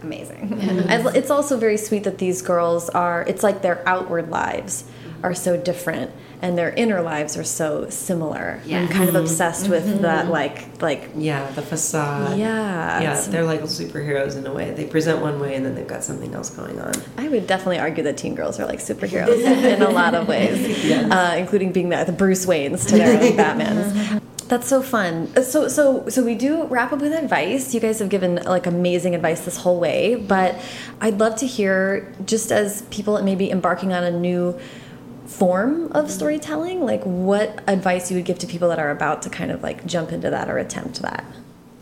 amazing 0.02 0.48
It's 1.14 1.30
also 1.30 1.56
very 1.56 1.76
sweet 1.76 2.04
that 2.04 2.18
these 2.18 2.42
girls 2.42 2.88
are, 2.90 3.22
it's 3.26 3.42
like 3.42 3.62
their 3.62 3.86
outward 3.88 4.30
lives 4.30 4.84
are 5.22 5.34
so 5.34 5.56
different 5.56 6.10
and 6.40 6.58
their 6.58 6.70
inner 6.70 7.00
lives 7.00 7.36
are 7.36 7.44
so 7.44 7.88
similar. 7.88 8.58
I'm 8.64 8.68
Yes. 8.68 8.92
kind 8.92 9.08
of 9.08 9.14
obsessed 9.14 9.68
with 9.68 10.02
that, 10.02 10.26
like, 10.28 10.82
like, 10.82 11.10
Yeah, 11.16 11.48
the 11.54 11.62
facade. 11.62 12.36
yeah. 12.36 13.00
Yeah, 13.00 13.20
they're 13.30 13.44
like 13.44 13.62
superheroes 13.62 14.36
in 14.36 14.44
a 14.48 14.52
way. 14.52 14.72
They 14.72 14.82
present 14.86 15.20
one 15.22 15.38
way, 15.38 15.54
and 15.54 15.64
then 15.64 15.76
they've 15.76 15.86
got 15.86 16.02
something 16.02 16.34
else 16.34 16.50
going 16.50 16.80
on. 16.80 16.94
I 17.16 17.28
would 17.28 17.46
definitely 17.46 17.78
argue 17.78 18.02
that 18.02 18.16
teen 18.16 18.34
girls 18.34 18.58
are 18.58 18.66
like 18.66 18.80
superheroes 18.80 19.38
in 19.74 19.82
a 19.82 19.90
lot 19.90 20.16
of 20.16 20.26
ways, 20.26 20.84
uh, 20.90 21.36
including 21.38 21.70
being 21.70 21.90
the, 21.90 22.02
the 22.02 22.10
Bruce 22.12 22.44
Waynes 22.44 22.88
to 22.88 22.96
their 22.96 23.20
Batmans. 23.38 24.20
That's 24.52 24.68
so 24.68 24.82
fun. 24.82 25.32
Uh, 25.34 25.40
So, 25.40 25.66
so, 25.68 26.06
so 26.10 26.22
we 26.22 26.34
do 26.34 26.64
wrap 26.64 26.92
up 26.92 27.00
with 27.00 27.14
advice. 27.14 27.72
You 27.72 27.80
guys 27.80 28.00
have 28.00 28.10
given 28.10 28.34
like 28.44 28.66
amazing 28.66 29.14
advice 29.14 29.46
this 29.46 29.56
whole 29.56 29.80
way, 29.80 30.14
but 30.14 30.60
I'd 31.00 31.18
love 31.18 31.36
to 31.36 31.46
hear, 31.46 32.12
just 32.26 32.52
as 32.52 32.82
people 32.90 33.22
maybe 33.22 33.50
embarking 33.50 33.94
on 33.94 34.04
a 34.04 34.10
new 34.10 34.60
form 35.24 35.90
of 35.92 36.10
storytelling, 36.10 36.82
like 36.84 37.02
what 37.04 37.64
advice 37.66 38.10
you 38.10 38.18
would 38.18 38.26
give 38.26 38.38
to 38.40 38.46
people 38.46 38.68
that 38.68 38.78
are 38.78 38.90
about 38.90 39.22
to 39.22 39.30
kind 39.30 39.50
of 39.50 39.62
like 39.62 39.86
jump 39.86 40.12
into 40.12 40.28
that 40.28 40.50
or 40.50 40.58
attempt 40.58 41.00
that. 41.00 41.24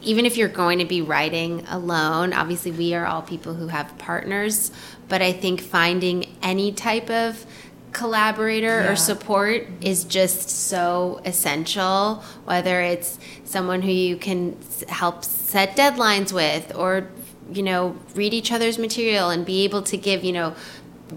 even 0.03 0.25
if 0.25 0.37
you're 0.37 0.49
going 0.49 0.79
to 0.79 0.85
be 0.85 1.03
writing 1.03 1.65
alone, 1.69 2.33
obviously 2.33 2.71
we 2.71 2.95
are 2.95 3.07
all 3.07 3.23
people 3.23 3.55
who 3.55 3.69
have 3.69 3.97
partners, 3.99 4.71
but 5.09 5.21
I 5.21 5.33
think 5.33 5.61
finding 5.61 6.25
any 6.43 6.73
type 6.73 7.11
of 7.11 7.45
collaborator 7.93 8.81
Yeah. 8.81 8.93
or 8.93 8.97
support 8.97 9.67
is 9.81 10.05
just 10.05 10.49
so 10.49 11.21
essential, 11.25 12.23
whether 12.45 12.81
it's 12.81 13.19
someone 13.45 13.83
who 13.83 13.91
you 13.91 14.17
can 14.17 14.57
help 14.89 15.25
set 15.25 15.77
deadlines 15.77 16.33
with 16.33 16.75
or 16.75 17.09
you 17.53 17.65
know, 17.65 17.97
read 18.15 18.33
each 18.33 18.53
other's 18.53 18.79
material 18.79 19.31
and 19.31 19.45
be 19.45 19.65
able 19.65 19.83
to 19.83 19.97
give, 19.97 20.23
you 20.23 20.31
know, 20.31 20.55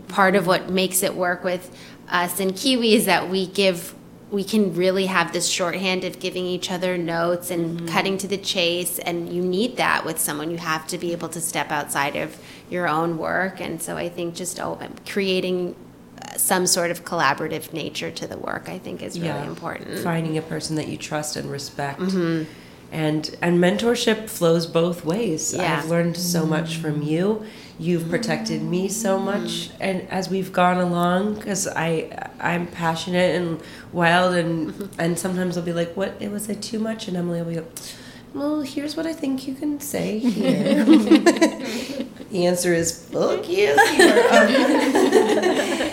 part 0.08 0.36
of 0.36 0.48
what 0.48 0.68
makes 0.68 1.04
it 1.04 1.14
work 1.14 1.44
with 1.44 1.70
us 2.10 2.40
and 2.40 2.56
Kiwi 2.56 2.94
is 2.94 3.06
that 3.06 3.30
we 3.30 3.48
give 3.48 3.94
we 4.32 4.44
can 4.44 4.74
really 4.74 5.06
have 5.06 5.32
this 5.32 5.48
shorthand 5.48 6.04
of 6.04 6.20
giving 6.20 6.44
each 6.44 6.72
other 6.72 6.98
notes 6.98 7.52
and 7.52 7.78
mm-hmm. 7.78 7.88
cutting 7.88 8.18
to 8.18 8.28
the 8.28 8.38
chase 8.38 8.98
and 9.00 9.32
you 9.32 9.44
need 9.44 9.78
that 9.78 10.04
with 10.04 10.20
someone 10.20 10.50
you 10.50 10.58
have 10.58 10.88
to 10.88 10.98
be 10.98 11.12
able 11.12 11.30
to 11.30 11.40
step 11.40 11.70
outside 11.70 12.16
of 12.16 12.36
your 12.70 12.88
own 12.88 13.18
work 13.18 13.62
and 13.62 13.82
so 13.82 13.96
i 13.96 14.10
think 14.10 14.34
just 14.34 14.60
oh, 14.60 14.80
creating 15.08 15.76
some 16.38 16.66
sort 16.68 16.92
of 16.92 17.06
collaborative 17.06 17.74
nature 17.74 18.12
to 18.12 18.28
the 18.28 18.38
work 18.38 18.70
i 18.70 18.78
think 18.78 19.02
is 19.02 19.20
really 19.20 19.34
yeah. 19.34 19.48
important. 19.48 20.00
Finding 20.00 20.38
a 20.38 20.42
person 20.42 20.76
that 20.76 20.88
you 20.88 20.98
trust 20.98 21.36
and 21.36 21.50
respect. 21.52 22.00
Mm-hmm. 22.00 22.44
and 22.92 23.36
and 23.42 23.60
mentorship 23.60 24.30
flows 24.30 24.66
both 24.68 25.04
ways. 25.06 25.54
Yeah. 25.54 25.80
i've 25.80 25.90
learned 25.90 26.18
so 26.18 26.46
much 26.46 26.78
from 26.78 27.02
you. 27.02 27.44
You've 27.80 28.08
protected 28.10 28.62
me 28.62 28.88
so 28.88 29.18
much. 29.18 29.72
And 29.80 30.08
as 30.10 30.30
we've 30.30 30.52
gone 30.54 30.78
along 30.78 31.36
because 31.36 31.68
i 31.68 32.30
i'm 32.40 32.68
passionate 32.68 33.36
and 33.36 33.60
wild 33.92 34.36
and 34.36 34.90
and 35.00 35.18
sometimes 35.18 35.58
i'll 35.58 35.64
be 35.64 35.74
like 35.74 35.94
what? 35.96 36.14
It 36.20 36.32
was 36.32 36.50
it 36.50 36.62
too 36.62 36.80
much. 36.80 37.08
And 37.08 37.18
emily 37.18 37.42
will 37.42 37.50
be 37.50 37.56
like 37.58 37.72
well 38.34 38.62
here's 38.62 38.98
what 38.98 39.06
i 39.06 39.14
think 39.14 39.48
you 39.48 39.54
can 39.54 39.80
say 39.80 40.20
here. 40.20 40.86
The 42.34 42.48
answer 42.48 42.74
is 42.74 43.08
fuck 43.10 43.48
yes 43.48 43.78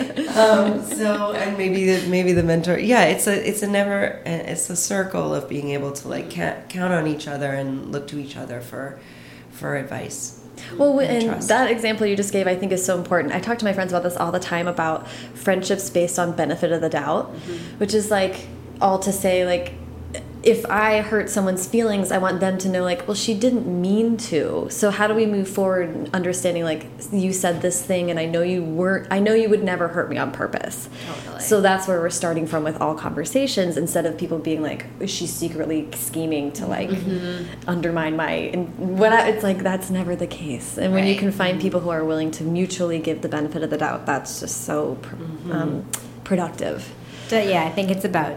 um, 0.35 0.83
so 0.83 1.33
and 1.33 1.57
maybe 1.57 1.85
the, 1.85 2.07
maybe 2.07 2.33
the 2.33 2.43
mentor 2.43 2.77
yeah 2.77 3.03
it's 3.03 3.27
a 3.27 3.47
it's 3.47 3.61
a 3.61 3.67
never 3.67 4.21
it's 4.25 4.69
a 4.69 4.75
circle 4.75 5.33
of 5.33 5.47
being 5.47 5.69
able 5.69 5.91
to 5.91 6.07
like 6.07 6.29
count 6.29 6.93
on 6.93 7.07
each 7.07 7.27
other 7.27 7.51
and 7.51 7.91
look 7.91 8.07
to 8.07 8.19
each 8.19 8.37
other 8.37 8.61
for 8.61 8.99
for 9.51 9.75
advice 9.75 10.41
well, 10.77 10.99
and, 10.99 11.29
and 11.29 11.41
that 11.43 11.71
example 11.71 12.05
you 12.05 12.15
just 12.15 12.31
gave, 12.31 12.47
I 12.47 12.55
think, 12.55 12.71
is 12.71 12.85
so 12.85 12.97
important. 12.97 13.33
I 13.33 13.39
talk 13.39 13.57
to 13.59 13.65
my 13.65 13.73
friends 13.73 13.91
about 13.91 14.03
this 14.03 14.15
all 14.15 14.31
the 14.31 14.39
time 14.39 14.67
about 14.67 15.07
friendships 15.33 15.89
based 15.89 16.19
on 16.19 16.35
benefit 16.35 16.71
of 16.71 16.81
the 16.81 16.89
doubt, 16.89 17.31
mm 17.31 17.39
-hmm. 17.39 17.79
which 17.79 17.93
is 17.93 18.11
like 18.11 18.35
all 18.79 18.99
to 18.99 19.11
say, 19.11 19.45
like, 19.45 19.73
if 20.43 20.65
I 20.65 21.01
hurt 21.01 21.29
someone's 21.29 21.67
feelings, 21.67 22.11
I 22.11 22.17
want 22.17 22.39
them 22.39 22.57
to 22.59 22.69
know, 22.69 22.83
like, 22.83 23.07
well, 23.07 23.15
she 23.15 23.35
didn't 23.35 23.67
mean 23.67 24.17
to. 24.17 24.67
So 24.71 24.89
how 24.89 25.07
do 25.07 25.13
we 25.13 25.27
move 25.27 25.47
forward, 25.47 26.09
understanding, 26.13 26.63
like, 26.63 26.87
you 27.11 27.31
said 27.31 27.61
this 27.61 27.83
thing, 27.83 28.09
and 28.09 28.19
I 28.19 28.25
know 28.25 28.41
you 28.41 28.63
weren't. 28.63 29.07
I 29.11 29.19
know 29.19 29.33
you 29.33 29.49
would 29.49 29.63
never 29.63 29.87
hurt 29.87 30.09
me 30.09 30.17
on 30.17 30.31
purpose. 30.31 30.89
Totally. 31.05 31.41
So 31.41 31.61
that's 31.61 31.87
where 31.87 31.99
we're 31.99 32.09
starting 32.09 32.47
from 32.47 32.63
with 32.63 32.81
all 32.81 32.95
conversations, 32.95 33.77
instead 33.77 34.05
of 34.05 34.17
people 34.17 34.39
being 34.39 34.63
like, 34.63 34.85
is 34.99 35.11
she 35.11 35.27
secretly 35.27 35.87
scheming 35.93 36.51
to 36.53 36.65
like 36.65 36.89
mm 36.89 36.95
-hmm. 36.95 37.45
undermine 37.67 38.15
my? 38.15 38.51
And 38.53 38.99
when 38.99 39.13
I, 39.13 39.29
it's 39.29 39.43
like 39.43 39.63
that's 39.63 39.89
never 39.89 40.15
the 40.15 40.27
case. 40.27 40.81
And 40.81 40.93
when 40.93 41.03
right. 41.03 41.13
you 41.13 41.19
can 41.19 41.31
find 41.31 41.61
people 41.61 41.79
who 41.79 41.91
are 41.91 42.03
willing 42.03 42.31
to 42.31 42.43
mutually 42.43 42.99
give 42.99 43.19
the 43.21 43.29
benefit 43.29 43.63
of 43.63 43.69
the 43.69 43.77
doubt, 43.77 44.05
that's 44.05 44.41
just 44.41 44.65
so 44.65 44.75
mm 44.75 45.37
-hmm. 45.45 45.61
um, 45.61 45.85
productive. 46.23 46.79
So, 47.27 47.37
yeah, 47.37 47.67
I 47.67 47.71
think 47.71 47.89
it's 47.91 48.05
about 48.05 48.33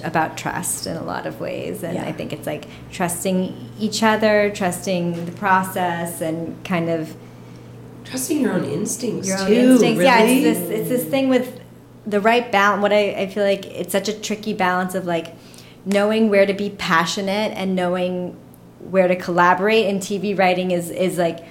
about 0.00 0.36
trust 0.36 0.86
in 0.86 0.96
a 0.96 1.02
lot 1.02 1.26
of 1.26 1.40
ways 1.40 1.82
and 1.82 1.94
yeah. 1.94 2.04
i 2.04 2.12
think 2.12 2.32
it's 2.32 2.46
like 2.46 2.66
trusting 2.90 3.70
each 3.78 4.02
other 4.02 4.50
trusting 4.54 5.24
the 5.24 5.32
process 5.32 6.20
and 6.20 6.62
kind 6.64 6.88
of 6.88 7.14
trusting 8.04 8.40
your 8.40 8.52
own 8.52 8.64
instincts 8.64 9.28
your 9.28 9.38
own 9.38 9.46
too, 9.46 9.52
instincts 9.52 9.98
really? 9.98 10.04
yeah 10.04 10.20
it's 10.20 10.58
this, 10.58 10.70
it's 10.70 10.88
this 10.88 11.04
thing 11.04 11.28
with 11.28 11.60
the 12.06 12.20
right 12.20 12.50
balance 12.50 12.80
what 12.80 12.92
I, 12.92 13.10
I 13.10 13.26
feel 13.26 13.44
like 13.44 13.66
it's 13.66 13.92
such 13.92 14.08
a 14.08 14.18
tricky 14.18 14.54
balance 14.54 14.94
of 14.94 15.04
like 15.04 15.34
knowing 15.84 16.28
where 16.30 16.46
to 16.46 16.54
be 16.54 16.70
passionate 16.70 17.52
and 17.52 17.74
knowing 17.76 18.36
where 18.90 19.08
to 19.08 19.16
collaborate 19.16 19.86
in 19.86 19.98
tv 19.98 20.38
writing 20.38 20.70
is 20.70 20.90
is 20.90 21.18
like 21.18 21.44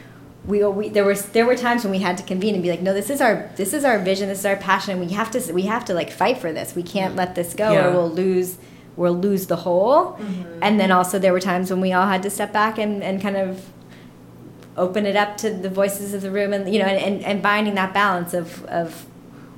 we, 0.47 0.63
we 0.63 0.89
there 0.89 1.03
was 1.03 1.27
there 1.27 1.45
were 1.45 1.55
times 1.55 1.83
when 1.83 1.91
we 1.91 1.99
had 1.99 2.17
to 2.17 2.23
convene 2.23 2.53
and 2.53 2.63
be 2.63 2.69
like, 2.69 2.81
no, 2.81 2.93
this 2.93 3.09
is 3.09 3.19
our 3.19 3.51
this 3.57 3.73
is 3.73 3.83
our 3.83 3.99
vision, 3.99 4.29
this 4.29 4.39
is 4.39 4.45
our 4.45 4.55
passion, 4.55 4.91
and 4.91 5.01
we 5.01 5.13
have 5.13 5.29
to 5.31 5.53
we 5.53 5.63
have 5.63 5.83
to 5.85 5.93
like 5.93 6.09
fight 6.09 6.37
for 6.37 6.53
this. 6.53 6.75
We 6.75 6.83
can't 6.83 7.15
let 7.15 7.35
this 7.35 7.53
go, 7.53 7.73
yeah. 7.73 7.87
or 7.87 7.91
we'll 7.91 8.09
lose 8.09 8.57
we'll 8.95 9.17
lose 9.17 9.47
the 9.47 9.57
whole. 9.57 10.03
Mm 10.03 10.25
-hmm. 10.25 10.61
And 10.61 10.79
then 10.79 10.91
also 10.91 11.19
there 11.19 11.31
were 11.31 11.41
times 11.41 11.69
when 11.69 11.81
we 11.81 11.93
all 11.93 12.07
had 12.07 12.23
to 12.23 12.29
step 12.29 12.53
back 12.53 12.79
and, 12.79 13.03
and 13.03 13.21
kind 13.21 13.37
of 13.37 13.57
open 14.77 15.05
it 15.05 15.15
up 15.15 15.37
to 15.37 15.49
the 15.49 15.69
voices 15.69 16.13
of 16.13 16.21
the 16.21 16.31
room, 16.31 16.53
and 16.53 16.73
you 16.73 16.79
know, 16.81 16.89
and, 17.07 17.25
and 17.25 17.41
binding 17.41 17.75
that 17.75 17.93
balance 17.93 18.37
of 18.37 18.63
of 18.65 19.05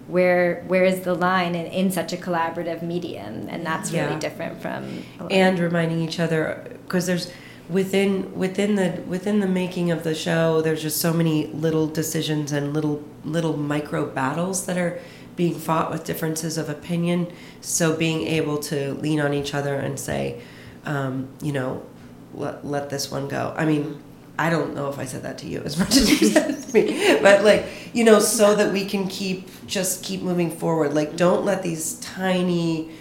where 0.08 0.64
where 0.68 0.86
is 0.86 1.00
the 1.02 1.14
line 1.14 1.54
in, 1.56 1.66
in 1.66 1.92
such 1.92 2.14
a 2.14 2.18
collaborative 2.18 2.82
medium, 2.82 3.48
and 3.50 3.64
that's 3.64 3.92
really 3.92 4.18
yeah. 4.18 4.20
different 4.20 4.62
from 4.62 4.84
and 5.30 5.60
reminding 5.60 6.02
each 6.02 6.20
other 6.20 6.64
because 6.86 7.06
there's 7.06 7.32
within 7.70 8.36
within 8.36 8.76
the 8.76 9.02
within 9.08 9.40
the 9.40 9.48
making 9.48 9.92
of 9.92 10.04
the 10.04 10.16
show 10.16 10.60
there's 10.62 10.82
just 10.82 11.00
so 11.00 11.14
many 11.14 11.46
little 11.48 11.88
decisions 11.88 12.52
and 12.52 12.74
little 12.74 13.04
little 13.24 13.56
micro 13.56 14.06
battles 14.06 14.66
that 14.66 14.78
are 14.78 15.00
being 15.36 15.56
fought 15.56 15.90
with 15.90 16.04
differences 16.04 16.58
of 16.58 16.68
opinion. 16.68 17.32
So 17.62 17.96
being 17.96 18.28
able 18.28 18.58
to 18.58 18.94
lean 18.96 19.22
on 19.22 19.34
each 19.34 19.54
other 19.54 19.76
and 19.76 19.98
say 19.98 20.42
um, 20.84 21.30
you 21.42 21.54
know 21.54 21.86
let, 22.34 22.66
let 22.66 22.90
this 22.90 23.10
one 23.10 23.28
go. 23.28 23.54
I 23.58 23.66
mean 23.66 24.02
i 24.38 24.50
don't 24.50 24.74
know 24.74 24.88
if 24.88 24.98
i 24.98 25.04
said 25.04 25.22
that 25.24 25.38
to 25.38 25.48
you 25.48 25.62
as 25.64 25.78
much 25.78 25.98
as 25.98 26.10
you 26.10 26.26
said 26.26 26.64
to 26.64 26.74
me 26.74 27.20
but 27.22 27.44
like 27.44 27.66
you 27.92 28.06
know 28.06 28.20
so 28.20 28.56
that 28.56 28.72
we 28.72 28.86
can 28.86 29.06
keep 29.10 29.50
just 29.68 30.04
keep 30.04 30.22
moving 30.22 30.50
forward. 30.50 30.94
Like 30.94 31.16
don't 31.16 31.46
let 31.46 31.62
these 31.64 31.96
tiny 32.00 32.92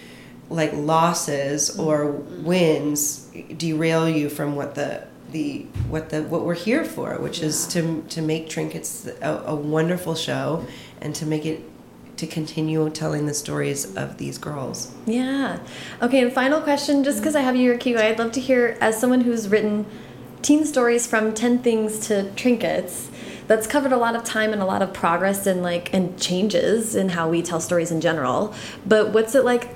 like 0.49 0.73
losses 0.73 1.69
mm-hmm. 1.69 1.81
or 1.81 2.11
wins 2.11 3.29
derail 3.57 4.09
you 4.09 4.29
from 4.29 4.55
what 4.55 4.75
the 4.75 5.07
the 5.31 5.59
what 5.89 6.09
the 6.09 6.23
what 6.23 6.43
we're 6.43 6.55
here 6.55 6.83
for, 6.83 7.15
which 7.19 7.39
yeah. 7.39 7.47
is 7.47 7.67
to 7.67 8.03
to 8.09 8.21
make 8.21 8.49
trinkets 8.49 9.07
a, 9.21 9.43
a, 9.45 9.55
wonderful 9.55 10.15
show 10.15 10.65
and 11.01 11.13
to 11.15 11.25
make 11.25 11.45
it 11.45 11.61
to 12.17 12.27
continue 12.27 12.89
telling 12.89 13.27
the 13.27 13.33
stories 13.33 13.95
of 13.95 14.17
these 14.17 14.37
girls. 14.37 14.91
Yeah. 15.05 15.59
Okay, 16.01 16.21
and 16.21 16.33
final 16.33 16.61
question, 16.61 17.03
just 17.03 17.17
mm-hmm. 17.17 17.23
because 17.23 17.35
I 17.35 17.41
have 17.41 17.55
you 17.55 17.77
here, 17.77 17.97
I'd 17.99 18.19
love 18.19 18.33
to 18.33 18.41
hear, 18.41 18.77
as 18.81 18.99
someone 18.99 19.21
who's 19.21 19.47
written 19.47 19.85
teen 20.41 20.65
stories 20.65 21.07
from 21.07 21.33
10 21.33 21.59
things 21.59 21.99
to 22.07 22.31
trinkets, 22.31 23.09
that's 23.47 23.67
covered 23.67 23.91
a 23.91 23.97
lot 23.97 24.15
of 24.15 24.23
time 24.23 24.53
and 24.53 24.61
a 24.61 24.65
lot 24.65 24.81
of 24.81 24.93
progress 24.93 25.47
and 25.47 25.63
like 25.63 25.93
and 25.93 26.19
changes 26.19 26.95
in 26.95 27.09
how 27.09 27.29
we 27.29 27.41
tell 27.41 27.59
stories 27.59 27.91
in 27.91 28.01
general. 28.01 28.53
But 28.85 29.11
what's 29.11 29.33
it 29.33 29.45
like 29.45 29.69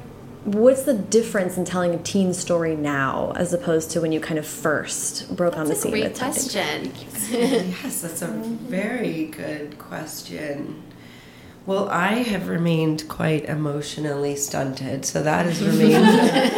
what's 0.45 0.83
the 0.83 0.93
difference 0.93 1.57
in 1.57 1.65
telling 1.65 1.93
a 1.93 1.97
teen 1.97 2.33
story 2.33 2.75
now 2.75 3.31
as 3.35 3.53
opposed 3.53 3.91
to 3.91 4.01
when 4.01 4.11
you 4.11 4.19
kind 4.19 4.37
of 4.37 4.45
first 4.45 5.35
broke 5.35 5.53
that's 5.55 5.61
on 5.61 5.67
the 5.67 5.75
scene? 5.75 5.91
Great 5.91 6.17
question. 6.17 6.91
yes, 7.31 8.01
that's 8.01 8.21
a 8.21 8.27
very 8.27 9.25
good 9.25 9.77
question. 9.79 10.83
Well, 11.65 11.87
I 11.87 12.15
have 12.15 12.49
remained 12.49 13.07
quite 13.07 13.45
emotionally 13.45 14.35
stunted, 14.35 15.05
so 15.05 15.23
that 15.23 15.45
has 15.45 15.63
remained 15.63 16.03
that 16.03 16.49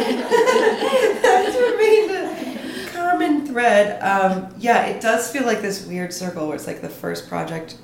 has 1.46 1.54
remained 1.54 2.10
a 2.10 2.90
common 2.92 3.46
thread. 3.46 4.02
Um, 4.02 4.52
yeah, 4.58 4.86
it 4.86 5.00
does 5.00 5.30
feel 5.30 5.44
like 5.44 5.62
this 5.62 5.86
weird 5.86 6.12
circle 6.12 6.48
where 6.48 6.56
it's 6.56 6.66
like 6.66 6.80
the 6.82 6.88
first 6.88 7.28
project 7.28 7.76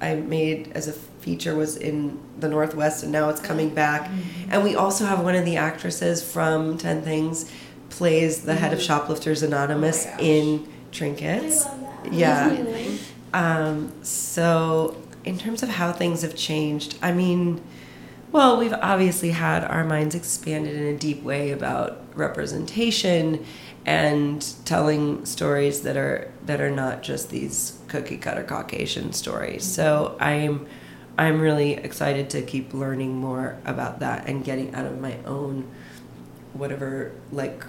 I 0.00 0.14
made 0.14 0.72
as 0.74 0.88
a 0.88 0.92
feature 0.92 1.54
was 1.54 1.76
in 1.76 2.18
the 2.38 2.48
Northwest, 2.48 3.02
and 3.02 3.12
now 3.12 3.28
it's 3.28 3.40
coming 3.40 3.70
back. 3.70 4.02
Mm-hmm. 4.08 4.52
And 4.52 4.64
we 4.64 4.74
also 4.74 5.04
have 5.04 5.22
one 5.22 5.34
of 5.34 5.44
the 5.44 5.56
actresses 5.56 6.22
from 6.22 6.78
Ten 6.78 7.02
Things 7.02 7.50
plays 7.90 8.42
the 8.42 8.54
head 8.54 8.72
of 8.72 8.78
mm-hmm. 8.78 8.86
Shoplifters 8.86 9.42
Anonymous 9.42 10.06
oh 10.06 10.16
in 10.18 10.68
Trinkets. 10.92 11.66
Yeah. 12.10 12.56
Um, 13.32 13.92
so, 14.02 14.96
in 15.24 15.38
terms 15.38 15.62
of 15.62 15.68
how 15.68 15.92
things 15.92 16.22
have 16.22 16.34
changed, 16.34 16.96
I 17.02 17.12
mean, 17.12 17.62
well, 18.32 18.58
we've 18.58 18.72
obviously 18.72 19.30
had 19.30 19.64
our 19.64 19.84
minds 19.84 20.14
expanded 20.14 20.76
in 20.76 20.94
a 20.94 20.98
deep 20.98 21.22
way 21.22 21.50
about 21.50 22.02
representation 22.14 23.44
and 23.86 24.54
telling 24.64 25.24
stories 25.24 25.82
that 25.82 25.96
are 25.96 26.30
that 26.46 26.60
are 26.60 26.70
not 26.70 27.02
just 27.02 27.30
these 27.30 27.78
cookie 27.90 28.16
cutter 28.16 28.44
Caucasian 28.44 29.12
stories. 29.12 29.64
So 29.64 30.16
I'm 30.18 30.66
I'm 31.18 31.40
really 31.40 31.74
excited 31.74 32.30
to 32.30 32.40
keep 32.40 32.72
learning 32.72 33.16
more 33.16 33.58
about 33.66 34.00
that 34.00 34.26
and 34.26 34.42
getting 34.42 34.74
out 34.74 34.86
of 34.86 34.98
my 35.00 35.16
own 35.26 35.68
whatever 36.54 37.12
like 37.30 37.64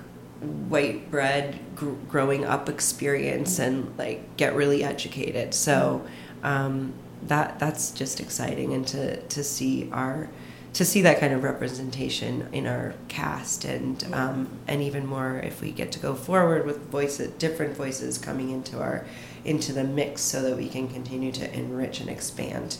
white 0.70 1.12
bread 1.12 1.60
gr- 1.76 1.92
growing 2.08 2.46
up 2.46 2.70
experience 2.70 3.60
and 3.60 3.98
like 3.98 4.38
get 4.38 4.56
really 4.56 4.84
educated. 4.84 5.54
So 5.54 6.06
um, 6.44 6.94
that 7.24 7.60
that's 7.60 7.92
just 7.92 8.20
exciting 8.20 8.74
and 8.74 8.88
to 8.88 9.22
to 9.22 9.44
see 9.44 9.90
our 9.92 10.30
to 10.74 10.86
see 10.86 11.02
that 11.02 11.20
kind 11.20 11.34
of 11.34 11.44
representation 11.44 12.48
in 12.54 12.66
our 12.66 12.94
cast 13.08 13.66
and 13.66 14.06
um, 14.14 14.50
and 14.68 14.82
even 14.82 15.06
more 15.06 15.38
if 15.40 15.62
we 15.62 15.72
get 15.72 15.92
to 15.92 16.00
go 16.00 16.16
forward 16.16 16.66
with 16.66 16.90
voices 16.90 17.30
different 17.34 17.76
voices 17.76 18.18
coming 18.18 18.50
into 18.50 18.80
our 18.80 19.06
into 19.44 19.74
the 19.74 19.84
mix 19.84 20.22
so 20.22 20.42
that 20.42 20.56
we 20.56 20.70
can 20.70 20.88
continue 20.88 21.32
to 21.32 21.54
enrich 21.54 22.00
and 22.00 22.10
expand 22.10 22.78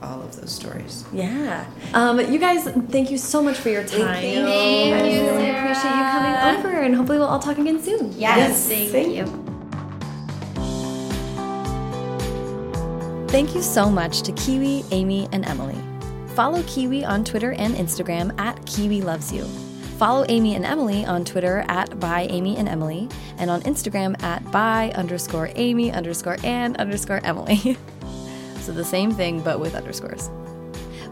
all 0.00 0.22
of 0.22 0.36
those 0.36 0.52
stories. 0.52 1.04
Yeah. 1.12 1.68
Um, 1.92 2.20
you 2.20 2.38
guys, 2.38 2.64
thank 2.64 3.10
you 3.10 3.18
so 3.18 3.42
much 3.42 3.56
for 3.56 3.68
your 3.68 3.82
time. 3.82 4.14
Thank 4.14 4.36
you. 4.36 4.44
I 4.44 5.00
really 5.00 5.50
appreciate 5.50 5.90
you 5.90 6.04
coming 6.12 6.56
over, 6.56 6.80
and 6.82 6.94
hopefully 6.94 7.18
we'll 7.18 7.26
all 7.26 7.40
talk 7.40 7.58
again 7.58 7.82
soon. 7.82 8.12
Yes. 8.12 8.68
yes. 8.68 8.68
Thank, 8.68 8.90
thank 8.92 9.16
you. 9.16 9.26
Thank 13.28 13.54
you 13.56 13.62
so 13.62 13.90
much 13.90 14.22
to 14.22 14.32
Kiwi, 14.32 14.84
Amy, 14.92 15.28
and 15.32 15.44
Emily. 15.44 15.76
Follow 16.38 16.62
Kiwi 16.68 17.04
on 17.04 17.24
Twitter 17.24 17.50
and 17.54 17.74
Instagram 17.74 18.32
at 18.38 18.64
Kiwi 18.64 19.02
Loves 19.02 19.32
You. 19.32 19.42
Follow 19.98 20.24
Amy 20.28 20.54
and 20.54 20.64
Emily 20.64 21.04
on 21.04 21.24
Twitter 21.24 21.64
at 21.66 21.98
by 21.98 22.28
Amy 22.30 22.56
and 22.56 22.68
Emily, 22.68 23.08
and 23.38 23.50
on 23.50 23.60
Instagram 23.62 24.22
at 24.22 24.48
by 24.52 24.92
underscore 24.94 25.50
Amy 25.56 25.90
underscore 25.90 26.36
and 26.44 26.76
underscore 26.76 27.20
Emily. 27.24 27.76
so 28.60 28.70
the 28.70 28.84
same 28.84 29.10
thing, 29.10 29.40
but 29.40 29.58
with 29.58 29.74
underscores. 29.74 30.30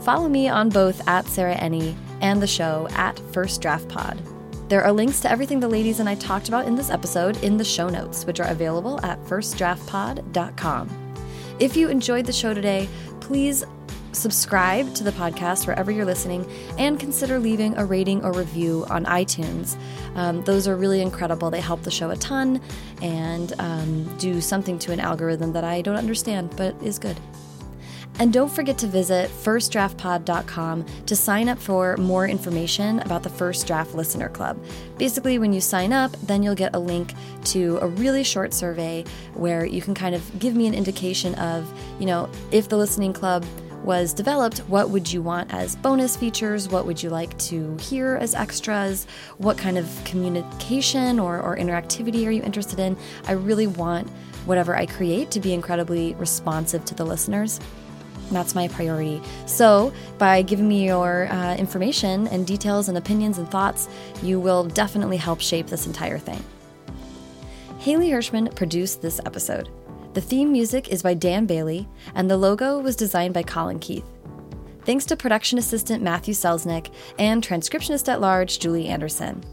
Follow 0.02 0.28
me 0.28 0.48
on 0.48 0.68
both 0.68 1.02
at 1.08 1.26
Sarah 1.26 1.56
Enni 1.56 1.96
and 2.20 2.40
the 2.40 2.46
show 2.46 2.86
at 2.92 3.18
First 3.32 3.60
Draft 3.60 3.88
Pod. 3.88 4.22
There 4.68 4.84
are 4.84 4.92
links 4.92 5.18
to 5.22 5.28
everything 5.28 5.58
the 5.58 5.66
ladies 5.66 5.98
and 5.98 6.08
I 6.08 6.14
talked 6.14 6.46
about 6.46 6.66
in 6.66 6.76
this 6.76 6.88
episode 6.88 7.42
in 7.42 7.56
the 7.56 7.64
show 7.64 7.88
notes, 7.88 8.24
which 8.26 8.38
are 8.38 8.48
available 8.48 9.04
at 9.04 9.20
firstdraftpod.com. 9.24 11.02
If 11.58 11.76
you 11.76 11.88
enjoyed 11.88 12.26
the 12.26 12.32
show 12.32 12.54
today, 12.54 12.88
please 13.18 13.64
subscribe 14.16 14.94
to 14.94 15.04
the 15.04 15.12
podcast 15.12 15.66
wherever 15.66 15.90
you're 15.90 16.04
listening 16.04 16.50
and 16.78 16.98
consider 16.98 17.38
leaving 17.38 17.76
a 17.76 17.84
rating 17.84 18.24
or 18.24 18.32
review 18.32 18.86
on 18.90 19.04
iTunes. 19.04 19.76
Um, 20.14 20.42
those 20.44 20.66
are 20.66 20.76
really 20.76 21.00
incredible. 21.00 21.50
They 21.50 21.60
help 21.60 21.82
the 21.82 21.90
show 21.90 22.10
a 22.10 22.16
ton 22.16 22.60
and 23.02 23.52
um, 23.58 24.16
do 24.18 24.40
something 24.40 24.78
to 24.80 24.92
an 24.92 25.00
algorithm 25.00 25.52
that 25.52 25.64
I 25.64 25.82
don't 25.82 25.96
understand, 25.96 26.54
but 26.56 26.74
is 26.82 26.98
good. 26.98 27.16
And 28.18 28.32
don't 28.32 28.50
forget 28.50 28.78
to 28.78 28.86
visit 28.86 29.30
firstdraftpod.com 29.30 30.86
to 31.04 31.16
sign 31.16 31.48
up 31.48 31.58
for 31.58 31.96
more 31.98 32.26
information 32.26 33.00
about 33.00 33.22
the 33.22 33.28
First 33.28 33.66
Draft 33.66 33.94
Listener 33.94 34.30
Club. 34.30 34.58
Basically, 34.96 35.38
when 35.38 35.52
you 35.52 35.60
sign 35.60 35.92
up, 35.92 36.12
then 36.22 36.42
you'll 36.42 36.54
get 36.54 36.74
a 36.74 36.78
link 36.78 37.12
to 37.44 37.78
a 37.82 37.86
really 37.86 38.24
short 38.24 38.54
survey 38.54 39.04
where 39.34 39.66
you 39.66 39.82
can 39.82 39.94
kind 39.94 40.14
of 40.14 40.38
give 40.38 40.54
me 40.54 40.66
an 40.66 40.72
indication 40.72 41.34
of, 41.34 41.70
you 42.00 42.06
know, 42.06 42.30
if 42.50 42.70
the 42.70 42.76
listening 42.76 43.12
club 43.12 43.44
was 43.86 44.12
developed, 44.12 44.58
what 44.68 44.90
would 44.90 45.10
you 45.10 45.22
want 45.22 45.54
as 45.54 45.76
bonus 45.76 46.16
features? 46.16 46.68
What 46.68 46.84
would 46.84 47.02
you 47.02 47.08
like 47.08 47.36
to 47.38 47.76
hear 47.78 48.16
as 48.16 48.34
extras? 48.34 49.06
What 49.38 49.56
kind 49.56 49.78
of 49.78 49.88
communication 50.04 51.18
or, 51.18 51.40
or 51.40 51.56
interactivity 51.56 52.26
are 52.26 52.30
you 52.30 52.42
interested 52.42 52.80
in? 52.80 52.96
I 53.26 53.32
really 53.32 53.68
want 53.68 54.10
whatever 54.44 54.76
I 54.76 54.86
create 54.86 55.30
to 55.30 55.40
be 55.40 55.54
incredibly 55.54 56.14
responsive 56.14 56.84
to 56.86 56.94
the 56.94 57.06
listeners. 57.06 57.60
That's 58.30 58.54
my 58.54 58.68
priority. 58.68 59.22
So, 59.46 59.92
by 60.18 60.42
giving 60.42 60.66
me 60.66 60.84
your 60.84 61.28
uh, 61.28 61.54
information 61.54 62.26
and 62.28 62.46
details 62.46 62.88
and 62.88 62.98
opinions 62.98 63.38
and 63.38 63.48
thoughts, 63.48 63.88
you 64.22 64.40
will 64.40 64.64
definitely 64.64 65.16
help 65.16 65.40
shape 65.40 65.68
this 65.68 65.86
entire 65.86 66.18
thing. 66.18 66.42
Haley 67.78 68.10
Hirschman 68.10 68.52
produced 68.56 69.00
this 69.00 69.20
episode. 69.24 69.68
The 70.16 70.22
theme 70.22 70.50
music 70.50 70.88
is 70.88 71.02
by 71.02 71.12
Dan 71.12 71.44
Bailey, 71.44 71.86
and 72.14 72.30
the 72.30 72.38
logo 72.38 72.78
was 72.78 72.96
designed 72.96 73.34
by 73.34 73.42
Colin 73.42 73.78
Keith. 73.78 74.06
Thanks 74.86 75.04
to 75.04 75.14
production 75.14 75.58
assistant 75.58 76.02
Matthew 76.02 76.32
Selznick 76.32 76.90
and 77.18 77.46
transcriptionist 77.46 78.10
at 78.10 78.22
large 78.22 78.58
Julie 78.58 78.88
Anderson. 78.88 79.44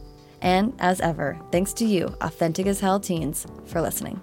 And 0.42 0.74
as 0.80 1.02
ever, 1.02 1.38
thanks 1.52 1.74
to 1.74 1.86
you, 1.86 2.16
authentic 2.22 2.66
as 2.66 2.80
hell 2.80 3.02
teens, 3.02 3.46
for 3.66 3.82
listening. 3.82 4.22